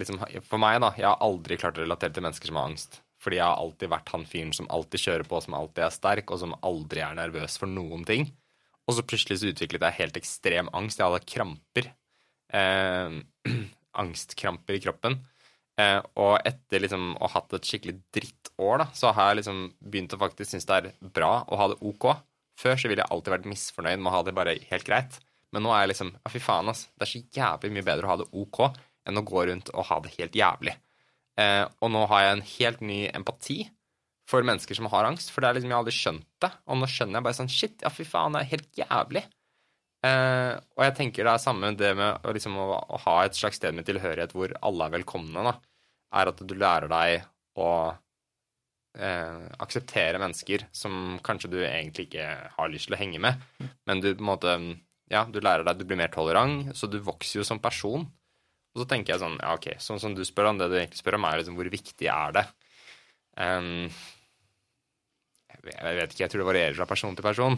liksom, 0.00 0.18
For 0.46 0.60
meg, 0.62 0.80
da, 0.82 0.90
jeg 0.98 1.06
har 1.06 1.20
aldri 1.22 1.58
klart 1.60 1.78
å 1.78 1.84
relatere 1.84 2.14
til 2.14 2.24
mennesker 2.26 2.50
som 2.50 2.58
har 2.58 2.72
angst. 2.72 3.00
Fordi 3.22 3.38
jeg 3.38 3.46
har 3.46 3.58
alltid 3.58 3.92
vært 3.92 4.12
han 4.14 4.26
fyren 4.30 4.52
som 4.54 4.68
alltid 4.74 5.04
kjører 5.04 5.30
på, 5.30 5.40
som 5.42 5.56
alltid 5.58 5.84
er 5.86 5.94
sterk, 5.94 6.30
og 6.30 6.42
som 6.42 6.54
aldri 6.66 7.02
er 7.02 7.16
nervøs 7.18 7.58
for 7.60 7.70
noen 7.70 8.04
ting. 8.08 8.28
Og 8.88 8.96
så 8.96 9.04
plutselig 9.04 9.40
så 9.40 9.50
utviklet 9.50 9.84
jeg 9.84 9.98
helt 9.98 10.20
ekstrem 10.20 10.70
angst. 10.76 11.02
Jeg 11.02 11.10
hadde 11.10 11.32
kramper. 11.34 11.90
Eh, 12.58 13.18
angstkramper 14.02 14.78
i 14.78 14.82
kroppen. 14.86 15.18
Eh, 15.78 16.00
og 16.18 16.40
etter 16.48 16.82
liksom 16.82 17.12
å 17.14 17.28
ha 17.28 17.36
hatt 17.36 17.54
et 17.54 17.68
skikkelig 17.68 18.00
drittår, 18.14 18.80
da, 18.82 18.88
så 18.96 19.12
har 19.14 19.30
jeg 19.30 19.40
liksom 19.42 19.62
begynt 19.78 20.16
å 20.16 20.20
faktisk 20.20 20.50
synes 20.50 20.66
det 20.66 20.78
er 20.78 20.90
bra 21.14 21.44
å 21.46 21.60
ha 21.60 21.70
det 21.70 21.78
ok. 21.86 22.10
Før 22.58 22.74
så 22.74 22.90
ville 22.90 23.04
jeg 23.04 23.14
alltid 23.14 23.36
vært 23.36 23.48
misfornøyd 23.52 24.02
med 24.02 24.10
å 24.10 24.16
ha 24.16 24.24
det 24.26 24.34
bare 24.34 24.56
helt 24.72 24.86
greit. 24.88 25.20
Men 25.54 25.64
nå 25.64 25.72
er 25.72 25.84
jeg 25.84 25.94
liksom 25.94 26.12
Ja, 26.16 26.32
fy 26.32 26.42
faen, 26.42 26.68
ass. 26.72 26.88
Det 26.98 27.06
er 27.06 27.12
så 27.12 27.22
jævlig 27.38 27.72
mye 27.76 27.86
bedre 27.86 28.08
å 28.08 28.12
ha 28.12 28.18
det 28.20 28.28
ok 28.36 28.60
enn 29.08 29.20
å 29.20 29.24
gå 29.24 29.46
rundt 29.48 29.70
og 29.72 29.86
ha 29.88 30.00
det 30.04 30.12
helt 30.18 30.36
jævlig. 30.36 30.74
Eh, 31.38 31.64
og 31.64 31.92
nå 31.94 32.02
har 32.10 32.24
jeg 32.24 32.34
en 32.34 32.46
helt 32.58 32.80
ny 32.84 33.00
empati 33.14 33.60
for 34.28 34.44
mennesker 34.44 34.76
som 34.76 34.90
har 34.92 35.06
angst, 35.08 35.30
for 35.32 35.40
det 35.40 35.48
er 35.48 35.56
liksom, 35.56 35.70
jeg 35.70 35.78
har 35.78 35.84
aldri 35.86 35.96
skjønt 35.96 36.26
det. 36.44 36.50
Og 36.68 36.80
nå 36.80 36.88
skjønner 36.90 37.20
jeg 37.20 37.26
bare 37.28 37.38
sånn 37.38 37.52
Shit, 37.52 37.78
ja, 37.86 37.92
fy 37.94 38.04
faen, 38.04 38.34
det 38.34 38.42
er 38.42 38.50
helt 38.50 38.82
jævlig. 38.82 39.22
Eh, 40.06 40.52
og 40.76 40.84
jeg 40.84 40.94
tenker 40.98 41.26
det 41.26 41.32
er 41.32 41.42
samme 41.42 41.72
det 41.78 41.94
med 41.98 42.26
liksom, 42.36 42.58
å, 42.60 42.66
å 42.78 43.00
ha 43.06 43.16
et 43.24 43.38
slags 43.38 43.58
sted 43.58 43.74
med 43.74 43.86
tilhørighet 43.88 44.34
hvor 44.36 44.52
alle 44.60 44.86
er 44.86 44.98
velkomne, 44.98 45.46
da, 45.46 45.56
er 46.14 46.30
at 46.30 46.40
du 46.40 46.54
lærer 46.56 46.88
deg 46.90 47.24
å 47.58 47.70
eh, 48.98 49.46
akseptere 49.60 50.20
mennesker 50.22 50.68
som 50.74 51.18
kanskje 51.24 51.52
du 51.52 51.58
egentlig 51.62 52.08
ikke 52.08 52.28
har 52.54 52.70
lyst 52.72 52.88
til 52.88 52.96
å 52.96 53.00
henge 53.00 53.20
med, 53.22 53.40
men 53.88 54.04
du 54.04 54.12
på 54.12 54.22
en 54.22 54.30
måte 54.32 54.60
Ja, 55.08 55.22
du 55.24 55.38
lærer 55.40 55.64
deg, 55.64 55.78
du 55.80 55.88
blir 55.88 55.96
mer 55.96 56.10
tolerant, 56.12 56.74
så 56.76 56.84
du 56.84 56.98
vokser 57.00 57.38
jo 57.40 57.44
som 57.48 57.56
person. 57.64 58.02
Og 58.76 58.82
så 58.82 58.84
tenker 58.90 59.14
jeg 59.14 59.22
sånn, 59.22 59.38
ja, 59.40 59.54
ok, 59.56 59.78
sånn 59.80 60.00
som 60.02 60.12
du 60.12 60.20
spør 60.28 60.50
om, 60.50 60.58
det 60.60 60.66
du 60.68 60.76
egentlig 60.76 61.00
spør 61.00 61.16
om, 61.16 61.24
er 61.24 61.40
liksom 61.40 61.56
hvor 61.56 61.70
viktig 61.72 62.10
er 62.12 62.34
det? 62.36 62.42
Um, 63.40 63.88
jeg 65.64 65.96
vet 65.96 66.12
ikke, 66.12 66.22
jeg 66.26 66.32
tror 66.34 66.42
det 66.42 66.48
varierer 66.50 66.76
fra 66.76 66.88
person 66.90 67.16
til 67.16 67.24
person. 67.24 67.56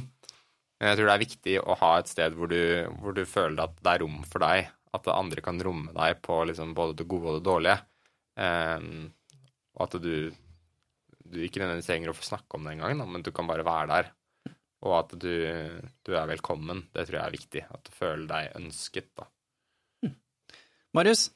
Men 0.80 0.92
jeg 0.92 1.01
tror 1.01 1.11
det 1.11 1.14
er 1.16 1.24
viktig 1.24 1.57
å 1.61 1.76
ha 1.82 1.90
et 1.98 2.11
sted 2.11 2.36
hvor 2.38 2.48
du, 2.55 2.61
hvor 3.03 3.16
du 3.16 3.24
føler 3.28 3.66
at 3.66 3.74
det 3.82 3.92
er 3.92 4.05
rom 4.05 4.22
for 4.30 4.46
deg. 4.46 4.70
At 4.96 5.11
andre 5.12 5.42
kan 5.44 5.61
romme 5.62 5.92
deg 5.94 6.22
på 6.24 6.38
liksom 6.48 6.72
både 6.74 6.96
det 7.03 7.07
gode 7.11 7.34
og 7.34 7.40
det 7.40 7.46
dårlige. 7.46 7.76
Um, 8.41 9.11
og 9.76 9.84
at 9.86 9.99
du, 10.01 10.14
du 11.28 11.43
ikke 11.45 11.61
nødvendigvis 11.61 11.91
trenger 11.91 12.12
å 12.12 12.16
få 12.16 12.26
snakke 12.30 12.57
om 12.57 12.64
det 12.66 12.76
engang, 12.76 13.05
men 13.05 13.26
du 13.26 13.32
kan 13.36 13.49
bare 13.51 13.66
være 13.66 13.91
der. 13.93 14.11
Og 14.80 14.97
at 14.97 15.12
du, 15.12 15.34
du, 16.09 16.14
er 16.16 16.30
velkommen. 16.30 16.86
Det 16.95 17.05
tror 17.05 17.18
jeg 17.18 17.26
er 17.26 17.36
viktig. 17.36 17.62
At 17.68 17.84
du 17.84 17.93
føler 17.93 18.24
deg 18.30 18.57
ønsket, 18.62 19.11
da. 19.18 19.28
Marius, 20.97 21.28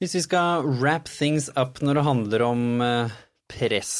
hvis 0.00 0.16
vi 0.16 0.24
skal 0.24 0.64
wrap 0.80 1.06
things 1.12 1.50
up 1.60 1.78
når 1.84 2.00
det 2.00 2.06
handler 2.08 2.44
om 2.48 2.62
eh, 2.82 3.18
press 3.52 3.92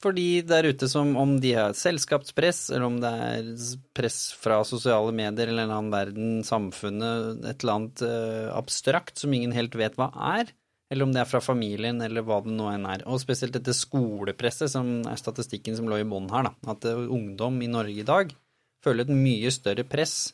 for 0.00 0.16
de 0.16 0.40
der 0.46 0.68
ute 0.70 0.88
som 0.88 1.12
om 1.20 1.34
de 1.42 1.52
har 1.56 1.74
selskapspress, 1.76 2.70
eller 2.72 2.86
om 2.86 2.96
det 3.02 3.10
er 3.10 3.50
press 3.96 4.30
fra 4.40 4.62
sosiale 4.64 5.12
medier 5.12 5.50
eller 5.50 5.66
en 5.66 5.74
annen 5.76 5.92
verden, 5.92 6.30
samfunnet, 6.46 7.42
et 7.44 7.60
eller 7.60 7.74
annet 7.74 8.04
uh, 8.06 8.46
abstrakt 8.56 9.20
som 9.20 9.34
ingen 9.36 9.52
helt 9.52 9.76
vet 9.76 9.98
hva 10.00 10.08
er, 10.38 10.54
eller 10.90 11.06
om 11.06 11.12
det 11.14 11.22
er 11.22 11.28
fra 11.30 11.40
familien 11.42 12.02
eller 12.02 12.24
hva 12.26 12.40
det 12.42 12.52
nå 12.54 12.66
enn 12.72 12.86
er. 12.90 13.04
Og 13.06 13.22
spesielt 13.22 13.54
dette 13.54 13.74
skolepresset, 13.76 14.72
som 14.72 15.00
er 15.06 15.20
statistikken 15.20 15.76
som 15.78 15.88
lå 15.90 16.00
i 16.02 16.06
bånn 16.08 16.30
her, 16.32 16.48
da. 16.50 16.72
At 16.74 16.86
uh, 16.90 17.04
ungdom 17.14 17.60
i 17.62 17.70
Norge 17.70 18.02
i 18.02 18.06
dag 18.06 18.34
føler 18.82 19.06
et 19.06 19.14
mye 19.14 19.52
større 19.54 19.86
press 19.86 20.32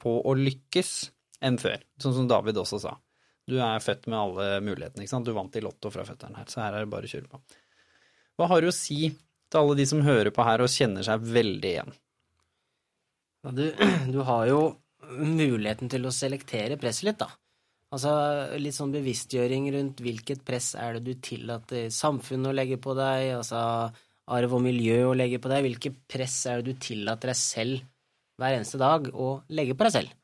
på 0.00 0.14
å 0.24 0.34
lykkes 0.38 0.94
enn 1.44 1.58
før, 1.60 1.80
sånn 2.00 2.16
som 2.16 2.28
David 2.30 2.60
også 2.60 2.80
sa. 2.80 2.94
Du 3.50 3.58
er 3.60 3.82
født 3.82 4.06
med 4.08 4.18
alle 4.18 4.46
mulighetene, 4.64 5.04
ikke 5.04 5.12
sant. 5.12 5.26
Du 5.28 5.36
vant 5.36 5.56
i 5.56 5.62
Lotto 5.64 5.90
fra 5.92 6.04
føtteren 6.06 6.38
her, 6.38 6.48
så 6.48 6.62
her 6.62 6.76
er 6.76 6.86
det 6.86 6.92
bare 6.92 7.08
å 7.08 7.12
kjøre 7.12 7.30
på. 7.32 7.40
Hva 8.38 8.48
har 8.52 8.62
du 8.62 8.70
å 8.70 8.76
si 8.76 9.10
til 9.10 9.60
alle 9.60 9.76
de 9.80 9.86
som 9.90 10.04
hører 10.06 10.30
på 10.32 10.44
her 10.46 10.62
og 10.64 10.72
kjenner 10.72 11.04
seg 11.04 11.24
veldig 11.34 11.72
igjen? 11.74 11.96
Ja, 13.44 13.52
du, 13.56 13.64
du, 14.14 14.20
har 14.28 14.46
jo 14.48 14.60
muligheten 15.10 15.90
til 15.92 16.06
å 16.06 16.14
selektere 16.14 16.78
presset 16.80 17.10
litt, 17.10 17.20
da. 17.20 17.28
Altså 17.90 18.10
litt 18.62 18.76
sånn 18.76 18.92
bevisstgjøring 18.94 19.66
rundt 19.74 20.00
hvilket 20.04 20.44
press 20.46 20.76
er 20.78 20.96
det 20.96 21.02
du 21.08 21.22
tillater 21.26 21.88
samfunnet 21.90 22.52
å 22.52 22.54
legge 22.54 22.78
på 22.82 22.94
deg, 22.94 23.32
altså 23.40 23.62
arv 24.30 24.54
og 24.54 24.62
miljø 24.62 25.08
å 25.08 25.16
legge 25.16 25.40
på 25.42 25.50
deg, 25.50 25.64
hvilket 25.66 25.96
press 26.10 26.36
er 26.46 26.60
det 26.60 26.70
du 26.70 26.84
tillater 26.86 27.32
deg 27.32 27.40
selv 27.40 27.80
hver 28.38 28.56
eneste 28.56 28.78
dag 28.80 29.10
å 29.10 29.32
legge 29.50 29.74
på 29.74 29.88
deg 29.88 29.96
selv. 29.96 30.14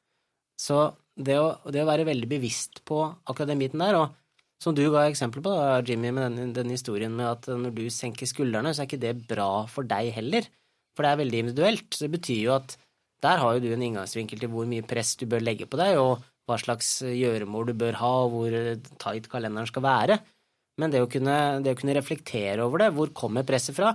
Så 0.56 0.78
det 1.16 1.40
å, 1.40 1.48
det 1.72 1.82
å 1.82 1.88
være 1.88 2.06
veldig 2.06 2.28
bevisst 2.30 2.84
på 2.86 3.00
akkurat 3.02 3.50
den 3.50 3.64
biten 3.64 3.82
der, 3.82 3.98
og 3.98 4.14
som 4.62 4.76
du 4.76 4.86
ga 4.92 5.04
eksempel 5.10 5.42
på, 5.44 5.52
da, 5.52 5.82
Jimmy, 5.84 6.12
med 6.14 6.38
den, 6.38 6.54
den, 6.56 6.72
historien 6.72 7.12
med 7.12 7.28
at 7.28 7.48
når 7.50 7.74
du 7.76 7.84
senker 7.92 8.28
skuldrene, 8.28 8.72
så 8.72 8.84
er 8.84 8.88
ikke 8.88 9.02
det 9.02 9.14
bra 9.28 9.66
for 9.68 9.88
deg 9.88 10.14
heller. 10.16 10.46
For 10.96 11.04
det 11.04 11.10
er 11.10 11.20
veldig 11.20 11.42
individuelt. 11.42 11.88
Så 11.92 12.06
det 12.06 12.14
betyr 12.14 12.40
jo 12.46 12.54
at 12.54 12.78
der 13.24 13.42
har 13.42 13.56
jo 13.56 13.64
du 13.64 13.68
en 13.74 13.84
inngangsvinkel 13.84 14.40
til 14.40 14.52
hvor 14.52 14.68
mye 14.70 14.86
press 14.86 15.12
du 15.20 15.26
bør 15.28 15.44
legge 15.44 15.68
på 15.68 15.80
deg, 15.80 16.00
og 16.00 16.24
hva 16.46 16.58
slags 16.62 17.00
gjøremål 17.02 17.70
du 17.70 17.74
bør 17.78 17.98
ha, 18.00 18.12
og 18.24 18.34
hvor 18.34 18.56
tight 19.02 19.30
kalenderen 19.32 19.68
skal 19.68 19.84
være. 19.86 20.18
Men 20.80 20.92
det 20.92 21.00
å, 21.02 21.08
kunne, 21.10 21.36
det 21.64 21.72
å 21.72 21.78
kunne 21.78 21.96
reflektere 21.96 22.64
over 22.66 22.84
det, 22.84 22.92
hvor 22.96 23.12
kommer 23.16 23.46
presset 23.48 23.76
fra, 23.76 23.94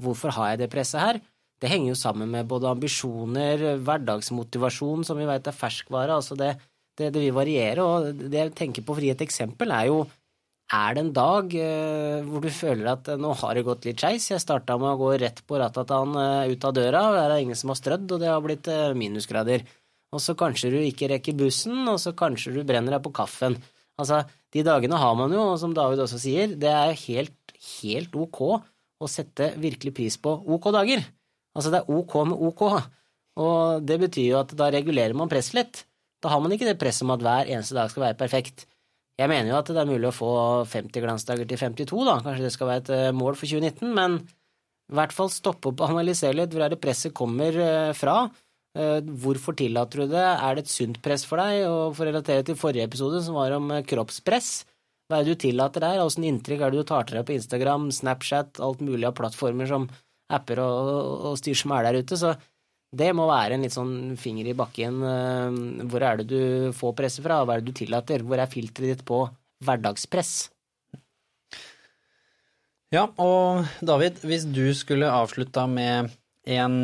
hvorfor 0.00 0.32
har 0.38 0.52
jeg 0.52 0.62
det 0.62 0.72
presset 0.72 1.02
her, 1.02 1.20
det 1.62 1.70
henger 1.70 1.92
jo 1.92 1.98
sammen 2.00 2.32
med 2.32 2.48
både 2.50 2.72
ambisjoner, 2.72 3.60
hverdagsmotivasjon, 3.86 5.04
som 5.06 5.20
vi 5.20 5.28
vet 5.28 5.46
er 5.46 5.54
ferskvare, 5.54 6.16
altså 6.16 6.34
det, 6.38 6.56
det, 6.98 7.12
det, 7.12 7.20
vil 7.20 7.36
variere, 7.36 7.84
og 7.84 8.24
det 8.24 8.40
jeg 8.40 8.54
tenker 8.58 8.86
på 8.86 8.96
for 8.96 9.04
gi 9.04 9.12
et 9.12 9.22
eksempel, 9.22 9.70
er 9.70 9.92
jo 9.92 10.02
er 10.72 10.96
det 10.96 11.02
en 11.02 11.12
dag 11.12 11.54
eh, 11.60 12.24
hvor 12.24 12.40
du 12.40 12.48
føler 12.48 12.86
at 12.94 13.10
eh, 13.12 13.20
nå 13.20 13.34
har 13.42 13.54
det 13.54 13.64
gått 13.66 13.84
litt 13.84 14.00
skeis? 14.00 14.30
Jeg 14.30 14.40
starta 14.40 14.78
med 14.80 14.94
å 14.94 15.00
gå 15.02 15.10
rett 15.20 15.42
på 15.44 15.58
ratatan 15.60 16.16
eh, 16.16 16.52
ut 16.54 16.64
av 16.64 16.72
døra, 16.78 17.02
og 17.10 17.16
der 17.18 17.34
er 17.34 17.42
ingen 17.44 17.58
som 17.58 17.74
har 17.74 17.78
strødd, 17.78 18.06
og 18.08 18.22
det 18.22 18.30
har 18.30 18.40
blitt 18.40 18.70
eh, 18.72 18.94
minusgrader. 18.96 19.66
Og 20.12 20.20
så 20.20 20.34
kanskje 20.38 20.70
du 20.74 20.78
ikke 20.82 21.08
rekker 21.14 21.36
bussen, 21.38 21.86
og 21.88 21.98
så 22.02 22.12
kanskje 22.16 22.52
du 22.56 22.62
brenner 22.68 22.96
deg 22.96 23.04
på 23.04 23.14
kaffen. 23.16 23.56
Altså, 24.00 24.22
de 24.52 24.64
dagene 24.66 24.98
har 25.00 25.14
man 25.16 25.32
jo, 25.32 25.52
og 25.54 25.60
som 25.60 25.72
David 25.76 26.02
også 26.04 26.20
sier, 26.20 26.52
det 26.60 26.68
er 26.68 26.96
helt, 27.06 27.54
helt 27.80 28.16
ok 28.16 28.42
å 29.02 29.08
sette 29.10 29.52
virkelig 29.60 29.94
pris 29.96 30.18
på 30.20 30.34
ok 30.54 30.68
dager. 30.76 31.04
Altså, 31.56 31.72
det 31.72 31.80
er 31.82 31.96
ok 31.96 32.18
med 32.28 32.44
ok, 32.50 32.66
og 33.42 33.88
det 33.88 33.98
betyr 34.02 34.28
jo 34.34 34.42
at 34.42 34.52
da 34.58 34.68
regulerer 34.72 35.16
man 35.16 35.30
presset 35.32 35.58
litt. 35.58 35.82
Da 36.22 36.30
har 36.32 36.42
man 36.44 36.52
ikke 36.54 36.68
det 36.68 36.78
presset 36.80 37.06
om 37.06 37.14
at 37.16 37.24
hver 37.24 37.48
eneste 37.50 37.76
dag 37.76 37.90
skal 37.90 38.06
være 38.06 38.20
perfekt. 38.20 38.66
Jeg 39.20 39.28
mener 39.28 39.52
jo 39.52 39.58
at 39.58 39.68
det 39.68 39.80
er 39.80 39.88
mulig 39.88 40.08
å 40.08 40.14
få 40.14 40.30
50 40.68 41.04
glansdager 41.04 41.48
til 41.48 41.60
52, 41.60 42.04
da. 42.08 42.20
Kanskje 42.24 42.46
det 42.46 42.54
skal 42.54 42.70
være 42.70 42.84
et 42.84 42.92
eh, 42.96 43.10
mål 43.16 43.36
for 43.36 43.48
2019, 43.48 43.90
men 43.96 44.20
i 44.22 44.96
hvert 44.96 45.12
fall 45.14 45.30
stoppe 45.32 45.70
opp 45.70 45.82
og 45.82 45.92
analysere 45.92 46.36
litt. 46.38 46.54
Hvor 46.54 46.64
er 46.66 46.72
det 46.72 46.80
presset 46.82 47.14
kommer 47.16 47.58
eh, 47.60 47.92
fra? 47.96 48.16
Eh, 48.72 49.00
hvorfor 49.04 49.56
tillater 49.56 50.02
du 50.02 50.14
det? 50.14 50.22
Er 50.24 50.56
det 50.56 50.64
et 50.64 50.72
sunt 50.72 51.00
press 51.04 51.26
for 51.28 51.42
deg? 51.42 51.66
Og 51.68 51.96
for 51.96 52.06
å 52.06 52.12
relatere 52.12 52.44
til 52.48 52.56
forrige 52.56 52.86
episode, 52.88 53.20
som 53.24 53.36
var 53.36 53.52
om 53.56 53.68
kroppspress, 53.88 54.62
hva 55.10 55.18
er 55.18 55.26
det 55.26 55.34
du 55.34 55.42
tillater 55.44 55.84
der? 55.84 56.00
Åssen 56.00 56.24
inntrykk 56.24 56.62
er 56.62 56.72
det 56.72 56.80
du 56.80 56.88
tar 56.88 57.04
til 57.04 57.18
deg 57.18 57.26
på 57.28 57.36
Instagram, 57.36 57.90
Snapchat, 57.92 58.62
alt 58.64 58.80
mulig 58.80 59.04
av 59.10 59.18
plattformer 59.18 59.68
som 59.68 59.90
apper 60.32 60.62
og, 60.64 60.88
og 61.28 61.36
styr 61.40 61.58
som 61.58 61.74
er 61.76 61.84
der 61.88 62.00
ute? 62.00 62.16
Så 62.16 62.32
det 62.96 63.10
må 63.16 63.26
være 63.28 63.58
en 63.58 63.66
litt 63.66 63.76
sånn 63.76 64.16
finger 64.20 64.48
i 64.48 64.56
bakken. 64.56 65.04
Eh, 65.04 65.60
hvor 65.92 66.08
er 66.08 66.22
det 66.22 66.28
du 66.32 66.72
får 66.76 66.96
presset 66.96 67.26
fra, 67.26 67.42
hva 67.44 67.58
er 67.58 67.60
det 67.60 67.74
du 67.74 67.82
tillater? 67.82 68.24
Hvor 68.24 68.40
er 68.40 68.52
filteret 68.52 68.96
ditt 68.96 69.04
på 69.08 69.26
hverdagspress? 69.66 70.32
Ja, 72.92 73.06
og 73.20 73.68
David, 73.80 74.20
hvis 74.24 74.44
du 74.48 74.66
skulle 74.76 75.08
avslutta 75.08 75.64
med 75.68 76.12
en 76.44 76.82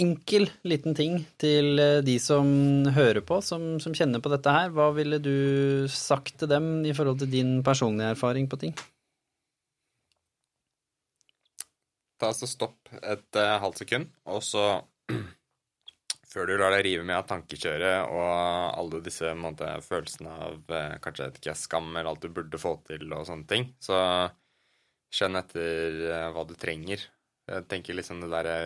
enkel 0.00 0.48
liten 0.66 0.94
ting 0.96 1.18
til 1.40 1.80
eh, 1.80 1.98
de 2.04 2.16
som 2.22 2.46
hører 2.94 3.22
på, 3.26 3.40
som, 3.44 3.74
som, 3.82 3.94
kjenner 3.96 4.22
på 4.22 4.32
dette 4.32 4.54
her, 4.54 4.72
hva 4.74 4.90
ville 4.96 5.20
du 5.22 5.86
sagt 5.92 6.40
til 6.40 6.50
dem 6.50 6.86
i 6.88 6.94
forhold 6.96 7.20
til 7.22 7.30
din 7.32 7.58
personlige 7.66 8.14
erfaring 8.16 8.48
på 8.50 8.60
ting? 8.64 8.74
Ta 12.20 12.30
altså 12.32 12.48
Stopp 12.48 12.90
et 13.00 13.38
uh, 13.40 13.56
halvt 13.62 13.84
sekund, 13.84 14.10
og 14.28 14.42
så 14.44 14.64
før 16.32 16.50
du 16.50 16.56
lar 16.60 16.74
deg 16.76 16.84
rive 16.84 17.06
med 17.06 17.16
av 17.16 17.24
tankekjøret 17.30 18.12
og 18.12 18.28
alle 18.76 19.00
disse 19.04 19.32
måte, 19.38 19.70
følelsene 19.86 20.34
av 20.48 20.58
uh, 20.68 20.98
kanskje 21.00 21.30
et 21.30 21.40
ikke, 21.40 21.56
skam 21.56 21.88
eller 21.94 22.12
alt 22.12 22.26
du 22.26 22.28
burde 22.36 22.60
få 22.60 22.76
til 22.88 23.08
og 23.08 23.24
sånne 23.28 23.48
ting, 23.48 23.70
så 23.80 23.98
skjønn 25.10 25.40
etter 25.40 26.04
uh, 26.10 26.28
hva 26.34 26.44
du 26.44 26.54
trenger. 26.60 27.08
Jeg 27.50 27.66
tenker 27.72 27.96
liksom 27.96 28.20
det 28.22 28.30
derre 28.30 28.58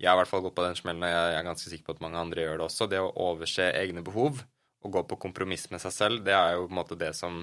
Jeg 0.00 0.08
har 0.08 0.16
i 0.16 0.20
hvert 0.22 0.30
fall 0.30 0.42
gått 0.46 0.56
på 0.56 0.64
den 0.64 0.78
smellen, 0.78 1.04
og 1.04 1.12
jeg 1.12 1.36
er 1.36 1.44
ganske 1.44 1.68
sikker 1.68 1.90
på 1.90 1.94
at 1.98 2.04
mange 2.04 2.20
andre 2.20 2.44
gjør 2.46 2.60
det 2.60 2.66
også. 2.66 2.88
Det 2.88 3.00
å 3.04 3.12
overse 3.28 3.66
egne 3.76 4.02
behov 4.04 4.40
og 4.80 4.94
gå 4.94 5.02
på 5.10 5.18
kompromiss 5.26 5.66
med 5.72 5.82
seg 5.82 5.92
selv, 5.92 6.22
det 6.24 6.32
er 6.32 6.54
jo 6.56 6.64
på 6.64 6.72
en 6.72 6.78
måte 6.78 6.96
det 7.00 7.12
som 7.18 7.42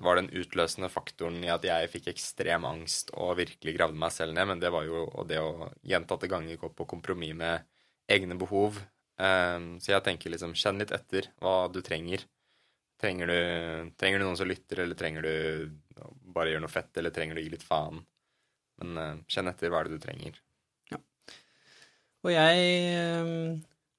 var 0.00 0.16
den 0.16 0.30
utløsende 0.32 0.88
faktoren 0.88 1.42
i 1.44 1.50
at 1.52 1.64
jeg 1.68 1.90
fikk 1.92 2.08
ekstrem 2.14 2.64
angst 2.64 3.12
og 3.12 3.36
virkelig 3.42 3.74
gravde 3.76 4.00
meg 4.00 4.14
selv 4.14 4.32
ned. 4.32 4.48
Men 4.48 4.62
det 4.62 4.70
var 4.72 4.86
jo 4.88 5.04
det 5.28 5.40
å 5.42 5.68
gjentatte 5.84 6.30
ganger 6.32 6.60
gå 6.60 6.72
på 6.72 6.88
kompromiss 6.94 7.36
med 7.36 7.66
egne 8.10 8.38
behov. 8.40 8.80
Um, 9.20 9.76
så 9.82 9.92
jeg 9.92 10.04
tenker 10.06 10.32
liksom 10.32 10.56
kjenn 10.56 10.80
litt 10.80 10.94
etter 10.96 11.28
hva 11.44 11.68
du 11.68 11.82
trenger. 11.84 12.24
Trenger 13.02 13.28
du, 13.28 13.38
trenger 14.00 14.22
du 14.22 14.26
noen 14.26 14.38
som 14.40 14.48
lytter, 14.48 14.84
eller 14.84 14.96
trenger 14.98 15.26
du 15.26 16.14
bare 16.32 16.54
gjøre 16.54 16.64
noe 16.64 16.72
fett, 16.72 16.94
eller 16.96 17.12
trenger 17.14 17.36
du 17.36 17.42
gi 17.42 17.52
litt 17.52 17.66
faen? 17.66 18.00
Men 18.80 18.98
eh, 19.02 19.16
kjenn 19.30 19.50
etter 19.50 19.70
hva 19.70 19.82
er 19.82 19.90
det 19.90 19.98
du 19.98 20.04
trenger. 20.06 20.38
Og 22.22 22.30
jeg, 22.30 22.66
eh, 22.94 23.56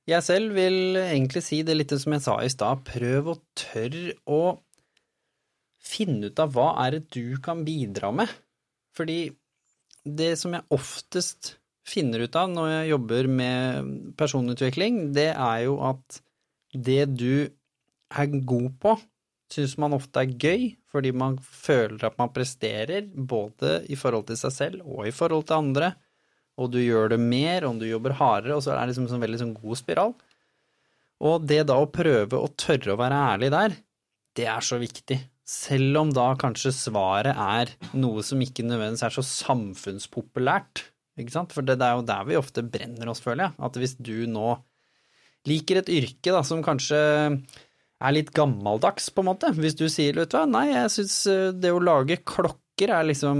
jeg 0.07 0.23
selv 0.23 0.55
vil 0.55 0.99
egentlig 1.01 1.43
si 1.43 1.61
det 1.67 1.75
litt 1.75 1.95
som 1.99 2.15
jeg 2.15 2.23
sa 2.25 2.37
i 2.43 2.51
stad. 2.51 2.83
Prøv 2.87 3.33
å 3.33 3.39
tørre 3.59 4.15
å 4.25 4.43
finne 5.83 6.31
ut 6.31 6.39
av 6.39 6.53
hva 6.55 6.69
er 6.85 6.97
det 6.97 7.03
du 7.15 7.39
kan 7.43 7.65
bidra 7.67 8.13
med. 8.15 8.31
Fordi 8.95 9.33
det 10.03 10.33
som 10.39 10.55
jeg 10.55 10.67
oftest 10.73 11.57
finner 11.87 12.23
ut 12.23 12.35
av 12.39 12.51
når 12.51 12.69
jeg 12.71 12.91
jobber 12.93 13.29
med 13.39 13.89
personutvikling, 14.19 15.01
det 15.15 15.31
er 15.33 15.65
jo 15.65 15.79
at 15.83 16.21
det 16.73 17.01
du 17.11 17.49
er 18.13 18.37
god 18.47 18.69
på, 18.81 18.95
syns 19.53 19.75
man 19.81 19.95
ofte 19.95 20.23
er 20.23 20.31
gøy, 20.39 20.63
fordi 20.89 21.11
man 21.15 21.37
føler 21.43 22.07
at 22.07 22.17
man 22.19 22.31
presterer, 22.33 23.05
både 23.13 23.81
i 23.91 23.97
forhold 23.99 24.29
til 24.29 24.39
seg 24.39 24.55
selv 24.55 24.87
og 24.87 25.07
i 25.09 25.13
forhold 25.13 25.47
til 25.49 25.59
andre, 25.59 25.91
og 26.59 26.69
du 26.73 26.79
gjør 26.81 27.13
det 27.13 27.19
mer, 27.21 27.65
og 27.67 27.81
du 27.81 27.87
jobber 27.89 28.15
hardere, 28.19 28.57
og 28.57 28.63
så 28.65 28.73
er 28.73 28.81
det 28.81 28.93
liksom 28.93 29.07
en 29.07 29.13
sånn 29.15 29.23
veldig 29.23 29.41
sånn 29.41 29.55
god 29.57 29.79
spiral. 29.79 30.15
Og 31.23 31.45
det 31.49 31.61
da 31.69 31.77
å 31.79 31.89
prøve 31.91 32.39
å 32.39 32.51
tørre 32.59 32.93
å 32.93 32.99
være 32.99 33.21
ærlig 33.33 33.51
der, 33.53 33.77
det 34.37 34.49
er 34.49 34.65
så 34.65 34.79
viktig. 34.81 35.19
Selv 35.47 35.99
om 35.99 36.11
da 36.15 36.29
kanskje 36.39 36.73
svaret 36.75 37.35
er 37.35 37.73
noe 37.99 38.23
som 38.25 38.41
ikke 38.41 38.65
nødvendigvis 38.65 39.05
er 39.07 39.15
så 39.15 39.25
samfunnspopulært, 39.27 40.85
ikke 41.19 41.35
sant? 41.35 41.53
For 41.53 41.65
det 41.65 41.77
er 41.77 41.97
jo 41.97 42.05
der 42.07 42.29
vi 42.29 42.39
ofte 42.39 42.63
brenner 42.65 43.11
oss, 43.11 43.21
føler 43.21 43.47
jeg. 43.47 43.57
At 43.67 43.77
hvis 43.79 43.97
du 44.01 44.15
nå 44.29 44.55
liker 45.49 45.81
et 45.81 45.91
yrke 45.91 46.33
da, 46.33 46.41
som 46.47 46.63
kanskje 46.65 46.99
er 48.03 48.15
litt 48.15 48.33
gammeldags, 48.35 49.09
på 49.13 49.23
en 49.23 49.29
måte. 49.31 49.51
Hvis 49.55 49.77
du 49.79 49.85
sier, 49.91 50.15
vet 50.17 50.31
du 50.31 50.37
hva, 50.37 50.45
nei, 50.49 50.67
jeg 50.71 50.91
syns 50.97 51.17
eh, 51.31 51.49
det 51.55 51.71
å 51.71 51.83
lage 51.83 52.19
klokker 52.73 52.93
er 52.93 53.05
liksom 53.05 53.37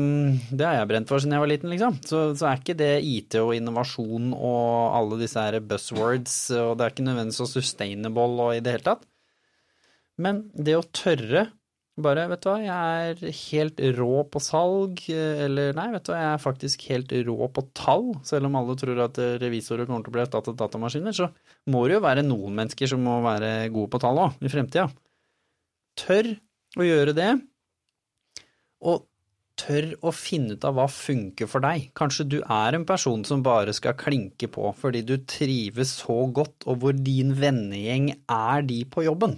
Det 0.52 0.66
har 0.66 0.78
jeg 0.80 0.90
brent 0.90 1.10
for 1.10 1.20
siden 1.20 1.34
jeg 1.34 1.44
var 1.44 1.52
liten, 1.52 1.70
liksom. 1.70 1.98
Så, 2.06 2.36
så, 2.38 2.48
er 2.48 2.62
ikke 2.62 2.78
det 2.78 3.04
IT 3.04 3.36
og 3.42 3.56
innovasjon 3.56 4.34
og 4.34 4.94
alle 4.98 5.20
disse 5.22 5.40
her 5.40 5.60
buzzwords, 5.60 6.52
og 6.52 6.78
det 6.78 6.86
er 6.86 6.94
ikke 6.94 7.08
nødvendigvis 7.08 7.42
så 7.42 7.50
sustainable 7.50 8.40
og 8.44 8.56
i 8.56 8.62
det 8.62 8.78
hele 8.78 8.84
tatt. 8.86 9.04
Men 10.18 10.50
det 10.54 10.78
å 10.78 10.86
tørre 10.94 11.50
bare, 11.94 12.26
vet 12.26 12.42
du 12.42 12.48
hva, 12.50 12.58
jeg 12.58 13.10
er 13.22 13.34
helt 13.38 13.82
rå 14.00 14.24
på 14.26 14.40
salg, 14.42 15.04
eller 15.14 15.76
nei, 15.78 15.92
vet 15.94 16.06
du 16.06 16.10
hva, 16.10 16.22
jeg 16.24 16.32
er 16.32 16.42
faktisk 16.42 16.86
helt 16.90 17.14
rå 17.28 17.50
på 17.54 17.64
tall. 17.78 18.08
Selv 18.26 18.50
om 18.50 18.58
alle 18.58 18.76
tror 18.82 19.02
at 19.06 19.20
revisorer 19.42 19.86
kommer 19.86 20.02
til 20.02 20.14
å 20.14 20.16
bli 20.16 20.24
erstattet 20.24 20.58
datamaskiner, 20.58 21.14
så 21.14 21.30
må 21.70 21.84
det 21.86 22.00
jo 22.00 22.06
være 22.06 22.26
noen 22.26 22.58
mennesker 22.58 22.90
som 22.90 23.06
må 23.06 23.20
være 23.26 23.70
gode 23.74 23.94
på 23.94 24.02
tall 24.02 24.24
òg, 24.26 24.42
i 24.42 24.50
fremtida. 24.50 24.88
Tør 26.02 26.32
å 26.82 26.88
gjøre 26.88 27.14
det, 27.14 27.30
og 28.90 29.06
tør 29.60 29.92
å 30.02 30.12
finne 30.16 30.58
ut 30.58 30.66
av 30.66 30.76
hva 30.78 30.88
funker 30.90 31.50
for 31.50 31.64
deg. 31.64 31.92
Kanskje 31.98 32.26
du 32.30 32.40
er 32.42 32.76
en 32.76 32.88
person 32.90 33.22
som 33.28 33.44
bare 33.46 33.74
skal 33.76 33.98
klinke 34.00 34.50
på 34.52 34.72
fordi 34.80 35.04
du 35.06 35.16
trives 35.30 35.94
så 36.02 36.24
godt, 36.34 36.66
og 36.66 36.82
hvor 36.82 36.98
din 36.98 37.36
vennegjeng 37.38 38.12
er 38.32 38.66
de 38.68 38.82
på 38.90 39.06
jobben. 39.06 39.38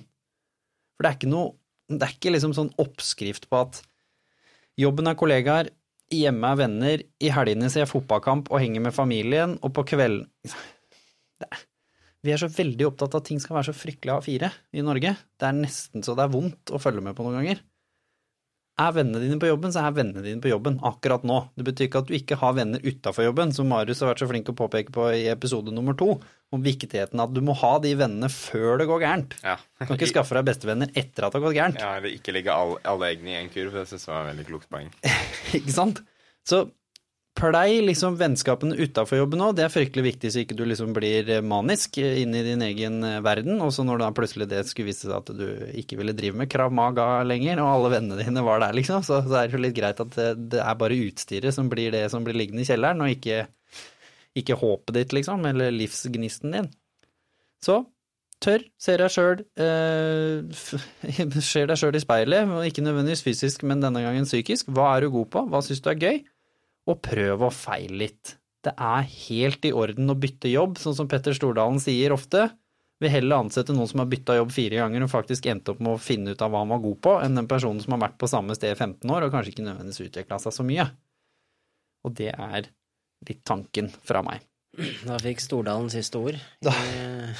For 0.95 1.05
det 1.05 1.11
er 1.11 1.19
ikke 1.19 1.33
noe 1.33 1.53
det 1.85 2.01
er 2.01 2.15
ikke 2.15 2.31
liksom 2.33 2.55
sånn 2.57 2.71
oppskrift 2.81 3.45
på 3.51 3.59
at 3.61 3.83
jobben 4.81 5.05
er 5.09 5.17
kollegaer, 5.19 5.69
hjemme 6.09 6.49
er 6.49 6.57
venner, 6.57 7.03
i 7.21 7.29
helgene 7.33 7.69
ser 7.69 7.83
jeg 7.83 7.91
fotballkamp 7.91 8.49
og 8.49 8.61
henger 8.61 8.81
med 8.87 8.95
familien, 8.95 9.53
og 9.61 9.73
på 9.75 9.85
kvelden 9.93 10.25
Vi 12.25 12.33
er 12.33 12.41
så 12.41 12.49
veldig 12.49 12.87
opptatt 12.87 13.13
av 13.13 13.21
at 13.21 13.27
ting 13.29 13.37
skal 13.37 13.59
være 13.59 13.69
så 13.69 13.77
fryktelig 13.77 14.15
A4 14.15 14.47
i 14.73 14.81
Norge. 14.81 15.11
Det 15.13 15.45
er 15.45 15.57
nesten 15.59 16.01
så 16.01 16.15
det 16.17 16.23
er 16.23 16.31
vondt 16.33 16.71
å 16.73 16.79
følge 16.81 17.03
med 17.05 17.13
på 17.13 17.21
noen 17.21 17.37
ganger. 17.37 17.59
Er 18.75 18.91
vennene 18.91 19.21
dine 19.23 19.37
på 19.39 19.47
jobben, 19.47 19.71
så 19.71 19.85
er 19.85 19.93
vennene 19.95 20.21
dine 20.25 20.43
på 20.43 20.49
jobben 20.51 20.81
akkurat 20.83 21.23
nå. 21.23 21.37
Det 21.55 21.63
betyr 21.63 21.87
ikke 21.87 22.01
at 22.03 22.09
du 22.09 22.15
ikke 22.17 22.37
har 22.41 22.57
venner 22.57 22.81
utafor 22.83 23.23
jobben, 23.23 23.53
som 23.55 23.69
Marius 23.71 24.01
har 24.03 24.11
vært 24.11 24.23
så 24.25 24.27
flink 24.27 24.51
å 24.51 24.55
påpeke 24.57 24.91
på 24.95 25.05
i 25.15 25.29
episode 25.31 25.71
nummer 25.71 25.95
to, 25.95 26.17
om 26.51 26.65
viktigheten 26.65 27.21
av 27.21 27.29
at 27.29 27.37
du 27.37 27.39
må 27.45 27.55
ha 27.55 27.71
de 27.83 27.93
vennene 27.95 28.27
før 28.31 28.81
det 28.81 28.89
går 28.89 29.05
gærent. 29.05 29.37
Ja. 29.47 29.55
Du 29.79 29.85
kan 29.85 29.95
ikke 29.95 30.11
skaffe 30.11 30.35
deg 30.35 30.49
bestevenner 30.49 30.91
etter 30.91 31.23
at 31.23 31.31
det 31.31 31.39
har 31.39 31.45
gått 31.47 31.55
gærent. 31.55 31.79
Ja, 31.79 31.93
eller 32.01 32.17
ikke 32.17 32.35
legge 32.35 32.51
alle, 32.51 32.81
alle 32.91 33.13
eggene 33.13 33.31
i 33.31 33.37
én 33.39 33.53
kurv. 33.53 33.79
Det 33.79 33.87
syns 33.93 34.09
jeg 34.09 34.11
var 34.11 34.25
et 34.25 34.31
veldig 34.33 34.47
klokt 34.51 34.71
poeng. 34.75 34.91
ikke 35.61 35.77
sant? 35.77 36.03
Så 36.45 36.65
plei 37.35 37.81
liksom 37.83 38.15
vennskapene 38.19 38.77
utafor 38.79 39.19
jobben 39.19 39.43
òg. 39.43 39.55
Det 39.57 39.65
er 39.65 39.73
fryktelig 39.73 40.05
viktig 40.05 40.31
så 40.31 40.41
ikke 40.41 40.55
du 40.57 40.63
liksom 40.67 40.93
blir 40.95 41.27
manisk 41.45 41.99
inn 41.99 42.35
i 42.35 42.43
din 42.45 42.63
egen 42.63 43.01
eh, 43.03 43.21
verden. 43.25 43.59
Og 43.63 43.73
så 43.75 43.83
når 43.87 44.01
da 44.01 44.11
plutselig 44.15 44.47
det 44.51 44.63
skulle 44.69 44.89
vise 44.91 45.09
seg 45.09 45.17
at 45.17 45.31
du 45.35 45.73
ikke 45.81 45.99
ville 45.99 46.15
drive 46.15 46.39
med 46.39 46.51
krav 46.51 46.73
maga 46.75 47.07
lenger, 47.27 47.59
og 47.63 47.71
alle 47.73 47.91
vennene 47.97 48.21
dine 48.21 48.45
var 48.45 48.63
der, 48.63 48.77
liksom, 48.77 49.03
så, 49.05 49.19
så 49.27 49.41
er 49.41 49.49
det 49.49 49.57
jo 49.57 49.65
litt 49.65 49.75
greit 49.77 49.99
at 50.03 50.15
det, 50.15 50.29
det, 50.53 50.61
er 50.63 50.79
bare 50.79 51.01
utstyret 51.07 51.55
som 51.55 51.71
blir 51.71 51.91
det 51.95 52.05
som 52.13 52.23
blir 52.25 52.37
liggende 52.39 52.63
i 52.63 52.69
kjelleren, 52.69 53.03
og 53.03 53.11
ikke, 53.11 53.43
ikke 54.39 54.59
håpet 54.61 54.95
ditt, 54.99 55.17
liksom, 55.19 55.43
eller 55.51 55.75
livsgnisten 55.75 56.55
din. 56.55 56.71
Så 57.65 57.81
tør, 58.43 58.63
ser 58.79 59.01
deg 59.01 59.11
sjøl, 59.11 59.43
eh, 59.59 61.41
ser 61.51 61.67
deg 61.67 61.81
sjøl 61.81 61.99
i 61.99 62.03
speilet, 62.03 62.55
ikke 62.69 62.85
nødvendigvis 62.85 63.25
fysisk, 63.27 63.67
men 63.67 63.83
denne 63.83 64.03
gangen 64.05 64.27
psykisk. 64.27 64.71
Hva 64.71 64.93
er 64.93 65.03
du 65.03 65.11
god 65.17 65.29
på, 65.35 65.45
hva 65.51 65.63
syns 65.65 65.83
du 65.83 65.91
er 65.91 65.99
gøy? 65.99 66.23
Og 66.89 67.01
prøv 67.05 67.47
å 67.47 67.53
feile 67.53 68.05
litt. 68.05 68.35
Det 68.65 68.73
er 68.81 69.05
helt 69.05 69.65
i 69.67 69.73
orden 69.77 70.09
å 70.09 70.17
bytte 70.17 70.49
jobb, 70.49 70.79
sånn 70.81 70.97
som 70.97 71.09
Petter 71.09 71.35
Stordalen 71.37 71.81
sier 71.81 72.13
ofte. 72.15 72.47
Vil 73.03 73.11
heller 73.11 73.43
ansette 73.43 73.75
noen 73.75 73.89
som 73.91 74.01
har 74.01 74.09
bytta 74.09 74.37
jobb 74.37 74.53
fire 74.55 74.79
ganger 74.79 75.03
og 75.05 75.11
faktisk 75.11 75.49
endte 75.51 75.73
opp 75.73 75.81
med 75.83 75.97
å 75.97 76.01
finne 76.01 76.33
ut 76.33 76.41
av 76.41 76.53
hva 76.53 76.63
han 76.63 76.71
var 76.71 76.81
god 76.85 77.01
på, 77.03 77.15
enn 77.25 77.37
den 77.37 77.49
personen 77.51 77.83
som 77.83 77.97
har 77.97 78.05
vært 78.07 78.17
på 78.21 78.29
samme 78.31 78.55
sted 78.57 78.71
i 78.71 78.79
15 78.79 79.11
år 79.11 79.27
og 79.27 79.35
kanskje 79.35 79.53
ikke 79.53 79.67
nødvendigvis 79.67 80.07
utvikla 80.07 80.39
seg 80.41 80.55
så 80.55 80.65
mye. 80.65 80.87
Og 82.07 82.15
det 82.17 82.31
er 82.31 82.69
litt 83.27 83.43
tanken 83.47 83.91
fra 84.05 84.23
meg. 84.25 84.45
Da 85.05 85.17
fikk 85.21 85.41
Stordalen 85.43 85.87
siste 85.91 86.19
ord 86.19 86.37
Da. 86.63 86.73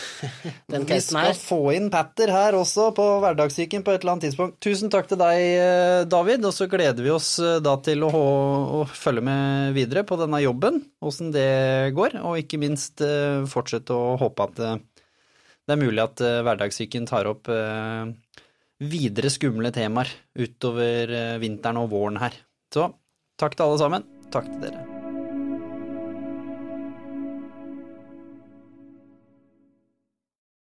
Vi 0.71 0.99
skal 1.03 1.33
få 1.37 1.59
inn 1.75 1.89
Patter 1.93 2.31
her 2.31 2.57
også 2.57 2.89
på 2.95 3.05
hverdagssyken 3.23 3.83
på 3.85 3.93
et 3.93 4.03
eller 4.03 4.15
annet 4.15 4.27
tidspunkt. 4.29 4.57
Tusen 4.63 4.91
takk 4.93 5.09
til 5.09 5.19
deg, 5.19 5.41
eh, 5.59 6.01
David, 6.09 6.45
og 6.47 6.55
så 6.55 6.69
gleder 6.71 7.03
vi 7.03 7.13
oss 7.13 7.35
eh, 7.43 7.59
da 7.63 7.75
til 7.83 8.05
å, 8.07 8.11
å 8.11 8.81
følge 8.89 9.25
med 9.25 9.75
videre 9.77 10.05
på 10.07 10.17
denne 10.19 10.41
jobben, 10.43 10.81
åssen 11.03 11.31
det 11.35 11.93
går, 11.97 12.19
og 12.23 12.39
ikke 12.41 12.61
minst 12.61 13.03
eh, 13.05 13.43
fortsette 13.51 13.95
å 13.95 14.15
håpe 14.21 14.49
at 14.49 14.63
det 15.65 15.73
er 15.73 15.81
mulig 15.81 16.03
at 16.03 16.21
hverdagssyken 16.21 17.07
tar 17.09 17.25
opp 17.25 17.49
videre 18.85 19.31
skumle 19.33 19.71
temaer 19.73 20.11
utover 20.37 21.39
vinteren 21.41 21.81
og 21.81 21.89
våren 21.95 22.21
her. 22.21 22.37
Så 22.69 22.91
takk 23.41 23.57
til 23.57 23.65
alle 23.65 23.81
sammen. 23.81 24.11
Takk 24.29 24.51
til 24.51 24.67
dere. 24.67 24.94